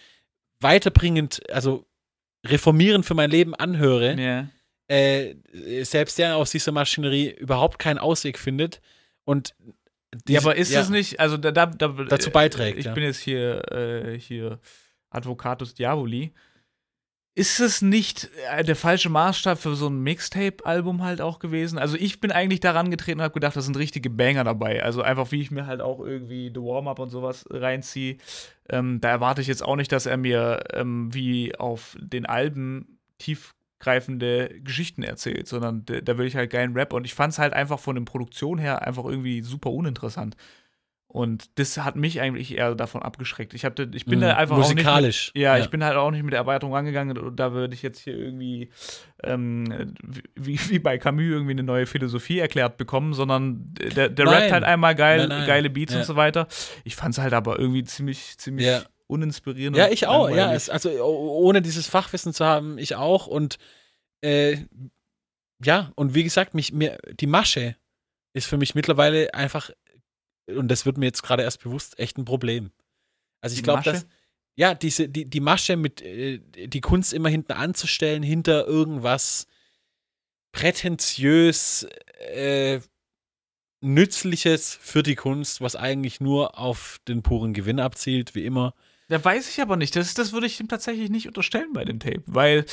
weiterbringend, 0.60 1.48
also 1.50 1.86
reformierend 2.46 3.04
für 3.06 3.14
mein 3.14 3.30
Leben 3.30 3.54
anhöre, 3.54 4.18
Ja. 4.18 4.48
äh, 4.88 5.34
selbst 5.84 6.18
der 6.18 6.36
aus 6.36 6.50
dieser 6.50 6.72
Maschinerie 6.72 7.30
überhaupt 7.30 7.78
keinen 7.78 7.98
Ausweg 7.98 8.38
findet 8.38 8.80
und 9.24 9.54
Ja, 9.60 10.18
diese- 10.26 10.38
aber 10.40 10.56
ist 10.56 10.72
ja, 10.72 10.80
es 10.80 10.88
nicht, 10.88 11.20
also 11.20 11.36
da, 11.36 11.50
da, 11.52 11.66
da 11.66 11.88
Dazu 11.88 12.30
beiträgt, 12.30 12.78
Ich 12.78 12.86
ja. 12.86 12.94
bin 12.94 13.04
jetzt 13.04 13.20
hier, 13.20 13.62
äh, 13.72 14.18
hier 14.18 14.58
Advocatus 15.10 15.74
Diaboli. 15.74 16.32
Ist 17.40 17.58
es 17.58 17.80
nicht 17.80 18.28
äh, 18.50 18.62
der 18.62 18.76
falsche 18.76 19.08
Maßstab 19.08 19.58
für 19.58 19.74
so 19.74 19.86
ein 19.86 20.02
Mixtape-Album 20.02 21.02
halt 21.02 21.22
auch 21.22 21.38
gewesen? 21.38 21.78
Also 21.78 21.96
ich 21.96 22.20
bin 22.20 22.32
eigentlich 22.32 22.60
daran 22.60 22.90
getreten 22.90 23.20
und 23.20 23.24
habe 23.24 23.32
gedacht, 23.32 23.56
da 23.56 23.62
sind 23.62 23.78
richtige 23.78 24.10
Banger 24.10 24.44
dabei. 24.44 24.82
Also 24.84 25.00
einfach 25.00 25.32
wie 25.32 25.40
ich 25.40 25.50
mir 25.50 25.64
halt 25.64 25.80
auch 25.80 26.00
irgendwie 26.00 26.52
The 26.54 26.60
Warm-Up 26.60 26.98
und 26.98 27.08
sowas 27.08 27.46
reinziehe. 27.48 28.18
Ähm, 28.68 29.00
da 29.00 29.08
erwarte 29.08 29.40
ich 29.40 29.46
jetzt 29.46 29.64
auch 29.64 29.76
nicht, 29.76 29.90
dass 29.90 30.04
er 30.04 30.18
mir 30.18 30.64
ähm, 30.74 31.14
wie 31.14 31.56
auf 31.56 31.96
den 31.98 32.26
Alben 32.26 32.98
tiefgreifende 33.16 34.60
Geschichten 34.62 35.02
erzählt, 35.02 35.48
sondern 35.48 35.86
da, 35.86 36.02
da 36.02 36.18
will 36.18 36.26
ich 36.26 36.36
halt 36.36 36.50
geilen 36.50 36.74
Rap 36.74 36.92
und 36.92 37.06
ich 37.06 37.14
fand 37.14 37.32
es 37.32 37.38
halt 37.38 37.54
einfach 37.54 37.78
von 37.78 37.96
der 37.96 38.02
Produktion 38.02 38.58
her 38.58 38.86
einfach 38.86 39.06
irgendwie 39.06 39.40
super 39.40 39.70
uninteressant. 39.70 40.36
Und 41.12 41.58
das 41.58 41.76
hat 41.76 41.96
mich 41.96 42.20
eigentlich 42.20 42.56
eher 42.56 42.76
davon 42.76 43.02
abgeschreckt. 43.02 43.52
Ich, 43.52 43.64
hab, 43.64 43.76
ich 43.80 44.04
bin 44.04 44.20
Mhm. 44.20 44.22
da 44.22 44.36
einfach 44.36 44.54
auch 44.54 44.60
nicht 44.60 44.68
mit, 44.68 44.76
musikalisch. 44.84 45.32
ja, 45.34 45.58
ich 45.58 45.68
bin 45.68 45.82
halt 45.82 45.96
auch 45.96 46.12
nicht 46.12 46.22
mit 46.22 46.32
der 46.32 46.38
Erwartung 46.38 46.72
rangegangen 46.72 47.18
und 47.18 47.34
da 47.34 47.52
würde 47.52 47.74
ich 47.74 47.82
jetzt 47.82 47.98
hier 47.98 48.16
irgendwie 48.16 48.70
ähm, 49.24 49.94
wie, 50.36 50.60
wie 50.70 50.78
bei 50.78 50.98
Camus 50.98 51.24
irgendwie 51.24 51.50
eine 51.50 51.64
neue 51.64 51.86
Philosophie 51.86 52.38
erklärt 52.38 52.76
bekommen, 52.76 53.12
sondern 53.12 53.74
der, 53.74 54.08
der 54.08 54.24
Nein. 54.24 54.34
rappt 54.34 54.52
halt 54.52 54.62
einmal 54.64 54.94
geil, 54.94 55.26
Nein, 55.26 55.28
nein. 55.40 55.46
geile 55.48 55.68
Beats 55.68 55.92
Ja. 55.92 55.98
und 55.98 56.04
so 56.06 56.14
weiter. 56.14 56.46
Ich 56.84 56.94
fand 56.94 57.14
es 57.14 57.18
halt 57.20 57.32
aber 57.32 57.58
irgendwie 57.58 57.82
ziemlich, 57.82 58.38
ziemlich 58.38 58.66
Ja. 58.68 58.82
uninspirierend. 59.08 59.76
Ja, 59.76 59.88
ich 59.88 60.06
auch. 60.06 60.30
Ja, 60.30 60.54
es, 60.54 60.70
also 60.70 60.90
ohne 61.02 61.60
dieses 61.60 61.88
Fachwissen 61.88 62.32
zu 62.32 62.44
haben, 62.46 62.78
ich 62.78 62.94
auch. 62.94 63.26
Und 63.26 63.58
äh, 64.20 64.58
ja, 65.64 65.90
und 65.96 66.14
wie 66.14 66.22
gesagt, 66.22 66.54
mich, 66.54 66.72
mir, 66.72 66.98
die 67.18 67.26
Masche 67.26 67.74
ist 68.32 68.46
für 68.46 68.58
mich 68.58 68.76
mittlerweile 68.76 69.34
einfach, 69.34 69.70
und 70.56 70.68
das 70.68 70.86
wird 70.86 70.98
mir 70.98 71.06
jetzt 71.06 71.22
gerade 71.22 71.42
erst 71.42 71.62
bewusst, 71.62 71.98
echt 71.98 72.18
ein 72.18 72.24
Problem. 72.24 72.70
Also 73.40 73.56
ich 73.56 73.62
glaube, 73.62 73.82
dass 73.82 74.06
ja, 74.56 74.74
diese, 74.74 75.08
die, 75.08 75.24
die 75.24 75.40
Masche 75.40 75.76
mit 75.76 76.02
äh, 76.02 76.38
die 76.38 76.80
Kunst 76.80 77.12
immer 77.12 77.28
hinten 77.28 77.52
anzustellen, 77.52 78.22
hinter 78.22 78.66
irgendwas 78.66 79.46
prätentiös 80.52 81.86
äh, 82.34 82.80
Nützliches 83.80 84.78
für 84.80 85.02
die 85.02 85.14
Kunst, 85.14 85.60
was 85.60 85.76
eigentlich 85.76 86.20
nur 86.20 86.58
auf 86.58 87.00
den 87.08 87.22
puren 87.22 87.54
Gewinn 87.54 87.80
abzielt, 87.80 88.34
wie 88.34 88.44
immer. 88.44 88.74
Da 89.08 89.24
weiß 89.24 89.48
ich 89.48 89.60
aber 89.62 89.76
nicht. 89.76 89.96
Das, 89.96 90.12
das 90.14 90.32
würde 90.32 90.46
ich 90.46 90.60
ihm 90.60 90.68
tatsächlich 90.68 91.08
nicht 91.10 91.26
unterstellen 91.26 91.72
bei 91.72 91.84
dem 91.84 91.98
Tape, 91.98 92.22
weil 92.26 92.66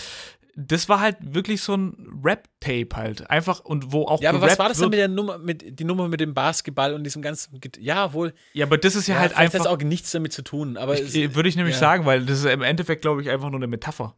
das 0.59 0.89
war 0.89 0.99
halt 0.99 1.17
wirklich 1.21 1.61
so 1.61 1.75
ein 1.75 2.19
Rap-Tape 2.23 2.95
halt. 2.95 3.29
Einfach 3.29 3.59
und 3.59 3.91
wo 3.91 4.05
auch 4.05 4.19
Ja, 4.21 4.31
aber 4.31 4.41
was 4.41 4.57
war 4.57 4.69
das 4.69 4.79
denn 4.79 4.89
mit 4.89 4.97
der 4.97 5.07
Nummer, 5.07 5.37
mit 5.37 5.79
die 5.79 5.83
Nummer 5.83 6.07
mit 6.07 6.19
dem 6.19 6.33
Basketball 6.33 6.95
und 6.95 7.03
diesem 7.03 7.21
ganzen, 7.21 7.61
ja, 7.77 8.11
wohl. 8.11 8.33
Ja, 8.53 8.65
aber 8.65 8.79
das 8.79 8.95
ist 8.95 9.07
ja, 9.07 9.19
halt 9.19 9.33
vielleicht 9.33 9.53
hat 9.53 9.55
einfach. 9.61 9.71
es 9.71 9.71
auch 9.71 9.77
nichts 9.85 10.11
damit 10.11 10.33
zu 10.33 10.41
tun, 10.41 10.75
aber 10.75 10.99
es, 10.99 11.13
Würde 11.13 11.47
ich 11.47 11.55
nämlich 11.55 11.75
ja. 11.75 11.79
sagen, 11.79 12.05
weil 12.07 12.25
das 12.25 12.39
ist 12.39 12.45
im 12.45 12.63
Endeffekt, 12.63 13.03
glaube 13.03 13.21
ich, 13.21 13.29
einfach 13.29 13.51
nur 13.51 13.59
eine 13.59 13.67
Metapher. 13.67 14.17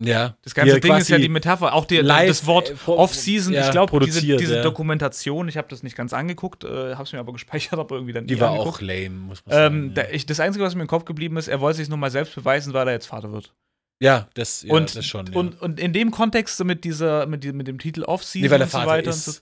ja. 0.00 0.36
Das 0.42 0.54
ganze 0.54 0.74
Hier 0.74 0.80
Ding 0.80 0.94
ist 0.94 1.08
ja 1.08 1.18
die 1.18 1.28
Metapher. 1.28 1.74
Auch 1.74 1.84
die, 1.84 1.96
live, 1.96 2.28
das 2.28 2.46
Wort 2.46 2.70
äh, 2.70 2.90
Off-Season, 2.90 3.52
ja, 3.52 3.64
ich 3.64 3.72
glaube, 3.72 3.98
diese, 3.98 4.20
diese 4.20 4.56
ja. 4.56 4.62
Dokumentation, 4.62 5.48
ich 5.48 5.56
habe 5.56 5.66
das 5.68 5.82
nicht 5.82 5.96
ganz 5.96 6.12
angeguckt, 6.12 6.62
äh, 6.62 6.94
habe 6.94 7.02
es 7.02 7.12
mir 7.12 7.18
aber 7.18 7.32
gespeichert, 7.32 7.78
aber 7.80 7.96
irgendwie 7.96 8.12
dann 8.12 8.28
Die 8.28 8.38
war 8.38 8.50
angeguckt. 8.50 8.76
auch 8.76 8.80
lame, 8.80 9.10
muss 9.10 9.44
man 9.44 9.52
sagen. 9.52 9.74
Ähm, 9.74 9.94
da, 9.94 10.04
ich, 10.12 10.26
das 10.26 10.38
Einzige, 10.38 10.64
was 10.64 10.76
mir 10.76 10.82
im 10.82 10.88
Kopf 10.88 11.06
geblieben 11.06 11.36
ist, 11.38 11.48
er 11.48 11.60
wollte 11.60 11.78
sich 11.78 11.88
nochmal 11.88 12.12
selbst 12.12 12.36
beweisen, 12.36 12.72
weil 12.72 12.86
er 12.86 12.92
jetzt 12.92 13.06
Vater 13.06 13.32
wird. 13.32 13.52
Ja, 14.00 14.28
das, 14.34 14.62
ja, 14.62 14.72
und, 14.74 14.94
das 14.94 15.04
schon. 15.06 15.26
Ja. 15.32 15.38
und, 15.38 15.60
und 15.62 15.80
in 15.80 15.92
dem 15.92 16.10
Kontext 16.10 16.56
so 16.56 16.64
mit, 16.64 16.84
dieser, 16.84 17.26
mit, 17.26 17.44
mit 17.54 17.66
dem 17.66 17.78
Titel 17.78 18.02
Off-Season 18.04 18.42
nee, 18.46 18.50
weil 18.50 18.58
der 18.58 18.66
und 18.66 18.70
so 18.72 18.78
Vater 18.78 18.90
weiter, 18.90 19.10
ist, 19.10 19.24
so, 19.24 19.32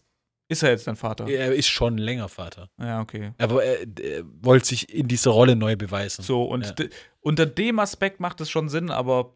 ist 0.49 0.63
er 0.63 0.71
jetzt 0.71 0.87
dein 0.87 0.97
Vater? 0.97 1.29
er 1.29 1.55
ist 1.55 1.69
schon 1.69 1.99
länger 1.99 2.29
Vater. 2.29 2.69
Ja, 2.79 3.01
okay. 3.01 3.33
Aber 3.39 3.65
er, 3.65 3.81
er 4.01 4.25
wollte 4.43 4.67
sich 4.67 4.93
in 4.95 5.09
dieser 5.09 5.31
Rolle 5.33 5.57
neu 5.57 5.75
beweisen. 5.77 6.23
So, 6.23 6.45
und 6.45 6.67
Ja. 6.67 6.73
de- 6.73 6.91
unter 7.21 7.47
dem 7.47 7.79
Aspekt 7.79 8.21
macht 8.21 8.41
es 8.41 8.51
schon 8.51 8.69
Sinn, 8.69 8.91
aber 8.91 9.35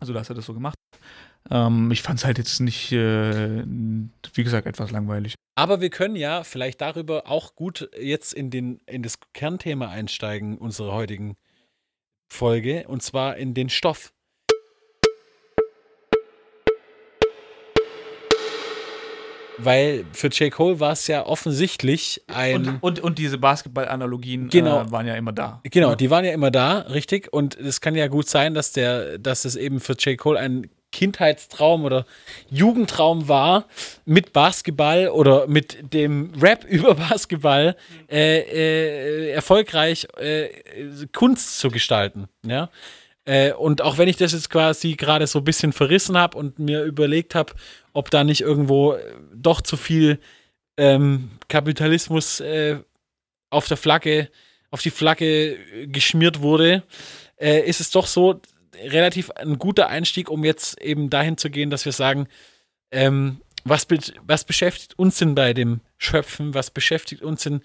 also, 0.00 0.12
dass 0.12 0.28
er 0.28 0.34
das 0.34 0.46
so 0.46 0.54
gemacht. 0.54 0.76
Ähm, 1.50 1.90
ich 1.90 2.02
fand 2.02 2.18
es 2.20 2.24
halt 2.24 2.38
jetzt 2.38 2.60
nicht, 2.60 2.92
äh, 2.92 3.64
wie 3.64 4.44
gesagt, 4.44 4.66
etwas 4.66 4.90
langweilig. 4.92 5.34
Aber 5.54 5.80
wir 5.80 5.90
können 5.90 6.16
ja 6.16 6.44
vielleicht 6.44 6.80
darüber 6.80 7.26
auch 7.26 7.54
gut 7.54 7.90
jetzt 8.00 8.32
in, 8.32 8.50
den, 8.50 8.80
in 8.86 9.02
das 9.02 9.18
Kernthema 9.34 9.88
einsteigen 9.88 10.56
unserer 10.56 10.92
heutigen 10.92 11.36
Folge, 12.28 12.84
und 12.88 13.02
zwar 13.02 13.36
in 13.36 13.54
den 13.54 13.68
Stoff. 13.68 14.12
Weil 19.58 20.04
für 20.12 20.28
J. 20.28 20.50
Cole 20.50 20.80
war 20.80 20.92
es 20.92 21.06
ja 21.06 21.26
offensichtlich 21.26 22.22
ein. 22.26 22.56
Und, 22.56 22.78
und, 22.82 23.00
und 23.00 23.18
diese 23.18 23.38
Basketball-Analogien 23.38 24.48
Genau. 24.48 24.82
äh, 24.82 24.90
waren 24.90 25.06
ja 25.06 25.14
immer 25.14 25.32
da. 25.32 25.60
Genau, 25.64 25.94
die 25.94 26.10
waren 26.10 26.24
ja 26.24 26.32
immer 26.32 26.50
da, 26.50 26.78
richtig. 26.78 27.32
Und 27.32 27.58
es 27.58 27.80
kann 27.80 27.94
ja 27.94 28.08
gut 28.08 28.28
sein, 28.28 28.54
dass 28.54 28.72
der, 28.72 29.18
dass 29.18 29.44
es 29.44 29.56
eben 29.56 29.80
für 29.80 29.92
J. 29.94 30.16
Cole 30.16 30.38
ein 30.38 30.70
Kindheitstraum 30.92 31.84
oder 31.84 32.04
Jugendtraum 32.50 33.26
war, 33.26 33.66
mit 34.04 34.32
Basketball 34.32 35.08
oder 35.08 35.46
mit 35.46 35.92
dem 35.92 36.32
Rap 36.40 36.64
über 36.68 36.94
Basketball 36.94 37.76
äh, 38.10 38.40
äh, 38.40 39.30
erfolgreich 39.30 40.06
äh, 40.18 40.48
Kunst 41.12 41.58
zu 41.58 41.70
gestalten. 41.70 42.28
Ja. 42.46 42.68
Äh, 43.24 43.52
und 43.52 43.82
auch 43.82 43.98
wenn 43.98 44.08
ich 44.08 44.16
das 44.16 44.32
jetzt 44.32 44.50
quasi 44.50 44.94
gerade 44.94 45.26
so 45.26 45.38
ein 45.38 45.44
bisschen 45.44 45.72
verrissen 45.72 46.18
habe 46.18 46.36
und 46.36 46.58
mir 46.58 46.82
überlegt 46.84 47.34
habe, 47.34 47.52
ob 47.92 48.10
da 48.10 48.24
nicht 48.24 48.40
irgendwo 48.40 48.94
äh, 48.94 49.14
doch 49.34 49.60
zu 49.60 49.76
viel 49.76 50.18
ähm, 50.76 51.30
Kapitalismus 51.48 52.40
äh, 52.40 52.78
auf 53.50 53.68
der 53.68 53.76
Flagge, 53.76 54.28
auf 54.70 54.82
die 54.82 54.90
Flagge 54.90 55.54
äh, 55.54 55.86
geschmiert 55.86 56.40
wurde, 56.40 56.82
äh, 57.36 57.60
ist 57.60 57.80
es 57.80 57.90
doch 57.90 58.06
so 58.06 58.40
relativ 58.74 59.30
ein 59.32 59.58
guter 59.58 59.88
Einstieg, 59.88 60.30
um 60.30 60.44
jetzt 60.44 60.80
eben 60.80 61.10
dahin 61.10 61.36
zu 61.36 61.50
gehen, 61.50 61.70
dass 61.70 61.84
wir 61.84 61.92
sagen, 61.92 62.26
ähm, 62.90 63.40
was, 63.64 63.86
be 63.86 63.98
was 64.26 64.44
beschäftigt 64.44 64.98
uns 64.98 65.18
denn 65.18 65.34
bei 65.34 65.52
dem 65.52 65.80
Schöpfen, 65.98 66.54
was 66.54 66.70
beschäftigt 66.70 67.22
uns 67.22 67.42
denn 67.42 67.62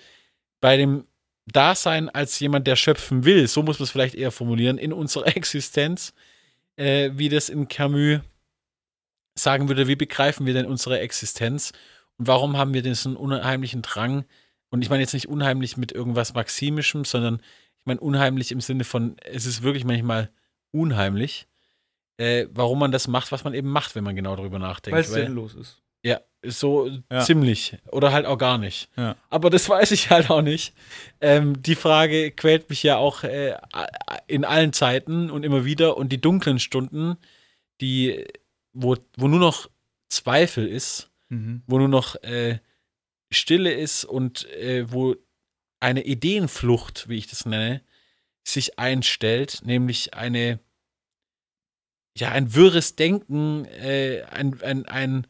bei 0.59 0.77
dem 0.77 1.05
Dasein 1.45 2.09
als 2.09 2.39
jemand, 2.39 2.67
der 2.67 2.75
schöpfen 2.75 3.23
will, 3.23 3.47
so 3.47 3.63
muss 3.63 3.79
man 3.79 3.85
es 3.85 3.91
vielleicht 3.91 4.15
eher 4.15 4.31
formulieren, 4.31 4.77
in 4.77 4.91
unserer 4.91 5.27
Existenz, 5.35 6.13
äh, 6.75 7.11
wie 7.13 7.29
das 7.29 7.49
in 7.49 7.67
Camus 7.67 8.19
sagen 9.37 9.67
würde, 9.67 9.87
wie 9.87 9.95
begreifen 9.95 10.45
wir 10.45 10.53
denn 10.53 10.65
unsere 10.65 10.99
Existenz 10.99 11.71
und 12.17 12.27
warum 12.27 12.57
haben 12.57 12.73
wir 12.73 12.83
einen 12.83 13.15
unheimlichen 13.15 13.81
Drang, 13.81 14.25
und 14.69 14.81
ich 14.81 14.89
meine 14.89 15.01
jetzt 15.01 15.13
nicht 15.13 15.29
unheimlich 15.29 15.77
mit 15.77 15.91
irgendwas 15.91 16.33
Maximischem, 16.33 17.05
sondern 17.05 17.41
ich 17.79 17.85
meine 17.85 17.99
unheimlich 18.01 18.51
im 18.51 18.59
Sinne 18.61 18.83
von, 18.83 19.15
es 19.23 19.45
ist 19.45 19.63
wirklich 19.63 19.85
manchmal 19.85 20.29
unheimlich, 20.71 21.47
äh, 22.17 22.47
warum 22.51 22.79
man 22.79 22.91
das 22.91 23.07
macht, 23.07 23.31
was 23.31 23.43
man 23.43 23.53
eben 23.53 23.69
macht, 23.69 23.95
wenn 23.95 24.03
man 24.03 24.15
genau 24.15 24.35
darüber 24.35 24.59
nachdenkt. 24.59 24.95
Weil 24.95 25.03
es 25.03 25.11
sinnlos 25.11 25.53
ist. 25.53 25.81
ja, 26.03 26.19
so 26.43 26.89
Ja. 27.11 27.21
ziemlich. 27.21 27.77
Oder 27.91 28.11
halt 28.11 28.25
auch 28.25 28.37
gar 28.37 28.57
nicht. 28.57 28.89
Ja. 28.97 29.15
Aber 29.29 29.49
das 29.49 29.69
weiß 29.69 29.91
ich 29.91 30.09
halt 30.09 30.29
auch 30.29 30.41
nicht. 30.41 30.73
Ähm, 31.21 31.61
die 31.61 31.75
Frage 31.75 32.31
quält 32.31 32.69
mich 32.69 32.83
ja 32.83 32.97
auch 32.97 33.23
äh, 33.23 33.55
in 34.27 34.43
allen 34.45 34.73
Zeiten 34.73 35.29
und 35.29 35.43
immer 35.43 35.63
wieder. 35.63 35.95
Und 35.97 36.09
die 36.11 36.19
dunklen 36.21 36.59
Stunden, 36.59 37.17
die, 37.81 38.25
wo, 38.79 38.95
wo 39.17 39.27
nur 39.27 39.39
noch 39.39 39.69
Zweifel 40.09 40.67
ist, 40.67 41.09
Mhm. 41.29 41.61
wo 41.67 41.77
nur 41.77 41.89
noch 41.89 42.15
äh, 42.23 42.59
Stille 43.29 43.73
ist 43.73 44.05
und 44.05 44.45
äh, 44.51 44.89
wo 44.89 45.15
eine 45.81 46.05
Ideenflucht, 46.05 47.09
wie 47.09 47.17
ich 47.17 47.27
das 47.27 47.45
nenne, 47.45 47.81
sich 48.45 48.79
einstellt, 48.79 49.59
nämlich 49.65 50.13
eine, 50.13 50.59
ja, 52.17 52.29
ein 52.31 52.53
wirres 52.55 52.95
Denken, 52.95 53.65
äh, 53.65 54.23
ein, 54.31 54.61
ein, 54.61 54.85
ein, 54.85 55.27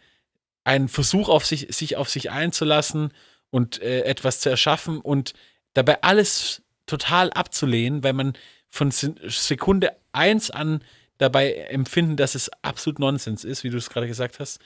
ein 0.63 0.87
Versuch 0.87 1.29
auf 1.29 1.45
sich, 1.47 1.75
sich 1.75 1.95
auf 1.97 2.09
sich 2.09 2.29
einzulassen 2.29 3.11
und 3.49 3.81
äh, 3.81 4.01
etwas 4.03 4.39
zu 4.39 4.49
erschaffen 4.49 4.99
und 5.01 5.33
dabei 5.73 6.03
alles 6.03 6.61
total 6.85 7.31
abzulehnen, 7.31 8.03
weil 8.03 8.13
man 8.13 8.33
von 8.69 8.91
Se- 8.91 9.15
Sekunde 9.27 9.97
eins 10.11 10.51
an 10.51 10.83
dabei 11.17 11.53
empfinden, 11.53 12.15
dass 12.17 12.35
es 12.35 12.49
absolut 12.61 12.99
Nonsens 12.99 13.43
ist, 13.43 13.63
wie 13.63 13.69
du 13.69 13.77
es 13.77 13.89
gerade 13.89 14.07
gesagt 14.07 14.39
hast. 14.39 14.59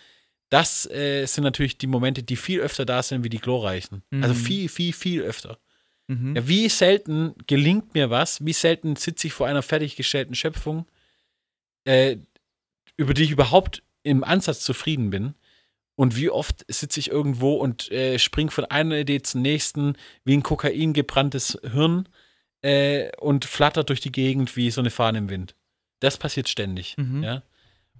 Das 0.50 0.86
äh, 0.92 1.26
sind 1.26 1.44
natürlich 1.46 1.78
die 1.78 1.88
Momente, 1.88 2.24
die 2.24 2.36
viel 2.36 2.60
öfter 2.60 2.86
da 2.86 3.02
sind 3.04 3.24
wie 3.24 3.30
die 3.30 3.40
glorreichen. 3.40 4.04
Also 4.12 4.34
Mhm. 4.34 4.38
viel, 4.40 4.70
viel, 4.70 4.94
viel 4.94 5.22
öfter. 5.22 5.58
Mhm. 6.08 6.36
Ja, 6.36 6.48
wie 6.48 6.68
selten 6.68 7.36
gelingt 7.48 7.94
mir 7.94 8.10
was, 8.10 8.44
wie 8.46 8.52
selten 8.54 8.98
sitze 8.98 9.28
ich 9.28 9.34
vor 9.34 9.48
einer 9.48 9.62
fertiggestellten 9.62 10.36
Schöpfung, 10.36 10.88
äh, 11.86 12.18
über 12.98 13.14
die 13.14 13.24
ich 13.24 13.32
überhaupt 13.32 13.82
im 14.04 14.24
Ansatz 14.24 14.60
zufrieden 14.62 15.10
bin. 15.10 15.36
Und 15.96 16.16
wie 16.18 16.30
oft 16.30 16.66
sitze 16.68 17.00
ich 17.00 17.12
irgendwo 17.12 17.54
und 17.54 17.92
äh, 17.92 18.18
springe 18.18 18.52
von 18.52 18.66
einer 18.66 18.98
Idee 18.98 19.22
zur 19.22 19.42
nächsten, 19.42 19.96
wie 20.26 20.34
ein 20.36 20.44
Kokain 20.44 20.94
gebranntes 20.94 21.60
Hirn 21.64 22.10
äh, 22.62 23.10
und 23.20 23.46
flattert 23.46 23.90
durch 23.90 24.00
die 24.02 24.12
Gegend 24.12 24.56
wie 24.56 24.72
so 24.72 24.82
eine 24.82 24.90
Fahne 24.90 25.20
im 25.20 25.30
Wind. 25.30 25.56
Das 26.02 26.18
passiert 26.18 26.50
ständig. 26.50 26.98
Mhm. 26.98 27.24
Ja? 27.24 27.44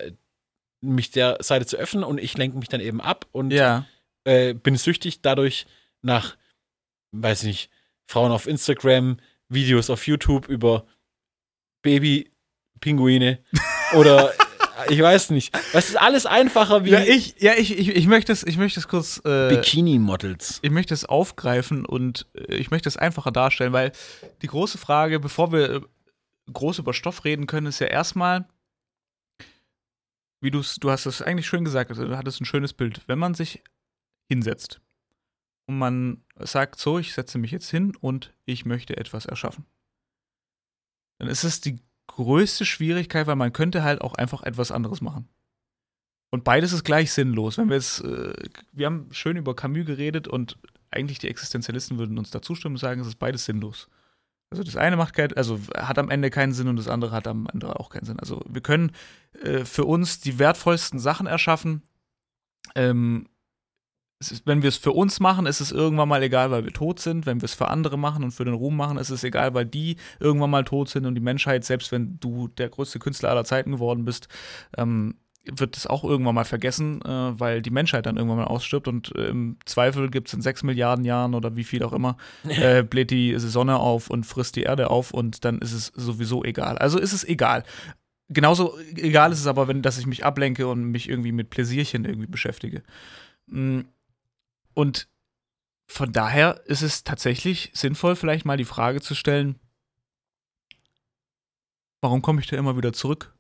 mich 0.81 1.11
der 1.11 1.39
Seite 1.41 1.67
zu 1.67 1.77
öffnen 1.77 2.05
und 2.05 2.19
ich 2.19 2.37
lenke 2.37 2.59
mich 2.59 2.69
dann 2.69 2.81
eben 2.81 3.01
ab 3.01 3.27
und 3.33 3.51
ja. 3.51 3.87
äh, 4.25 4.55
bin 4.55 4.77
süchtig 4.77 5.23
dadurch 5.23 5.67
nach, 6.03 6.37
weiß 7.13 7.45
nicht, 7.45 7.71
Frauen 8.07 8.33
auf 8.33 8.47
Instagram, 8.47 9.19
Videos 9.49 9.91
auf 9.91 10.07
YouTube 10.07 10.49
über 10.49 10.87
Baby-Pinguine 11.83 13.39
oder 13.95 14.33
ich 14.89 15.01
weiß 15.01 15.31
nicht. 15.31 15.55
Das 15.73 15.89
ist 15.89 15.97
alles 15.97 16.27
einfacher 16.27 16.85
wie 16.85 16.91
Ja, 16.91 17.01
ich, 17.01 17.35
ja, 17.39 17.55
ich, 17.55 17.77
ich, 17.77 17.89
ich 17.89 18.07
möchte 18.07 18.33
es, 18.33 18.43
ich 18.45 18.57
möchte 18.57 18.81
es 18.81 18.89
kurz. 18.89 19.21
Äh, 19.25 19.49
Bikini-Models. 19.49 20.61
ich 20.63 20.71
möchte 20.71 20.95
es 20.95 21.05
aufgreifen 21.05 21.85
und 21.85 22.27
äh, 22.35 22.55
ich 22.57 22.71
möchte 22.71 22.89
es 22.89 22.97
einfacher 22.97 23.33
darstellen, 23.33 23.73
weil 23.73 23.93
die 24.43 24.47
große 24.47 24.79
Frage, 24.79 25.21
bevor 25.21 25.53
wir 25.53 25.71
äh, 25.71 25.81
groß 26.53 26.79
über 26.79 26.95
Stoff 26.95 27.25
reden 27.25 27.47
können, 27.47 27.67
ist 27.67 27.79
ja 27.81 27.89
erstmal, 27.89 28.49
wie 30.41 30.51
du 30.51 30.61
es, 30.61 30.77
du 30.77 30.91
hast 30.91 31.07
es 31.07 31.23
eigentlich 31.23 31.47
schön 31.47 31.65
gesagt, 31.65 31.91
also 31.91 32.07
du 32.07 32.17
hattest 32.17 32.41
ein 32.41 32.47
schönes 32.47 32.73
Bild. 32.73 33.03
Wenn 33.07 33.19
man 33.19 33.35
sich 33.35 33.63
hinsetzt 34.31 34.81
und 35.67 35.79
man 35.79 36.25
sagt, 36.39 36.79
so, 36.79 36.99
ich 36.99 37.13
setze 37.13 37.39
mich 37.39 37.51
jetzt 37.51 37.71
hin 37.71 37.97
und 37.97 38.35
ich 38.45 38.65
möchte 38.65 38.97
etwas 38.97 39.27
erschaffen, 39.27 39.67
dann 41.19 41.29
ist 41.29 41.45
es 41.45 41.61
die 41.61 41.81
größte 42.19 42.67
Schwierigkeit, 42.67 43.27
weil 43.29 43.37
man 43.37 43.53
könnte 43.53 43.85
halt 43.85 44.01
auch 44.01 44.15
einfach 44.15 44.43
etwas 44.43 44.73
anderes 44.73 45.01
machen. 45.01 45.29
Und 46.31 46.45
beides 46.45 46.73
ist 46.73 46.85
gleich 46.85 47.13
sinnlos. 47.13 47.59
Wenn 47.59 47.69
wir 47.69 47.77
jetzt, 47.77 48.01
äh, 48.01 48.33
wir 48.73 48.87
haben 48.87 49.09
schön 49.13 49.37
über 49.37 49.55
Camus 49.55 49.87
geredet 49.87 50.27
und 50.29 50.59
eigentlich 50.91 51.19
die 51.21 51.29
Existenzialisten 51.29 51.99
würden 51.99 52.19
uns 52.19 52.31
da 52.31 52.43
zustimmen 52.43 52.75
und 52.75 52.81
sagen, 52.81 53.01
es 53.01 53.07
ist 53.07 53.19
beides 53.21 53.45
sinnlos. 53.45 53.89
Also 54.51 54.65
das 54.65 54.77
eine 54.77 54.97
macht 54.97 55.15
kein, 55.15 55.33
also 55.35 55.61
hat 55.77 55.99
am 55.99 56.11
Ende 56.11 56.31
keinen 56.31 56.53
Sinn 56.53 56.69
und 56.69 56.77
das 56.77 56.89
andere 56.89 57.13
hat 57.13 57.29
am 57.29 57.47
Ende 57.53 57.79
auch 57.79 57.91
keinen 57.91 58.05
Sinn. 58.05 58.19
Also 58.19 58.43
wir 58.49 58.63
können 58.63 58.93
äh, 59.43 59.65
für 59.65 59.85
uns 59.85 60.21
die 60.21 60.39
wertvollsten 60.39 60.99
Sachen 60.99 61.27
erschaffen. 61.27 61.83
Ähm, 62.75 63.29
ist, 64.21 64.47
wenn 64.47 64.63
wir 64.63 64.69
es 64.69 64.77
für 64.77 64.93
uns 64.93 65.21
machen, 65.21 65.47
ist 65.47 65.61
es 65.61 65.71
irgendwann 65.71 66.09
mal 66.09 66.23
egal, 66.23 66.51
weil 66.51 66.65
wir 66.65 66.73
tot 66.73 66.99
sind. 66.99 67.25
Wenn 67.27 67.41
wir 67.41 67.47
es 67.47 67.55
für 67.55 67.69
andere 67.69 67.97
machen 67.97 68.25
und 68.25 68.33
für 68.33 68.45
den 68.45 68.55
Ruhm 68.55 68.77
machen, 68.77 68.99
ist 68.99 69.11
es 69.11 69.23
egal, 69.25 69.55
weil 69.55 69.67
die 69.67 69.97
irgendwann 70.19 70.51
mal 70.51 70.65
tot 70.65 70.89
sind 70.89 71.07
und 71.07 71.15
die 71.15 71.21
Menschheit, 71.21 71.65
selbst 71.65 71.93
wenn 71.93 72.19
du 72.19 72.49
der 72.49 72.69
größte 72.69 72.99
Künstler 72.99 73.31
aller 73.31 73.45
Zeiten 73.45 73.73
geworden 73.73 74.05
bist, 74.05 74.29
ähm, 74.77 75.15
wird 75.45 75.77
es 75.77 75.87
auch 75.87 76.05
irgendwann 76.05 76.35
mal 76.35 76.45
vergessen, 76.45 77.01
äh, 77.03 77.39
weil 77.39 77.63
die 77.63 77.71
Menschheit 77.71 78.07
dann 78.07 78.17
irgendwann 78.17 78.39
mal 78.39 78.45
ausstirbt 78.45 78.89
und 78.89 79.15
äh, 79.17 79.29
im 79.29 79.57
Zweifel 79.65 80.11
gibt 80.11 80.29
es 80.29 80.35
in 80.35 80.43
sechs 80.43 80.63
Milliarden 80.63 81.05
Jahren 81.05 81.35
oder 81.35 81.57
wie 81.57 81.65
viel 81.65 81.83
auch 81.83 81.93
immer, 81.93 82.17
äh, 82.49 82.83
bläht 82.83 83.11
die 83.11 83.39
Sonne 83.39 83.79
auf 83.79 84.11
und 84.11 84.25
frisst 84.25 84.57
die 84.57 84.63
Erde 84.63 84.91
auf 84.91 85.13
und 85.13 85.45
dann 85.45 85.59
ist 85.61 85.73
es 85.73 85.87
sowieso 85.95 86.45
egal. 86.45 86.77
Also 86.79 86.99
ist 86.99 87.13
es 87.13 87.25
egal. 87.25 87.63
Genauso 88.29 88.77
egal 88.97 89.33
ist 89.33 89.41
es 89.41 89.47
aber, 89.47 89.69
wenn, 89.69 89.81
dass 89.81 89.99
ich 89.99 90.07
mich 90.07 90.25
ablenke 90.25 90.67
und 90.67 90.85
mich 90.85 91.09
irgendwie 91.09 91.33
mit 91.33 91.49
Pläsierchen 91.49 92.05
irgendwie 92.05 92.27
beschäftige. 92.27 92.83
Mm, 93.47 93.81
Und 94.79 95.09
von 95.91 96.13
daher 96.13 96.63
ist 96.67 96.83
es 96.83 97.03
tatsächlich 97.03 97.73
sinnvoll, 97.75 98.15
vielleicht 98.15 98.45
mal 98.45 98.57
die 98.57 98.65
Frage 98.65 99.01
zu 99.01 99.17
stellen, 99.17 99.59
warum 102.01 102.23
komme 102.23 102.41
ich 102.41 102.47
da 102.47 102.57
immer 102.57 102.77
wieder 102.77 102.93
zurück? 102.93 103.35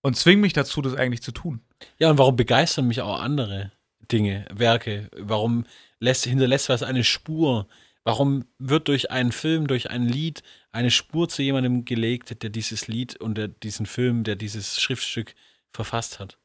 Und 0.00 0.16
zwing 0.16 0.40
mich 0.40 0.54
dazu, 0.54 0.82
das 0.82 0.96
eigentlich 0.96 1.22
zu 1.22 1.30
tun. 1.30 1.60
Ja, 2.00 2.10
und 2.10 2.18
warum 2.18 2.34
begeistern 2.34 2.88
mich 2.88 3.00
auch 3.00 3.20
andere 3.20 3.70
Dinge, 4.10 4.44
Werke? 4.52 5.08
Warum 5.16 5.66
lässt, 6.00 6.24
hinterlässt 6.24 6.68
was 6.68 6.82
eine 6.82 7.04
Spur? 7.04 7.68
Warum 8.02 8.44
wird 8.58 8.88
durch 8.88 9.12
einen 9.12 9.30
Film, 9.30 9.68
durch 9.68 9.88
ein 9.88 10.08
Lied 10.08 10.42
eine 10.72 10.90
Spur 10.90 11.28
zu 11.28 11.44
jemandem 11.44 11.84
gelegt, 11.84 12.42
der 12.42 12.50
dieses 12.50 12.88
Lied 12.88 13.14
und 13.20 13.36
der 13.36 13.46
diesen 13.46 13.86
Film, 13.86 14.24
der 14.24 14.34
dieses 14.34 14.80
Schriftstück 14.80 15.36
verfasst 15.72 16.18
hat? 16.18 16.38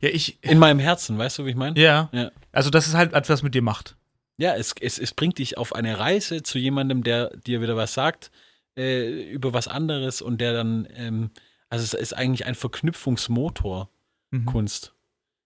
Ja, 0.00 0.08
ich. 0.08 0.38
In 0.42 0.58
meinem 0.58 0.78
Herzen, 0.78 1.18
weißt 1.18 1.38
du, 1.38 1.46
wie 1.46 1.50
ich 1.50 1.56
meine? 1.56 1.78
Ja. 1.80 2.08
Ja. 2.12 2.30
Also, 2.52 2.70
das 2.70 2.86
ist 2.86 2.94
halt 2.94 3.12
etwas 3.12 3.42
mit 3.42 3.54
dir 3.54 3.62
macht. 3.62 3.96
Ja, 4.36 4.54
es, 4.54 4.74
es, 4.80 4.98
es 4.98 5.12
bringt 5.12 5.38
dich 5.38 5.58
auf 5.58 5.74
eine 5.74 5.98
Reise 5.98 6.42
zu 6.42 6.58
jemandem, 6.58 7.02
der 7.02 7.36
dir 7.36 7.60
wieder 7.60 7.76
was 7.76 7.94
sagt 7.94 8.30
äh, 8.76 9.30
über 9.30 9.52
was 9.52 9.68
anderes 9.68 10.22
und 10.22 10.40
der 10.40 10.52
dann, 10.54 10.88
ähm, 10.94 11.30
also 11.68 11.84
es 11.84 11.94
ist 11.94 12.14
eigentlich 12.14 12.46
ein 12.46 12.54
Verknüpfungsmotor, 12.54 13.90
Mhm. 14.32 14.46
Kunst. 14.46 14.94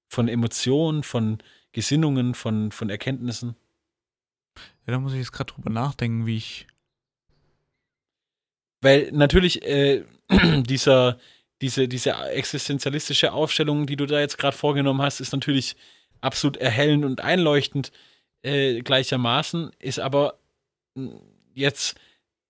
Von 0.09 0.29
Emotionen, 0.29 1.03
von 1.03 1.39
Gesinnungen, 1.73 2.35
von, 2.35 2.71
von 2.71 2.91
Erkenntnissen. 2.91 3.57
Ja, 4.87 4.93
da 4.93 4.99
muss 4.99 5.13
ich 5.13 5.19
jetzt 5.19 5.33
gerade 5.33 5.53
drüber 5.53 5.71
nachdenken, 5.71 6.27
wie 6.27 6.37
ich. 6.37 6.67
Weil 8.83 9.11
natürlich 9.13 9.63
äh, 9.63 10.05
dieser, 10.63 11.19
diese, 11.65 11.89
diese 11.89 12.12
existenzialistische 12.12 13.33
Aufstellung, 13.33 13.87
die 13.87 13.97
du 13.97 14.05
da 14.05 14.21
jetzt 14.21 14.37
gerade 14.37 14.55
vorgenommen 14.55 15.01
hast, 15.01 15.21
ist 15.21 15.33
natürlich 15.33 15.77
absolut 16.21 16.59
erhellend 16.59 17.07
und 17.07 17.23
einleuchtend 17.23 17.91
äh, 18.43 18.83
gleichermaßen, 18.83 19.71
ist 19.79 19.99
aber 19.99 20.35
mh, 20.95 21.12
jetzt 21.55 21.95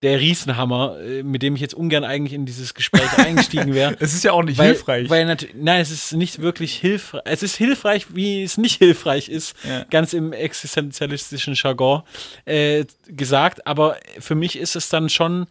der 0.03 0.19
Riesenhammer, 0.19 0.99
äh, 0.99 1.23
mit 1.23 1.43
dem 1.43 1.55
ich 1.55 1.61
jetzt 1.61 1.75
ungern 1.75 2.03
eigentlich 2.03 2.33
in 2.33 2.45
dieses 2.45 2.75
Gespräch 2.75 3.09
eingestiegen 3.19 3.73
wäre. 3.73 3.97
Es 4.01 4.15
ist 4.15 4.25
ja 4.25 4.33
auch 4.33 4.43
nicht 4.43 4.59
weil, 4.59 4.71
hilfreich. 4.71 5.09
Weil 5.09 5.27
natürlich, 5.27 5.55
nein, 5.57 5.81
es 5.81 5.93
ist 5.93 6.13
nicht 6.13 6.41
wirklich 6.41 6.75
hilfreich. 6.75 7.23
Es 7.25 7.45
ist 7.45 7.55
hilfreich, 7.55 8.17
wie 8.17 8.43
es 8.43 8.59
nicht 8.59 8.79
hilfreich 8.79 9.29
ist, 9.29 9.55
ja. 9.63 9.85
ganz 9.85 10.13
im 10.13 10.33
existenzialistischen 10.33 11.55
Jargon 11.55 12.03
äh, 12.47 12.85
gesagt. 13.07 13.65
Aber 13.65 13.97
für 14.19 14.35
mich 14.35 14.57
ist 14.57 14.75
es 14.75 14.89
dann 14.89 15.09
schon, 15.09 15.47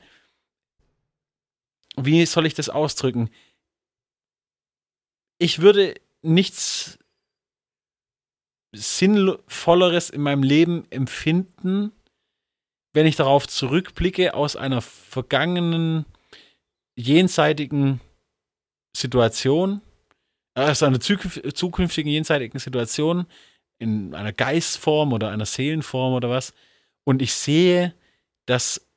wie 1.96 2.26
soll 2.26 2.46
ich 2.46 2.56
das 2.56 2.68
ausdrücken? 2.68 3.30
Ich 5.44 5.60
würde 5.60 5.96
nichts 6.22 6.98
Sinnvolleres 8.74 10.10
in 10.10 10.22
meinem 10.22 10.42
Leben 10.42 10.90
empfinden, 10.90 11.92
wenn 12.94 13.06
ich 13.06 13.18
darauf 13.18 13.46
zurückblicke 13.46 14.36
aus 14.36 14.56
einer 14.56 14.82
vergangenen, 14.82 16.06
jenseitigen 16.96 18.00
Situation, 18.96 19.82
aus 20.56 20.82
einer 20.82 21.00
zukünf- 21.02 21.54
zukünftigen 21.54 22.10
jenseitigen 22.10 22.60
Situation, 22.60 23.28
in 23.80 24.16
einer 24.16 24.32
Geistform 24.32 25.12
oder 25.12 25.30
einer 25.30 25.46
Seelenform 25.46 26.14
oder 26.14 26.30
was, 26.30 26.54
und 27.04 27.22
ich 27.22 27.34
sehe, 27.34 27.94
dass 28.46 28.88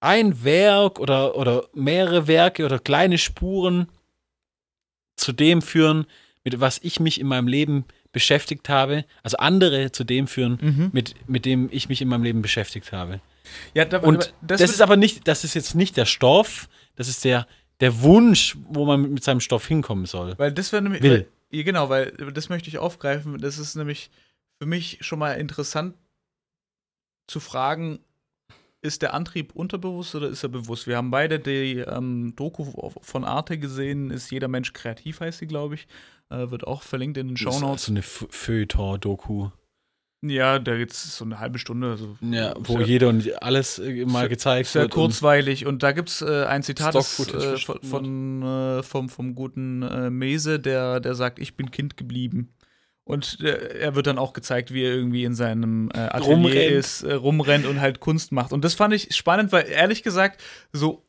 ein 0.00 0.44
Werk 0.44 0.98
oder, 0.98 1.36
oder 1.36 1.68
mehrere 1.74 2.26
Werke 2.26 2.64
oder 2.64 2.78
kleine 2.78 3.18
Spuren 3.18 3.90
zu 5.16 5.32
dem 5.32 5.62
führen, 5.62 6.06
mit 6.44 6.60
was 6.60 6.78
ich 6.82 7.00
mich 7.00 7.20
in 7.20 7.26
meinem 7.26 7.48
Leben 7.48 7.84
beschäftigt 8.12 8.68
habe, 8.68 9.04
also 9.22 9.36
andere 9.38 9.90
zu 9.92 10.04
dem 10.04 10.26
führen, 10.26 10.58
Mhm. 10.60 10.90
mit, 10.92 11.14
mit 11.28 11.44
dem 11.44 11.68
ich 11.72 11.88
mich 11.88 12.00
in 12.02 12.08
meinem 12.08 12.22
Leben 12.22 12.42
beschäftigt 12.42 12.92
habe. 12.92 13.20
ja, 13.74 13.84
da, 13.84 13.98
Und 13.98 14.32
das, 14.42 14.60
wird- 14.60 14.70
ist 14.70 14.80
aber 14.80 14.96
nicht, 14.96 15.26
das 15.28 15.44
ist 15.44 15.54
jetzt 15.54 15.74
nicht 15.74 15.96
der 15.96 16.06
Stoff, 16.06 16.68
das 16.96 17.08
ist 17.08 17.24
der, 17.24 17.46
der 17.80 18.02
Wunsch, 18.02 18.56
wo 18.68 18.86
man 18.86 19.12
mit 19.14 19.24
seinem 19.24 19.40
Stoff 19.40 19.66
hinkommen 19.66 20.06
soll. 20.06 20.34
Weil 20.38 20.52
das 20.52 20.70
wäre 20.72 20.82
nämlich. 20.82 21.02
Will. 21.02 21.28
Weil, 21.50 21.64
genau, 21.64 21.88
weil 21.88 22.12
das 22.32 22.48
möchte 22.48 22.68
ich 22.68 22.78
aufgreifen. 22.78 23.38
Das 23.38 23.58
ist 23.58 23.74
nämlich 23.74 24.10
für 24.60 24.66
mich 24.66 24.98
schon 25.00 25.18
mal 25.18 25.32
interessant 25.32 25.94
zu 27.26 27.40
fragen, 27.40 27.98
ist 28.84 29.02
der 29.02 29.14
Antrieb 29.14 29.52
unterbewusst 29.54 30.14
oder 30.14 30.28
ist 30.28 30.42
er 30.42 30.48
bewusst? 30.50 30.86
Wir 30.86 30.96
haben 30.96 31.10
beide 31.10 31.38
die 31.38 31.78
ähm, 31.78 32.34
Doku 32.36 32.90
von 33.00 33.24
Arte 33.24 33.58
gesehen, 33.58 34.10
ist 34.10 34.30
jeder 34.30 34.48
Mensch 34.48 34.72
kreativ, 34.72 35.20
heißt 35.20 35.38
sie, 35.38 35.46
glaube 35.46 35.74
ich. 35.76 35.86
Äh, 36.30 36.50
wird 36.50 36.66
auch 36.66 36.82
verlinkt 36.82 37.16
in 37.18 37.28
den 37.28 37.34
Das 37.34 37.40
ist 37.54 37.60
Shownotes. 37.60 37.84
so 37.86 37.92
eine 37.92 38.02
Feuilleton-Doku. 38.02 39.48
Ja, 40.26 40.58
da 40.58 40.76
geht 40.76 40.90
es 40.90 41.16
so 41.18 41.24
eine 41.26 41.38
halbe 41.38 41.58
Stunde. 41.58 41.90
Also 41.90 42.16
Ja, 42.22 42.54
wo 42.58 42.78
sehr, 42.78 42.86
jeder 42.86 43.08
und 43.10 43.42
alles 43.42 43.78
äh, 43.78 44.06
mal 44.06 44.20
sehr- 44.20 44.28
gezeigt 44.30 44.68
sehr 44.68 44.82
wird. 44.82 44.94
und- 44.94 45.00
kurzweilig. 45.02 45.66
Und 45.66 45.82
da 45.82 45.92
gibt 45.92 46.08
es 46.08 46.22
äh, 46.22 46.44
ein 46.46 46.62
Zitat 46.62 46.94
das, 46.94 47.18
äh, 47.18 47.24
von, 47.24 47.40
verschnitten 47.40 47.88
von, 47.88 48.42
äh, 48.42 48.82
vom, 48.82 49.08
vom 49.10 49.34
guten 49.34 49.82
äh, 49.82 50.08
Mese, 50.10 50.58
der, 50.60 51.00
der 51.00 51.14
sagt, 51.14 51.38
ich 51.38 51.56
bin 51.56 51.70
Kind 51.70 51.96
geblieben. 51.98 52.54
Und 53.06 53.38
äh, 53.42 53.80
er 53.80 53.94
wird 53.94 54.06
dann 54.06 54.16
auch 54.18 54.32
gezeigt, 54.32 54.72
wie 54.72 54.82
er 54.82 54.94
irgendwie 54.94 55.24
in 55.24 55.34
seinem 55.34 55.90
äh, 55.94 55.98
Atelier 55.98 56.26
Rumrennt. 56.36 56.56
ist, 56.72 57.02
äh, 57.02 57.12
rumrennt 57.12 57.66
und 57.66 57.80
halt 57.80 58.00
Kunst 58.00 58.32
macht. 58.32 58.52
Und 58.52 58.64
das 58.64 58.72
fand 58.74 58.94
ich 58.94 59.14
spannend, 59.14 59.52
weil 59.52 59.66
ehrlich 59.68 60.02
gesagt, 60.02 60.42
so, 60.72 61.04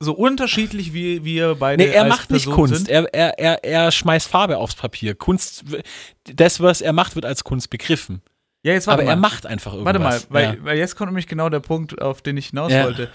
so 0.00 0.12
unterschiedlich 0.12 0.92
wie 0.92 1.24
wir 1.24 1.54
beide 1.54 1.82
Nee, 1.82 1.90
er 1.90 2.04
macht 2.04 2.30
nicht 2.30 2.44
Person 2.44 2.54
Kunst. 2.68 2.74
sind. 2.76 2.88
Er, 2.90 3.04
er, 3.14 3.38
er, 3.38 3.64
er 3.64 3.90
schmeißt 3.90 4.28
Farbe 4.28 4.58
aufs 4.58 4.74
Papier. 4.74 5.14
Kunst, 5.14 5.64
das, 6.24 6.60
was 6.60 6.82
er 6.82 6.92
macht, 6.92 7.14
wird 7.14 7.24
als 7.24 7.44
Kunst 7.44 7.70
begriffen. 7.70 8.20
Ja, 8.62 8.72
jetzt 8.72 8.86
warte 8.86 9.00
Aber 9.02 9.06
mal. 9.06 9.12
er 9.12 9.16
macht 9.16 9.46
einfach 9.46 9.72
irgendwas. 9.72 9.94
Warte 9.94 9.98
mal, 9.98 10.22
weil, 10.28 10.44
ja. 10.56 10.64
weil 10.64 10.78
jetzt 10.78 10.96
kommt 10.96 11.10
nämlich 11.10 11.26
genau 11.26 11.48
der 11.48 11.60
Punkt, 11.60 12.00
auf 12.02 12.20
den 12.20 12.36
ich 12.36 12.48
hinaus 12.48 12.72
Ja. 12.72 12.84
wollte. 12.84 13.10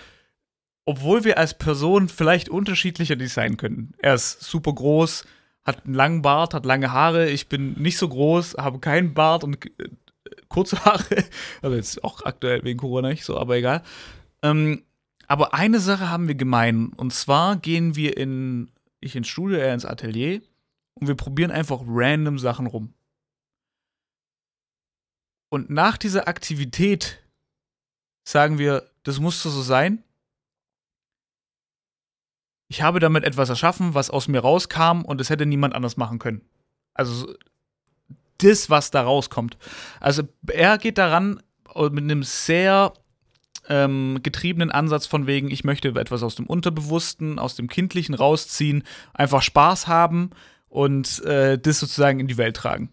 Obwohl 0.85 1.23
wir 1.23 1.37
als 1.37 1.55
Person 1.55 2.09
vielleicht 2.09 2.49
unterschiedlicher 2.49 3.15
designen 3.15 3.57
könnten. 3.57 3.93
Er 3.99 4.15
ist 4.15 4.41
super 4.41 4.73
groß, 4.73 5.25
hat 5.69 5.85
einen 5.85 5.93
langen 5.93 6.21
Bart, 6.21 6.53
hat 6.53 6.65
lange 6.65 6.91
Haare. 6.91 7.29
Ich 7.29 7.47
bin 7.47 7.73
nicht 7.73 7.97
so 7.97 8.09
groß, 8.09 8.55
habe 8.57 8.79
keinen 8.79 9.13
Bart 9.13 9.43
und 9.43 9.65
äh, 9.65 9.89
kurze 10.49 10.83
Haare. 10.83 11.23
Also 11.61 11.75
jetzt 11.75 12.03
auch 12.03 12.23
aktuell 12.23 12.63
wegen 12.63 12.79
Corona 12.79 13.09
nicht 13.09 13.23
so, 13.23 13.37
aber 13.37 13.55
egal. 13.57 13.83
Ähm, 14.41 14.83
aber 15.27 15.53
eine 15.53 15.79
Sache 15.79 16.09
haben 16.09 16.27
wir 16.27 16.35
gemein. 16.35 16.87
Und 16.97 17.13
zwar 17.13 17.57
gehen 17.57 17.95
wir 17.95 18.17
in, 18.17 18.71
ich 18.99 19.15
ins 19.15 19.27
Studio, 19.27 19.57
er 19.57 19.73
ins 19.73 19.85
Atelier 19.85 20.41
und 20.95 21.07
wir 21.07 21.15
probieren 21.15 21.51
einfach 21.51 21.81
random 21.85 22.39
Sachen 22.39 22.65
rum. 22.65 22.93
Und 25.49 25.69
nach 25.69 25.97
dieser 25.97 26.27
Aktivität 26.27 27.19
sagen 28.27 28.57
wir, 28.57 28.89
das 29.03 29.19
musste 29.19 29.49
so 29.49 29.61
sein. 29.61 30.03
Ich 32.69 32.81
habe 32.83 32.99
damit 32.99 33.23
etwas 33.23 33.49
erschaffen, 33.49 33.95
was 33.95 34.09
aus 34.09 34.27
mir 34.27 34.39
rauskam 34.39 35.01
und 35.01 35.19
es 35.19 35.29
hätte 35.29 35.45
niemand 35.45 35.75
anders 35.75 35.97
machen 35.97 36.19
können. 36.19 36.41
Also 36.93 37.13
so- 37.13 37.33
das, 38.37 38.69
was 38.69 38.89
da 38.91 39.01
rauskommt. 39.01 39.57
Also 39.99 40.23
er 40.47 40.77
geht 40.77 40.97
daran 40.97 41.41
mit 41.75 42.03
einem 42.03 42.23
sehr 42.23 42.93
ähm, 43.67 44.19
getriebenen 44.23 44.71
Ansatz 44.71 45.05
von 45.07 45.27
wegen, 45.27 45.51
ich 45.51 45.63
möchte 45.63 45.89
etwas 45.89 46.23
aus 46.23 46.35
dem 46.35 46.45
Unterbewussten, 46.47 47.37
aus 47.37 47.55
dem 47.55 47.67
Kindlichen 47.67 48.15
rausziehen, 48.15 48.83
einfach 49.13 49.41
Spaß 49.41 49.87
haben 49.87 50.29
und 50.69 51.21
äh, 51.25 51.57
das 51.59 51.79
sozusagen 51.79 52.19
in 52.19 52.27
die 52.27 52.37
Welt 52.37 52.55
tragen. 52.55 52.91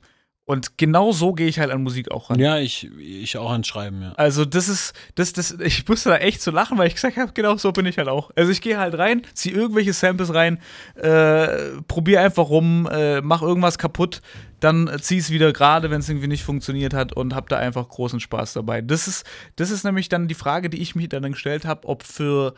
Und 0.48 0.78
genau 0.78 1.10
so 1.10 1.32
gehe 1.32 1.48
ich 1.48 1.58
halt 1.58 1.72
an 1.72 1.82
Musik 1.82 2.12
auch 2.12 2.30
ran. 2.30 2.38
ja, 2.38 2.58
ich, 2.58 2.88
ich 3.00 3.36
auch 3.36 3.50
ans 3.50 3.66
Schreiben, 3.66 4.00
ja. 4.00 4.12
Also 4.12 4.44
das 4.44 4.68
ist, 4.68 4.94
das, 5.16 5.32
das, 5.32 5.50
ich 5.58 5.88
musste 5.88 6.10
da 6.10 6.18
echt 6.18 6.40
zu 6.40 6.52
lachen, 6.52 6.78
weil 6.78 6.86
ich 6.86 6.94
gesagt 6.94 7.16
habe, 7.16 7.32
genau 7.32 7.56
so 7.56 7.72
bin 7.72 7.84
ich 7.84 7.98
halt 7.98 8.06
auch. 8.06 8.30
Also 8.36 8.52
ich 8.52 8.60
gehe 8.60 8.78
halt 8.78 8.96
rein, 8.96 9.22
zieh 9.34 9.50
irgendwelche 9.50 9.92
Samples 9.92 10.32
rein, 10.32 10.60
äh, 10.94 11.48
probier 11.88 12.20
einfach 12.20 12.48
rum, 12.48 12.88
äh, 12.88 13.20
mach 13.22 13.42
irgendwas 13.42 13.76
kaputt, 13.76 14.22
dann 14.60 14.86
äh, 14.86 15.00
zieh 15.00 15.18
es 15.18 15.30
wieder 15.30 15.52
gerade, 15.52 15.90
wenn 15.90 15.98
es 15.98 16.08
irgendwie 16.08 16.28
nicht 16.28 16.44
funktioniert 16.44 16.94
hat 16.94 17.12
und 17.12 17.34
hab 17.34 17.48
da 17.48 17.58
einfach 17.58 17.88
großen 17.88 18.20
Spaß 18.20 18.52
dabei. 18.52 18.82
Das 18.82 19.08
ist, 19.08 19.26
das 19.56 19.72
ist 19.72 19.82
nämlich 19.82 20.08
dann 20.08 20.28
die 20.28 20.34
Frage, 20.34 20.70
die 20.70 20.80
ich 20.80 20.94
mich 20.94 21.08
dann 21.08 21.32
gestellt 21.32 21.64
habe, 21.64 21.88
ob 21.88 22.04
für 22.04 22.54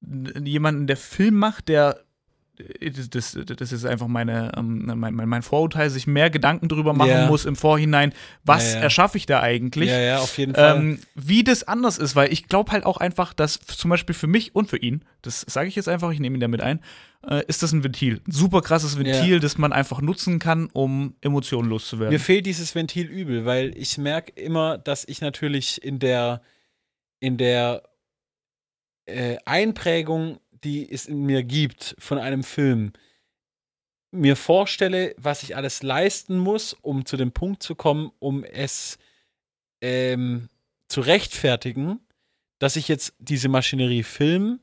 jemanden, 0.00 0.88
der 0.88 0.96
Film 0.96 1.34
macht, 1.34 1.68
der 1.68 2.00
das, 2.92 3.10
das, 3.10 3.38
das 3.56 3.72
ist 3.72 3.84
einfach 3.84 4.08
meine, 4.08 4.52
ähm, 4.56 4.90
mein, 4.96 5.14
mein, 5.14 5.42
Vorurteil, 5.42 5.90
sich 5.90 6.06
mehr 6.06 6.30
Gedanken 6.30 6.68
drüber 6.68 6.92
machen 6.92 7.10
Ja. 7.10 7.26
muss 7.26 7.44
im 7.44 7.56
Vorhinein, 7.56 8.12
was 8.44 8.72
Ja, 8.72 8.78
ja. 8.78 8.84
erschaffe 8.84 9.16
ich 9.16 9.26
da 9.26 9.40
eigentlich? 9.40 9.90
Ja, 9.90 9.98
ja, 10.00 10.18
auf 10.18 10.36
jeden 10.38 10.54
Fall. 10.54 10.76
Ähm, 10.76 10.98
wie 11.14 11.44
das 11.44 11.62
anders 11.64 11.98
ist, 11.98 12.16
weil 12.16 12.32
ich 12.32 12.48
glaube 12.48 12.72
halt 12.72 12.84
auch 12.84 12.96
einfach, 12.96 13.32
dass 13.32 13.58
zum 13.60 13.90
Beispiel 13.90 14.14
für 14.14 14.26
mich 14.26 14.54
und 14.54 14.68
für 14.68 14.78
ihn, 14.78 15.04
das 15.22 15.40
sage 15.42 15.68
ich 15.68 15.76
jetzt 15.76 15.88
einfach, 15.88 16.10
ich 16.10 16.20
nehme 16.20 16.36
ihn 16.36 16.40
damit 16.40 16.60
ein, 16.60 16.80
äh, 17.26 17.42
ist 17.46 17.62
das 17.62 17.72
ein 17.72 17.84
Ventil. 17.84 18.20
Super 18.26 18.60
krasses 18.62 18.98
Ventil, 18.98 19.34
Ja. 19.34 19.38
das 19.38 19.58
man 19.58 19.72
einfach 19.72 20.00
nutzen 20.00 20.38
kann, 20.38 20.68
um 20.72 21.14
Emotionen 21.20 21.68
loszuwerden. 21.68 22.12
Mir 22.12 22.20
fehlt 22.20 22.46
dieses 22.46 22.74
Ventil 22.74 23.06
übel, 23.06 23.44
weil 23.44 23.76
ich 23.76 23.98
merke 23.98 24.32
immer, 24.40 24.78
dass 24.78 25.06
ich 25.06 25.20
natürlich 25.20 25.82
in 25.82 25.98
der, 25.98 26.42
in 27.20 27.36
der 27.36 27.82
äh, 29.06 29.38
Einprägung, 29.46 30.38
die 30.64 30.90
es 30.90 31.06
in 31.06 31.22
mir 31.24 31.42
gibt 31.42 31.94
von 31.98 32.18
einem 32.18 32.42
Film, 32.42 32.92
mir 34.10 34.36
vorstelle, 34.36 35.14
was 35.18 35.42
ich 35.42 35.54
alles 35.56 35.82
leisten 35.82 36.38
muss, 36.38 36.74
um 36.80 37.04
zu 37.04 37.16
dem 37.16 37.32
Punkt 37.32 37.62
zu 37.62 37.74
kommen, 37.74 38.10
um 38.18 38.42
es 38.44 38.98
ähm, 39.82 40.48
zu 40.88 41.00
rechtfertigen, 41.02 42.00
dass 42.58 42.76
ich 42.76 42.88
jetzt 42.88 43.12
diese 43.18 43.48
Maschinerie 43.48 44.02
Film 44.02 44.60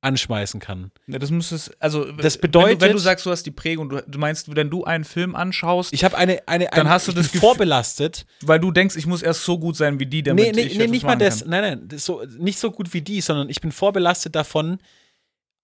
anschmeißen 0.00 0.60
kann. 0.60 0.92
Ja, 1.08 1.18
das 1.18 1.30
muss 1.32 1.50
es, 1.50 1.70
also 1.80 2.10
Das 2.12 2.36
wenn 2.36 2.40
bedeutet- 2.42 2.80
du, 2.80 2.86
wenn 2.86 2.92
du 2.92 2.98
sagst, 2.98 3.26
du 3.26 3.30
hast 3.30 3.42
die 3.44 3.50
Prägung, 3.50 3.88
du, 3.88 4.00
du 4.06 4.18
meinst, 4.18 4.54
wenn 4.54 4.70
du 4.70 4.84
einen 4.84 5.02
Film 5.04 5.34
anschaust, 5.34 5.92
Ich 5.92 6.04
habe 6.04 6.16
eine, 6.16 6.40
eine, 6.46 6.66
Dann 6.66 6.86
ein- 6.86 6.88
hast 6.88 7.08
du 7.08 7.12
das 7.12 7.26
Gefühl- 7.26 7.40
vorbelastet. 7.40 8.24
weil 8.42 8.60
du 8.60 8.70
denkst, 8.70 8.94
ich 8.96 9.06
muss 9.06 9.22
erst 9.22 9.44
so 9.44 9.58
gut 9.58 9.76
sein 9.76 9.98
wie 9.98 10.06
die, 10.06 10.22
damit 10.22 10.44
Nee, 10.44 10.52
nee, 10.62 10.68
ich 10.68 10.78
nee 10.78 10.86
nicht 10.86 11.02
mal 11.04 11.16
das. 11.16 11.40
kann. 11.40 11.50
Nein, 11.50 11.62
nein, 11.62 11.88
das 11.88 12.04
so, 12.04 12.22
nicht 12.38 12.58
so 12.60 12.70
gut 12.70 12.94
wie 12.94 13.02
die, 13.02 13.20
sondern 13.20 13.50
ich 13.50 13.60
bin 13.60 13.72
vorbelastet 13.72 14.34
davon, 14.36 14.78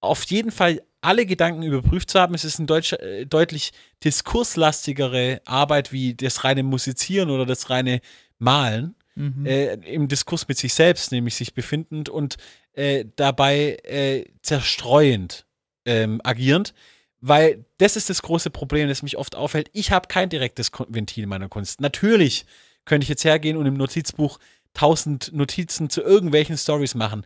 auf 0.05 0.25
jeden 0.25 0.51
Fall 0.51 0.83
alle 1.01 1.27
Gedanken 1.27 1.63
überprüft 1.63 2.11
zu 2.11 2.19
haben. 2.19 2.35
Es 2.35 2.45
ist 2.45 2.59
eine 2.59 2.67
deutsch, 2.67 2.93
äh, 2.95 3.27
deutlich 3.27 3.73
diskurslastigere 4.03 5.43
Arbeit 5.45 5.93
wie 5.93 6.15
das 6.15 6.45
reine 6.45 6.63
Musizieren 6.63 7.31
oder 7.31 7.47
das 7.47 7.71
reine 7.71 8.01
Malen. 8.39 8.95
Mhm. 9.15 9.47
Äh, 9.47 9.75
Im 9.75 10.09
Diskurs 10.09 10.49
mit 10.49 10.59
sich 10.59 10.75
selbst, 10.75 11.13
nämlich 11.13 11.35
sich 11.35 11.55
befindend 11.55 12.09
und 12.09 12.37
äh, 12.73 13.05
dabei 13.17 13.79
äh, 13.85 14.25
zerstreuend 14.43 15.47
ähm, 15.85 16.21
agierend. 16.25 16.75
Weil 17.21 17.65
das 17.79 17.97
ist 17.97 18.11
das 18.11 18.23
große 18.23 18.51
Problem, 18.51 18.89
das 18.89 19.03
mich 19.03 19.17
oft 19.17 19.35
auffällt. 19.35 19.71
Ich 19.73 19.93
habe 19.93 20.09
kein 20.09 20.29
direktes 20.29 20.71
Ventil 20.89 21.25
in 21.25 21.31
meiner 21.31 21.49
Kunst. 21.49 21.81
Natürlich 21.81 22.45
könnte 22.85 23.05
ich 23.05 23.09
jetzt 23.09 23.25
hergehen 23.25 23.57
und 23.57 23.65
im 23.65 23.75
Notizbuch 23.75 24.39
tausend 24.75 25.33
Notizen 25.33 25.89
zu 25.89 26.03
irgendwelchen 26.03 26.59
Stories 26.59 26.95
machen. 26.95 27.25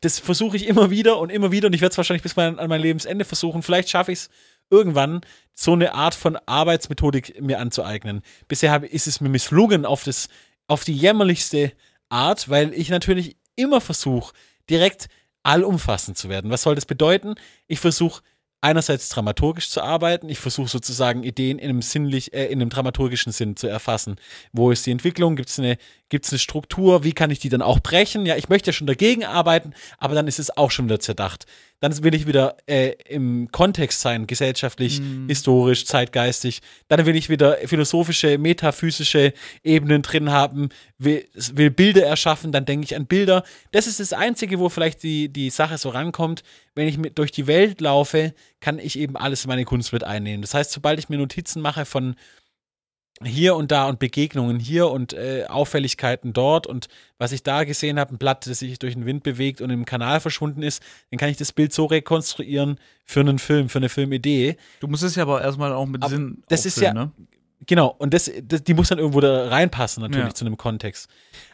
Das 0.00 0.18
versuche 0.18 0.56
ich 0.56 0.66
immer 0.66 0.90
wieder 0.90 1.18
und 1.18 1.30
immer 1.30 1.52
wieder 1.52 1.68
und 1.68 1.72
ich 1.72 1.80
werde 1.80 1.92
es 1.92 1.96
wahrscheinlich 1.96 2.22
bis 2.22 2.36
mein, 2.36 2.58
an 2.58 2.68
mein 2.68 2.80
Lebensende 2.80 3.24
versuchen. 3.24 3.62
Vielleicht 3.62 3.88
schaffe 3.88 4.12
ich 4.12 4.18
es 4.20 4.30
irgendwann, 4.70 5.20
so 5.54 5.72
eine 5.72 5.94
Art 5.94 6.14
von 6.14 6.36
Arbeitsmethodik 6.46 7.40
mir 7.40 7.60
anzueignen. 7.60 8.22
Bisher 8.48 8.70
habe, 8.70 8.86
ist 8.86 9.06
es 9.06 9.20
mir 9.20 9.28
misslungen 9.28 9.86
auf, 9.86 10.04
das, 10.04 10.28
auf 10.66 10.84
die 10.84 10.94
jämmerlichste 10.94 11.72
Art, 12.08 12.48
weil 12.48 12.72
ich 12.74 12.88
natürlich 12.88 13.36
immer 13.54 13.80
versuche, 13.80 14.34
direkt 14.68 15.08
allumfassend 15.42 16.18
zu 16.18 16.28
werden. 16.28 16.50
Was 16.50 16.62
soll 16.62 16.74
das 16.74 16.86
bedeuten? 16.86 17.36
Ich 17.68 17.80
versuche 17.80 18.22
einerseits 18.60 19.08
dramaturgisch 19.08 19.70
zu 19.70 19.82
arbeiten, 19.82 20.28
ich 20.28 20.38
versuche 20.38 20.68
sozusagen 20.68 21.22
Ideen 21.22 21.58
in 21.58 21.70
einem 21.70 21.82
sinnlich, 21.82 22.32
äh, 22.32 22.46
in 22.46 22.60
einem 22.60 22.70
dramaturgischen 22.70 23.32
Sinn 23.32 23.56
zu 23.56 23.66
erfassen. 23.66 24.16
Wo 24.52 24.70
ist 24.70 24.86
die 24.86 24.90
Entwicklung? 24.90 25.36
Gibt 25.36 25.50
es 25.50 25.58
eine, 25.58 25.76
gibt's 26.08 26.32
eine 26.32 26.38
Struktur? 26.38 27.04
Wie 27.04 27.12
kann 27.12 27.30
ich 27.30 27.38
die 27.38 27.48
dann 27.48 27.62
auch 27.62 27.80
brechen? 27.80 28.26
Ja, 28.26 28.36
ich 28.36 28.48
möchte 28.48 28.68
ja 28.68 28.72
schon 28.72 28.86
dagegen 28.86 29.24
arbeiten, 29.24 29.74
aber 29.98 30.14
dann 30.14 30.26
ist 30.26 30.38
es 30.38 30.56
auch 30.56 30.70
schon 30.70 30.86
wieder 30.86 31.00
zerdacht. 31.00 31.46
Dann 31.80 32.02
will 32.02 32.14
ich 32.14 32.26
wieder 32.26 32.56
äh, 32.66 32.92
im 33.08 33.50
Kontext 33.52 34.00
sein, 34.00 34.26
gesellschaftlich, 34.26 35.02
historisch, 35.28 35.84
zeitgeistig. 35.84 36.62
Dann 36.88 37.04
will 37.04 37.14
ich 37.14 37.28
wieder 37.28 37.58
philosophische, 37.66 38.38
metaphysische 38.38 39.34
Ebenen 39.62 40.00
drin 40.00 40.30
haben, 40.30 40.70
will, 40.98 41.26
will 41.54 41.70
Bilder 41.70 42.04
erschaffen, 42.06 42.52
dann 42.52 42.64
denke 42.64 42.84
ich 42.84 42.96
an 42.96 43.06
Bilder. 43.06 43.44
Das 43.72 43.86
ist 43.86 44.00
das 44.00 44.12
Einzige, 44.12 44.58
wo 44.58 44.68
vielleicht 44.68 45.02
die, 45.02 45.28
die 45.28 45.50
Sache 45.50 45.78
so 45.78 45.90
rankommt. 45.90 46.42
Wenn 46.74 46.88
ich 46.88 46.98
mit 46.98 47.18
durch 47.18 47.32
die 47.32 47.46
Welt 47.46 47.80
laufe, 47.80 48.34
kann 48.60 48.78
ich 48.78 48.98
eben 48.98 49.16
alles 49.16 49.44
in 49.44 49.48
meine 49.48 49.64
Kunst 49.64 49.92
mit 49.92 50.04
einnehmen. 50.04 50.42
Das 50.42 50.54
heißt, 50.54 50.72
sobald 50.72 50.98
ich 50.98 51.08
mir 51.08 51.18
Notizen 51.18 51.60
mache 51.60 51.84
von 51.84 52.16
hier 53.24 53.56
und 53.56 53.72
da 53.72 53.88
und 53.88 53.98
Begegnungen 53.98 54.60
hier 54.60 54.88
und 54.90 55.14
äh, 55.14 55.46
Auffälligkeiten 55.48 56.34
dort 56.34 56.66
und 56.66 56.88
was 57.16 57.32
ich 57.32 57.42
da 57.42 57.64
gesehen 57.64 57.98
habe, 57.98 58.14
ein 58.14 58.18
Blatt, 58.18 58.46
das 58.46 58.58
sich 58.58 58.78
durch 58.78 58.92
den 58.92 59.06
Wind 59.06 59.22
bewegt 59.22 59.62
und 59.62 59.70
im 59.70 59.86
Kanal 59.86 60.20
verschwunden 60.20 60.62
ist, 60.62 60.82
dann 61.10 61.18
kann 61.18 61.30
ich 61.30 61.38
das 61.38 61.54
Bild 61.54 61.72
so 61.72 61.86
rekonstruieren 61.86 62.78
für 63.06 63.20
einen 63.20 63.38
Film, 63.38 63.70
für 63.70 63.78
eine 63.78 63.88
Filmidee. 63.88 64.58
Du 64.80 64.86
musst 64.88 65.02
es 65.02 65.14
ja 65.14 65.22
aber 65.22 65.40
erstmal 65.40 65.72
auch 65.72 65.86
mit 65.86 66.02
Aber 66.02 66.10
Sinn 66.10 66.42
das 66.48 66.66
ist 66.66 66.76
auffüllen, 66.76 66.96
ja- 66.96 67.04
ne? 67.04 67.12
Genau, 67.66 67.94
und 67.98 68.12
das, 68.12 68.30
das, 68.42 68.62
die 68.64 68.74
muss 68.74 68.88
dann 68.88 68.98
irgendwo 68.98 69.20
da 69.20 69.48
reinpassen, 69.48 70.02
natürlich 70.02 70.26
Ja. 70.26 70.34
zu 70.34 70.44
einem 70.44 70.56
Kontext. 70.56 71.08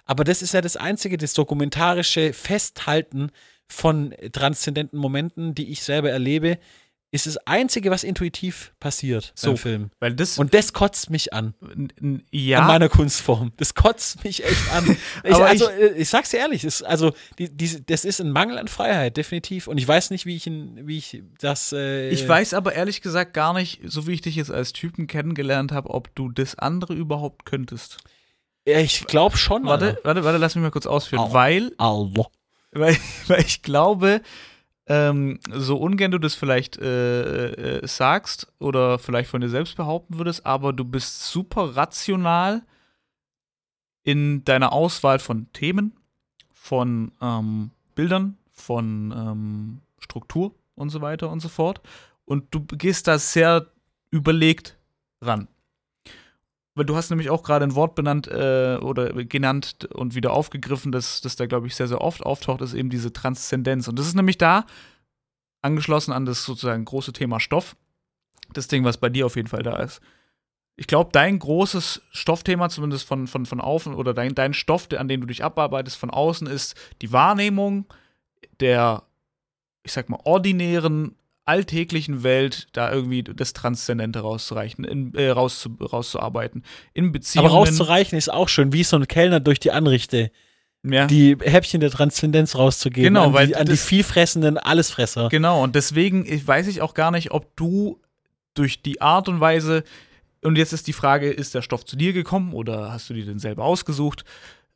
Aber 0.04 0.24
das 0.24 0.42
ist 0.42 0.52
ja 0.52 0.60
das 0.60 0.76
Einzige, 0.76 1.16
das 1.16 1.32
dokumentarische 1.34 2.32
Festhalten 2.32 3.30
von 3.68 4.14
transzendenten 4.32 4.98
Momenten, 4.98 5.54
die 5.54 5.70
ich 5.70 5.82
selber 5.82 6.10
erlebe, 6.10 6.58
ist 7.14 7.26
das 7.26 7.36
Einzige, 7.46 7.90
was 7.90 8.04
intuitiv 8.04 8.72
passiert 8.80 9.32
So. 9.36 9.48
beim 9.50 9.56
Film. 9.58 9.90
Weil 10.00 10.14
das, 10.14 10.38
Und 10.38 10.54
das 10.54 10.72
kotzt 10.72 11.10
mich 11.10 11.34
an. 11.34 11.54
ja, 12.30 12.60
an 12.60 12.66
meiner 12.68 12.88
Kunstform. 12.88 13.52
Das 13.58 13.74
kotzt 13.74 14.24
mich 14.24 14.42
echt 14.42 14.72
an. 14.72 14.96
Ich, 15.24 15.34
also, 15.34 15.68
ich, 15.70 15.96
ich 15.98 16.08
sag's 16.08 16.30
dir 16.30 16.38
ehrlich, 16.38 16.62
das, 16.62 16.82
also, 16.82 17.12
die, 17.38 17.54
diese, 17.54 17.82
das 17.82 18.06
ist 18.06 18.20
ein 18.20 18.30
Mangel 18.32 18.58
an 18.58 18.66
Freiheit, 18.66 19.18
definitiv. 19.18 19.66
Und 19.68 19.76
ich 19.76 19.86
weiß 19.86 20.08
nicht, 20.10 20.24
wie 20.24 20.36
ich, 20.36 20.46
wie 20.46 20.96
ich 20.96 21.22
das. 21.38 21.72
Äh, 21.74 22.08
Ich 22.08 22.26
weiß 22.26 22.54
aber 22.54 22.72
ehrlich 22.72 23.02
gesagt 23.02 23.34
gar 23.34 23.52
nicht, 23.52 23.80
so 23.84 24.06
wie 24.06 24.12
ich 24.12 24.22
dich 24.22 24.36
jetzt 24.36 24.50
als 24.50 24.72
Typen 24.72 25.06
kennengelernt 25.06 25.70
habe, 25.70 25.90
ob 25.90 26.14
du 26.14 26.30
das 26.30 26.58
andere 26.58 26.94
überhaupt 26.94 27.44
könntest. 27.44 27.98
Ja, 28.66 28.78
ich 28.78 29.06
glaube 29.06 29.36
schon. 29.36 29.64
Warte, 29.66 29.86
Alter. 29.88 30.00
warte, 30.04 30.24
warte, 30.24 30.38
lass 30.38 30.54
mich 30.54 30.62
mal 30.62 30.70
kurz 30.70 30.86
ausführen. 30.86 31.20
Au. 31.24 31.32
Weil, 31.34 31.72
Allah. 31.76 32.26
weil, 32.70 32.96
weil 33.26 33.40
ich 33.42 33.60
glaube, 33.60 34.22
ähm, 34.86 35.38
so 35.48 35.76
ungern 35.76 36.10
du 36.10 36.18
das 36.18 36.34
vielleicht 36.34 36.76
äh, 36.78 37.78
äh, 37.78 37.86
sagst 37.86 38.52
oder 38.58 38.98
vielleicht 38.98 39.30
von 39.30 39.40
dir 39.40 39.48
selbst 39.48 39.76
behaupten 39.76 40.18
würdest, 40.18 40.44
aber 40.44 40.72
du 40.72 40.84
bist 40.84 41.26
super 41.26 41.76
rational 41.76 42.62
in 44.02 44.44
deiner 44.44 44.72
Auswahl 44.72 45.18
von 45.18 45.52
Themen, 45.52 45.96
von 46.52 47.12
ähm, 47.20 47.70
Bildern, 47.94 48.36
von 48.50 49.12
ähm, 49.16 49.80
Struktur 49.98 50.54
und 50.74 50.90
so 50.90 51.00
weiter 51.00 51.30
und 51.30 51.40
so 51.40 51.48
fort. 51.48 51.80
Und 52.24 52.52
du 52.54 52.64
gehst 52.64 53.06
da 53.06 53.18
sehr 53.18 53.66
überlegt 54.10 54.76
ran. 55.20 55.48
Weil 56.74 56.86
du 56.86 56.96
hast 56.96 57.10
nämlich 57.10 57.28
auch 57.28 57.42
gerade 57.42 57.66
ein 57.66 57.74
Wort 57.74 57.94
benannt 57.94 58.28
äh, 58.28 58.78
oder 58.80 59.12
genannt 59.24 59.88
und 59.92 60.14
wieder 60.14 60.32
aufgegriffen, 60.32 60.90
das, 60.90 61.20
das 61.20 61.36
da, 61.36 61.46
glaube 61.46 61.66
ich, 61.66 61.74
sehr, 61.74 61.88
sehr 61.88 62.00
oft 62.00 62.24
auftaucht, 62.24 62.62
ist 62.62 62.72
eben 62.72 62.88
diese 62.88 63.12
Transzendenz. 63.12 63.88
Und 63.88 63.98
das 63.98 64.06
ist 64.06 64.14
nämlich 64.14 64.38
da 64.38 64.64
angeschlossen 65.60 66.12
an 66.12 66.24
das 66.24 66.44
sozusagen 66.44 66.84
große 66.84 67.12
Thema 67.12 67.40
Stoff. 67.40 67.76
Das 68.54 68.68
Ding, 68.68 68.84
was 68.84 68.96
bei 68.96 69.10
dir 69.10 69.26
auf 69.26 69.36
jeden 69.36 69.48
Fall 69.48 69.62
da 69.62 69.76
ist. 69.76 70.00
Ich 70.76 70.86
glaube, 70.86 71.10
dein 71.12 71.38
großes 71.38 72.02
Stoffthema, 72.10 72.70
zumindest 72.70 73.06
von, 73.06 73.26
von, 73.26 73.44
von 73.44 73.60
außen, 73.60 73.94
oder 73.94 74.14
dein, 74.14 74.34
dein 74.34 74.54
Stoff, 74.54 74.88
an 74.96 75.08
dem 75.08 75.20
du 75.20 75.26
dich 75.26 75.44
abarbeitest 75.44 75.96
von 75.96 76.10
außen, 76.10 76.46
ist 76.46 76.74
die 77.02 77.12
Wahrnehmung 77.12 77.86
der, 78.60 79.02
ich 79.82 79.92
sag 79.92 80.08
mal, 80.08 80.20
ordinären 80.24 81.16
alltäglichen 81.44 82.22
Welt 82.22 82.68
da 82.72 82.92
irgendwie 82.92 83.22
das 83.22 83.52
Transzendente 83.52 84.20
rauszureichen, 84.20 84.84
in, 84.84 85.14
äh, 85.14 85.30
rauszu, 85.30 85.76
rauszuarbeiten. 85.80 86.64
In 86.92 87.12
Beziehungen. 87.12 87.48
Aber 87.48 87.56
rauszureichen 87.56 88.16
ist 88.16 88.32
auch 88.32 88.48
schön, 88.48 88.72
wie 88.72 88.84
so 88.84 88.96
ein 88.96 89.08
Kellner 89.08 89.40
durch 89.40 89.58
die 89.58 89.72
Anrichte. 89.72 90.30
Ja. 90.84 91.06
Die 91.06 91.36
Häppchen 91.40 91.80
der 91.80 91.90
Transzendenz 91.90 92.56
rauszugeben. 92.56 93.14
Genau, 93.14 93.26
an 93.26 93.32
weil 93.32 93.46
die, 93.48 93.56
an 93.56 93.66
die 93.66 93.76
vielfressenden 93.76 94.58
Allesfresser. 94.58 95.28
Genau, 95.28 95.62
und 95.62 95.76
deswegen 95.76 96.26
weiß 96.46 96.66
ich 96.66 96.82
auch 96.82 96.94
gar 96.94 97.10
nicht, 97.12 97.30
ob 97.30 97.54
du 97.56 98.00
durch 98.54 98.82
die 98.82 99.00
Art 99.00 99.28
und 99.28 99.40
Weise, 99.40 99.84
und 100.42 100.58
jetzt 100.58 100.72
ist 100.72 100.88
die 100.88 100.92
Frage, 100.92 101.30
ist 101.30 101.54
der 101.54 101.62
Stoff 101.62 101.84
zu 101.84 101.96
dir 101.96 102.12
gekommen 102.12 102.52
oder 102.52 102.92
hast 102.92 103.08
du 103.08 103.14
dir 103.14 103.24
den 103.24 103.38
selber 103.38 103.64
ausgesucht, 103.64 104.24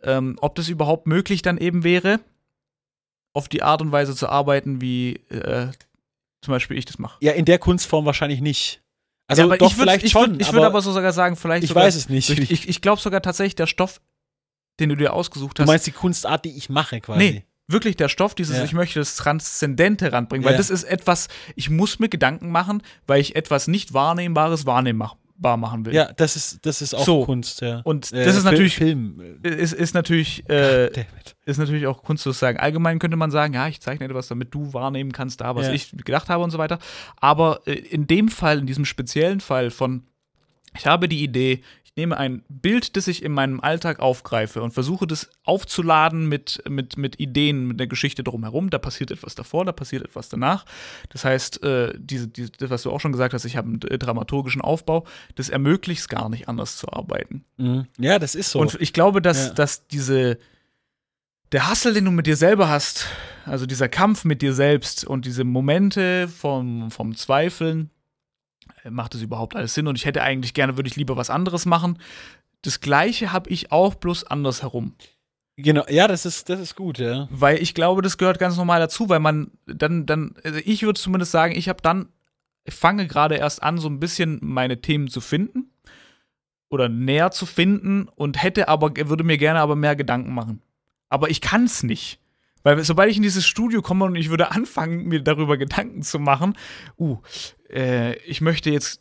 ähm, 0.03 0.37
ob 0.41 0.55
das 0.55 0.69
überhaupt 0.69 1.09
möglich 1.09 1.43
dann 1.43 1.59
eben 1.59 1.83
wäre, 1.83 2.21
auf 3.33 3.49
die 3.49 3.63
Art 3.63 3.83
und 3.83 3.91
Weise 3.93 4.15
zu 4.15 4.29
arbeiten, 4.29 4.81
wie 4.81 5.17
äh, 5.31 5.69
zum 6.47 6.53
Beispiel 6.53 6.79
ich 6.79 6.85
das 6.87 6.99
mache. 6.99 7.19
Ja, 7.21 7.33
in 7.33 7.45
der 7.45 7.59
Kunstform 7.59 8.07
wahrscheinlich 8.07 8.41
nicht. 8.41 8.81
Also 9.29 9.43
ja, 9.43 9.57
doch 9.57 9.71
ich 9.71 9.77
würd, 9.77 9.83
vielleicht 9.83 10.05
ich 10.05 10.13
schon. 10.13 10.31
Würd, 10.31 10.41
ich 10.43 10.53
würde 10.53 10.67
aber 10.67 10.81
so 10.81 10.93
sogar 10.93 11.13
sagen, 11.13 11.37
vielleicht 11.37 11.65
ich 11.65 11.69
sogar, 11.71 11.85
weiß 11.85 11.97
es 11.97 12.09
nicht. 12.09 12.29
durch- 12.29 12.51
Ich, 12.51 12.69
ich 12.69 12.81
glaube 12.81 13.01
sogar 13.03 13.21
tatsächlich, 13.21 13.57
der 13.57 13.67
Stoff, 13.67 14.01
den 14.81 14.89
du 14.89 14.95
dir 14.97 15.13
ausgesucht 15.13 15.59
du 15.59 15.63
hast, 15.63 15.67
meinst 15.69 15.87
die 15.87 15.91
Kunstart, 15.93 16.45
die 16.45 16.57
ich 16.57 16.69
mache 16.71 17.01
quasi. 17.01 17.19
Nee, 17.19 17.45
wirklich 17.67 17.97
der 17.97 18.09
Stoff, 18.09 18.35
dieses 18.37 18.59
Ja. 18.59 18.65
ich 18.65 18.73
möchte 18.73 19.01
das 19.01 19.17
Transzendente 19.17 20.13
ranbringen, 20.13 20.45
weil 20.45 20.53
Ja. 20.53 20.59
das 20.59 20.71
ist 20.71 20.85
etwas, 20.85 21.27
ich 21.57 21.69
muss 21.71 21.99
mir 21.99 22.09
Gedanken 22.09 22.51
machen, 22.51 22.83
weil 23.09 23.21
ich 23.21 23.35
etwas 23.37 23.67
nicht 23.67 23.93
Wahrnehmbares 23.93 24.65
wahrnehmbar 24.67 25.19
machen 25.39 25.85
will. 25.85 25.95
Ja, 25.95 26.13
das 26.13 26.37
ist, 26.37 26.65
das 26.65 26.81
ist 26.83 26.95
auch 26.95 27.05
So. 27.05 27.25
Kunst, 27.25 27.61
ja. 27.61 27.81
Und 27.85 28.13
Äh, 28.13 28.25
das 28.25 28.37
ist 28.37 28.43
Fil- 28.43 28.51
natürlich, 28.53 28.77
Film. 28.77 29.39
ist, 29.43 29.73
ist 29.73 29.95
natürlich, 29.95 30.49
äh, 30.49 30.91
ist 31.45 31.59
natürlich 31.59 31.87
auch 31.87 32.03
Kunst 32.03 32.23
zu 32.23 32.33
sagen. 32.33 32.59
Allgemein 32.59 32.99
könnte 32.99 33.17
man 33.17 33.31
sagen, 33.31 33.55
ja, 33.55 33.69
ich 33.69 33.81
zeichne 33.81 34.07
etwas, 34.07 34.29
damit 34.29 34.55
du 34.55 34.73
wahrnehmen 34.73 35.13
kannst, 35.13 35.41
da, 35.41 35.55
was 35.55 35.67
Ja. 35.67 35.73
ich 35.73 35.91
gedacht 36.05 36.29
habe 36.29 36.43
und 36.43 36.51
so 36.51 36.59
weiter. 36.59 36.79
Aber 37.17 37.61
äh, 37.67 37.73
in 37.73 38.07
dem 38.07 38.29
Fall, 38.29 38.59
in 38.59 38.67
diesem 38.67 38.85
speziellen 38.85 39.41
Fall 39.41 39.71
von, 39.71 40.05
ich 40.77 40.87
habe 40.87 41.09
die 41.09 41.23
Idee, 41.23 41.63
nehme 41.97 42.17
ein 42.19 42.45
Bild, 42.49 42.97
das 42.97 43.09
ich 43.09 43.23
in 43.23 43.33
meinem 43.33 43.61
Alltag 43.61 44.01
aufgreife 44.01 44.63
und 44.63 44.73
versuche 44.73 45.07
das 45.07 45.31
aufzuladen 45.45 46.29
mit, 46.29 46.63
mit, 46.69 46.99
mit 46.99 47.19
Ideen, 47.19 47.67
mit 47.67 47.81
der 47.81 47.87
Geschichte 47.87 48.23
drumherum. 48.23 48.69
Da 48.69 48.79
passiert 48.79 49.11
etwas 49.11 49.35
davor, 49.35 49.65
da 49.65 49.73
passiert 49.73 50.05
etwas 50.05 50.29
danach. 50.29 50.67
Das 51.09 51.25
heißt, 51.25 51.63
äh, 51.63 51.95
diese, 51.99 52.29
diese, 52.29 52.51
das, 52.53 52.69
was 52.71 52.83
du 52.83 52.91
auch 52.91 53.01
schon 53.01 53.13
gesagt 53.13 53.33
hast, 53.33 53.47
ich 53.47 53.57
habe 53.57 53.69
einen 53.69 53.83
äh, 53.83 53.99
dramaturgischen 53.99 54.61
Aufbau, 54.61 55.07
das 55.37 55.49
ermöglicht 55.49 56.03
es 56.03 56.09
gar 56.09 56.29
nicht 56.29 56.49
anders 56.49 56.77
zu 56.77 56.93
arbeiten. 56.93 57.45
Mhm. 57.57 57.87
Ja, 57.99 58.19
das 58.19 58.35
ist 58.35 58.51
so. 58.51 58.61
Und 58.61 58.77
ich 58.81 58.93
glaube, 58.93 59.23
dass, 59.23 59.49
Ja. 59.49 59.55
dass 59.55 59.87
diese, 59.89 60.39
der 61.53 61.69
Hassel, 61.69 61.95
den 61.95 62.05
du 62.05 62.11
mit 62.11 62.27
dir 62.27 62.37
selber 62.37 62.69
hast, 62.69 63.07
also 63.47 63.65
dieser 63.65 63.89
Kampf 63.89 64.25
mit 64.25 64.43
dir 64.43 64.53
selbst 64.53 65.05
und 65.07 65.25
diese 65.25 65.45
Momente 65.45 66.29
vom, 66.29 66.91
vom 66.91 67.17
Zweifeln, 67.17 67.91
macht 68.91 69.15
es 69.15 69.23
überhaupt 69.23 69.57
alles 69.57 69.75
Sinn? 69.75 69.87
Und 69.87 69.97
ich 69.97 70.05
hätte 70.05 70.23
eigentlich 70.23 70.55
gerne, 70.55 70.77
würde 70.77 70.89
ich 70.89 70.97
lieber 70.97 71.17
was 71.17 71.31
anderes 71.31 71.67
machen. 71.67 71.99
Das 72.63 72.81
Gleiche 72.81 73.33
habe 73.33 73.51
ich 73.51 73.73
auch 73.73 73.95
bloß 73.95 74.25
andersherum. 74.25 74.95
genau, 75.57 75.85
ja, 75.89 76.09
das 76.09 76.27
ist, 76.27 76.49
das 76.49 76.61
ist 76.61 76.77
gut, 76.77 76.99
ja. 76.99 77.29
Weil 77.31 77.63
ich 77.63 77.75
glaube, 77.75 78.03
das 78.03 78.19
gehört 78.19 78.39
ganz 78.39 78.57
normal 78.57 78.81
dazu, 78.81 79.09
weil 79.09 79.21
man 79.21 79.51
dann, 79.67 80.07
dann, 80.07 80.35
also 80.43 80.61
ich 80.65 80.83
würde 80.83 81.01
zumindest 81.01 81.33
sagen, 81.33 81.55
ich 81.55 81.69
habe 81.69 81.83
dann, 81.83 82.09
ich 82.65 82.75
fange 82.75 83.07
gerade 83.07 83.37
erst 83.37 83.63
an, 83.63 83.79
so 83.79 83.89
ein 83.89 84.01
bisschen 84.01 84.39
meine 84.43 84.81
Themen 84.81 85.09
zu 85.09 85.21
finden 85.21 85.71
oder 86.69 86.89
näher 86.89 87.31
zu 87.31 87.47
finden 87.47 88.09
und 88.09 88.43
hätte 88.43 88.69
aber, 88.69 88.97
würde 88.97 89.25
mir 89.25 89.39
gerne 89.39 89.61
aber 89.61 89.77
mehr 89.77 89.97
Gedanken 89.97 90.35
machen. 90.35 90.63
Aber 91.09 91.31
ich 91.31 91.41
kann 91.41 91.65
es 91.65 91.83
nicht. 91.83 92.19
Weil 92.67 92.83
sobald 92.83 93.09
ich 93.09 93.17
in 93.17 93.23
dieses 93.23 93.47
Studio 93.47 93.81
komme 93.81 94.07
und 94.07 94.17
ich 94.17 94.29
würde 94.29 94.51
anfangen, 94.51 95.05
mir 95.05 95.23
darüber 95.23 95.57
Gedanken 95.57 96.03
zu 96.03 96.19
machen, 96.19 96.59
uh, 96.99 97.19
äh, 97.71 98.17
ich 98.25 98.41
möchte 98.41 98.71
jetzt 98.71 99.01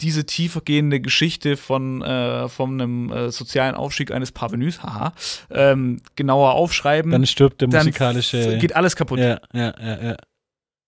diese 0.00 0.26
tiefergehende 0.26 1.00
Geschichte 1.00 1.56
von, 1.56 2.02
äh, 2.02 2.48
von 2.48 2.80
einem 2.80 3.12
äh, 3.12 3.30
sozialen 3.30 3.76
Aufstieg 3.76 4.10
eines 4.10 4.32
Parvenus, 4.32 4.82
haha, 4.82 5.14
ähm, 5.50 6.02
genauer 6.16 6.54
aufschreiben 6.54 7.12
Dann 7.12 7.24
stirbt 7.26 7.60
der 7.60 7.68
dann 7.68 7.86
musikalische. 7.86 8.54
f- 8.54 8.60
geht 8.60 8.74
alles 8.74 8.96
kaputt. 8.96 9.20
Ja, 9.20 9.40
ja, 9.54 9.72
ja, 9.80 10.02
ja. 10.02 10.16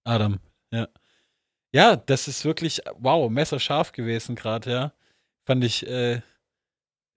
Adam, 0.03 0.41
ja. 0.73 0.89
Ja, 1.73 1.95
das 1.95 2.27
ist 2.27 2.45
wirklich, 2.45 2.81
wow, 2.99 3.31
messerscharf 3.31 3.93
gewesen 3.93 4.35
gerade, 4.35 4.73
ja. 4.73 4.93
Fand 5.47 5.63
ich 5.63 5.87
äh, 5.87 6.21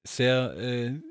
sehr 0.07 0.55
äh, 0.59 1.01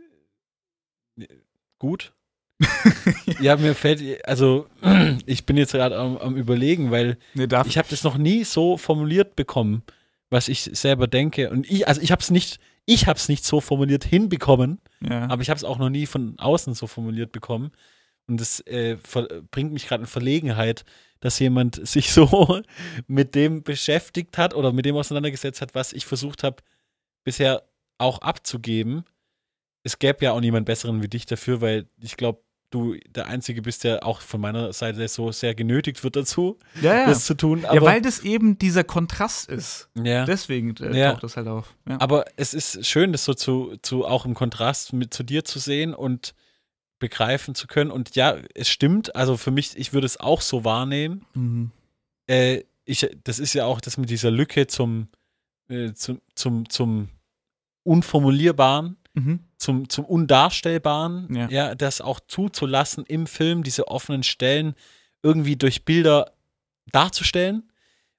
gut. 1.80 2.12
ja, 3.40 3.56
mir 3.56 3.74
fällt, 3.74 4.24
also 4.26 4.66
ich 5.26 5.46
bin 5.46 5.56
jetzt 5.56 5.72
gerade 5.72 5.96
am, 5.96 6.16
am 6.18 6.36
überlegen, 6.36 6.90
weil 6.90 7.16
Nee, 7.34 7.46
ich 7.66 7.78
habe 7.78 7.88
das 7.88 8.04
noch 8.04 8.18
nie 8.18 8.44
so 8.44 8.76
formuliert 8.76 9.36
bekommen, 9.36 9.82
was 10.28 10.48
ich 10.48 10.62
selber 10.62 11.06
denke. 11.06 11.50
Und 11.50 11.70
ich, 11.70 11.88
also 11.88 12.00
ich 12.00 12.12
habe 12.12 12.20
es 12.20 12.30
nicht, 12.30 12.60
ich 12.86 13.06
habe 13.06 13.18
es 13.18 13.28
nicht 13.28 13.44
so 13.44 13.60
formuliert 13.60 14.04
hinbekommen, 14.04 14.80
ja. 15.00 15.28
aber 15.28 15.42
ich 15.42 15.50
habe 15.50 15.56
es 15.56 15.64
auch 15.64 15.78
noch 15.78 15.90
nie 15.90 16.06
von 16.06 16.38
außen 16.38 16.74
so 16.74 16.86
formuliert 16.86 17.32
bekommen. 17.32 17.72
Und 18.26 18.40
das 18.40 18.60
äh, 18.60 18.96
bringt 19.50 19.72
mich 19.72 19.88
gerade 19.88 20.02
in 20.02 20.06
Verlegenheit, 20.06 20.84
dass 21.20 21.38
jemand 21.38 21.86
sich 21.86 22.12
so 22.12 22.60
mit 23.06 23.34
dem 23.34 23.62
beschäftigt 23.62 24.38
hat 24.38 24.54
oder 24.54 24.72
mit 24.72 24.84
dem 24.84 24.96
auseinandergesetzt 24.96 25.60
hat, 25.62 25.74
was 25.74 25.92
ich 25.92 26.06
versucht 26.06 26.42
habe, 26.42 26.62
bisher 27.24 27.62
auch 27.98 28.18
abzugeben. 28.18 29.04
Es 29.82 29.98
gäbe 29.98 30.24
ja 30.24 30.32
auch 30.32 30.40
niemand 30.40 30.66
besseren 30.66 31.02
wie 31.02 31.08
dich 31.08 31.26
dafür, 31.26 31.60
weil 31.60 31.86
ich 32.00 32.16
glaube, 32.16 32.42
du 32.70 32.94
der 33.08 33.26
Einzige 33.26 33.62
bist, 33.62 33.82
der 33.84 34.06
auch 34.06 34.20
von 34.20 34.40
meiner 34.40 34.72
Seite 34.72 35.06
so 35.08 35.32
sehr 35.32 35.54
genötigt 35.54 36.04
wird 36.04 36.16
dazu, 36.16 36.58
ja, 36.80 36.94
ja. 37.00 37.06
das 37.06 37.24
zu 37.26 37.34
tun. 37.34 37.62
Ja, 37.62 37.80
weil 37.82 38.00
das 38.00 38.20
eben 38.20 38.58
dieser 38.58 38.84
Kontrast 38.84 39.48
ist. 39.50 39.88
ja. 40.02 40.24
Deswegen 40.24 40.76
äh, 40.76 40.96
Ja. 40.98 41.12
taucht 41.12 41.24
das 41.24 41.36
halt 41.36 41.48
auf. 41.48 41.74
Aber 41.86 42.24
es 42.36 42.54
ist 42.54 42.86
schön, 42.86 43.12
das 43.12 43.24
so 43.24 43.34
zu, 43.34 43.76
zu 43.82 44.04
auch 44.06 44.24
im 44.24 44.34
Kontrast 44.34 44.92
mit 44.92 45.12
zu 45.12 45.22
dir 45.24 45.44
zu 45.44 45.58
sehen 45.58 45.94
und 45.94 46.34
begreifen 47.00 47.54
zu 47.54 47.66
können. 47.66 47.90
Und 47.90 48.14
ja, 48.14 48.36
es 48.54 48.68
stimmt. 48.68 49.16
Also 49.16 49.36
für 49.36 49.50
mich, 49.50 49.76
ich 49.76 49.92
würde 49.92 50.06
es 50.06 50.20
auch 50.20 50.40
so 50.40 50.64
wahrnehmen. 50.64 51.24
Mhm. 51.34 51.70
Äh, 52.28 52.62
ich, 52.84 53.08
das 53.24 53.38
ist 53.38 53.54
ja 53.54 53.64
auch 53.64 53.80
das 53.80 53.96
mit 53.96 54.10
dieser 54.10 54.30
Lücke 54.30 54.66
zum, 54.66 55.08
äh, 55.68 55.92
zum, 55.94 56.20
zum, 56.34 56.68
zum 56.68 57.08
Unformulierbaren, 57.84 58.96
Mhm. 59.14 59.40
Zum, 59.60 59.88
zum 59.88 60.04
Undarstellbaren, 60.06 61.28
Ja. 61.34 61.48
ja, 61.50 61.74
das 61.74 62.00
auch 62.00 62.18
zuzulassen 62.26 63.04
im 63.06 63.26
Film, 63.26 63.62
diese 63.62 63.88
offenen 63.88 64.22
Stellen 64.22 64.74
irgendwie 65.22 65.56
durch 65.56 65.84
Bilder 65.84 66.32
darzustellen, 66.90 67.70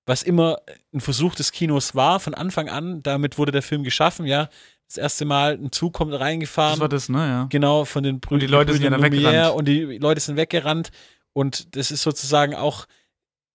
was 0.06 0.24
immer 0.24 0.60
ein 0.94 1.02
Versuch 1.02 1.36
des 1.36 1.52
Kinos 1.52 1.96
war, 1.96 2.20
von 2.20 2.36
Anfang 2.36 2.70
an. 2.70 3.02
Damit 3.04 3.38
wurde 3.38 3.52
der 3.52 3.64
Film 3.64 3.84
geschaffen, 3.84 4.26
ja. 4.26 4.50
Das 4.88 4.98
erste 4.98 5.26
Mal 5.26 5.54
ein 5.54 5.72
Zug 5.72 5.94
kommt 5.94 6.14
reingefahren. 6.14 6.74
Das 6.74 6.80
war 6.80 6.90
das, 6.90 7.10
ne? 7.10 7.18
Ja. 7.20 7.48
Genau, 7.50 7.86
von 7.86 8.04
den 8.04 8.20
Brü 8.20 8.36
Und 8.36 8.42
die 8.42 8.48
Leute 8.48 8.74
sind 8.74 8.84
ja 8.84 8.90
Brüdern 8.90 9.02
dann 9.02 9.12
weggerannt. 9.12 9.56
Und 9.56 9.68
die 9.68 9.98
Leute 9.98 10.22
sind 10.22 10.38
weggerannt. 10.38 10.92
Und 11.34 11.76
das 11.76 11.92
ist 11.92 12.04
sozusagen 12.04 12.56
auch 12.56 12.88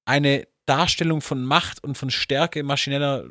eine 0.06 0.46
Darstellung 0.64 1.20
von 1.20 1.44
Macht 1.44 1.84
und 1.84 1.96
von 1.96 2.10
Stärke, 2.10 2.62
maschineller 2.62 3.24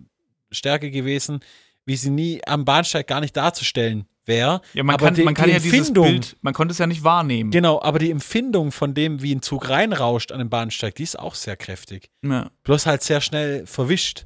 Stärke 0.51 0.91
gewesen, 0.91 1.39
wie 1.85 1.95
sie 1.95 2.11
nie 2.11 2.41
am 2.45 2.63
Bahnsteig 2.63 3.07
gar 3.07 3.21
nicht 3.21 3.35
darzustellen 3.35 4.05
wäre. 4.27 4.61
Ja, 4.73 4.83
man 4.83 4.95
Aber 4.95 5.05
kann, 5.05 5.15
die- 5.15 5.23
man 5.23 5.33
kann 5.33 5.45
die 5.47 5.53
ja 5.53 5.59
dieses 5.59 5.77
Empfindung- 5.89 6.05
Bild, 6.07 6.37
man 6.41 6.53
konnte 6.53 6.71
es 6.71 6.77
ja 6.77 6.87
nicht 6.87 7.03
wahrnehmen. 7.03 7.51
Genau, 7.51 7.81
aber 7.81 7.99
die 7.99 8.11
Empfindung 8.11 8.71
von 8.71 8.93
dem, 8.93 9.21
wie 9.21 9.33
ein 9.35 9.41
Zug 9.41 9.69
reinrauscht 9.69 10.31
an 10.31 10.39
den 10.39 10.49
Bahnsteig, 10.49 10.95
die 10.95 11.03
ist 11.03 11.17
auch 11.19 11.35
sehr 11.35 11.55
kräftig. 11.57 12.09
Ja. 12.23 12.49
Bloß 12.63 12.85
halt 12.85 13.03
sehr 13.03 13.21
schnell 13.21 13.65
verwischt. 13.67 14.25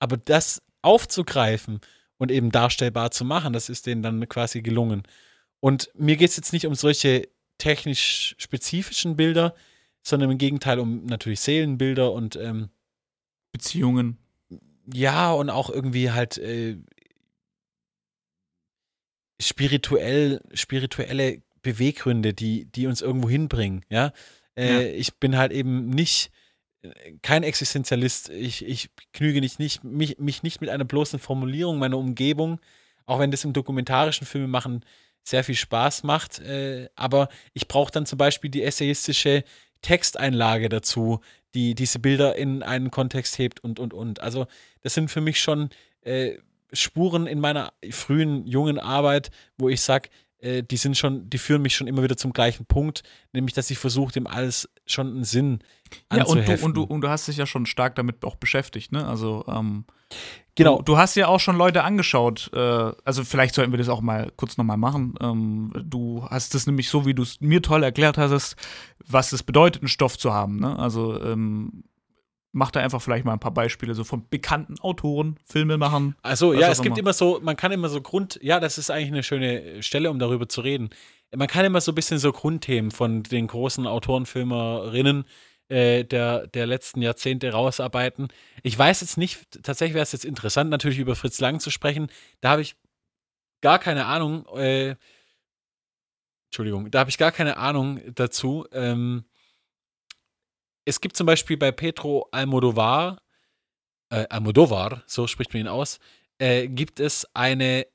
Aber 0.00 0.16
das 0.16 0.62
aufzugreifen 0.82 1.80
und 2.18 2.30
eben 2.30 2.50
darstellbar 2.50 3.10
zu 3.10 3.24
machen, 3.24 3.52
das 3.52 3.68
ist 3.68 3.86
denen 3.86 4.02
dann 4.02 4.28
quasi 4.28 4.62
gelungen. 4.62 5.02
Und 5.60 5.90
mir 5.94 6.16
geht 6.16 6.30
es 6.30 6.36
jetzt 6.36 6.52
nicht 6.52 6.66
um 6.66 6.74
solche 6.74 7.28
technisch 7.58 8.34
spezifischen 8.38 9.16
Bilder, 9.16 9.54
sondern 10.02 10.30
im 10.30 10.38
Gegenteil 10.38 10.78
um 10.78 11.04
natürlich 11.06 11.40
Seelenbilder 11.40 12.12
und 12.12 12.36
ähm, 12.36 12.68
Beziehungen. 13.52 14.18
ja, 14.92 15.32
und 15.32 15.50
auch 15.50 15.68
irgendwie 15.70 16.10
halt 16.10 16.38
äh, 16.38 16.76
spirituell, 19.40 20.40
spirituelle 20.54 21.42
Beweggründe, 21.62 22.34
die, 22.34 22.66
die 22.66 22.86
uns 22.86 23.02
irgendwo 23.02 23.28
hinbringen, 23.28 23.84
ja. 23.88 24.12
Äh, 24.56 24.72
Ja. 24.72 24.80
Ich 24.80 25.14
bin 25.16 25.36
halt 25.36 25.52
eben 25.52 25.90
nicht 25.90 26.30
äh, 26.82 26.90
kein 27.22 27.42
Existenzialist. 27.42 28.28
Ich, 28.30 28.64
ich 28.64 28.90
knüge 29.12 29.40
nicht, 29.40 29.58
nicht 29.58 29.84
mich, 29.84 30.18
mich 30.18 30.42
nicht 30.42 30.60
mit 30.60 30.70
einer 30.70 30.84
bloßen 30.84 31.18
Formulierung 31.18 31.78
meiner 31.78 31.98
Umgebung, 31.98 32.60
auch 33.06 33.18
wenn 33.18 33.30
das 33.30 33.44
im 33.44 33.52
dokumentarischen 33.52 34.26
Filme 34.26 34.48
machen 34.48 34.84
sehr 35.22 35.44
viel 35.44 35.54
Spaß 35.54 36.04
macht. 36.04 36.38
Äh, 36.40 36.88
aber 36.96 37.28
ich 37.52 37.68
brauche 37.68 37.92
dann 37.92 38.06
zum 38.06 38.18
Beispiel 38.18 38.50
die 38.50 38.62
essayistische 38.62 39.44
Texteinlage 39.82 40.68
dazu, 40.68 41.20
die 41.54 41.74
diese 41.74 41.98
Bilder 41.98 42.36
in 42.36 42.62
einen 42.62 42.90
Kontext 42.90 43.38
hebt 43.38 43.60
und, 43.60 43.78
und, 43.78 43.94
und. 43.94 44.20
Also 44.20 44.46
das 44.82 44.94
sind 44.94 45.10
für 45.10 45.20
mich 45.20 45.40
schon 45.40 45.70
äh, 46.02 46.38
Spuren 46.72 47.26
in 47.26 47.40
meiner 47.40 47.72
frühen, 47.90 48.46
jungen 48.46 48.78
Arbeit, 48.78 49.30
wo 49.56 49.68
ich 49.68 49.80
sage, 49.80 50.08
äh, 50.40 50.62
die 50.62 50.76
sind 50.76 50.96
schon, 50.96 51.28
die 51.28 51.38
führen 51.38 51.62
mich 51.62 51.74
schon 51.74 51.86
immer 51.86 52.02
wieder 52.02 52.16
zum 52.16 52.32
gleichen 52.32 52.66
Punkt, 52.66 53.02
nämlich 53.32 53.54
dass 53.54 53.70
ich 53.70 53.78
versuche, 53.78 54.12
dem 54.12 54.26
alles 54.26 54.68
schon 54.86 55.08
einen 55.08 55.24
Sinn 55.24 55.60
Ja, 56.12 56.24
und 56.24 56.46
du, 56.46 56.54
und, 56.64 56.74
du, 56.74 56.82
und 56.82 57.00
du 57.00 57.08
hast 57.08 57.26
dich 57.28 57.36
ja 57.36 57.46
schon 57.46 57.66
stark 57.66 57.96
damit 57.96 58.24
auch 58.24 58.36
beschäftigt, 58.36 58.92
ne? 58.92 59.06
Also, 59.06 59.44
ähm, 59.48 59.84
genau, 60.54 60.78
Du, 60.78 60.82
du 60.84 60.98
hast 60.98 61.16
ja 61.16 61.26
auch 61.26 61.40
schon 61.40 61.56
Leute 61.56 61.82
angeschaut, 61.82 62.50
äh, 62.52 62.92
also 63.04 63.24
vielleicht 63.24 63.54
sollten 63.54 63.72
wir 63.72 63.78
das 63.78 63.88
auch 63.88 64.00
mal 64.00 64.30
kurz 64.36 64.56
nochmal 64.56 64.76
machen. 64.76 65.14
Ähm, 65.20 65.72
du 65.84 66.24
hast 66.30 66.54
es 66.54 66.66
nämlich 66.66 66.88
so, 66.88 67.04
wie 67.04 67.14
du 67.14 67.22
es 67.22 67.40
mir 67.40 67.60
toll 67.60 67.82
erklärt 67.82 68.16
hast, 68.16 68.54
was 69.04 69.32
es 69.32 69.42
bedeutet, 69.42 69.82
einen 69.82 69.88
Stoff 69.88 70.18
zu 70.18 70.32
haben. 70.32 70.60
Ne? 70.60 70.78
Also 70.78 71.20
ähm, 71.20 71.82
mach 72.52 72.70
da 72.70 72.80
einfach 72.80 73.02
vielleicht 73.02 73.24
mal 73.24 73.32
ein 73.32 73.40
paar 73.40 73.52
Beispiele 73.52 73.94
so 73.94 74.04
von 74.04 74.28
bekannten 74.28 74.78
Autoren, 74.80 75.38
Filmemachern. 75.44 76.16
Also 76.22 76.52
Was 76.52 76.60
ja, 76.60 76.68
es 76.70 76.82
gibt 76.82 76.98
immer. 76.98 77.08
immer 77.08 77.12
so, 77.12 77.40
man 77.42 77.56
kann 77.56 77.72
immer 77.72 77.88
so 77.88 78.00
Grund, 78.00 78.38
ja, 78.42 78.60
das 78.60 78.78
ist 78.78 78.90
eigentlich 78.90 79.12
eine 79.12 79.22
schöne 79.22 79.82
Stelle, 79.82 80.10
um 80.10 80.18
darüber 80.18 80.48
zu 80.48 80.60
reden. 80.60 80.90
Man 81.34 81.48
kann 81.48 81.64
immer 81.64 81.80
so 81.80 81.92
ein 81.92 81.94
bisschen 81.94 82.18
so 82.18 82.32
Grundthemen 82.32 82.90
von 82.90 83.22
den 83.22 83.46
großen 83.46 83.86
Autorenfilmerinnen 83.86 85.24
äh, 85.68 86.04
der, 86.04 86.46
der 86.46 86.66
letzten 86.66 87.02
Jahrzehnte 87.02 87.52
rausarbeiten. 87.52 88.28
Ich 88.62 88.78
weiß 88.78 89.02
jetzt 89.02 89.18
nicht, 89.18 89.62
tatsächlich 89.62 89.94
wäre 89.94 90.02
es 90.02 90.12
jetzt 90.12 90.24
interessant, 90.24 90.70
natürlich 90.70 90.98
über 90.98 91.14
Fritz 91.16 91.40
Lang 91.40 91.60
zu 91.60 91.70
sprechen. 91.70 92.08
Da 92.40 92.50
habe 92.50 92.62
ich 92.62 92.76
gar 93.60 93.78
keine 93.78 94.06
Ahnung, 94.06 94.46
äh, 94.56 94.96
Entschuldigung, 96.48 96.90
da 96.90 97.00
habe 97.00 97.10
ich 97.10 97.18
gar 97.18 97.32
keine 97.32 97.58
Ahnung 97.58 98.00
dazu. 98.14 98.66
Ähm, 98.72 99.24
es 100.88 101.02
gibt 101.02 101.16
zum 101.16 101.26
Beispiel 101.26 101.58
bei 101.58 101.70
Pedro 101.70 102.28
Almodovar, 102.32 103.20
äh, 104.10 104.26
Almodovar, 104.30 105.02
so 105.06 105.26
spricht 105.26 105.52
man 105.52 105.60
ihn 105.60 105.68
aus, 105.68 105.98
äh, 106.38 106.66
gibt 106.66 106.98
es 106.98 107.26
eine 107.34 107.86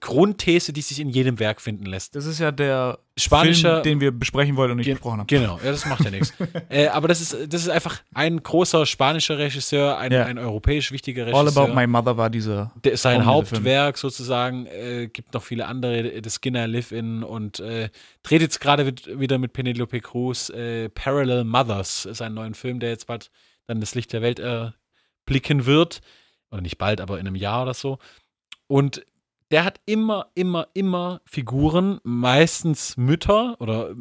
Grundthese, 0.00 0.72
die 0.72 0.80
sich 0.82 1.00
in 1.00 1.08
jedem 1.08 1.38
Werk 1.38 1.60
finden 1.60 1.86
lässt. 1.86 2.14
Das 2.16 2.26
ist 2.26 2.38
ja 2.38 2.52
der 2.52 2.98
Film, 3.18 3.82
den 3.82 4.00
wir 4.00 4.10
besprechen 4.12 4.56
wollten 4.56 4.72
und 4.72 4.76
nicht 4.78 4.86
Ge- 4.86 4.94
besprochen 4.94 5.20
haben. 5.20 5.26
Genau, 5.26 5.58
ja, 5.64 5.70
das 5.70 5.86
macht 5.86 6.04
ja 6.04 6.10
nichts. 6.10 6.32
äh, 6.68 6.88
aber 6.88 7.08
das 7.08 7.20
ist, 7.20 7.52
das 7.52 7.62
ist 7.62 7.68
einfach 7.68 8.02
ein 8.14 8.42
großer 8.42 8.84
spanischer 8.86 9.38
Regisseur, 9.38 9.98
ein, 9.98 10.12
Ja. 10.12 10.24
ein 10.26 10.38
europäisch 10.38 10.92
wichtiger 10.92 11.26
Regisseur. 11.26 11.40
All 11.40 11.48
About 11.48 11.74
My 11.74 11.86
Mother 11.86 12.16
war 12.16 12.30
dieser. 12.30 12.72
Der, 12.84 12.96
sein. 12.96 13.24
Hauptwerk 13.24 13.96
sozusagen, 13.98 14.66
äh, 14.66 15.08
gibt 15.12 15.32
noch 15.34 15.42
viele 15.42 15.66
andere, 15.66 16.20
The 16.22 16.30
Skinner 16.30 16.66
Live-In 16.66 17.22
und 17.22 17.60
äh, 17.60 17.88
dreht 18.22 18.42
jetzt 18.42 18.60
gerade 18.60 18.92
wieder 19.18 19.38
mit 19.38 19.52
Penelope 19.52 20.00
Cruz 20.00 20.50
äh, 20.50 20.88
Parallel 20.90 21.44
Mothers, 21.44 22.04
ist 22.04 22.22
ein 22.22 22.34
neuen 22.34 22.54
Film, 22.54 22.80
der 22.80 22.90
jetzt 22.90 23.06
bald 23.06 23.30
dann 23.66 23.80
das 23.80 23.94
Licht 23.94 24.12
der 24.12 24.22
Welt 24.22 24.38
erblicken 24.40 25.66
wird. 25.66 26.00
Oder 26.50 26.60
nicht 26.60 26.78
bald, 26.78 27.00
aber 27.00 27.18
in 27.18 27.26
einem 27.26 27.34
Jahr 27.34 27.62
oder 27.64 27.74
so. 27.74 27.98
Und 28.68 29.04
der 29.50 29.64
hat 29.64 29.80
immer, 29.86 30.26
immer, 30.34 30.68
immer 30.74 31.20
Figuren, 31.24 32.00
meistens 32.02 32.96
Mütter 32.96 33.56
oder 33.60 33.94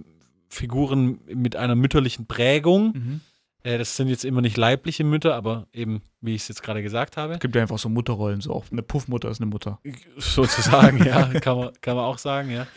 Figuren 0.49 1.19
mit 1.27 1.55
einer 1.55 1.75
mütterlichen 1.75 2.25
Prägung. 2.27 2.93
Mhm. 2.93 3.21
Äh, 3.63 3.77
das 3.77 3.95
sind 3.97 4.07
jetzt 4.07 4.25
immer 4.25 4.41
nicht 4.41 4.57
leibliche 4.57 5.03
Mütter, 5.03 5.35
aber 5.35 5.67
eben, 5.73 6.01
wie 6.21 6.35
ich 6.35 6.43
es 6.43 6.47
jetzt 6.47 6.63
gerade 6.63 6.81
gesagt 6.81 7.17
habe. 7.17 7.33
Es 7.33 7.39
gibt 7.39 7.55
ja 7.55 7.61
einfach 7.61 7.79
so 7.79 7.89
Mutterrollen, 7.89 8.41
so 8.41 8.53
auch 8.53 8.65
eine 8.71 8.83
Puffmutter 8.83 9.29
ist 9.29 9.41
eine 9.41 9.49
Mutter. 9.49 9.79
Sozusagen, 10.17 11.03
ja, 11.05 11.27
kann 11.41 11.57
man, 11.57 11.71
kann 11.81 11.95
man 11.95 12.05
auch 12.05 12.17
sagen, 12.17 12.49
ja. 12.51 12.67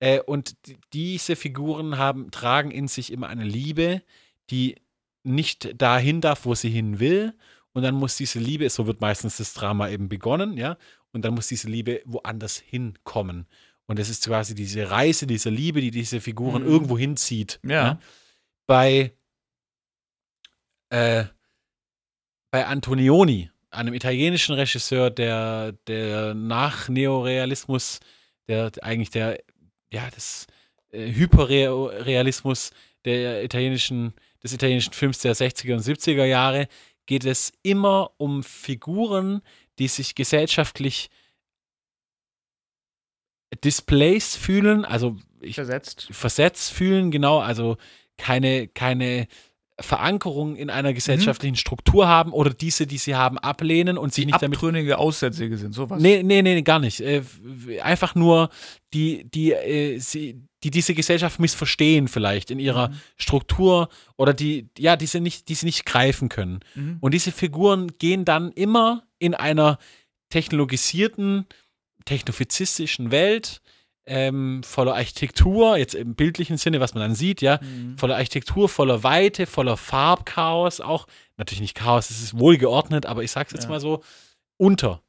Äh, 0.00 0.20
und 0.20 0.54
die- 0.66 0.76
diese 0.92 1.36
Figuren 1.36 1.98
haben, 1.98 2.30
tragen 2.30 2.70
in 2.70 2.88
sich 2.88 3.12
immer 3.12 3.28
eine 3.28 3.44
Liebe, 3.44 4.02
die 4.50 4.76
nicht 5.22 5.80
dahin 5.80 6.20
darf, 6.20 6.44
wo 6.44 6.54
sie 6.54 6.68
hin 6.68 7.00
will. 7.00 7.32
Und 7.72 7.82
dann 7.82 7.94
muss 7.94 8.16
diese 8.16 8.38
Liebe, 8.38 8.68
so 8.70 8.86
wird 8.86 9.00
meistens 9.00 9.38
das 9.38 9.54
Drama 9.54 9.88
eben 9.88 10.08
begonnen, 10.08 10.56
ja. 10.56 10.76
Und 11.14 11.24
dann 11.24 11.34
muss 11.34 11.46
diese 11.48 11.68
Liebe 11.68 12.02
woanders 12.04 12.58
hinkommen. 12.58 13.46
Und 13.86 13.98
es 13.98 14.08
ist 14.08 14.26
quasi 14.26 14.54
diese 14.54 14.90
Reise 14.90 15.26
dieser 15.26 15.50
Liebe, 15.50 15.80
die 15.80 15.90
diese 15.90 16.20
Figuren 16.20 16.62
Mhm. 16.62 16.68
irgendwo 16.68 16.98
hinzieht. 16.98 17.60
Ja. 17.62 17.98
Bei, 18.66 19.12
äh, 20.90 21.24
bei 22.50 22.66
Antonioni, 22.66 23.50
einem 23.70 23.94
italienischen 23.94 24.54
Regisseur, 24.54 25.10
der, 25.10 25.72
der 25.86 26.34
nach 26.34 26.88
Neorealismus, 26.88 28.00
der 28.48 28.70
eigentlich 28.82 29.10
der, 29.10 29.40
ja, 29.92 30.08
das 30.14 30.46
äh, 30.92 31.12
Hyperrealismus 31.12 32.70
der 33.04 33.44
italienischen, 33.44 34.14
des 34.42 34.52
italienischen 34.52 34.92
Films 34.92 35.18
der 35.18 35.34
60er 35.34 35.74
und 35.74 35.80
70er 35.82 36.24
Jahre, 36.24 36.68
geht 37.06 37.24
es 37.24 37.52
immer 37.62 38.12
um 38.16 38.42
Figuren, 38.42 39.42
die 39.78 39.88
sich 39.88 40.14
gesellschaftlich 40.14 41.10
displaced 43.64 44.36
fühlen, 44.36 44.84
also 44.84 45.16
ich 45.40 45.54
Versetzt. 45.56 46.08
versetzt 46.10 46.72
fühlen, 46.72 47.10
genau, 47.10 47.38
also 47.40 47.76
keine, 48.16 48.68
keine 48.68 49.28
Verankerung 49.80 50.54
in 50.54 50.70
einer 50.70 50.92
gesellschaftlichen 50.92 51.56
Struktur 51.56 52.06
haben 52.06 52.32
oder 52.32 52.50
diese, 52.50 52.86
die 52.86 52.98
sie 52.98 53.16
haben, 53.16 53.38
ablehnen 53.38 53.98
und 53.98 54.14
sich 54.14 54.24
nicht 54.26 54.40
damit. 54.40 54.56
Abtrünnige 54.56 54.98
Aussätzige 54.98 55.58
sind, 55.58 55.72
sowas. 55.72 56.00
Nee, 56.00 56.22
nee, 56.22 56.42
nee, 56.42 56.62
gar 56.62 56.78
nicht. 56.78 57.00
Äh, 57.00 57.22
einfach 57.82 58.14
nur 58.14 58.50
die, 58.92 59.24
die, 59.24 59.52
äh, 59.52 59.98
sie, 59.98 60.42
die 60.62 60.70
diese 60.70 60.94
Gesellschaft 60.94 61.40
missverstehen, 61.40 62.06
vielleicht 62.06 62.52
in 62.52 62.60
ihrer 62.60 62.88
Mhm. 62.90 62.94
Struktur 63.16 63.88
oder 64.16 64.32
die, 64.32 64.68
ja, 64.78 64.96
die 64.96 65.06
sie 65.06 65.20
nicht, 65.20 65.48
die 65.48 65.54
sie 65.56 65.66
nicht 65.66 65.84
greifen 65.84 66.28
können. 66.28 66.60
Mhm. 66.76 66.98
Und 67.00 67.12
diese 67.12 67.32
Figuren 67.32 67.88
gehen 67.98 68.24
dann 68.24 68.52
immer 68.52 69.02
in 69.18 69.34
einer 69.34 69.78
technologisierten, 70.30 71.46
technofizistischen 72.04 73.10
Welt, 73.10 73.60
ähm, 74.06 74.62
voller 74.62 74.94
Architektur, 74.94 75.76
jetzt 75.76 75.94
im 75.94 76.14
bildlichen 76.14 76.56
Sinne, 76.58 76.80
was 76.80 76.94
man 76.94 77.02
dann 77.02 77.14
sieht, 77.14 77.40
ja, 77.40 77.58
Mhm. 77.62 77.96
voller 77.96 78.16
Architektur, 78.16 78.68
voller 78.68 79.02
Weite, 79.02 79.46
voller 79.46 79.76
Farbchaos, 79.76 80.80
auch 80.80 81.06
natürlich 81.36 81.62
nicht 81.62 81.74
Chaos, 81.76 82.10
es 82.10 82.22
ist 82.22 82.38
wohlgeordnet, 82.38 83.06
aber 83.06 83.22
ich 83.22 83.30
sag's 83.30 83.52
jetzt 83.52 83.64
Ja. 83.64 83.70
mal 83.70 83.80
so, 83.80 84.02
unter. 84.58 85.00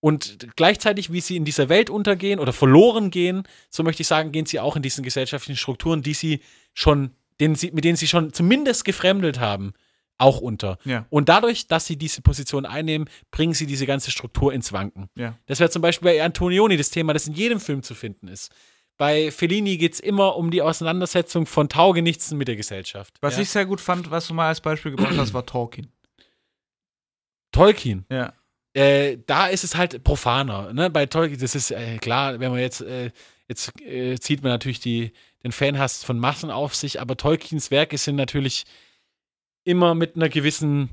Und 0.00 0.54
gleichzeitig, 0.56 1.12
wie 1.12 1.20
sie 1.20 1.36
in 1.36 1.44
dieser 1.44 1.68
Welt 1.68 1.90
untergehen 1.90 2.38
oder 2.38 2.52
verloren 2.52 3.10
gehen, 3.10 3.42
so 3.68 3.82
möchte 3.82 4.02
ich 4.02 4.06
sagen, 4.06 4.30
gehen 4.32 4.46
sie 4.46 4.60
auch 4.60 4.76
in 4.76 4.82
diesen 4.82 5.02
gesellschaftlichen 5.04 5.58
Strukturen, 5.58 6.02
die 6.02 6.14
sie 6.14 6.40
schon, 6.72 7.10
denen 7.40 7.56
sie, 7.56 7.72
mit 7.72 7.84
denen 7.84 7.96
sie 7.96 8.06
schon 8.08 8.32
zumindest 8.32 8.84
gefremdelt 8.84 9.40
haben, 9.40 9.72
auch 10.18 10.40
unter. 10.40 10.78
Ja. 10.84 11.06
Und 11.10 11.28
dadurch, 11.28 11.68
dass 11.68 11.86
sie 11.86 11.96
diese 11.96 12.22
Position 12.22 12.66
einnehmen, 12.66 13.08
bringen 13.30 13.54
sie 13.54 13.66
diese 13.66 13.86
ganze 13.86 14.10
Struktur 14.10 14.52
ins 14.52 14.72
Wanken. 14.72 15.08
Ja. 15.14 15.38
Das 15.46 15.60
wäre 15.60 15.70
zum 15.70 15.80
Beispiel 15.80 16.10
bei 16.10 16.22
Antonioni 16.22 16.76
das 16.76 16.90
Thema, 16.90 17.12
das 17.12 17.26
in 17.28 17.34
jedem 17.34 17.60
Film 17.60 17.82
zu 17.82 17.94
finden 17.94 18.28
ist. 18.28 18.52
Bei 18.96 19.30
Fellini 19.30 19.76
geht 19.76 19.94
es 19.94 20.00
immer 20.00 20.36
um 20.36 20.50
die 20.50 20.60
Auseinandersetzung 20.60 21.46
von 21.46 21.68
Taugenichtsen 21.68 22.36
mit 22.36 22.48
der 22.48 22.56
Gesellschaft. 22.56 23.14
Was 23.20 23.36
ja? 23.36 23.42
ich 23.42 23.50
sehr 23.50 23.64
gut 23.64 23.80
fand, 23.80 24.10
was 24.10 24.26
du 24.26 24.34
mal 24.34 24.48
als 24.48 24.60
Beispiel 24.60 24.90
gebracht 24.90 25.16
hast, 25.16 25.32
war 25.32 25.46
Tolkien. 25.46 25.86
Tolkien. 27.52 28.04
Ja. 28.10 28.32
Äh, 28.74 29.18
da 29.24 29.46
ist 29.46 29.62
es 29.62 29.76
halt 29.76 30.02
profaner. 30.02 30.72
Ne? 30.72 30.90
Bei 30.90 31.06
Tolkien, 31.06 31.40
das 31.40 31.54
ist 31.54 31.70
äh, 31.70 31.98
klar, 31.98 32.40
wenn 32.40 32.50
man 32.50 32.60
jetzt, 32.60 32.80
äh, 32.80 33.12
jetzt 33.46 33.80
äh, 33.80 34.18
zieht 34.18 34.42
man 34.42 34.50
natürlich 34.50 34.80
die, 34.80 35.12
den 35.44 35.52
Fanhass 35.52 36.02
von 36.02 36.18
Massen 36.18 36.50
auf 36.50 36.74
sich, 36.74 37.00
aber 37.00 37.16
Tolkiens 37.16 37.70
Werke 37.70 37.98
sind 37.98 38.16
natürlich 38.16 38.64
immer 39.68 39.94
mit 39.94 40.16
einer 40.16 40.28
gewissen 40.28 40.88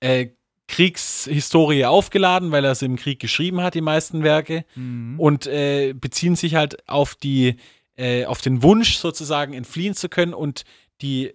äh, 0.00 0.28
Kriegshistorie 0.68 1.84
aufgeladen, 1.84 2.52
weil 2.52 2.64
er 2.64 2.74
sie 2.74 2.86
im 2.86 2.96
Krieg 2.96 3.20
geschrieben 3.20 3.60
hat, 3.60 3.74
die 3.74 3.80
meisten 3.80 4.22
Werke. 4.22 4.64
Mhm. 4.76 5.18
und 5.18 5.46
äh, 5.46 5.92
beziehen 5.92 6.36
sich 6.36 6.54
halt 6.54 6.88
auf 6.88 7.14
die 7.14 7.56
äh, 7.96 8.24
auf 8.24 8.40
den 8.40 8.62
Wunsch 8.62 8.96
sozusagen 8.96 9.52
entfliehen 9.52 9.94
zu 9.94 10.08
können 10.08 10.34
und 10.34 10.64
die 11.00 11.34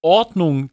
Ordnung 0.00 0.70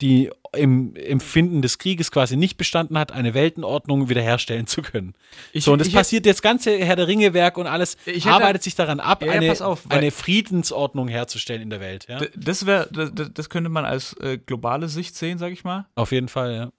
die 0.00 0.30
im 0.56 0.96
Empfinden 0.96 1.62
des 1.62 1.78
Krieges 1.78 2.10
quasi 2.10 2.36
nicht 2.36 2.56
bestanden 2.56 2.98
hat, 2.98 3.12
eine 3.12 3.34
Weltenordnung 3.34 4.08
wiederherstellen 4.08 4.66
zu 4.66 4.82
können. 4.82 5.14
Ich, 5.52 5.64
so, 5.64 5.72
und 5.72 5.78
das 5.78 5.88
ich, 5.88 5.94
passiert, 5.94 6.26
das 6.26 6.42
ganze 6.42 6.76
Herr 6.78 6.96
der 6.96 7.06
Ringe-Werk 7.06 7.56
und 7.56 7.66
alles 7.66 7.96
Ich 8.06 8.24
hätte- 8.24 8.34
arbeitet 8.34 8.62
sich 8.64 8.74
daran 8.74 8.98
ab, 9.00 9.22
Ja, 9.22 9.30
eine, 9.32 9.52
auf, 9.64 9.88
eine 9.90 10.10
Friedensordnung 10.10 11.08
herzustellen 11.08 11.62
in 11.62 11.70
der 11.70 11.80
Welt. 11.80 12.06
Ja? 12.08 12.20
Das 12.34 12.66
wäre, 12.66 12.88
das, 12.92 13.30
das 13.32 13.48
könnte 13.48 13.70
man 13.70 13.84
als 13.84 14.14
äh, 14.14 14.38
globale 14.38 14.88
Sicht 14.88 15.14
sehen, 15.14 15.38
sag 15.38 15.52
ich 15.52 15.62
mal. 15.62 15.86
Auf 15.94 16.10
jeden 16.12 16.28
Fall, 16.28 16.54
ja. 16.54 16.72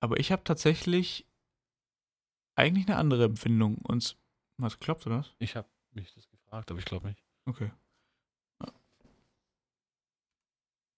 Aber 0.00 0.20
ich 0.20 0.30
habe 0.30 0.44
tatsächlich 0.44 1.26
eigentlich 2.54 2.86
eine 2.86 2.96
andere 2.96 3.24
Empfindung. 3.24 3.78
Und 3.78 4.16
was 4.58 4.78
klappt 4.78 5.06
oder 5.06 5.18
was? 5.20 5.34
Ich 5.38 5.56
habe 5.56 5.68
mich 5.92 6.12
das 6.14 6.28
gefragt, 6.28 6.70
aber 6.70 6.78
ich 6.80 6.84
glaube 6.86 7.08
nicht. 7.08 7.22
Okay. 7.46 7.70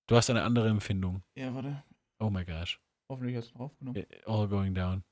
Du 0.09 0.17
hast 0.17 0.31
eine 0.31 0.43
andere 0.43 0.69
Empfindung. 0.69 1.23
Ja, 1.37 1.55
warte. 1.55 1.85
Oh 2.19 2.31
my 2.31 2.45
gosh. 2.45 2.81
Hoffentlich 3.09 3.37
hast 3.37 3.53
du 3.55 3.59
aufgenommen. 3.59 4.05
All 4.27 4.49
going 4.49 4.75
down. 4.75 5.03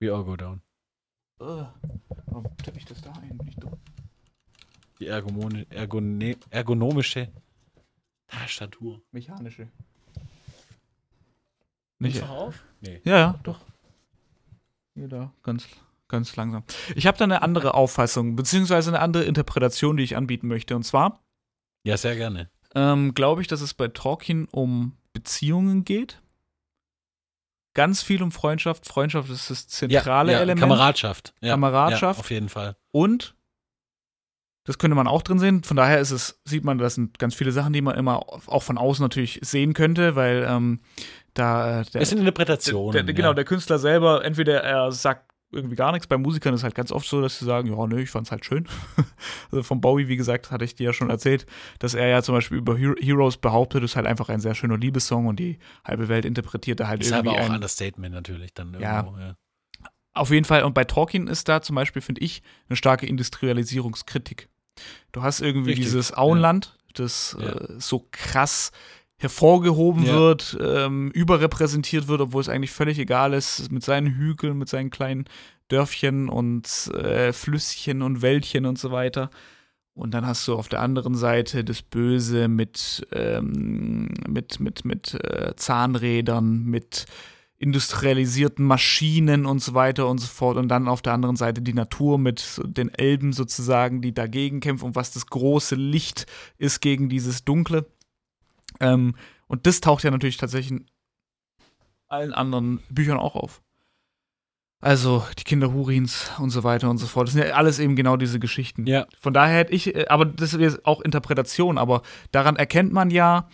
We 0.00 0.12
all 0.12 0.24
go 0.24 0.36
down. 0.36 0.62
Uh, 1.40 1.64
warum 2.26 2.56
tippe 2.58 2.78
ich 2.78 2.84
das 2.84 3.00
da 3.00 3.12
ein? 3.12 3.36
Bin 3.36 3.48
ich 3.48 3.56
dumm? 3.56 3.76
Die 5.00 5.06
ergomone, 5.08 5.66
ergone, 5.70 6.36
ergonomische 6.50 7.28
Tastatur. 8.28 9.02
Mechanische. 9.10 9.68
Nicht. 11.98 12.16
du 12.16 12.20
noch 12.22 12.30
auf? 12.30 12.64
Nee. 12.80 13.00
Ja, 13.04 13.18
ja, 13.18 13.40
doch. 13.42 13.60
Hier 14.94 15.08
da, 15.08 15.32
ganz, 15.42 15.66
ganz 16.08 16.36
langsam. 16.36 16.62
Ich 16.94 17.06
habe 17.06 17.18
da 17.18 17.24
eine 17.24 17.42
andere 17.42 17.74
Auffassung, 17.74 18.36
beziehungsweise 18.36 18.90
eine 18.90 19.00
andere 19.00 19.24
Interpretation, 19.24 19.96
die 19.96 20.04
ich 20.04 20.16
anbieten 20.16 20.46
möchte. 20.46 20.76
Und 20.76 20.84
zwar 20.84 21.20
Ja, 21.84 21.96
sehr 21.96 22.14
gerne. 22.14 22.48
ähm, 22.76 23.14
glaube 23.14 23.42
ich, 23.42 23.48
dass 23.48 23.60
es 23.60 23.74
bei 23.74 23.88
Tolkien 23.88 24.46
um 24.52 24.96
Beziehungen 25.14 25.84
geht. 25.86 26.20
Ganz 27.72 28.02
viel 28.02 28.22
um 28.22 28.30
Freundschaft. 28.30 28.86
Freundschaft 28.86 29.30
ist 29.30 29.50
das 29.50 29.66
zentrale 29.66 30.32
ja, 30.32 30.38
ja, 30.38 30.42
Element. 30.42 30.60
Kameradschaft. 30.60 31.34
Ja, 31.40 31.52
Kameradschaft. 31.52 32.20
Auf 32.20 32.30
jeden 32.30 32.50
Fall. 32.50 32.76
Und 32.92 33.34
das 34.64 34.78
könnte 34.78 34.94
man 34.94 35.06
auch 35.06 35.22
drin 35.22 35.38
sehen. 35.38 35.62
Von 35.64 35.76
daher 35.76 35.98
ist 35.98 36.10
es, 36.10 36.40
sieht 36.44 36.64
man, 36.64 36.78
das 36.78 36.94
sind 36.94 37.18
ganz 37.18 37.34
viele 37.34 37.52
Sachen, 37.52 37.72
die 37.72 37.82
man 37.82 37.96
immer 37.96 38.18
auch 38.46 38.62
von 38.62 38.78
außen 38.78 39.02
natürlich 39.02 39.40
sehen 39.42 39.74
könnte, 39.74 40.14
weil 40.16 40.46
ähm, 40.48 40.80
da 41.34 41.80
äh, 41.80 41.84
der, 41.84 42.02
Es 42.02 42.10
sind 42.10 42.18
Interpretationen. 42.18 42.92
der, 42.92 43.02
der, 43.02 43.14
genau, 43.14 43.34
der 43.34 43.44
Künstler 43.44 43.78
selber, 43.78 44.24
entweder 44.24 44.62
er 44.62 44.92
sagt 44.92 45.33
irgendwie 45.54 45.76
gar 45.76 45.92
nichts. 45.92 46.06
Bei 46.06 46.18
Musikern 46.18 46.52
ist 46.54 46.62
halt 46.64 46.74
ganz 46.74 46.92
oft 46.92 47.06
so, 47.08 47.20
dass 47.22 47.38
sie 47.38 47.44
sagen, 47.44 47.68
ja, 47.74 47.86
nö, 47.86 48.00
ich 48.00 48.10
fand's 48.10 48.30
halt 48.30 48.44
schön. 48.44 48.66
also 49.50 49.62
von 49.62 49.80
Bowie, 49.80 50.08
wie 50.08 50.16
gesagt, 50.16 50.50
hatte 50.50 50.64
ich 50.64 50.74
dir 50.74 50.84
ja 50.86 50.92
schon 50.92 51.08
erzählt, 51.10 51.46
dass 51.78 51.94
er 51.94 52.08
ja 52.08 52.22
zum 52.22 52.34
Beispiel 52.34 52.58
über 52.58 52.76
Hero- 52.76 52.96
Heroes 53.00 53.36
behauptet, 53.36 53.82
ist 53.84 53.96
halt 53.96 54.06
einfach 54.06 54.28
ein 54.28 54.40
sehr 54.40 54.54
schöner 54.54 54.76
Liebessong 54.76 55.26
und 55.26 55.38
die 55.38 55.58
halbe 55.84 56.08
Welt 56.08 56.24
interpretiert 56.24 56.80
er 56.80 56.88
halt 56.88 57.02
ist 57.02 57.12
aber 57.12 57.30
irgendwie 57.30 57.40
auch 57.40 57.48
ein, 57.50 57.54
Understatement 57.56 58.14
natürlich 58.14 58.52
dann 58.54 58.74
Ja. 58.80 59.00
irgendwo. 59.00 59.18
Ja. 59.18 59.36
Auf 60.12 60.30
jeden 60.30 60.44
Fall. 60.44 60.62
Und 60.62 60.74
bei 60.74 60.84
Tolkien 60.84 61.26
ist 61.26 61.48
da 61.48 61.60
zum 61.62 61.74
Beispiel, 61.76 62.00
finde 62.02 62.20
ich, 62.20 62.42
eine 62.68 62.76
starke 62.76 63.06
Industrialisierungskritik. 63.06 64.48
Du 65.12 65.22
hast 65.22 65.40
irgendwie 65.40 65.70
Richtig, 65.70 65.86
dieses 65.86 66.16
Auenland, 66.16 66.76
das 66.94 67.36
Ja. 67.40 67.46
äh, 67.48 67.80
so 67.80 68.06
krass 68.10 68.70
hervorgehoben 69.24 70.04
Ja. 70.04 70.12
wird, 70.12 70.56
ähm, 70.62 71.10
überrepräsentiert 71.10 72.06
wird, 72.06 72.20
obwohl 72.20 72.40
es 72.42 72.48
eigentlich 72.48 72.70
völlig 72.70 72.98
egal 72.98 73.32
ist, 73.34 73.72
mit 73.72 73.82
seinen 73.82 74.14
Hügeln, 74.14 74.56
mit 74.56 74.68
seinen 74.68 74.90
kleinen 74.90 75.24
Dörfchen 75.68 76.28
und 76.28 76.90
äh, 76.94 77.32
Flüsschen 77.32 78.02
und 78.02 78.22
Wäldchen 78.22 78.66
und 78.66 78.78
so 78.78 78.92
weiter. 78.92 79.30
Und 79.94 80.12
dann 80.12 80.26
hast 80.26 80.46
du 80.46 80.54
auf 80.54 80.68
der 80.68 80.80
anderen 80.80 81.14
Seite 81.14 81.64
das 81.64 81.80
Böse 81.82 82.48
mit, 82.48 83.06
ähm, 83.12 84.08
mit, 84.28 84.60
mit, 84.60 84.84
mit 84.84 85.14
äh, 85.14 85.54
Zahnrädern, 85.56 86.64
mit 86.64 87.06
industrialisierten 87.56 88.64
Maschinen 88.66 89.46
und 89.46 89.60
so 89.62 89.72
weiter 89.74 90.08
und 90.08 90.18
so 90.18 90.26
fort. 90.26 90.56
Und 90.58 90.68
dann 90.68 90.86
auf 90.88 91.00
der 91.00 91.12
anderen 91.12 91.36
Seite 91.36 91.62
die 91.62 91.72
Natur 91.74 92.18
mit 92.18 92.60
den 92.64 92.92
Elben 92.92 93.32
sozusagen, 93.32 94.02
die 94.02 94.12
dagegen 94.12 94.60
kämpfen 94.60 94.84
und 94.84 94.96
was 94.96 95.12
das 95.12 95.26
große 95.26 95.76
Licht 95.76 96.26
ist 96.58 96.80
gegen 96.80 97.08
dieses 97.08 97.44
Dunkle. 97.44 97.86
Ähm, 98.80 99.14
und 99.46 99.66
das 99.66 99.80
taucht 99.80 100.04
ja 100.04 100.10
natürlich 100.10 100.36
tatsächlich 100.36 100.72
in 100.72 100.86
allen 102.08 102.32
anderen 102.32 102.80
Büchern 102.90 103.18
auch 103.18 103.34
auf. 103.34 103.62
Also 104.80 105.24
die 105.38 105.44
Kinder 105.44 105.72
Hurins 105.72 106.30
und 106.38 106.50
so 106.50 106.62
weiter 106.62 106.90
und 106.90 106.98
so 106.98 107.06
fort. 107.06 107.28
Das 107.28 107.34
sind 107.34 107.42
ja 107.42 107.54
alles 107.54 107.78
eben 107.78 107.96
genau 107.96 108.18
diese 108.18 108.38
Geschichten. 108.38 108.86
ja, 108.86 109.06
Von 109.18 109.32
daher 109.32 109.60
hätte 109.60 109.72
ich, 109.72 109.94
äh, 109.94 110.06
aber 110.08 110.26
das 110.26 110.52
ist 110.52 110.60
jetzt 110.60 110.84
auch 110.84 111.00
Interpretation, 111.00 111.78
aber 111.78 112.02
daran 112.32 112.56
erkennt 112.56 112.92
man 112.92 113.10
ja, 113.10 113.48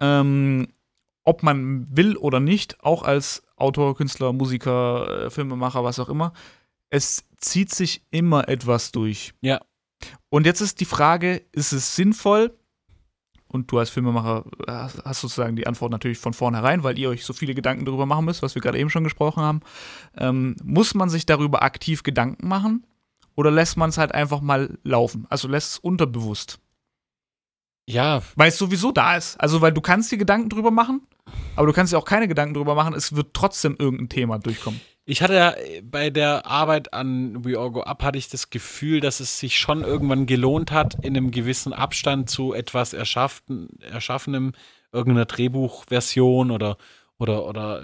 ähm, 0.00 0.66
ob 1.22 1.44
man 1.44 1.86
will 1.96 2.16
oder 2.16 2.40
nicht, 2.40 2.82
auch 2.82 3.04
als 3.04 3.44
Autor, 3.56 3.94
Künstler, 3.94 4.32
Musiker, 4.32 5.26
äh, 5.26 5.30
Filmemacher, 5.30 5.84
was 5.84 6.00
auch 6.00 6.08
immer, 6.08 6.32
es 6.90 7.24
zieht 7.38 7.72
sich 7.72 8.02
immer 8.10 8.48
etwas 8.48 8.90
durch. 8.90 9.34
Ja. 9.40 9.60
Und 10.30 10.46
jetzt 10.46 10.60
ist 10.60 10.80
die 10.80 10.84
Frage, 10.84 11.42
ist 11.52 11.72
es 11.72 11.94
sinnvoll? 11.94 12.58
Und 13.52 13.70
du 13.70 13.78
als 13.78 13.90
Filmemacher 13.90 14.44
äh, 14.66 14.72
hast 14.72 15.04
hast 15.04 15.20
sozusagen 15.20 15.56
die 15.56 15.66
Antwort 15.66 15.92
natürlich 15.92 16.18
von 16.18 16.32
vornherein, 16.32 16.82
weil 16.82 16.98
ihr 16.98 17.10
euch 17.10 17.24
so 17.24 17.34
viele 17.34 17.54
Gedanken 17.54 17.84
darüber 17.84 18.06
machen 18.06 18.24
müsst, 18.24 18.42
was 18.42 18.54
wir 18.54 18.62
gerade 18.62 18.78
eben 18.78 18.90
schon 18.90 19.04
gesprochen 19.04 19.42
haben. 19.42 19.60
Ähm, 20.16 20.56
muss 20.64 20.94
man 20.94 21.10
sich 21.10 21.26
darüber 21.26 21.62
aktiv 21.62 22.02
Gedanken 22.02 22.48
machen? 22.48 22.86
Oder 23.34 23.50
lässt 23.50 23.76
man 23.76 23.90
es 23.90 23.98
halt 23.98 24.12
einfach 24.12 24.40
mal 24.40 24.78
laufen? 24.82 25.26
Also 25.28 25.48
lässt 25.48 25.72
es 25.72 25.78
unterbewusst. 25.78 26.58
ja, 27.86 28.22
Weil 28.36 28.48
es 28.48 28.58
sowieso 28.58 28.90
da 28.92 29.16
ist. 29.16 29.38
Also, 29.40 29.60
weil 29.60 29.72
du 29.72 29.80
kannst 29.80 30.10
dir 30.12 30.18
Gedanken 30.18 30.48
drüber 30.48 30.70
machen, 30.70 31.06
aber 31.56 31.66
du 31.66 31.72
kannst 31.72 31.92
dir 31.92 31.98
auch 31.98 32.04
keine 32.04 32.28
Gedanken 32.28 32.54
drüber 32.54 32.74
machen. 32.74 32.94
Es 32.94 33.14
wird 33.14 33.34
trotzdem 33.34 33.76
irgendein 33.78 34.08
Thema 34.08 34.38
durchkommen. 34.38 34.80
Ich 35.04 35.20
hatte 35.20 35.34
ja 35.34 35.50
äh, 35.52 35.82
bei 35.82 36.10
der 36.10 36.46
Arbeit 36.46 36.92
an 36.92 37.44
We 37.44 37.58
All 37.58 37.70
Go 37.70 37.82
Up 37.82 38.02
hatte 38.02 38.18
ich 38.18 38.28
das 38.28 38.50
Gefühl, 38.50 39.00
dass 39.00 39.20
es 39.20 39.38
sich 39.38 39.58
schon 39.58 39.82
irgendwann 39.82 40.26
gelohnt 40.26 40.70
hat, 40.70 40.94
in 41.04 41.16
einem 41.16 41.30
gewissen 41.30 41.72
Abstand 41.72 42.30
zu 42.30 42.52
etwas 42.52 42.92
erschafften, 42.92 43.68
Erschaffenem, 43.80 44.52
irgendeiner 44.92 45.26
Drehbuchversion 45.26 46.50
oder, 46.50 46.76
oder, 47.18 47.46
oder 47.46 47.82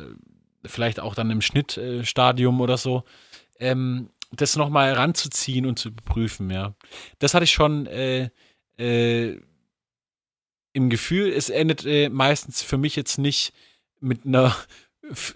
vielleicht 0.64 1.00
auch 1.00 1.14
dann 1.14 1.30
im 1.30 1.40
Schnittstadium 1.40 2.60
oder 2.60 2.76
so, 2.76 3.04
ähm, 3.58 4.10
das 4.32 4.56
nochmal 4.56 4.92
ranzuziehen 4.92 5.66
und 5.66 5.78
zu 5.78 5.88
überprüfen, 5.88 6.50
ja. 6.50 6.74
Das 7.18 7.34
hatte 7.34 7.44
ich 7.44 7.52
schon 7.52 7.86
äh, 7.86 8.30
äh, 8.78 9.40
im 10.72 10.90
Gefühl, 10.90 11.32
es 11.32 11.48
endet 11.50 11.84
äh, 11.86 12.10
meistens 12.10 12.62
für 12.62 12.76
mich 12.78 12.94
jetzt 12.94 13.18
nicht 13.18 13.52
mit 14.00 14.26
einer 14.26 14.54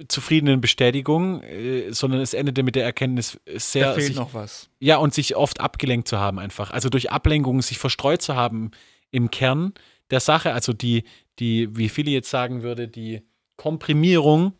zufriedenen 0.08 0.60
Bestätigung, 0.60 1.42
äh, 1.42 1.92
sondern 1.92 2.20
es 2.20 2.34
endete 2.34 2.62
mit 2.62 2.74
der 2.74 2.84
Erkenntnis 2.84 3.40
äh, 3.46 3.58
sehr 3.58 3.88
da 3.88 3.94
fehlt 3.94 4.06
sich, 4.06 4.16
noch 4.16 4.34
was. 4.34 4.68
ja 4.78 4.96
und 4.96 5.14
sich 5.14 5.36
oft 5.36 5.60
abgelenkt 5.60 6.08
zu 6.08 6.18
haben 6.18 6.38
einfach, 6.38 6.70
also 6.70 6.88
durch 6.88 7.10
Ablenkung 7.10 7.62
sich 7.62 7.78
verstreut 7.78 8.22
zu 8.22 8.34
haben 8.36 8.70
im 9.10 9.30
Kern 9.30 9.74
der 10.10 10.20
Sache, 10.20 10.52
also 10.52 10.72
die 10.72 11.04
die 11.38 11.76
wie 11.76 11.88
viele 11.88 12.10
jetzt 12.10 12.30
sagen 12.30 12.62
würde, 12.62 12.88
die 12.88 13.22
Komprimierung 13.56 14.52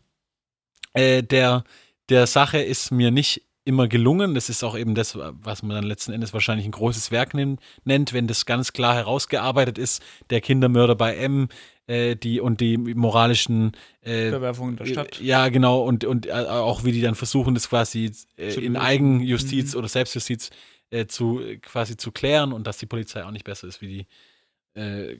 äh, 0.93 1.23
der 1.23 1.63
der 2.09 2.27
Sache 2.27 2.61
ist 2.61 2.91
mir 2.91 3.11
nicht 3.11 3.43
immer 3.65 3.87
gelungen. 3.87 4.35
Das 4.35 4.49
ist 4.49 4.63
auch 4.63 4.77
eben 4.77 4.95
das, 4.95 5.17
was 5.17 5.63
man 5.63 5.75
dann 5.75 5.85
letzten 5.85 6.11
Endes 6.11 6.33
wahrscheinlich 6.33 6.65
ein 6.65 6.71
großes 6.71 7.11
Werk 7.11 7.33
nennt 7.33 7.59
wenn 7.85 8.27
das 8.27 8.45
ganz 8.45 8.73
klar 8.73 8.95
herausgearbeitet 8.95 9.77
ist. 9.77 10.03
Der 10.29 10.41
Kindermörder 10.41 10.95
bei 10.95 11.15
M, 11.15 11.47
äh, 11.87 12.15
die 12.15 12.39
und 12.39 12.61
die 12.61 12.77
moralischen 12.77 13.73
äh, 14.01 14.29
Verwerfung 14.29 14.69
in 14.69 14.75
der 14.77 14.85
Stadt. 14.85 15.19
ja, 15.19 15.49
genau, 15.49 15.83
und, 15.83 16.05
und 16.05 16.27
äh, 16.27 16.31
auch 16.31 16.83
wie 16.83 16.91
die 16.91 17.01
dann 17.01 17.15
versuchen, 17.15 17.53
das 17.53 17.69
quasi 17.69 18.11
äh, 18.37 18.53
in. 18.53 18.77
Eigenjustiz 18.77 19.73
Mhm. 19.73 19.79
oder 19.79 19.87
Selbstjustiz 19.87 20.49
äh, 20.91 21.07
zu 21.07 21.41
quasi 21.61 21.97
zu 21.97 22.11
klären 22.11 22.53
und 22.53 22.67
dass 22.67 22.77
die 22.77 22.85
Polizei 22.85 23.23
auch 23.25 23.31
nicht 23.31 23.45
besser 23.45 23.67
ist 23.67 23.81
wie 23.81 23.87
die 23.87 24.07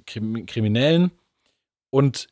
Krim 0.08 0.48
Kriminellen. 0.48 1.12
Und 1.92 2.28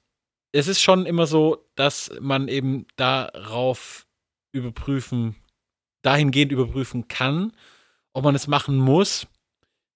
es 0.51 0.67
ist 0.67 0.81
schon 0.81 1.05
immer 1.05 1.27
so, 1.27 1.67
dass 1.75 2.11
man 2.19 2.47
eben 2.47 2.87
darauf 2.95 4.07
überprüfen, 4.51 5.35
dahingehend 6.01 6.51
überprüfen 6.51 7.07
kann, 7.07 7.51
ob 8.13 8.23
man 8.23 8.33
es 8.33 8.47
machen 8.47 8.75
muss, 8.75 9.27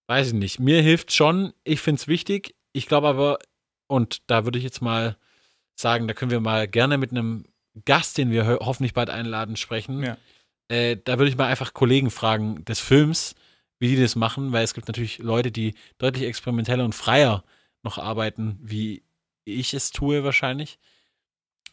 weiß 0.08 0.28
ich 0.28 0.34
nicht. 0.34 0.60
Mir 0.60 0.82
hilft 0.84 1.12
schon, 1.14 1.52
ich 1.64 1.82
finde 1.82 2.00
es 2.00 2.08
wichtig. 2.08 2.56
Ich 2.74 2.86
glaube 2.88 3.08
aber, 3.08 3.40
und 3.88 4.22
da 4.28 4.46
würde 4.46 4.58
ich 4.58 4.64
jetzt 4.64 4.82
mal 4.82 5.18
sagen, 5.76 6.08
da 6.08 6.14
können 6.14 6.32
wir 6.32 6.40
mal 6.40 6.68
gerne 6.68 6.98
mit 6.98 7.12
einem 7.12 7.46
Gast, 7.86 8.18
den 8.18 8.32
wir 8.32 8.48
ho 8.48 8.66
hoffentlich 8.66 8.94
bald 8.94 9.10
einladen, 9.10 9.58
sprechen. 9.58 10.04
Ja. 10.04 10.18
Äh, 10.70 10.98
da 11.04 11.18
würde 11.18 11.30
ich 11.30 11.38
mal 11.38 11.48
einfach 11.48 11.74
Kollegen 11.74 12.10
fragen 12.10 12.64
des 12.66 12.80
Films, 12.80 13.36
wie 13.80 13.90
die 13.90 14.02
das 14.02 14.16
machen, 14.16 14.52
weil 14.52 14.64
es 14.64 14.74
gibt 14.74 14.88
natürlich 14.88 15.20
Leute, 15.20 15.52
die 15.52 15.76
deutlich 15.98 16.26
experimenteller 16.26 16.86
und 16.86 16.96
freier 16.96 17.44
noch 17.84 17.98
arbeiten, 17.98 18.58
wie 18.62 19.04
ich 19.44 19.74
es 19.74 19.92
tue 19.92 20.24
wahrscheinlich. 20.24 20.80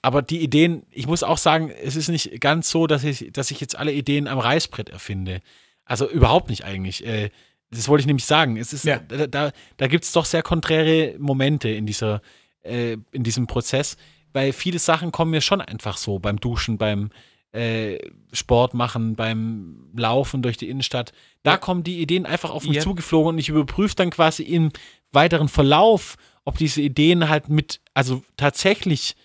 Aber 0.02 0.20
die 0.20 0.40
Ideen, 0.40 0.84
ich 0.90 1.06
muss 1.06 1.22
auch 1.22 1.38
sagen, 1.38 1.70
es 1.70 1.94
ist 1.94 2.08
nicht 2.08 2.40
ganz 2.40 2.68
so, 2.70 2.88
dass 2.88 3.04
ich, 3.04 3.30
dass 3.32 3.52
ich 3.52 3.60
jetzt 3.60 3.76
alle 3.76 3.92
Ideen 3.92 4.26
am 4.26 4.40
Reißbrett 4.40 4.90
erfinde. 4.90 5.40
Also 5.84 6.10
überhaupt 6.10 6.50
nicht 6.50 6.64
eigentlich. 6.64 7.06
Äh, 7.06 7.30
das 7.72 7.88
wollte 7.88 8.02
ich 8.02 8.06
nämlich 8.06 8.26
sagen. 8.26 8.56
Es 8.56 8.72
ist, 8.72 8.84
Ja. 8.84 8.98
da, 9.00 9.26
da, 9.26 9.50
da 9.78 9.86
gibt 9.88 10.04
es 10.04 10.12
doch 10.12 10.24
sehr 10.24 10.42
konträre 10.42 11.16
Momente 11.18 11.68
in 11.68 11.86
dieser, 11.86 12.22
äh, 12.62 12.96
in 13.12 13.24
diesem 13.24 13.46
Prozess. 13.46 13.96
weil 14.34 14.54
viele 14.54 14.78
Sachen 14.78 15.12
kommen 15.12 15.30
mir 15.30 15.42
schon 15.42 15.60
einfach 15.60 15.98
so 15.98 16.18
beim 16.18 16.40
Duschen, 16.40 16.78
beim 16.78 17.10
äh, 17.52 17.98
Sport 18.32 18.72
machen, 18.72 19.14
beim 19.14 19.90
Laufen 19.94 20.40
durch 20.40 20.56
die 20.56 20.70
Innenstadt. 20.70 21.12
Da 21.42 21.50
Ja. 21.50 21.56
kommen 21.58 21.82
die 21.84 22.00
Ideen 22.00 22.24
einfach 22.24 22.48
auf 22.48 22.64
mich 22.64 22.76
Ja. 22.76 22.82
zugeflogen 22.82 23.34
und 23.34 23.38
ich 23.38 23.50
überprüfe 23.50 23.94
dann 23.94 24.08
quasi 24.08 24.42
im 24.44 24.70
weiteren 25.12 25.48
Verlauf, 25.48 26.16
ob 26.46 26.56
diese 26.56 26.80
Ideen 26.80 27.28
halt 27.28 27.50
mit, 27.50 27.82
also 27.92 28.22
tatsächlich 28.38 29.16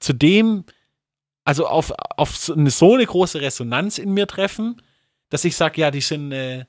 zu 0.00 0.14
dem, 0.14 0.64
also 1.44 1.66
auf, 1.66 1.92
auf 2.16 2.34
so 2.34 2.54
eine, 2.54 2.70
so 2.70 2.94
eine 2.94 3.04
große 3.04 3.42
Resonanz 3.42 3.98
in 3.98 4.14
mir 4.14 4.26
treffen, 4.26 4.80
dass 5.28 5.44
ich 5.44 5.56
sage, 5.56 5.82
ja, 5.82 5.90
die 5.90 6.00
sind 6.00 6.32
äh, 6.32 6.64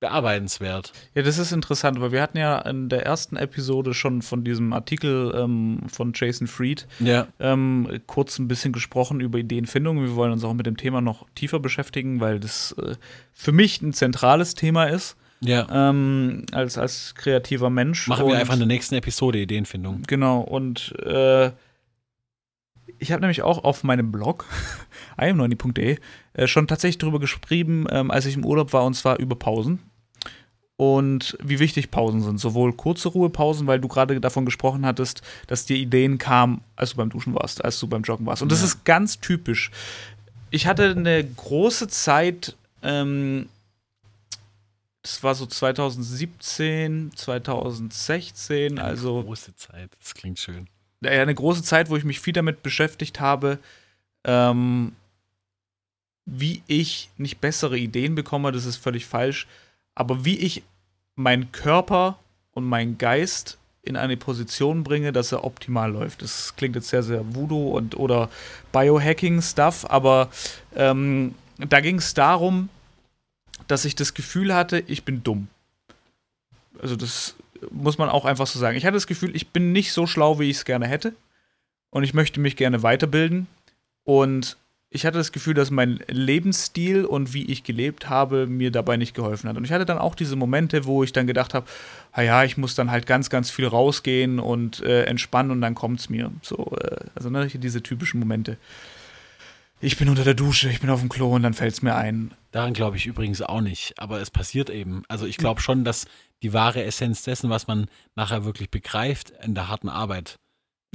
bearbeitenswert. 0.00 0.92
Ja, 1.14 1.22
das 1.22 1.38
ist 1.38 1.52
interessant, 1.52 2.00
weil 2.00 2.12
wir 2.12 2.22
hatten 2.22 2.38
ja 2.38 2.58
in 2.60 2.88
der 2.88 3.04
ersten 3.04 3.36
Episode 3.36 3.94
schon 3.94 4.22
von 4.22 4.44
diesem 4.44 4.72
Artikel 4.72 5.32
ähm, 5.36 5.80
von 5.88 6.12
Jason 6.14 6.46
Fried 6.46 6.86
Ja. 7.00 7.26
ähm, 7.40 8.00
kurz 8.06 8.38
ein 8.38 8.48
bisschen 8.48 8.72
gesprochen 8.72 9.20
über 9.20 9.38
Ideenfindung. 9.38 10.00
Wir 10.02 10.14
wollen 10.14 10.32
uns 10.32 10.44
auch 10.44 10.54
mit 10.54 10.66
dem 10.66 10.76
Thema 10.76 11.00
noch 11.00 11.26
tiefer 11.34 11.58
beschäftigen, 11.60 12.20
weil 12.20 12.40
das 12.40 12.72
äh, 12.78 12.94
für 13.32 13.52
mich 13.52 13.82
ein 13.82 13.92
zentrales 13.92 14.54
Thema 14.54 14.84
ist, 14.84 15.16
Ja. 15.40 15.66
ähm, 15.90 16.44
als, 16.52 16.78
als 16.78 17.14
kreativer 17.14 17.70
Mensch. 17.70 18.06
Machen 18.08 18.24
Und- 18.24 18.32
wir 18.32 18.38
einfach 18.38 18.54
in 18.54 18.60
der 18.60 18.68
nächsten 18.68 18.94
Episode 18.94 19.38
Ideenfindung. 19.40 20.02
Genau, 20.06 20.40
und 20.40 20.94
äh, 21.04 21.50
ich 22.98 23.12
habe 23.12 23.20
nämlich 23.20 23.42
auch 23.42 23.64
auf 23.64 23.84
meinem 23.84 24.10
Blog, 24.12 24.44
im90.de, 25.18 25.98
äh, 26.34 26.46
schon 26.46 26.66
tatsächlich 26.66 26.98
darüber 26.98 27.20
geschrieben, 27.20 27.86
ähm, 27.90 28.10
als 28.10 28.26
ich 28.26 28.36
im 28.36 28.44
Urlaub 28.44 28.72
war, 28.72 28.84
und 28.84 28.94
zwar 28.94 29.18
über 29.18 29.36
Pausen. 29.36 29.80
Und 30.76 31.36
wie 31.42 31.58
wichtig 31.58 31.90
Pausen 31.90 32.22
sind. 32.22 32.38
Sowohl 32.38 32.72
kurze 32.72 33.08
Ruhepausen, 33.08 33.66
weil 33.66 33.80
du 33.80 33.88
gerade 33.88 34.20
davon 34.20 34.44
gesprochen 34.44 34.86
hattest, 34.86 35.22
dass 35.48 35.66
dir 35.66 35.76
Ideen 35.76 36.18
kamen, 36.18 36.60
als 36.76 36.90
du 36.90 36.98
beim 36.98 37.10
Duschen 37.10 37.34
warst, 37.34 37.64
als 37.64 37.80
du 37.80 37.88
beim 37.88 38.02
Joggen 38.02 38.26
warst. 38.26 38.42
Und 38.42 38.52
das 38.52 38.60
Ja. 38.60 38.66
ist 38.66 38.84
ganz 38.84 39.18
typisch. 39.18 39.72
Ich 40.50 40.68
hatte 40.68 40.90
eine 40.96 41.24
große 41.24 41.88
Zeit, 41.88 42.54
ähm, 42.84 43.48
das 45.02 45.22
war 45.24 45.34
so 45.34 45.46
2017, 45.46 47.10
2016, 47.16 48.78
also 48.78 49.22
Große 49.24 49.56
Zeit, 49.56 49.90
das 50.00 50.14
klingt 50.14 50.38
schön. 50.38 50.68
Eine 51.04 51.34
große 51.34 51.62
Zeit, 51.62 51.90
wo 51.90 51.96
ich 51.96 52.04
mich 52.04 52.20
viel 52.20 52.32
damit 52.32 52.62
beschäftigt 52.62 53.20
habe, 53.20 53.58
ähm, 54.24 54.92
wie 56.26 56.62
ich 56.66 57.10
nicht 57.16 57.40
bessere 57.40 57.78
Ideen 57.78 58.14
bekomme, 58.14 58.52
das 58.52 58.66
ist 58.66 58.76
völlig 58.76 59.06
falsch, 59.06 59.46
aber 59.94 60.24
wie 60.24 60.38
ich 60.38 60.62
meinen 61.14 61.52
Körper 61.52 62.18
und 62.52 62.64
meinen 62.64 62.98
Geist 62.98 63.58
in 63.82 63.96
eine 63.96 64.16
Position 64.16 64.84
bringe, 64.84 65.12
dass 65.12 65.32
er 65.32 65.44
optimal 65.44 65.90
läuft. 65.90 66.20
Das 66.20 66.54
klingt 66.56 66.76
jetzt 66.76 66.88
sehr, 66.88 67.02
sehr 67.02 67.34
Voodoo 67.34 67.70
und 67.70 67.96
oder 67.96 68.28
Biohacking-Stuff, 68.72 69.86
aber 69.88 70.28
ähm, 70.76 71.34
da 71.56 71.80
ging 71.80 71.96
es 71.96 72.12
darum, 72.12 72.68
dass 73.66 73.84
ich 73.84 73.96
das 73.96 74.14
Gefühl 74.14 74.54
hatte, 74.54 74.80
ich 74.86 75.04
bin 75.04 75.22
dumm. 75.22 75.48
Also 76.80 76.96
das 76.96 77.34
muss 77.70 77.98
man 77.98 78.08
auch 78.08 78.24
einfach 78.24 78.46
so 78.46 78.58
sagen. 78.58 78.76
Ich 78.76 78.84
hatte 78.84 78.94
das 78.94 79.06
Gefühl, 79.06 79.34
ich 79.34 79.48
bin 79.48 79.72
nicht 79.72 79.92
so 79.92 80.06
schlau, 80.06 80.38
wie 80.38 80.50
ich 80.50 80.58
es 80.58 80.64
gerne 80.64 80.86
hätte. 80.86 81.14
Und 81.90 82.04
ich 82.04 82.14
möchte 82.14 82.40
mich 82.40 82.56
gerne 82.56 82.82
weiterbilden. 82.82 83.46
Und 84.04 84.56
ich 84.90 85.04
hatte 85.04 85.18
das 85.18 85.32
Gefühl, 85.32 85.52
dass 85.52 85.70
mein 85.70 86.00
Lebensstil 86.08 87.04
und 87.04 87.34
wie 87.34 87.44
ich 87.44 87.62
gelebt 87.62 88.08
habe, 88.08 88.46
mir 88.46 88.70
dabei 88.70 88.96
nicht 88.96 89.14
geholfen 89.14 89.48
hat. 89.48 89.56
Und 89.56 89.64
ich 89.64 89.72
hatte 89.72 89.84
dann 89.84 89.98
auch 89.98 90.14
diese 90.14 90.34
Momente, 90.34 90.86
wo 90.86 91.04
ich 91.04 91.12
dann 91.12 91.26
gedacht 91.26 91.52
habe, 91.52 91.66
ja, 92.16 92.42
ich 92.44 92.56
muss 92.56 92.74
dann 92.74 92.90
halt 92.90 93.06
ganz, 93.06 93.28
ganz 93.28 93.50
viel 93.50 93.66
rausgehen 93.66 94.38
und 94.38 94.80
äh, 94.80 95.04
entspannen 95.04 95.50
und 95.52 95.60
dann 95.60 95.74
kommt 95.74 96.00
es 96.00 96.08
mir. 96.08 96.32
So, 96.42 96.74
äh, 96.80 96.96
also 97.14 97.28
ne, 97.28 97.48
diese 97.48 97.82
typischen 97.82 98.18
Momente. 98.18 98.56
Ich 99.80 99.96
bin 99.96 100.08
unter 100.08 100.24
der 100.24 100.34
Dusche, 100.34 100.70
ich 100.70 100.80
bin 100.80 100.90
auf 100.90 101.00
dem 101.00 101.08
Klo 101.08 101.34
und 101.34 101.42
dann 101.42 101.54
fällt 101.54 101.74
es 101.74 101.82
mir 101.82 101.94
ein. 101.94 102.32
Daran 102.50 102.72
glaube 102.72 102.96
ich 102.96 103.06
übrigens 103.06 103.42
auch 103.42 103.60
nicht, 103.60 103.94
aber 103.98 104.20
es 104.20 104.30
passiert 104.30 104.70
eben. 104.70 105.02
Also 105.06 105.26
ich 105.26 105.36
glaube 105.36 105.60
schon, 105.60 105.84
dass 105.84 106.06
die 106.42 106.52
wahre 106.52 106.82
Essenz 106.84 107.22
dessen, 107.22 107.50
was 107.50 107.66
man 107.66 107.86
nachher 108.14 108.44
wirklich 108.44 108.70
begreift, 108.70 109.32
in 109.42 109.54
der 109.54 109.68
harten 109.68 109.88
Arbeit. 109.88 110.36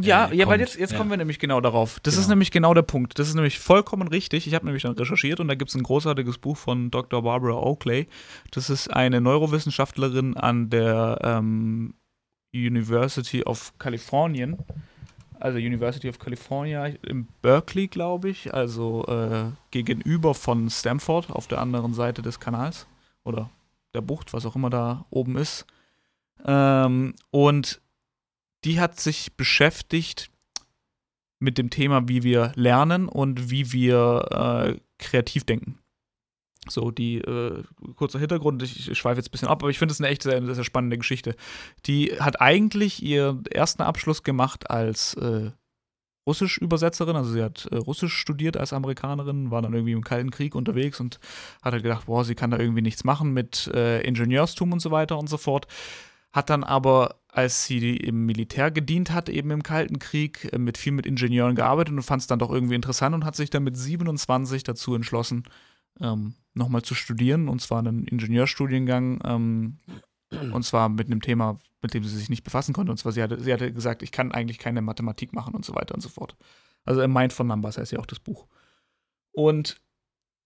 Ja, 0.01 0.25
äh, 0.27 0.35
ja, 0.35 0.47
weil 0.47 0.57
kommt. 0.57 0.69
jetzt, 0.69 0.79
jetzt 0.79 0.91
Ja. 0.93 0.97
kommen 0.97 1.11
wir 1.11 1.17
nämlich 1.17 1.37
genau 1.37 1.61
darauf. 1.61 1.99
Das 1.99 2.15
Genau. 2.15 2.21
ist 2.23 2.27
nämlich 2.29 2.49
genau 2.51 2.73
der 2.73 2.81
Punkt. 2.81 3.19
Das 3.19 3.27
ist 3.27 3.35
nämlich 3.35 3.59
vollkommen 3.59 4.07
richtig. 4.07 4.47
Ich 4.47 4.53
habe 4.55 4.65
nämlich 4.65 4.83
dann 4.83 4.93
recherchiert 4.93 5.39
und 5.39 5.47
da 5.47 5.55
gibt 5.55 5.69
es 5.69 5.75
ein 5.75 5.83
großartiges 5.83 6.39
Buch 6.39 6.57
von 6.57 6.89
Dr. 6.89 7.21
Barbara 7.21 7.53
Oakley. 7.61 8.07
Das 8.51 8.69
ist 8.71 8.87
eine 8.91 9.21
Neurowissenschaftlerin 9.21 10.35
an 10.35 10.69
der 10.71 11.19
ähm, 11.23 11.93
University 12.55 13.43
of 13.43 13.73
California. 13.77 14.57
Also 15.39 15.57
University 15.57 16.07
of 16.09 16.19
California 16.19 16.85
in 16.85 17.27
Berkeley, 17.41 17.87
glaube 17.87 18.29
ich. 18.29 18.53
Also 18.53 19.05
äh, 19.07 19.51
gegenüber 19.71 20.33
von 20.33 20.69
Stanford 20.69 21.29
auf 21.29 21.47
der 21.47 21.59
anderen 21.59 21.93
Seite 21.93 22.21
des 22.21 22.39
Kanals. 22.39 22.87
Oder 23.25 23.49
der 23.93 24.01
Bucht, 24.01 24.33
was 24.33 24.45
auch 24.45 24.55
immer 24.55 24.69
da 24.69 25.05
oben 25.09 25.37
ist. 25.37 25.65
Ähm, 26.45 27.15
und 27.31 27.81
die 28.63 28.79
hat 28.79 28.99
sich 28.99 29.35
beschäftigt 29.35 30.29
mit 31.39 31.57
dem 31.57 31.69
Thema, 31.69 32.07
wie 32.07 32.23
wir 32.23 32.53
lernen 32.55 33.07
und 33.07 33.49
wie 33.49 33.71
wir 33.71 34.27
äh, 34.31 34.79
kreativ 34.97 35.43
denken. 35.43 35.79
So, 36.69 36.91
die 36.91 37.17
äh, 37.17 37.63
kurzer 37.95 38.19
Hintergrund, 38.19 38.63
ich, 38.63 38.89
ich 38.89 38.97
schweife 38.97 39.19
jetzt 39.19 39.27
ein 39.27 39.31
bisschen 39.31 39.49
ab, 39.49 39.61
aber 39.61 39.69
ich 39.69 39.79
finde 39.79 39.91
es 39.91 39.99
eine 39.99 40.07
echt 40.07 40.23
sehr, 40.23 40.41
sehr 40.55 40.63
spannende 40.63 40.97
Geschichte. 40.97 41.35
Die 41.85 42.17
hat 42.19 42.39
eigentlich 42.39 43.03
ihren 43.03 43.45
ersten 43.47 43.81
Abschluss 43.81 44.23
gemacht 44.23 44.69
als 44.69 45.13
äh, 45.15 45.51
Russisch-Übersetzerin, 46.25 47.15
also 47.15 47.31
sie 47.31 47.43
hat 47.43 47.67
äh, 47.71 47.77
Russisch 47.77 48.13
studiert 48.15 48.57
als 48.57 48.73
Amerikanerin, 48.73 49.51
war 49.51 49.61
dann 49.61 49.73
irgendwie 49.73 49.91
im 49.91 50.03
Kalten 50.03 50.31
Krieg 50.31 50.55
unterwegs 50.55 50.99
und 50.99 51.19
hat 51.61 51.73
halt 51.73 51.83
gedacht, 51.83 52.05
boah, 52.05 52.23
sie 52.23 52.35
kann 52.35 52.51
da 52.51 52.59
irgendwie 52.59 52.81
nichts 52.81 53.03
machen 53.03 53.33
mit 53.33 53.67
äh, 53.73 54.01
Ingenieurstum 54.01 54.71
und 54.71 54.79
so 54.79 54.91
weiter 54.91 55.17
und 55.17 55.27
so 55.27 55.37
fort. 55.37 55.67
Hat 56.31 56.49
dann 56.49 56.63
aber, 56.63 57.19
als 57.27 57.65
sie 57.65 57.95
im 57.97 58.25
Militär 58.25 58.71
gedient 58.71 59.11
hat, 59.11 59.29
eben 59.29 59.51
im 59.51 59.63
Kalten 59.63 59.99
Krieg, 59.99 60.49
äh, 60.53 60.57
mit 60.57 60.77
viel 60.77 60.93
mit 60.93 61.05
Ingenieuren 61.05 61.55
gearbeitet 61.55 61.93
und 61.93 62.03
fand 62.03 62.21
es 62.21 62.27
dann 62.27 62.39
doch 62.39 62.51
irgendwie 62.51 62.75
interessant 62.75 63.13
und 63.13 63.25
hat 63.25 63.35
sich 63.35 63.49
dann 63.49 63.63
mit 63.63 63.77
27 63.77 64.63
dazu 64.63 64.95
entschlossen, 64.95 65.43
ähm, 65.99 66.35
nochmal 66.53 66.83
zu 66.83 66.95
studieren, 66.95 67.49
und 67.49 67.61
zwar 67.61 67.79
einen 67.79 68.05
Ingenieurstudiengang, 68.05 69.21
ähm, 69.25 69.77
und 70.51 70.63
zwar 70.63 70.89
mit 70.89 71.07
einem 71.07 71.21
Thema, 71.21 71.59
mit 71.81 71.93
dem 71.93 72.03
sie 72.03 72.17
sich 72.17 72.29
nicht 72.29 72.43
befassen 72.43 72.73
konnte. 72.73 72.91
Und 72.91 72.97
zwar, 72.97 73.11
sie 73.11 73.21
hatte, 73.21 73.39
sie 73.39 73.53
hatte 73.53 73.71
gesagt, 73.71 74.03
ich 74.03 74.11
kann 74.11 74.31
eigentlich 74.31 74.59
keine 74.59 74.81
Mathematik 74.81 75.33
machen 75.33 75.53
und 75.53 75.65
so 75.65 75.75
weiter 75.75 75.93
und 75.95 76.01
so 76.01 76.09
fort. 76.09 76.35
Also 76.85 77.01
A 77.01 77.07
Mind 77.07 77.33
von 77.33 77.47
Numbers 77.47 77.77
heißt 77.77 77.91
ja 77.91 77.99
auch 77.99 78.05
das 78.05 78.19
Buch. 78.19 78.47
Und 79.31 79.81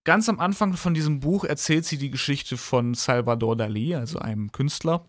ganz 0.04 0.30
am 0.30 0.40
Anfang 0.40 0.74
von 0.74 0.94
diesem 0.94 1.20
Buch 1.20 1.44
erzählt 1.44 1.86
sie 1.86 1.98
die 1.98 2.12
Geschichte 2.12 2.58
von 2.58 2.94
Salvador 2.94 3.56
Dali, 3.56 3.96
also 3.96 4.20
einem 4.20 4.52
Künstler, 4.52 5.06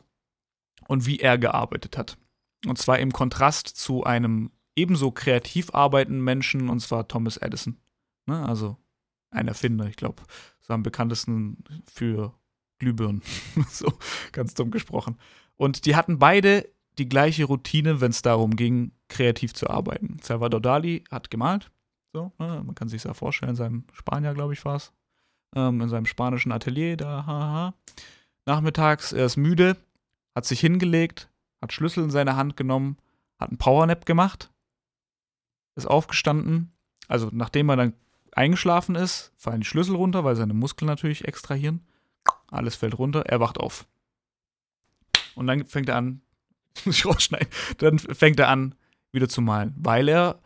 und 0.86 1.06
wie 1.06 1.18
er 1.18 1.38
gearbeitet 1.38 1.96
hat. 1.96 2.18
Und 2.66 2.78
zwar 2.78 2.98
im 2.98 3.12
Kontrast 3.12 3.68
zu 3.68 4.04
einem 4.04 4.50
ebenso 4.74 5.10
kreativ 5.10 5.74
arbeitenden 5.74 6.22
Menschen, 6.22 6.68
und 6.68 6.80
zwar 6.80 7.08
Thomas 7.08 7.36
Edison. 7.36 7.78
Ne? 8.26 8.46
Also 8.46 8.76
ein 9.30 9.48
Erfinder, 9.48 9.86
ich 9.86 9.96
glaube, 9.96 10.22
so 10.60 10.72
am 10.72 10.82
bekanntesten 10.82 11.64
für 11.86 12.34
Glühbirnen. 12.78 13.22
so 13.70 13.92
ganz 14.32 14.54
dumm 14.54 14.70
gesprochen. 14.70 15.18
Und 15.56 15.86
die 15.86 15.96
hatten 15.96 16.18
beide 16.18 16.68
die 16.98 17.08
gleiche 17.08 17.44
Routine, 17.44 18.00
wenn 18.00 18.10
es 18.10 18.22
darum 18.22 18.56
ging, 18.56 18.92
kreativ 19.08 19.54
zu 19.54 19.70
arbeiten. 19.70 20.18
Salvador 20.22 20.60
Dali 20.60 21.04
hat 21.10 21.30
gemalt. 21.30 21.70
So, 22.12 22.32
ne? 22.38 22.62
man 22.64 22.74
kann 22.74 22.88
sich 22.88 23.04
ja 23.04 23.14
vorstellen, 23.14 23.50
in 23.50 23.56
seinem 23.56 23.84
Spanier, 23.92 24.34
glaube 24.34 24.52
ich, 24.52 24.64
war 24.64 24.76
es. 24.76 24.92
Ähm, 25.54 25.80
in 25.80 25.88
seinem 25.88 26.06
spanischen 26.06 26.52
Atelier, 26.52 26.96
da, 26.96 27.26
haha. 27.26 27.74
Nachmittags, 28.46 29.12
er 29.12 29.26
ist 29.26 29.36
müde, 29.36 29.76
hat 30.34 30.46
sich 30.46 30.60
hingelegt, 30.60 31.30
hat 31.60 31.72
Schlüssel 31.72 32.04
in 32.04 32.10
seine 32.10 32.36
Hand 32.36 32.56
genommen, 32.56 32.96
hat 33.38 33.50
einen 33.50 33.58
Powernap 33.58 34.06
gemacht, 34.06 34.50
ist 35.76 35.86
aufgestanden. 35.86 36.72
Also, 37.08 37.28
nachdem 37.32 37.68
er 37.70 37.76
dann 37.76 37.94
eingeschlafen 38.32 38.94
ist, 38.94 39.32
fallen 39.36 39.60
die 39.60 39.66
Schlüssel 39.66 39.96
runter, 39.96 40.24
weil 40.24 40.36
seine 40.36 40.54
Muskeln 40.54 40.86
natürlich 40.86 41.26
extrahieren. 41.26 41.86
Alles 42.50 42.76
fällt 42.76 42.98
runter, 42.98 43.22
er 43.26 43.40
wacht 43.40 43.58
auf. 43.58 43.86
Und 45.34 45.46
dann 45.46 45.64
fängt 45.66 45.88
er 45.88 45.96
an, 45.96 46.20
muss 46.84 46.96
ich 46.98 47.06
rausschneiden, 47.06 47.48
dann 47.78 47.98
fängt 47.98 48.40
er 48.40 48.48
an, 48.48 48.74
wieder 49.12 49.28
zu 49.28 49.40
malen, 49.40 49.74
weil 49.78 50.08
er 50.08 50.40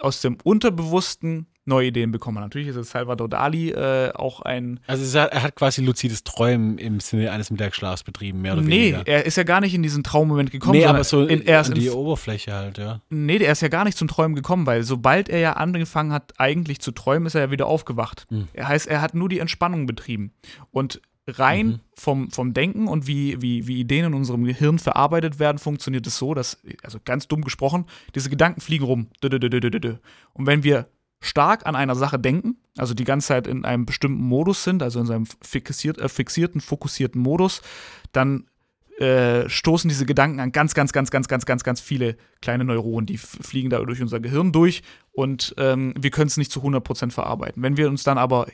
aus 0.00 0.20
dem 0.20 0.38
Unterbewussten 0.42 1.46
neue 1.66 1.88
Ideen 1.88 2.12
bekommen 2.12 2.38
hat. 2.38 2.44
Natürlich 2.44 2.68
ist 2.68 2.76
es 2.76 2.90
Salvador 2.90 3.28
Dali 3.28 3.70
äh, 3.70 4.12
auch 4.14 4.40
ein. 4.40 4.78
Also 4.86 5.18
er 5.18 5.42
hat 5.42 5.56
quasi 5.56 5.82
luzides 5.82 6.22
Träumen 6.22 6.78
im 6.78 7.00
Sinne 7.00 7.32
eines 7.32 7.50
Mittagsschlafs 7.50 8.04
betrieben, 8.04 8.40
mehr 8.40 8.52
oder 8.52 8.62
Nee, 8.62 8.92
weniger. 8.92 9.06
er 9.06 9.26
ist 9.26 9.36
ja 9.36 9.42
gar 9.42 9.60
nicht 9.60 9.74
in 9.74 9.82
diesen 9.82 10.04
Traummoment 10.04 10.52
gekommen. 10.52 10.78
nee, 10.78 10.86
aber 10.86 11.02
so 11.02 11.26
in, 11.26 11.44
er 11.44 11.60
ist 11.62 11.76
die 11.76 11.90
Oberfläche 11.90 12.52
halt, 12.54 12.78
ja. 12.78 13.00
Nee, 13.08 13.38
der 13.38 13.50
ist 13.50 13.62
ja 13.62 13.68
gar 13.68 13.84
nicht 13.84 13.98
zum 13.98 14.06
Träumen 14.06 14.36
gekommen, 14.36 14.64
weil 14.66 14.84
sobald 14.84 15.28
er 15.28 15.40
ja 15.40 15.54
angefangen 15.54 16.12
hat, 16.12 16.34
eigentlich 16.38 16.80
zu 16.80 16.92
träumen, 16.92 17.26
ist 17.26 17.34
er 17.34 17.42
ja 17.42 17.50
wieder 17.50 17.66
aufgewacht. 17.66 18.26
Hm. 18.30 18.46
Er 18.52 18.68
heißt, 18.68 18.86
er 18.86 19.00
hat 19.00 19.14
nur 19.14 19.28
die 19.28 19.40
Entspannung 19.40 19.86
betrieben. 19.86 20.32
Und 20.70 21.00
rein 21.26 21.66
Mhm. 21.66 21.80
vom, 21.94 22.30
vom 22.30 22.54
Denken 22.54 22.86
und 22.88 23.06
wie, 23.06 23.40
wie, 23.42 23.66
wie 23.66 23.80
Ideen 23.80 24.06
in 24.06 24.14
unserem 24.14 24.44
Gehirn 24.44 24.78
verarbeitet 24.78 25.38
werden, 25.38 25.58
funktioniert 25.58 26.06
es 26.06 26.18
so, 26.18 26.34
dass, 26.34 26.58
also 26.82 26.98
ganz 27.04 27.28
dumm 27.28 27.42
gesprochen, 27.42 27.86
diese 28.14 28.30
Gedanken 28.30 28.60
fliegen 28.60 28.84
rum. 28.84 29.08
Und 29.22 30.46
wenn 30.46 30.62
wir 30.62 30.88
stark 31.20 31.66
an 31.66 31.74
einer 31.74 31.96
Sache 31.96 32.18
denken, 32.18 32.56
also 32.76 32.94
die 32.94 33.04
ganze 33.04 33.28
Zeit 33.28 33.46
in 33.46 33.64
einem 33.64 33.86
bestimmten 33.86 34.22
Modus 34.22 34.62
sind, 34.64 34.82
also 34.82 35.00
in 35.00 35.06
so 35.06 35.12
einem 35.14 35.26
fixiert, 35.42 35.98
äh, 35.98 36.08
fixierten, 36.08 36.60
fokussierten 36.60 37.20
Modus, 37.20 37.62
dann 38.12 38.46
äh, 38.98 39.48
stoßen 39.48 39.88
diese 39.88 40.06
Gedanken 40.06 40.40
an 40.40 40.52
ganz, 40.52 40.74
ganz, 40.74 40.92
ganz, 40.92 41.10
ganz, 41.10 41.28
ganz, 41.28 41.44
ganz, 41.44 41.64
ganz 41.64 41.80
viele 41.80 42.16
kleine 42.40 42.64
Neuronen, 42.64 43.06
die 43.06 43.18
fliegen 43.18 43.68
da 43.68 43.78
durch 43.80 44.00
unser 44.00 44.20
Gehirn 44.20 44.52
durch 44.52 44.82
und 45.12 45.54
ähm, 45.58 45.92
wir 45.98 46.10
können 46.10 46.28
es 46.28 46.36
nicht 46.36 46.52
zu 46.52 46.60
100% 46.62 47.10
verarbeiten. 47.10 47.62
Wenn 47.62 47.76
wir 47.76 47.88
uns 47.88 48.04
dann 48.04 48.16
aber 48.16 48.46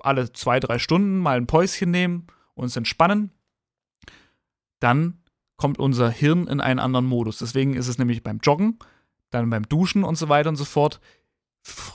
alle 0.00 0.32
zwei, 0.32 0.60
drei 0.60 0.78
Stunden 0.78 1.18
mal 1.18 1.36
ein 1.36 1.46
Päuschen 1.46 1.90
nehmen, 1.90 2.26
uns 2.54 2.76
entspannen, 2.76 3.30
dann 4.80 5.22
kommt 5.56 5.78
unser 5.78 6.10
Hirn 6.10 6.46
in 6.46 6.60
einen 6.60 6.78
anderen 6.78 7.06
Modus. 7.06 7.38
Deswegen 7.38 7.74
ist 7.74 7.88
es 7.88 7.98
nämlich 7.98 8.22
beim 8.22 8.38
Joggen, 8.38 8.78
dann 9.30 9.50
beim 9.50 9.68
Duschen 9.68 10.04
und 10.04 10.16
so 10.16 10.28
weiter 10.28 10.48
und 10.48 10.56
so 10.56 10.64
fort, 10.64 11.00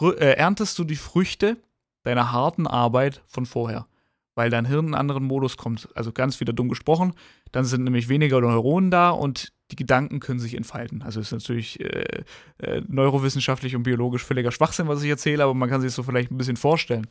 äh, 0.02 0.36
erntest 0.36 0.78
du 0.78 0.84
die 0.84 0.96
Früchte 0.96 1.58
deiner 2.04 2.32
harten 2.32 2.68
Arbeit 2.68 3.24
von 3.28 3.46
vorher. 3.46 3.88
Weil 4.36 4.50
dein 4.50 4.66
Hirn 4.66 4.88
in 4.88 4.94
einen 4.94 5.00
anderen 5.00 5.24
Modus 5.24 5.58
kommt. 5.58 5.90
Also 5.96 6.12
ganz 6.12 6.40
wieder 6.40 6.54
dumm 6.54 6.68
gesprochen. 6.68 7.14
Dann 7.52 7.66
sind 7.66 7.84
nämlich 7.84 8.10
weniger 8.10 8.42
Neuronen 8.42 8.90
da 8.90 9.12
und 9.12 9.54
die 9.72 9.76
Gedanken 9.76 10.20
können 10.20 10.40
sich 10.40 10.56
entfalten. 10.56 11.02
Also 11.04 11.20
ist 11.20 11.32
natürlich 11.32 11.80
äh, 11.80 12.24
äh, 12.58 12.82
neurowissenschaftlich 12.88 13.76
und 13.76 13.84
biologisch 13.84 14.24
völliger 14.24 14.52
Schwachsinn, 14.52 14.88
was 14.88 15.04
ich 15.04 15.10
erzähle, 15.10 15.44
aber 15.44 15.54
man 15.54 15.70
kann 15.70 15.82
sich 15.82 15.90
das 15.90 15.96
so 15.96 16.04
vielleicht 16.04 16.32
ein 16.32 16.38
bisschen 16.38 16.58
vorstellen. 16.58 17.08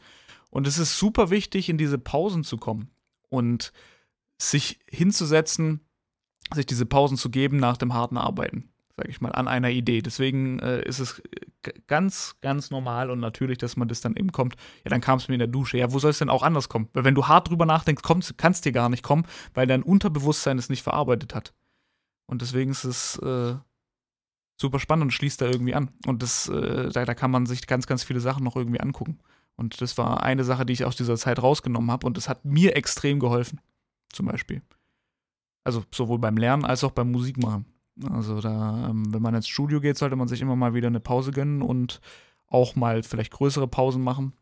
Und 0.52 0.66
es 0.66 0.76
ist 0.76 0.98
super 0.98 1.30
wichtig, 1.30 1.70
in 1.70 1.78
diese 1.78 1.96
Pausen 1.96 2.44
zu 2.44 2.58
kommen 2.58 2.90
und 3.30 3.72
sich 4.38 4.78
hinzusetzen, 4.86 5.80
sich 6.52 6.66
diese 6.66 6.84
Pausen 6.84 7.16
zu 7.16 7.30
geben 7.30 7.56
nach 7.56 7.78
dem 7.78 7.94
harten 7.94 8.18
Arbeiten, 8.18 8.68
sage 8.94 9.08
ich 9.08 9.22
mal, 9.22 9.32
an 9.32 9.48
einer 9.48 9.70
Idee. 9.70 10.02
Deswegen 10.02 10.58
äh, 10.58 10.82
ist 10.82 10.98
es 10.98 11.22
g- 11.62 11.72
ganz, 11.86 12.36
ganz 12.42 12.70
normal 12.70 13.10
und 13.10 13.18
natürlich, 13.18 13.56
dass 13.56 13.78
man 13.78 13.88
das 13.88 14.02
dann 14.02 14.14
eben 14.14 14.30
kommt. 14.30 14.56
Ja, 14.84 14.90
dann 14.90 15.00
kam 15.00 15.16
es 15.16 15.28
mir 15.28 15.36
in 15.36 15.38
der 15.38 15.48
Dusche. 15.48 15.78
Ja, 15.78 15.90
wo 15.90 15.98
soll 15.98 16.10
es 16.10 16.18
denn 16.18 16.28
auch 16.28 16.42
anders 16.42 16.68
kommen? 16.68 16.90
Weil 16.92 17.04
wenn 17.04 17.14
du 17.14 17.28
hart 17.28 17.48
drüber 17.48 17.64
nachdenkst, 17.64 18.02
kann 18.02 18.52
es 18.52 18.60
dir 18.60 18.72
gar 18.72 18.90
nicht 18.90 19.02
kommen, 19.02 19.24
weil 19.54 19.66
dein 19.66 19.82
Unterbewusstsein 19.82 20.58
es 20.58 20.68
nicht 20.68 20.82
verarbeitet 20.82 21.34
hat. 21.34 21.54
Und 22.26 22.42
deswegen 22.42 22.72
ist 22.72 22.84
es 22.84 23.16
äh, 23.20 23.54
super 24.60 24.80
spannend 24.80 25.04
und 25.04 25.12
schließt 25.12 25.40
da 25.40 25.46
irgendwie 25.46 25.74
an. 25.74 25.92
Und 26.06 26.22
das, 26.22 26.48
äh, 26.50 26.90
da, 26.90 27.06
da 27.06 27.14
kann 27.14 27.30
man 27.30 27.46
sich 27.46 27.66
ganz, 27.66 27.86
ganz 27.86 28.04
viele 28.04 28.20
Sachen 28.20 28.44
noch 28.44 28.56
irgendwie 28.56 28.80
angucken. 28.80 29.18
Und 29.56 29.80
das 29.80 29.98
war 29.98 30.22
eine 30.22 30.44
Sache, 30.44 30.66
die 30.66 30.72
ich 30.72 30.84
aus 30.84 30.96
dieser 30.96 31.16
Zeit 31.16 31.42
rausgenommen 31.42 31.90
habe 31.90 32.06
und 32.06 32.16
das 32.16 32.28
hat 32.28 32.44
mir 32.44 32.76
extrem 32.76 33.20
geholfen. 33.20 33.60
Zum 34.12 34.26
Beispiel. 34.26 34.62
Also 35.64 35.84
sowohl 35.94 36.18
beim 36.18 36.36
Lernen 36.36 36.64
als 36.64 36.84
auch 36.84 36.90
beim 36.90 37.10
Musikmachen. 37.10 37.66
Also 38.10 38.40
da, 38.40 38.88
ähm, 38.88 39.12
wenn 39.12 39.22
man 39.22 39.34
ins 39.34 39.48
Studio 39.48 39.80
geht, 39.80 39.98
sollte 39.98 40.16
man 40.16 40.28
sich 40.28 40.40
immer 40.40 40.56
mal 40.56 40.74
wieder 40.74 40.88
eine 40.88 41.00
Pause 41.00 41.30
gönnen 41.30 41.62
und 41.62 42.00
auch 42.46 42.74
mal 42.74 43.02
vielleicht 43.02 43.32
größere 43.32 43.68
Pausen 43.68 44.02
machen. 44.02 44.32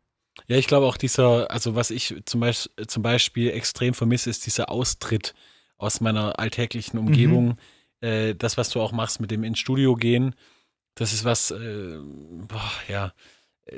Ja, 0.47 0.57
ich 0.57 0.67
glaube 0.67 0.87
auch 0.87 0.97
dieser, 0.97 1.51
also 1.51 1.75
was 1.75 1.91
ich 1.91 2.23
zum 2.25 2.41
Beispiel, 2.41 2.87
zum 2.87 3.03
Beispiel 3.03 3.51
extrem 3.51 3.95
vermisse, 3.95 4.31
ist 4.31 4.47
dieser 4.47 4.71
Austritt 4.71 5.35
aus 5.77 6.01
meiner 6.01 6.39
alltäglichen 6.39 6.99
Umgebung. 6.99 7.57
Äh, 8.01 8.35
das, 8.35 8.57
was 8.57 8.71
du 8.71 8.81
auch 8.81 8.93
machst 8.93 9.21
mit 9.21 9.31
dem 9.31 9.45
ins 9.45 9.59
Studio 9.59 9.95
gehen, 9.95 10.35
das 10.95 11.13
ist 11.13 11.25
was, 11.25 11.51
äh, 11.51 11.99
boah, 12.49 12.71
ja, 12.89 13.13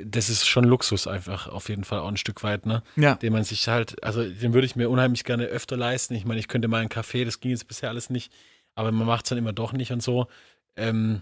das 0.03 0.29
ist 0.29 0.47
schon 0.47 0.63
Luxus 0.63 1.07
einfach 1.07 1.47
auf 1.47 1.69
jeden 1.69 1.83
Fall 1.83 1.99
auch 1.99 2.07
ein 2.07 2.17
Stück 2.17 2.43
weit, 2.43 2.65
ne? 2.65 2.83
Ja. 2.95 3.15
Den 3.15 3.33
man 3.33 3.43
sich 3.43 3.67
halt, 3.67 4.03
also 4.03 4.23
den 4.23 4.53
würde 4.53 4.65
ich 4.65 4.75
mir 4.75 4.89
unheimlich 4.89 5.23
gerne 5.23 5.45
öfter 5.45 5.77
leisten. 5.77 6.15
Ich 6.15 6.25
meine, 6.25 6.39
ich 6.39 6.47
könnte 6.47 6.67
mal 6.67 6.79
einen 6.79 6.89
Kaffee, 6.89 7.25
das 7.25 7.39
ging 7.39 7.51
jetzt 7.51 7.67
bisher 7.67 7.89
alles 7.89 8.09
nicht, 8.09 8.31
aber 8.75 8.91
man 8.91 9.07
macht 9.07 9.25
es 9.25 9.29
dann 9.29 9.37
immer 9.37 9.53
doch 9.53 9.73
nicht 9.73 9.91
und 9.91 10.01
so. 10.01 10.27
Ähm, 10.75 11.21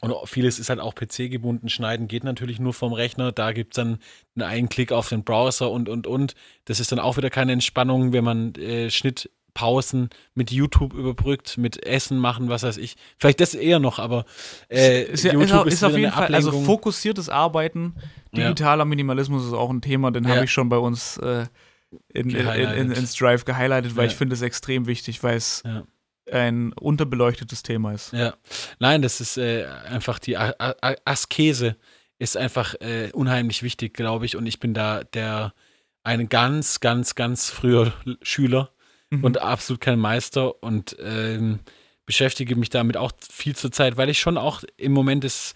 und 0.00 0.12
vieles 0.28 0.58
ist 0.58 0.68
halt 0.68 0.80
auch 0.80 0.94
PC-gebunden. 0.94 1.70
Schneiden 1.70 2.08
geht 2.08 2.24
natürlich 2.24 2.58
nur 2.58 2.74
vom 2.74 2.92
Rechner. 2.92 3.32
Da 3.32 3.52
gibt 3.52 3.72
es 3.72 3.76
dann 3.76 3.98
einen 4.38 4.68
Klick 4.68 4.92
auf 4.92 5.08
den 5.08 5.24
Browser 5.24 5.70
und, 5.70 5.88
und, 5.88 6.06
und. 6.06 6.34
Das 6.66 6.78
ist 6.78 6.92
dann 6.92 6.98
auch 6.98 7.16
wieder 7.16 7.30
keine 7.30 7.52
Entspannung, 7.52 8.12
wenn 8.12 8.24
man 8.24 8.54
äh, 8.56 8.90
Schnittpausen 9.54 10.10
mit 10.34 10.50
YouTube 10.50 10.94
überbrückt, 10.94 11.56
mit 11.58 11.84
Essen 11.86 12.18
machen, 12.18 12.48
was 12.48 12.62
weiß 12.62 12.76
ich. 12.78 12.96
Vielleicht 13.18 13.40
das 13.40 13.54
eher 13.54 13.78
noch, 13.78 13.98
aber 13.98 14.24
äh, 14.70 15.04
ist, 15.04 15.24
ja, 15.24 15.32
YouTube 15.32 15.66
ist, 15.66 15.74
ist, 15.74 15.74
ist 15.74 15.84
auf 15.84 15.96
jeden 15.96 16.12
Fall, 16.12 16.34
also 16.34 16.52
fokussiertes 16.52 17.28
Arbeiten, 17.28 17.94
Ja. 18.32 18.44
digitaler 18.48 18.84
Minimalismus 18.84 19.46
ist 19.46 19.52
auch 19.52 19.70
ein 19.70 19.80
Thema, 19.80 20.10
den 20.10 20.24
Ja. 20.24 20.34
habe 20.34 20.44
ich 20.44 20.52
schon 20.52 20.68
bei 20.68 20.78
uns 20.78 21.16
äh, 21.18 21.46
in, 22.12 22.30
in, 22.30 22.46
in, 22.48 22.90
ins 22.90 23.14
Drive 23.14 23.44
gehighlightet, 23.44 23.96
weil 23.96 24.06
Ja. 24.06 24.10
ich 24.10 24.16
finde 24.16 24.34
es 24.34 24.42
extrem 24.42 24.86
wichtig, 24.86 25.22
weil 25.22 25.36
es 25.36 25.62
Ja. 25.64 25.84
ein 26.32 26.72
unterbeleuctetes 26.72 27.62
Thema 27.62 27.92
ist. 27.92 28.12
Ja, 28.12 28.34
nein, 28.80 29.02
das 29.02 29.20
ist 29.20 29.36
äh, 29.38 29.66
einfach 29.88 30.18
die 30.18 30.36
A 30.36 30.52
A 30.58 30.94
Askese 31.04 31.76
ist 32.18 32.36
einfach 32.36 32.74
äh, 32.80 33.10
unheimlich 33.12 33.62
wichtig, 33.62 33.92
glaube 33.94 34.24
ich. 34.24 34.36
Und 34.36 34.46
ich 34.46 34.58
bin 34.60 34.72
da 34.72 35.02
der 35.04 35.52
ein 36.04 36.28
ganz, 36.28 36.80
ganz, 36.80 37.14
ganz 37.16 37.50
früher 37.50 37.92
Schüler 38.22 38.70
Mhm. 39.18 39.24
und 39.24 39.40
absolut 39.40 39.80
kein 39.80 39.98
Meister 39.98 40.62
und 40.62 40.96
ähm, 41.00 41.60
beschäftige 42.06 42.56
mich 42.56 42.70
damit 42.70 42.96
auch 42.96 43.12
viel 43.30 43.56
zur 43.56 43.72
Zeit, 43.72 43.96
weil 43.96 44.08
ich 44.08 44.18
schon 44.18 44.36
auch 44.36 44.62
im 44.76 44.92
Moment 44.92 45.24
das 45.24 45.54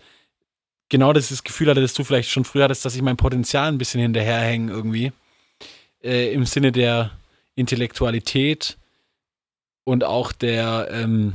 genau 0.89 1.13
das 1.13 1.45
Gefühl 1.45 1.69
hatte, 1.69 1.81
dass 1.81 1.95
du 1.95 2.05
vielleicht 2.05 2.31
schon 2.31 2.45
früher 2.45 2.65
hattest, 2.65 2.85
dass 2.85 2.95
ich 2.95 3.03
mein 3.03 3.17
Potenzial 3.17 3.69
ein 3.69 3.79
bisschen 3.79 4.01
hinterherhänge 4.01 4.73
irgendwie. 4.73 5.13
Äh, 6.03 6.33
Im 6.33 6.47
Sinne 6.47 6.73
der 6.73 7.11
Intellektualität 7.55 8.79
und 9.85 10.05
auch 10.05 10.33
der, 10.33 10.89
ähm, 10.91 11.35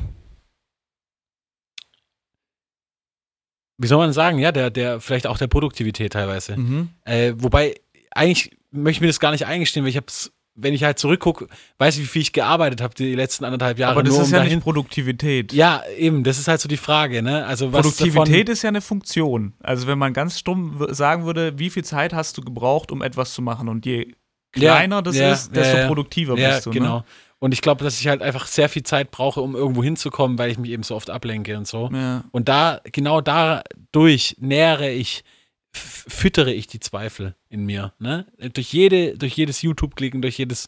wie 3.78 3.88
soll 3.88 3.98
man 3.98 4.14
sagen, 4.14 4.40
ja, 4.40 4.52
der, 4.52 4.70
der, 4.70 5.02
vielleicht 5.02 5.28
auch 5.28 5.38
der 5.38 5.48
Produktivität 5.48 6.14
teilweise. 6.14 6.58
Mhm. 6.58 6.90
Äh, 7.04 7.34
wobei, 7.36 7.76
eigentlich 8.12 8.56
möchte 8.72 8.98
ich 8.98 9.02
mir 9.02 9.08
das 9.08 9.20
gar 9.20 9.32
nicht 9.32 9.45
eingestehen, 9.45 9.84
weil 9.84 9.90
ich 9.90 9.98
hab's, 9.98 10.32
wenn 10.55 10.73
ich 10.73 10.84
halt 10.84 10.99
zurückgucke, 10.99 11.47
weiß 11.77 11.95
ich, 11.97 12.03
wie 12.03 12.07
viel 12.07 12.21
ich 12.21 12.34
gearbeitet 12.34 12.81
habe 12.81 12.93
die 12.93 13.15
letzten 13.15 13.45
anderthalb 13.45 13.80
Jahre. 13.80 13.93
Aber 13.93 14.03
das 14.03 14.13
ist 14.13 14.27
um 14.27 14.31
ja 14.31 14.38
dahin. 14.39 14.53
nicht 14.55 14.63
Produktivität. 14.63 15.51
Ja, 15.53 15.81
eben, 15.97 16.23
das 16.23 16.38
ist 16.38 16.47
halt 16.47 16.61
so 16.61 16.69
die 16.69 16.77
Frage, 16.77 17.23
ne? 17.23 17.45
Also 17.45 17.73
was 17.73 17.81
Produktivität 17.81 18.49
ist 18.49 18.61
ja 18.61 18.69
eine 18.69 18.81
Funktion. 18.81 19.53
Also 19.61 19.88
wenn 19.88 19.97
man 19.97 20.13
ganz 20.13 20.38
stumm 20.39 20.85
sagen 20.89 21.25
würde, 21.25 21.57
wie 21.57 21.69
viel 21.69 21.84
Zeit 21.84 22.13
hast 22.13 22.38
du 22.38 22.41
gebraucht, 22.41 22.91
um 22.91 23.01
etwas 23.01 23.34
zu 23.34 23.41
machen 23.41 23.67
und 23.67 23.85
je 23.85 24.13
Ja, 24.55 24.75
kleiner 24.75 25.01
das 25.01 25.17
ja, 25.17 25.31
ist, 25.34 25.55
desto 25.55 25.75
ja, 25.75 25.81
ja. 25.84 25.88
produktiver 25.88 26.38
ja, 26.38 26.49
bist 26.49 26.67
du. 26.67 26.71
genau. 26.71 26.97
Ne? 26.97 27.03
Und 27.39 27.53
ich 27.53 27.61
glaube, 27.61 27.84
dass 27.84 27.99
ich 27.99 28.07
halt 28.07 28.21
einfach 28.21 28.47
sehr 28.47 28.69
viel 28.69 28.84
Zeit 28.84 29.11
brauche, 29.11 29.41
um 29.41 29.53
irgendwo 29.53 29.84
hinzukommen, 29.84 30.38
weil 30.38 30.49
ich 30.49 30.57
mich 30.57 30.71
eben 30.71 30.84
so 30.84 30.95
oft 30.95 31.09
ablenke 31.09 31.57
und 31.57 31.67
so. 31.67 31.89
Ja. 31.91 32.23
Und 32.31 32.47
da, 32.47 32.80
genau 32.85 33.19
dadurch 33.19 34.38
nähere 34.39 34.89
ich, 34.91 35.25
füttere 35.74 36.54
ich 36.54 36.68
die 36.68 36.80
Zweifel 36.80 37.36
in 37.50 37.66
mir. 37.66 37.94
Ne? 38.00 38.26
Durch, 38.54 38.72
jede, 38.72 39.18
durch 39.18 39.34
jedes 39.34 39.62
YouTube-Klicken, 39.62 40.22
durch 40.22 40.38
jedes 40.38 40.68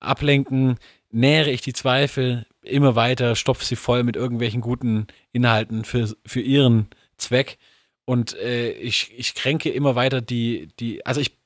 Ablenken 0.00 0.78
nähere 1.10 1.50
ich 1.50 1.60
die 1.60 1.72
Zweifel 1.72 2.46
immer 2.62 2.94
weiter, 2.94 3.36
stopfe 3.36 3.64
sie 3.64 3.76
voll 3.76 4.04
mit 4.04 4.16
irgendwelchen 4.16 4.60
guten 4.60 5.06
Inhalten 5.32 5.84
für, 5.84 6.14
für 6.26 6.40
ihren 6.40 6.88
Zweck. 7.16 7.58
Und 8.04 8.34
äh, 8.36 8.72
ich, 8.72 9.12
ich 9.16 9.34
kränke 9.34 9.70
immer 9.70 9.94
weiter 9.94 10.20
die, 10.20 10.68
die, 10.80 11.04
also 11.04 11.20
ich, 11.20 11.36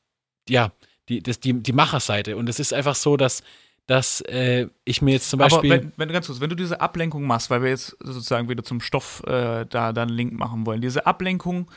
ja, 0.49 0.73
die, 1.09 1.23
das, 1.23 1.41
die, 1.41 1.55
die 1.55 1.73
Macherseite. 1.73 2.37
Und 2.37 2.49
es 2.49 2.61
ist 2.61 2.73
einfach 2.73 2.95
so, 2.95 3.17
dass, 3.17 3.43
dass 3.87 4.21
äh, 4.23 4.69
ich 4.85 5.03
mir 5.03 5.13
jetzt 5.13 5.31
zum 5.31 5.41
Aber 5.41 5.51
Beispiel. 5.51 5.71
wenn, 5.71 5.93
wenn, 5.97 6.09
ganz 6.11 6.27
kurz, 6.27 6.41
wenn 6.41 6.51
du 6.51 6.57
diese 6.57 6.81
Ablenkung 6.81 7.25
machst, 7.25 7.51
weil 7.51 7.63
wir 7.63 7.71
jetzt 7.71 7.97
sozusagen 8.01 8.49
wieder 8.49 8.63
zum 8.63 8.81
Stoff 8.81 9.23
äh, 9.27 9.67
da 9.69 9.93
dann 9.93 10.09
Link 10.09 10.33
machen 10.33 10.67
wollen, 10.67 10.81
diese 10.81 11.07
Ablenkung 11.07 11.71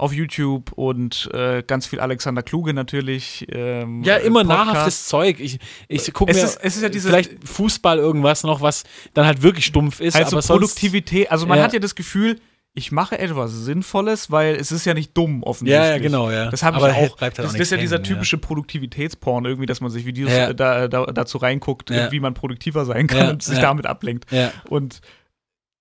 auf 0.00 0.12
YouTube 0.12 0.72
und 0.72 1.28
äh, 1.34 1.62
ganz 1.62 1.86
viel 1.86 2.00
Alexander 2.00 2.42
Kluge 2.42 2.72
natürlich. 2.74 3.46
Ähm, 3.52 4.02
Ja, 4.02 4.16
immer 4.16 4.42
Podcast. 4.44 4.66
nahrhaftes 4.66 5.06
Zeug. 5.06 5.38
Ich, 5.40 5.58
ich 5.88 6.12
gucke 6.12 6.30
Es 6.32 6.36
mir 6.38 6.44
ist- 6.44 6.58
es 6.62 6.76
ist 6.76 6.82
ja 6.82 6.88
dieses- 6.88 7.10
vielleicht 7.10 7.46
Fußball 7.48 7.98
irgendwas 7.98 8.42
noch, 8.42 8.60
was 8.60 8.84
dann 9.14 9.26
halt 9.26 9.42
wirklich 9.42 9.66
stumpf 9.66 10.00
ist. 10.00 10.14
Halt 10.14 10.28
so 10.28 10.36
aber 10.36 10.42
sonst, 10.42 10.58
Produktivität. 10.60 11.30
Also 11.30 11.46
man 11.46 11.58
Ja. 11.58 11.64
hat 11.64 11.72
ja 11.72 11.78
das 11.78 11.94
Gefühl, 11.94 12.40
ich 12.72 12.92
mache 12.92 13.18
etwas 13.18 13.50
Sinnvolles, 13.52 14.30
weil 14.30 14.54
es 14.54 14.70
ist 14.72 14.84
ja 14.84 14.94
nicht 14.94 15.16
dumm 15.16 15.42
offensichtlich. 15.42 15.86
Ja, 15.86 15.90
ja, 15.96 15.98
genau, 15.98 16.30
ja. 16.30 16.50
Das 16.50 16.62
habe 16.62 16.78
ich 16.78 16.84
auch. 16.84 17.16
bleibt 17.16 17.38
halt 17.38 17.46
das, 17.48 17.54
auch 17.54 17.58
ist 17.60 17.70
ja 17.70 17.76
dieser 17.76 17.96
hängen, 17.96 18.04
ja. 18.06 18.12
typische 18.14 18.38
Produktivitätsporn 18.38 19.44
irgendwie, 19.44 19.66
dass 19.66 19.80
man 19.80 19.90
sich 19.90 20.06
Videos 20.06 20.30
Ja. 20.30 20.50
äh, 20.50 20.54
da, 20.54 20.86
da, 20.88 21.06
dazu 21.06 21.38
reinguckt, 21.38 21.90
wie 21.90 22.20
man 22.20 22.32
produktiver 22.34 22.84
sein 22.84 23.06
kann 23.08 23.28
und 23.28 23.42
sich 23.42 23.58
damit 23.58 23.86
ablenkt. 23.86 24.26
Und 24.68 25.00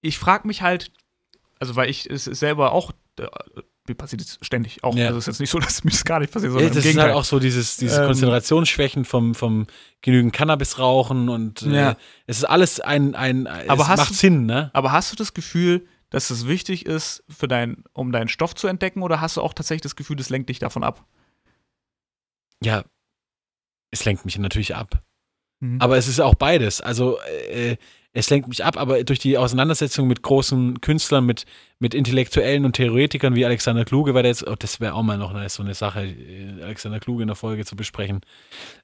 ich 0.02 0.18
frage 0.18 0.48
mich 0.48 0.62
halt, 0.64 0.92
also 1.60 1.76
weil 1.76 1.90
ich 1.90 2.10
es 2.10 2.24
selber 2.26 2.72
auch, 2.72 2.92
äh, 3.20 3.28
mir 3.90 3.96
passiert 3.96 4.22
es 4.22 4.38
ständig 4.42 4.84
auch. 4.84 4.96
Ja. 4.96 5.08
Also 5.08 5.18
es 5.18 5.24
ist 5.24 5.34
jetzt 5.34 5.40
nicht 5.42 5.50
so, 5.50 5.60
dass 5.60 5.84
mir 5.84 5.92
das 5.92 6.06
gar 6.06 6.20
nicht 6.20 6.32
passiert, 6.32 6.52
Ja, 6.54 6.60
sondern 6.60 6.68
das 6.70 6.76
im 6.76 6.80
ist 6.80 6.84
Gegenteil. 6.86 7.08
halt 7.10 7.16
auch 7.18 7.26
so 7.26 7.40
dieses, 7.40 7.76
diese 7.78 8.00
Ähm, 8.02 8.06
Konzentrationsschwächen 8.08 9.04
vom, 9.06 9.36
vom 9.36 9.68
genügend 10.02 10.32
Cannabis 10.34 10.80
rauchen 10.80 11.28
und 11.30 11.64
äh, 11.64 11.70
Ja. 11.76 11.98
es 12.28 12.38
ist 12.38 12.46
alles 12.46 12.80
ein, 12.80 13.16
ein 13.16 13.48
Aber 13.48 13.84
es 13.84 13.90
macht 13.90 14.10
du- 14.12 14.14
Sinn, 14.14 14.46
ne? 14.46 14.70
Aber 14.74 14.92
hast 14.94 15.12
du 15.12 15.16
das 15.18 15.34
Gefühl, 15.34 15.86
dass 16.12 16.30
es 16.32 16.48
wichtig 16.48 16.86
ist, 16.86 17.24
für 17.30 17.48
dein, 17.48 17.84
um 17.94 18.12
deinen 18.12 18.30
Stoff 18.30 18.56
zu 18.56 18.68
entdecken, 18.68 19.04
oder 19.04 19.22
hast 19.22 19.38
du 19.38 19.42
auch 19.42 19.54
tatsächlich 19.54 19.82
das 19.84 19.96
Gefühl, 19.96 20.16
das 20.16 20.30
lenkt 20.30 20.50
dich 20.50 20.58
davon 20.60 20.84
ab? 20.84 21.06
Ja, 22.64 22.84
es 23.92 24.06
lenkt 24.06 24.26
mich 24.26 24.38
natürlich 24.38 24.76
ab. 24.76 25.02
Mhm. 25.62 25.82
Aber 25.82 25.98
es 25.98 26.08
ist 26.08 26.20
auch 26.20 26.36
beides. 26.36 26.82
Also 26.82 27.20
äh, 27.50 27.78
es 28.14 28.30
lenkt 28.30 28.48
mich 28.48 28.64
ab, 28.64 28.78
aber 28.78 29.04
durch 29.04 29.20
die 29.20 29.38
Auseinandersetzung 29.38 30.08
mit 30.08 30.24
großen 30.24 30.82
Künstlern, 30.82 31.26
mit, 31.26 31.46
mit 31.78 31.94
Intellektuellen 31.94 32.66
und 32.66 32.74
Theoretikern 32.74 33.36
wie 33.36 33.46
Alexander 33.46 33.86
Kluge, 33.86 34.14
weil 34.14 34.26
jetzt, 34.26 34.48
oh, 34.48 34.56
das 34.58 34.80
wäre 34.80 34.96
auch 34.96 35.04
mal 35.04 35.18
noch 35.18 35.34
eine, 35.34 35.48
so 35.50 35.62
eine 35.62 35.76
Sache, 35.76 36.06
äh, 36.06 36.64
Alexander 36.64 37.00
Kluge 37.00 37.22
in 37.22 37.28
der 37.28 37.36
Folge 37.36 37.66
zu 37.66 37.76
besprechen, 37.76 38.22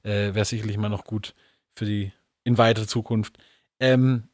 äh, 0.04 0.34
wäre 0.34 0.44
sicherlich 0.44 0.76
mal 0.76 0.88
noch 0.88 1.04
gut 1.04 1.34
für 1.74 1.84
die 1.84 2.12
in 2.44 2.56
weiterer 2.56 2.86
Zukunft. 2.86 3.36
Ähm, 3.80 4.28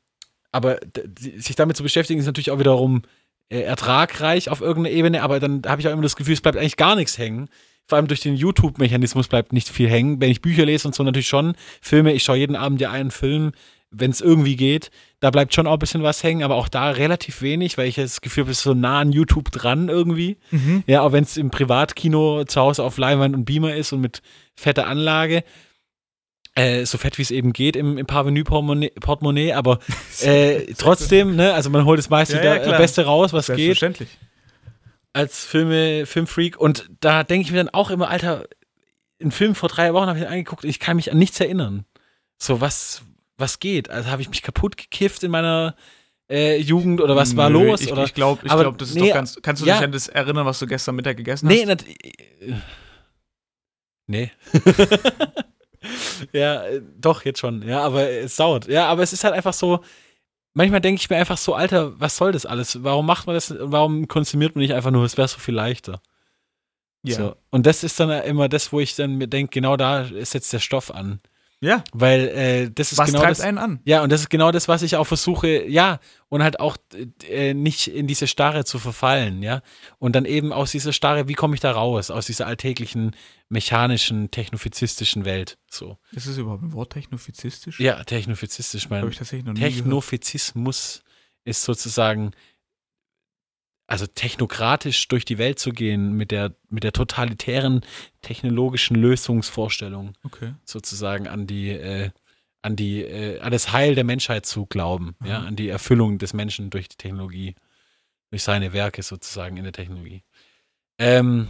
aber 0.53 0.79
sich 1.17 1.57
damit 1.57 1.79
zu 1.79 1.83
beschäftigen, 1.83 2.21
ist 2.21 2.27
natürlich 2.27 2.51
auch 2.51 2.59
wiederum 2.59 3.03
äh, 3.49 3.61
ertragreich 3.61 4.51
auf 4.51 4.61
irgendeiner 4.61 4.95
Ebene, 4.95 5.23
aber 5.23 5.41
dann 5.41 5.63
habe 5.67 5.81
ich 5.81 5.89
auch 5.89 5.93
immer 5.93 6.03
das 6.03 6.17
Gefühl, 6.17 6.35
es 6.35 6.43
bleibt 6.43 6.59
eigentlich 6.59 6.77
gar 6.77 6.97
nichts 6.97 7.17
hängen. 7.17 7.49
Vor 7.87 7.97
allem 7.97 8.07
durch 8.07 8.21
den 8.21 8.37
YouTube-Mechanismus 8.37 9.27
bleibt 9.27 9.53
nicht 9.53 9.69
viel 9.69 9.89
hängen. 9.89 10.21
Wenn 10.21 10.31
ich 10.31 10.43
Bücher 10.43 10.67
lese 10.67 10.87
und 10.87 10.95
so 10.95 11.03
natürlich 11.03 11.29
schon, 11.29 11.55
Filme, 11.81 12.13
ich 12.13 12.23
schaue 12.23 12.37
jeden 12.37 12.55
Abend 12.55 12.81
ja 12.81 12.91
einen 12.91 13.11
Film, 13.11 13.53
wenn 13.93 14.11
es 14.11 14.21
irgendwie 14.21 14.57
geht, 14.57 14.91
da 15.21 15.31
bleibt 15.31 15.55
schon 15.55 15.67
auch 15.67 15.75
ein 15.75 15.79
bisschen 15.79 16.03
was 16.03 16.23
hängen, 16.23 16.43
aber 16.43 16.57
auch 16.57 16.69
da 16.69 16.91
relativ 16.91 17.43
wenig, 17.43 17.79
weil 17.79 17.87
ich 17.87 17.97
das 17.97 18.21
Gefühl 18.21 18.45
habe, 18.45 18.51
es 18.51 18.59
ist 18.59 18.65
so 18.65 18.75
nah 18.75 19.01
an 19.01 19.13
YouTube 19.13 19.53
dran 19.53 19.89
irgendwie. 19.89 20.39
Mhm. 20.51 20.83
Ja, 20.87 21.03
auch 21.03 21.13
wenn 21.13 21.25
es 21.25 21.37
im 21.37 21.51
Privatkino 21.51 22.45
zu 22.45 22.61
Hause 22.61 22.83
auf 22.83 22.99
Leinwand 22.99 23.35
und 23.35 23.45
Beamer 23.45 23.75
ist 23.75 23.93
und 23.93 24.01
mit 24.01 24.23
fetter 24.57 24.87
Anlage. 24.87 25.45
Äh, 26.55 26.85
so 26.85 26.99
fett 26.99 27.17
wie 27.17 27.23
es 27.23 27.31
eben 27.31 27.53
geht 27.53 27.77
im, 27.77 27.97
im 27.97 28.07
Parvenu-Portemonnaie, 28.07 28.91
Portemonnaie, 29.01 29.53
aber 29.53 29.79
äh, 30.21 30.75
trotzdem, 30.77 31.37
ne, 31.37 31.55
also 31.55 31.71
man 31.71 31.85
holt 31.85 31.99
das 31.99 32.11
meiste 32.11 32.37
Ja, 32.37 32.45
ja, 32.45 32.55
der, 32.55 32.63
klar. 32.65 32.79
Beste 32.79 33.05
raus, 33.05 33.33
was 33.33 33.47
geht 33.47 33.57
Selbstverständlich. 33.57 34.19
als 35.13 35.45
Filme, 35.45 36.05
Filmfreak. 36.05 36.59
Und 36.59 36.91
da 37.01 37.25
denke 37.25 37.47
ich 37.47 37.53
mir 37.53 37.59
dann 37.59 37.71
auch 37.71 37.91
immer, 37.91 38.11
Alter, 38.11 38.45
einen 39.21 39.31
Film 39.31 39.55
vor 39.55 39.69
drei 39.69 39.95
Wochen 39.95 40.09
habe 40.09 40.19
ich 40.19 40.27
angeguckt 40.27 40.65
und 40.65 40.71
ich 40.71 40.79
kann 40.79 40.97
mich 40.97 41.11
an 41.11 41.19
nichts 41.19 41.41
erinnern. 41.41 41.87
So, 42.39 42.61
was, 42.61 43.03
was 43.43 43.59
geht? 43.59 43.91
Also 43.91 44.11
habe 44.11 44.23
ich 44.23 44.31
mich 44.31 44.41
kaputt 44.41 44.79
gekifft 44.79 45.23
in 45.23 45.31
meiner 45.31 45.77
äh, 46.31 46.57
Jugend 46.57 47.03
oder 47.03 47.15
was 47.15 47.37
war 47.37 47.51
Nö, 47.51 47.67
los? 47.67 47.83
Ich, 47.83 47.93
oder? 47.93 48.05
ich 48.05 48.15
glaube, 48.15 48.41
ich 48.47 48.51
glaub, 48.51 48.79
das 48.79 48.89
ist 48.91 48.95
nee, 48.95 49.09
doch 49.09 49.15
ganz. 49.15 49.39
Kannst 49.43 49.61
du 49.61 49.67
ja. 49.67 49.75
dich 49.75 49.85
an 49.85 49.93
das 49.93 50.09
erinnern, 50.09 50.47
was 50.47 50.59
du 50.59 50.67
gestern 50.67 50.95
Mittag 50.95 51.19
gegessen 51.19 51.49
Nee, 51.49 51.67
hast? 51.67 51.87
äh, 51.87 52.55
nee. 54.07 54.31
ja, 56.33 56.65
äh, 56.65 56.81
doch, 56.99 57.25
jetzt 57.25 57.41
schon. 57.41 57.61
Ja, 57.69 57.83
aber 57.83 58.09
es 58.09 58.37
dauert. 58.37 58.67
Ja, 58.69 58.87
aber 58.87 59.03
es 59.03 59.13
ist 59.13 59.25
halt 59.25 59.35
einfach 59.35 59.53
so, 59.53 59.81
manchmal 60.55 60.81
denke 60.81 61.01
ich 61.01 61.11
mir 61.11 61.17
einfach 61.17 61.37
so, 61.37 61.55
Alter, 61.55 62.01
was 62.01 62.17
soll 62.17 62.33
das 62.33 62.47
alles? 62.47 62.83
Warum 62.83 63.05
macht 63.05 63.27
man 63.27 63.35
das? 63.35 63.55
Warum 63.59 64.09
konsumiert 64.09 64.55
man 64.55 64.63
nicht 64.63 64.75
einfach 64.75 64.91
nur, 64.91 65.05
es 65.05 65.19
wäre 65.19 65.29
so 65.29 65.39
viel 65.39 65.55
leichter? 65.55 66.01
Ja. 67.03 67.17
So. 67.17 67.37
Und 67.51 67.67
das 67.67 67.85
ist 67.85 67.99
dann 67.99 68.11
immer 68.25 68.49
das, 68.49 68.73
wo 68.73 68.81
ich 68.81 68.95
dann 68.95 69.17
mir 69.17 69.27
denke, 69.27 69.51
genau 69.53 69.77
da 69.77 70.05
setzt 70.05 70.53
der 70.53 70.61
Stoff 70.61 70.91
an. 70.91 71.21
Ja. 71.63 71.85
Weil 71.93 72.29
äh, 72.29 72.71
das 72.71 72.91
ist 72.91 72.99
Was 72.99 73.07
genau 73.07 73.21
treibt 73.21 73.39
das. 73.39 73.41
einen 73.41 73.59
an? 73.59 73.81
Ja, 73.85 74.03
und 74.03 74.11
das 74.11 74.23
ist 74.23 74.31
genau 74.31 74.51
das, 74.51 74.67
was 74.67 74.83
ich 74.83 74.97
auch 74.97 75.07
versuche, 75.07 75.65
ja, 75.65 76.01
und 76.29 76.43
halt 76.43 76.59
auch 76.59 76.77
äh, 77.29 77.55
nicht 77.55 77.87
in 77.87 78.09
diese 78.09 78.27
Starre 78.27 78.65
zu 78.65 78.81
verfallen, 78.81 79.43
ja. 79.43 79.63
Und 79.99 80.17
dann 80.17 80.25
eben 80.25 80.53
aus 80.53 80.73
dieser 80.73 80.93
Starre, 80.93 81.29
wie 81.29 81.35
komme 81.35 81.55
ich 81.55 81.61
da 81.61 81.71
raus? 81.71 82.11
Aus 82.11 82.27
dieser 82.27 82.49
alltäglichen, 82.49 83.15
mechanischen, 83.49 84.33
technofizistischen 84.33 85.25
Welt. 85.25 85.57
So. 85.71 85.99
Ist 86.11 86.27
es 86.27 86.37
überhaupt 86.37 86.65
ein 86.65 86.73
Wort 86.73 86.93
technofizistisch? 86.93 87.79
Ja, 87.79 88.03
technofizistisch, 88.03 88.87
Habe 88.87 89.01
mein 89.01 89.09
ich 89.09 89.19
tatsächlich 89.19 89.47
noch 89.47 89.53
nie 89.53 89.61
gehört. 89.61 89.75
Technofizismus 89.77 91.05
ist 91.45 91.63
sozusagen, 91.63 92.33
also 93.93 94.07
technokratisch 94.07 95.07
durch 95.09 95.27
die 95.27 95.37
Welt 95.37 95.59
zu 95.59 95.71
gehen 95.71 96.15
mit 96.15 96.31
der, 96.31 96.55
mit 96.71 96.83
der 96.83 96.93
totalitären 96.93 97.83
technologischen 98.23 98.97
Lösungsvorstellung 98.97 100.15
Okay. 100.25 100.55
sozusagen 100.65 101.29
an 101.29 101.47
die, 101.47 101.69
äh, 101.73 102.09
an 102.63 102.75
die, 102.75 103.03
äh, 103.03 103.39
an 103.41 103.53
das 103.53 103.71
Heil 103.73 103.95
der 103.95 104.05
Menschheit 104.05 104.47
zu 104.47 104.65
glauben, 104.65 105.15
ja, 105.23 105.41
Mhm. 105.41 105.47
an 105.49 105.57
die 105.57 105.69
Erfüllung 105.69 106.17
des 106.17 106.33
Menschen 106.33 106.71
durch 106.71 106.89
die 106.89 106.97
Technologie, 106.97 107.55
durch 108.31 108.43
seine 108.43 108.73
Werke 108.73 109.03
sozusagen 109.03 109.59
in 109.59 109.65
der 109.65 109.75
Technologie. 109.75 110.23
Ähm, 110.99 111.49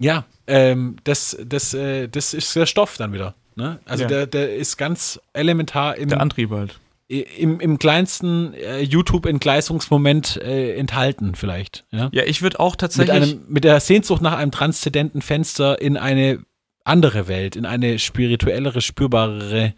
ja, 0.00 0.24
ähm, 0.48 0.96
das, 1.04 1.36
das, 1.44 1.72
äh, 1.72 2.08
das 2.08 2.34
ist 2.34 2.56
der 2.56 2.66
Stoff 2.66 2.96
dann 2.96 3.12
wieder. 3.12 3.36
Ne? 3.54 3.78
Also 3.84 4.02
Ja. 4.04 4.08
der, 4.08 4.26
der 4.26 4.56
ist 4.56 4.76
ganz 4.76 5.20
elementar 5.34 5.96
im, 5.96 6.08
Der 6.08 6.20
Antrieb 6.20 6.50
halt. 6.50 6.80
Im, 7.20 7.60
im 7.60 7.78
kleinsten 7.78 8.54
äh, 8.54 8.80
YouTube-Entgleisungsmoment 8.80 10.38
äh, 10.38 10.76
enthalten, 10.76 11.34
vielleicht. 11.34 11.84
Ja? 11.90 12.08
Ja, 12.12 12.22
ich 12.24 12.42
würde 12.42 12.58
auch 12.60 12.72
Mit, 12.72 12.80
tatsächlich. 12.80 13.14
einem, 13.14 13.44
mit 13.48 13.64
der 13.64 13.80
Sehnsucht 13.80 14.22
nach 14.22 14.36
einem 14.36 14.50
transzendenten 14.50 15.20
Fenster 15.20 15.80
in 15.80 15.96
eine 15.96 16.44
andere 16.84 17.28
Welt, 17.28 17.54
in 17.54 17.66
eine 17.66 17.98
spirituellere, 17.98 18.80
spürbarere 18.80 19.74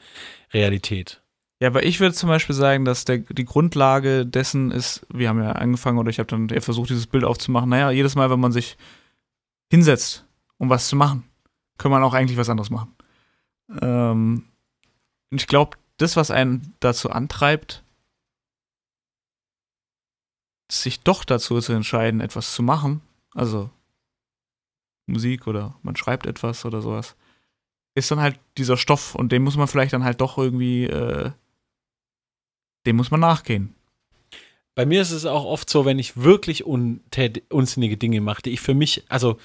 Realität. 0.52 1.20
Ja, 1.61 1.73
weil 1.74 1.85
ich 1.85 2.01
würde 2.01 2.15
zum 2.15 2.28
Beispiel 2.28 2.55
sagen, 2.55 2.85
dass 2.85 3.05
der, 3.05 3.19
die 3.19 3.44
Grundlage 3.44 4.27
dessen 4.27 4.70
ist, 4.70 5.06
wir 5.12 5.28
haben 5.28 5.43
ja 5.43 5.52
angefangen 5.52 5.98
oder 5.98 6.11
ich 6.11 6.19
habe 6.19 6.27
dann 6.27 6.48
eher 6.48 6.62
versucht, 6.62 6.90
dieses 6.90 7.06
Bild 7.06 7.24
aufzumachen. 7.24 7.69
Naja, 7.69 7.90
jedes 7.90 8.16
Mal, 8.16 8.31
wenn 8.31 8.40
man 8.40 8.52
sich 8.52 8.77
hinsetzt, 9.70 10.24
um 10.59 10.69
was 10.69 10.89
zu 10.89 10.97
machen, 10.97 11.24
kann 11.78 11.90
man 11.90 12.02
auch 12.02 12.15
eigentlich 12.15 12.39
was 12.39 12.51
anderes 12.51 12.70
machen. 12.70 12.94
Ähm, 13.81 14.44
und 15.31 15.40
ich 15.40 15.47
glaube, 15.47 15.77
das, 15.99 16.16
was 16.16 16.31
einen 16.31 16.75
dazu 16.81 17.11
antreibt, 17.11 17.83
sich 20.71 21.01
doch 21.01 21.25
dazu 21.25 21.61
zu 21.61 21.73
entscheiden, 21.73 22.21
etwas 22.21 22.55
zu 22.55 22.62
machen, 22.62 23.01
also 23.35 23.71
Musik 25.07 25.47
oder 25.47 25.77
man 25.83 25.97
schreibt 25.97 26.27
etwas 26.27 26.65
oder 26.65 26.81
sowas, 26.83 27.16
ist 27.95 28.11
dann 28.11 28.21
halt 28.21 28.41
dieser 28.59 28.77
Stoff 28.77 29.15
und 29.15 29.31
den 29.31 29.43
muss 29.43 29.57
man 29.57 29.69
vielleicht 29.69 29.93
dann 29.93 30.05
halt 30.05 30.21
doch 30.21 30.39
irgendwie, 30.39 30.85
äh, 30.85 31.31
dem 32.87 32.97
muss 32.97 33.11
man 33.11 33.21
nachgehen. 33.21 33.75
Bei 34.75 34.87
mir 34.87 35.03
ist 35.03 35.12
es 35.12 35.25
auch 35.25 35.45
oft 35.45 35.71
so, 35.71 35.85
wenn 35.85 36.01
ich 36.01 36.16
wirklich 36.16 36.65
unsinnige 36.65 37.97
Dinge 37.97 38.21
mache, 38.21 38.43
die 38.43 38.51
ich 38.51 38.61
für 38.61 38.75
mich, 38.75 39.05
also 39.09 39.39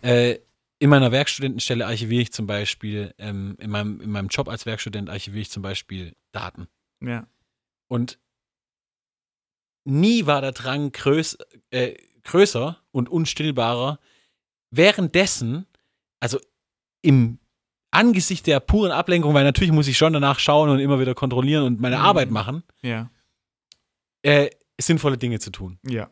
äh, 0.00 0.38
in 0.80 0.90
meiner 0.90 1.12
Werkstudentenstelle 1.12 1.86
archiviere 1.86 2.22
ich 2.22 2.32
zum 2.32 2.46
Beispiel, 2.46 3.14
ähm, 3.18 3.54
in, 3.60 3.70
meinem, 3.70 4.00
in 4.00 4.10
meinem 4.10 4.28
Job 4.28 4.48
als 4.48 4.66
Werkstudent 4.66 5.08
archiviere 5.10 5.42
ich 5.42 5.50
zum 5.50 5.62
Beispiel 5.62 6.16
Daten. 6.32 6.68
Ja. 7.02 7.28
Und 7.88 8.18
nie 9.84 10.26
war 10.26 10.40
der 10.40 10.52
Drang 10.52 10.90
größ, 10.90 11.38
äh, 11.70 11.94
größer 12.24 12.78
und 12.92 13.08
unstillbarer, 13.08 13.98
währenddessen, 14.70 15.66
also 16.18 16.40
im 17.02 17.38
Angesicht 17.90 18.46
der 18.46 18.60
puren 18.60 18.92
Ablenkung, 18.92 19.34
weil 19.34 19.44
natürlich 19.44 19.72
muss 19.72 19.88
ich 19.88 19.98
schon 19.98 20.12
danach 20.12 20.38
schauen 20.38 20.70
und 20.70 20.78
immer 20.78 20.98
wieder 21.00 21.14
kontrollieren 21.14 21.64
und 21.64 21.80
meine 21.80 21.96
Mhm. 21.98 22.02
Arbeit 22.04 22.30
machen, 22.30 22.62
Ja. 22.82 23.10
äh, 24.22 24.48
sinnvolle 24.80 25.18
Dinge 25.18 25.40
zu 25.40 25.50
tun. 25.50 25.78
Ja. 25.86 26.10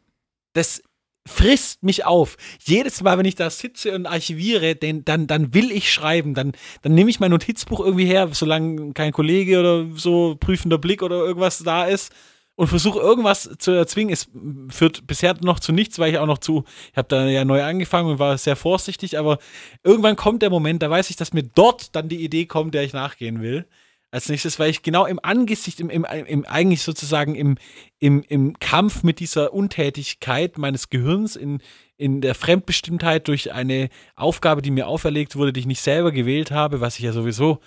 Das 0.55 0.83
frisst 1.29 1.83
mich 1.83 2.05
auf. 2.05 2.37
Jedes 2.65 3.03
Mal, 3.03 3.19
wenn 3.19 3.27
ich 3.27 3.35
da 3.35 3.51
sitze 3.51 3.95
und 3.95 4.07
archiviere, 4.07 4.75
den, 4.75 5.05
dann, 5.05 5.27
dann 5.27 5.55
will 5.55 5.71
ich 5.71 5.93
schreiben. 5.93 6.35
Dann, 6.35 6.53
dann 6.83 6.95
nehme 6.95 7.11
ich 7.11 7.21
mein 7.21 7.31
Notizbuch 7.31 7.81
irgendwie 7.81 8.07
her, 8.07 8.29
solange 8.33 8.93
kein 8.95 9.13
Kollege 9.13 9.61
oder 9.61 9.87
so 9.95 10.37
prüfender 10.39 10.79
Blick 10.79 11.03
oder 11.03 11.17
irgendwas 11.17 11.59
da 11.59 11.85
ist 11.85 12.13
und 12.59 12.67
versuche 12.67 12.99
irgendwas 12.99 13.49
zu 13.59 13.71
erzwingen. 13.71 14.13
Es 14.13 14.29
führt 14.69 15.07
bisher 15.07 15.37
noch 15.43 15.61
zu 15.61 15.71
nichts, 15.71 16.01
weil 16.01 16.11
ich 16.11 16.19
auch 16.19 16.27
noch 16.27 16.39
zu, 16.39 16.65
ich 16.91 16.97
habe 16.97 17.07
da 17.07 17.25
ja 17.27 17.45
neu 17.45 17.63
angefangen 17.63 18.11
und 18.11 18.19
war 18.19 18.37
sehr 18.37 18.57
vorsichtig, 18.57 19.17
aber 19.17 19.39
irgendwann 19.85 20.17
kommt 20.17 20.43
der 20.43 20.51
Moment, 20.51 20.83
da 20.83 20.91
weiß 20.91 21.09
ich, 21.11 21.17
dass 21.17 21.33
mir 21.33 21.45
dort 21.45 21.95
dann 21.95 22.09
die 22.09 22.25
Idee 22.25 22.47
kommt, 22.47 22.75
der 22.75 22.83
ich 22.83 22.93
nachgehen 22.93 23.43
will. 23.43 23.69
Als 24.11 24.29
nächstes, 24.31 24.59
weil 24.59 24.71
ich 24.71 24.83
genau 24.83 25.05
im 25.05 25.21
Angesicht, 25.23 25.81
im, 25.81 25.91
im, 25.91 26.05
im 26.05 26.47
eigentlich 26.47 26.83
sozusagen 26.83 27.35
im, 27.35 27.59
im, 27.99 28.23
im 28.23 28.59
Kampf 28.59 29.03
mit 29.03 29.21
dieser 29.21 29.53
Untätigkeit 29.53 30.57
meines 30.57 30.89
Gehirns, 30.89 31.37
in, 31.37 31.61
in 31.99 32.23
der 32.23 32.35
Fremdbestimmtheit 32.35 33.29
durch 33.29 33.53
eine 33.53 33.91
Aufgabe, 34.17 34.63
die 34.63 34.71
mir 34.71 34.87
auferlegt 34.87 35.37
wurde, 35.37 35.53
die 35.53 35.61
ich 35.61 35.67
nicht 35.67 35.83
selber 35.83 36.11
gewählt 36.11 36.51
habe, 36.51 36.81
was 36.81 36.97
ich 36.97 37.05
ja 37.05 37.13
sowieso 37.13 37.61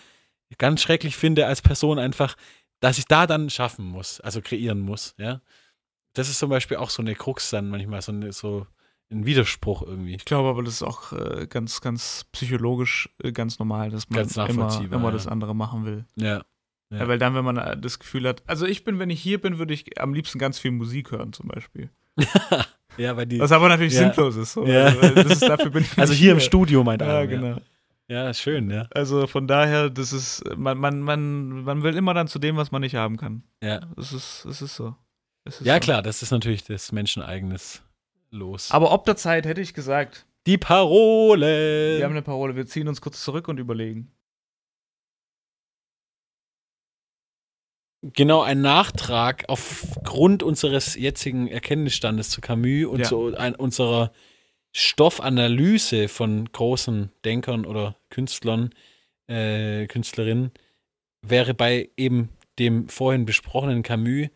ganz 0.57 0.81
schrecklich 0.81 1.15
finde 1.15 1.45
als 1.45 1.61
Person 1.61 1.99
einfach, 1.99 2.35
dass 2.79 2.97
ich 2.97 3.05
da 3.05 3.27
dann 3.27 3.49
schaffen 3.49 3.85
muss, 3.85 4.19
also 4.21 4.41
kreieren 4.41 4.79
muss, 4.79 5.13
ja. 5.17 5.41
Das 6.13 6.27
ist 6.27 6.39
zum 6.39 6.49
Beispiel 6.49 6.77
auch 6.77 6.89
so 6.89 7.01
eine 7.01 7.15
Krux 7.15 7.51
dann 7.51 7.69
manchmal, 7.69 8.01
so, 8.01 8.11
eine, 8.11 8.33
so 8.33 8.67
ein 9.11 9.25
Widerspruch 9.25 9.83
irgendwie. 9.83 10.15
Ich 10.15 10.25
glaube 10.25 10.49
aber, 10.49 10.63
das 10.63 10.75
ist 10.75 10.83
auch 10.83 11.11
äh, 11.13 11.47
ganz, 11.47 11.81
ganz 11.81 12.25
psychologisch 12.31 13.09
äh, 13.23 13.31
ganz 13.31 13.59
normal, 13.59 13.89
dass 13.89 14.09
man 14.09 14.27
immer, 14.49 14.81
immer 14.81 15.03
ja. 15.05 15.11
das 15.11 15.27
andere 15.27 15.55
machen 15.55 15.85
will. 15.85 16.05
Ja. 16.15 16.43
Ja. 16.89 16.97
Ja. 16.99 17.07
weil 17.07 17.17
dann, 17.19 17.35
wenn 17.35 17.45
man 17.45 17.57
äh, 17.57 17.77
das 17.77 17.99
Gefühl 17.99 18.27
hat, 18.27 18.43
also 18.47 18.65
ich 18.65 18.83
bin, 18.83 18.99
wenn 18.99 19.09
ich 19.09 19.21
hier 19.21 19.39
bin, 19.39 19.57
würde 19.57 19.73
ich 19.73 20.01
am 20.01 20.13
liebsten 20.13 20.39
ganz 20.39 20.59
viel 20.59 20.71
Musik 20.71 21.11
hören 21.11 21.33
zum 21.33 21.47
Beispiel. 21.47 21.89
Ja, 22.97 23.15
weil 23.15 23.25
die. 23.25 23.39
Was 23.39 23.53
aber 23.53 23.69
natürlich 23.69 23.93
Ja. 23.93 24.11
sinnlos 24.13 24.35
ist. 24.35 24.53
So. 24.53 24.65
Ja. 24.65 24.87
Also, 24.87 25.29
ist 25.29 25.41
dafür 25.43 25.69
bin 25.69 25.83
ich 25.89 25.97
also 25.97 26.11
nicht 26.11 26.19
hier 26.19 26.33
im 26.33 26.39
Studio, 26.39 26.83
meint 26.83 27.01
Ja, 27.01 27.19
Adam, 27.19 27.29
genau. 27.29 27.57
Ja, 28.09 28.29
ist 28.29 28.41
schön, 28.41 28.69
ja. 28.69 28.87
Also 28.93 29.27
von 29.27 29.47
daher, 29.47 29.89
das 29.89 30.11
ist, 30.11 30.43
man, 30.57 30.77
man, 30.77 30.99
man, 30.99 31.63
man 31.63 31.83
will 31.83 31.95
immer 31.95 32.13
dann 32.13 32.27
zu 32.27 32.39
dem, 32.39 32.57
was 32.57 32.71
man 32.71 32.81
nicht 32.81 32.95
haben 32.95 33.15
kann. 33.15 33.43
Ja, 33.63 33.79
Das 33.95 34.11
ist, 34.11 34.43
das 34.45 34.61
ist 34.61 34.75
so. 34.75 34.93
Das 35.45 35.61
ist 35.61 35.65
ja 35.65 35.75
so. 35.75 35.79
klar, 35.79 36.01
das 36.01 36.21
ist 36.21 36.31
natürlich 36.31 36.65
das 36.65 36.91
menscheneigenes 36.91 37.81
Los. 38.31 38.71
Aber 38.71 38.91
ob 38.91 39.05
der 39.05 39.15
Zeit 39.17 39.45
hätte 39.45 39.61
ich 39.61 39.73
gesagt, 39.73 40.25
Die 40.47 40.57
Parole. 40.57 41.97
Wir 41.97 42.05
haben 42.05 42.11
eine 42.13 42.21
Parole. 42.23 42.55
Wir 42.55 42.65
ziehen 42.65 42.87
uns 42.87 42.99
kurz 43.01 43.23
zurück 43.23 43.47
und 43.47 43.59
überlegen. 43.59 44.11
Genau, 48.03 48.41
ein 48.41 48.61
Nachtrag 48.61 49.45
aufgrund 49.47 50.41
unseres 50.41 50.95
jetzigen 50.95 51.47
Erkenntnisstandes 51.47 52.29
zu 52.31 52.41
Camus 52.41 52.85
und 52.87 53.01
Ja. 53.01 53.05
zu 53.07 53.35
ein, 53.35 53.53
unserer 53.53 54.11
Stoffanalyse 54.75 56.07
von 56.07 56.51
großen 56.51 57.11
Denkern 57.23 57.65
oder 57.65 57.95
Künstlern, 58.09 58.71
äh, 59.27 59.85
Künstlerinnen, 59.85 60.51
wäre 61.21 61.53
bei 61.53 61.91
eben 61.95 62.29
dem 62.57 62.87
vorhin 62.89 63.25
besprochenen 63.25 63.83
Camus 63.83 64.29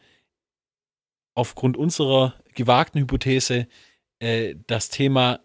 aufgrund 1.35 1.77
unserer 1.77 2.33
gewagten 2.55 2.99
Hypothese 3.01 3.67
äh, 4.19 4.55
das 4.67 4.89
Thema 4.89 5.39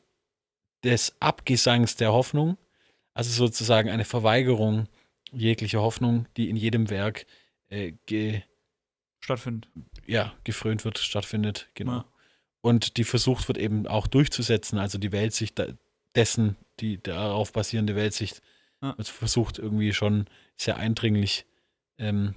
des 0.84 1.14
Abgesangs 1.20 1.96
der 1.96 2.12
Hoffnung, 2.12 2.56
also 3.12 3.30
sozusagen 3.30 3.90
eine 3.90 4.04
Verweigerung 4.06 4.88
jeglicher 5.32 5.82
Hoffnung, 5.82 6.26
die 6.36 6.48
in 6.48 6.56
jedem 6.56 6.88
Werk 6.90 7.26
äh, 7.68 7.92
ge, 8.06 8.42
Stattfindet. 9.20 9.68
ja, 10.06 10.32
gefrönt 10.44 10.84
wird, 10.84 10.98
stattfindet, 10.98 11.68
genau. 11.74 11.92
Ja. 11.98 12.04
Und 12.62 12.96
die 12.96 13.04
versucht 13.04 13.46
wird 13.48 13.58
eben 13.58 13.86
auch 13.86 14.06
durchzusetzen, 14.06 14.78
also 14.78 14.96
die 14.98 15.12
Weltsicht 15.12 15.58
da- 15.58 15.68
dessen, 16.14 16.56
die 16.80 17.02
darauf 17.02 17.52
basierende 17.52 17.94
Weltsicht, 17.96 18.40
Ja. 18.82 18.94
wird 18.96 19.08
versucht 19.08 19.58
irgendwie 19.58 19.92
schon 19.92 20.26
sehr 20.56 20.76
eindringlich 20.78 21.44
ähm, 21.98 22.34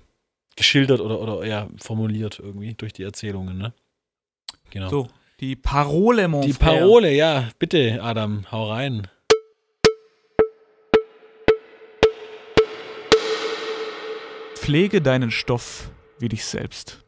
geschildert 0.55 0.99
oder, 0.99 1.19
oder 1.19 1.45
ja, 1.45 1.67
formuliert 1.77 2.39
irgendwie 2.39 2.73
durch 2.73 2.93
die 2.93 3.03
Erzählungen, 3.03 3.57
ne? 3.57 3.73
Genau. 4.69 4.89
So, 4.89 5.07
die 5.39 5.55
Parole, 5.55 6.27
mon 6.27 6.41
die 6.41 6.53
frère. 6.53 6.79
Parole, 6.79 7.13
ja, 7.13 7.49
bitte, 7.59 7.99
Adam, 8.01 8.45
hau 8.51 8.71
rein. 8.71 9.07
Pflege 14.55 15.01
deinen 15.01 15.31
Stoff 15.31 15.89
wie 16.19 16.29
dich 16.29 16.45
selbst. 16.45 16.99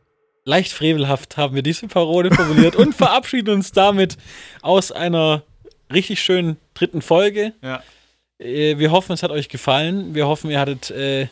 Leicht 0.44 0.72
frevelhaft 0.72 1.38
haben 1.38 1.56
wir 1.56 1.64
diese 1.64 1.88
Parole 1.88 2.30
formuliert 2.32 2.76
und 2.76 2.94
verabschieden 2.96 3.56
uns 3.56 3.72
damit 3.72 4.18
aus 4.62 4.92
einer 4.92 5.44
richtig 5.92 6.22
schönen 6.22 6.58
dritten 6.74 7.02
Folge. 7.02 7.54
Ja. 7.64 7.82
Äh, 8.38 8.78
Wir 8.78 8.92
hoffen, 8.92 9.14
es 9.14 9.24
hat 9.24 9.32
euch 9.32 9.50
gefallen. 9.50 10.14
Wir 10.14 10.28
hoffen, 10.28 10.52
ihr 10.52 10.60
hattet 10.60 10.92
äh, 10.92 11.28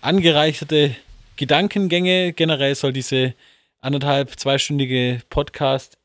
angereicherte 0.00 0.96
Gedankengänge. 1.42 2.32
Generell 2.34 2.76
soll 2.76 2.92
diese 2.92 3.34
anderthalb, 3.80 4.38
zweistündige 4.38 5.18
Podcast 5.28 5.98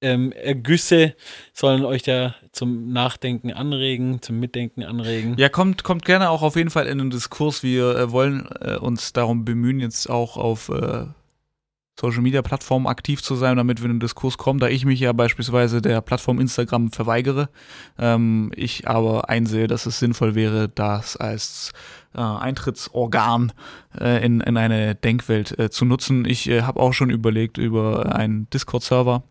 ähm, 0.00 0.32
Ergüsse 0.32 1.14
sollen 1.52 1.84
euch 1.84 2.02
da 2.02 2.34
zum 2.52 2.90
Nachdenken 2.90 3.52
anregen, 3.52 4.22
zum 4.22 4.40
Mitdenken 4.40 4.82
anregen. 4.82 5.36
Ja, 5.36 5.50
kommt, 5.50 5.84
kommt 5.84 6.06
gerne 6.06 6.30
auch 6.30 6.40
auf 6.40 6.56
jeden 6.56 6.70
Fall 6.70 6.86
in 6.86 6.96
den 6.96 7.10
Diskurs. 7.10 7.62
Wir 7.62 7.94
äh, 7.94 8.10
wollen 8.10 8.48
äh, 8.62 8.76
uns 8.76 9.12
darum 9.12 9.44
bemühen, 9.44 9.80
jetzt 9.80 10.08
auch 10.08 10.38
auf 10.38 10.70
äh, 10.70 11.04
Social 12.00 12.22
Media 12.22 12.40
Plattformen 12.40 12.86
aktiv 12.86 13.22
zu 13.22 13.34
sein, 13.34 13.58
damit 13.58 13.80
wir 13.80 13.86
in 13.86 13.96
den 13.96 14.00
Diskurs 14.00 14.38
kommen, 14.38 14.58
da 14.58 14.68
ich 14.68 14.86
mich 14.86 15.00
ja 15.00 15.12
beispielsweise 15.12 15.82
der 15.82 16.00
Plattform 16.00 16.40
Instagram 16.40 16.90
verweigere. 16.92 17.50
Ähm, 17.98 18.52
ich 18.56 18.88
aber 18.88 19.28
einsehe, 19.28 19.66
dass 19.66 19.84
es 19.84 19.98
sinnvoll 19.98 20.34
wäre, 20.34 20.68
das 20.68 21.18
als 21.18 21.72
äh, 22.14 22.20
Eintrittsorgan 22.20 23.52
äh, 24.00 24.24
in, 24.24 24.40
in 24.40 24.56
eine 24.56 24.94
Denkwelt 24.94 25.58
äh, 25.58 25.68
zu 25.68 25.84
nutzen. 25.84 26.24
Ich 26.24 26.48
äh, 26.48 26.62
habe 26.62 26.80
auch 26.80 26.94
schon 26.94 27.10
überlegt 27.10 27.58
über 27.58 28.14
einen 28.14 28.48
Discord-Server. 28.48 29.22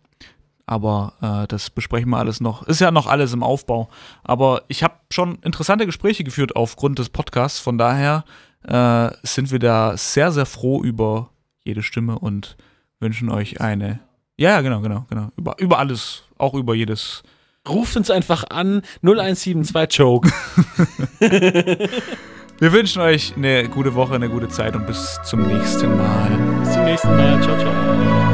Aber 0.67 1.13
äh, 1.21 1.47
das 1.47 1.71
besprechen 1.71 2.11
wir 2.11 2.17
alles 2.17 2.39
noch. 2.39 2.61
Ist 2.67 2.81
ja 2.81 2.91
noch 2.91 3.07
alles 3.07 3.33
im 3.33 3.41
Aufbau. 3.41 3.89
Aber 4.23 4.61
ich 4.67 4.83
habe 4.83 4.93
schon 5.11 5.39
interessante 5.41 5.87
Gespräche 5.87 6.23
geführt 6.23 6.55
aufgrund 6.55 6.99
des 6.99 7.09
Podcasts. 7.09 7.57
Von 7.57 7.79
daher 7.79 8.23
äh, 8.67 9.09
sind 9.23 9.51
wir 9.51 9.57
da 9.57 9.97
sehr, 9.97 10.31
sehr 10.31 10.45
froh 10.45 10.83
über 10.83 11.31
jede 11.69 11.83
Stimme 11.83 12.19
und 12.19 12.57
wünschen 12.99 13.29
euch 13.29 13.61
eine. 13.61 13.99
Ja, 14.37 14.61
genau, 14.61 14.81
genau, 14.81 15.05
genau. 15.09 15.29
Über, 15.37 15.55
über 15.59 15.79
alles, 15.79 16.23
auch 16.37 16.53
über 16.53 16.75
jedes. 16.75 17.23
Ruft 17.67 17.95
uns 17.95 18.09
einfach 18.09 18.45
an 18.49 18.81
0172 19.01 19.97
Joke. 19.97 20.29
Wir 22.59 22.73
wünschen 22.73 23.01
euch 23.01 23.33
eine 23.37 23.69
gute 23.69 23.95
Woche, 23.95 24.15
eine 24.15 24.27
gute 24.27 24.49
Zeit 24.49 24.75
und 24.75 24.85
bis 24.85 25.17
zum 25.23 25.43
nächsten 25.43 25.95
Mal. 25.95 26.59
Bis 26.59 26.73
zum 26.73 26.83
nächsten 26.83 27.15
Mal. 27.15 27.41
Ciao, 27.41 27.57
ciao. 27.57 28.28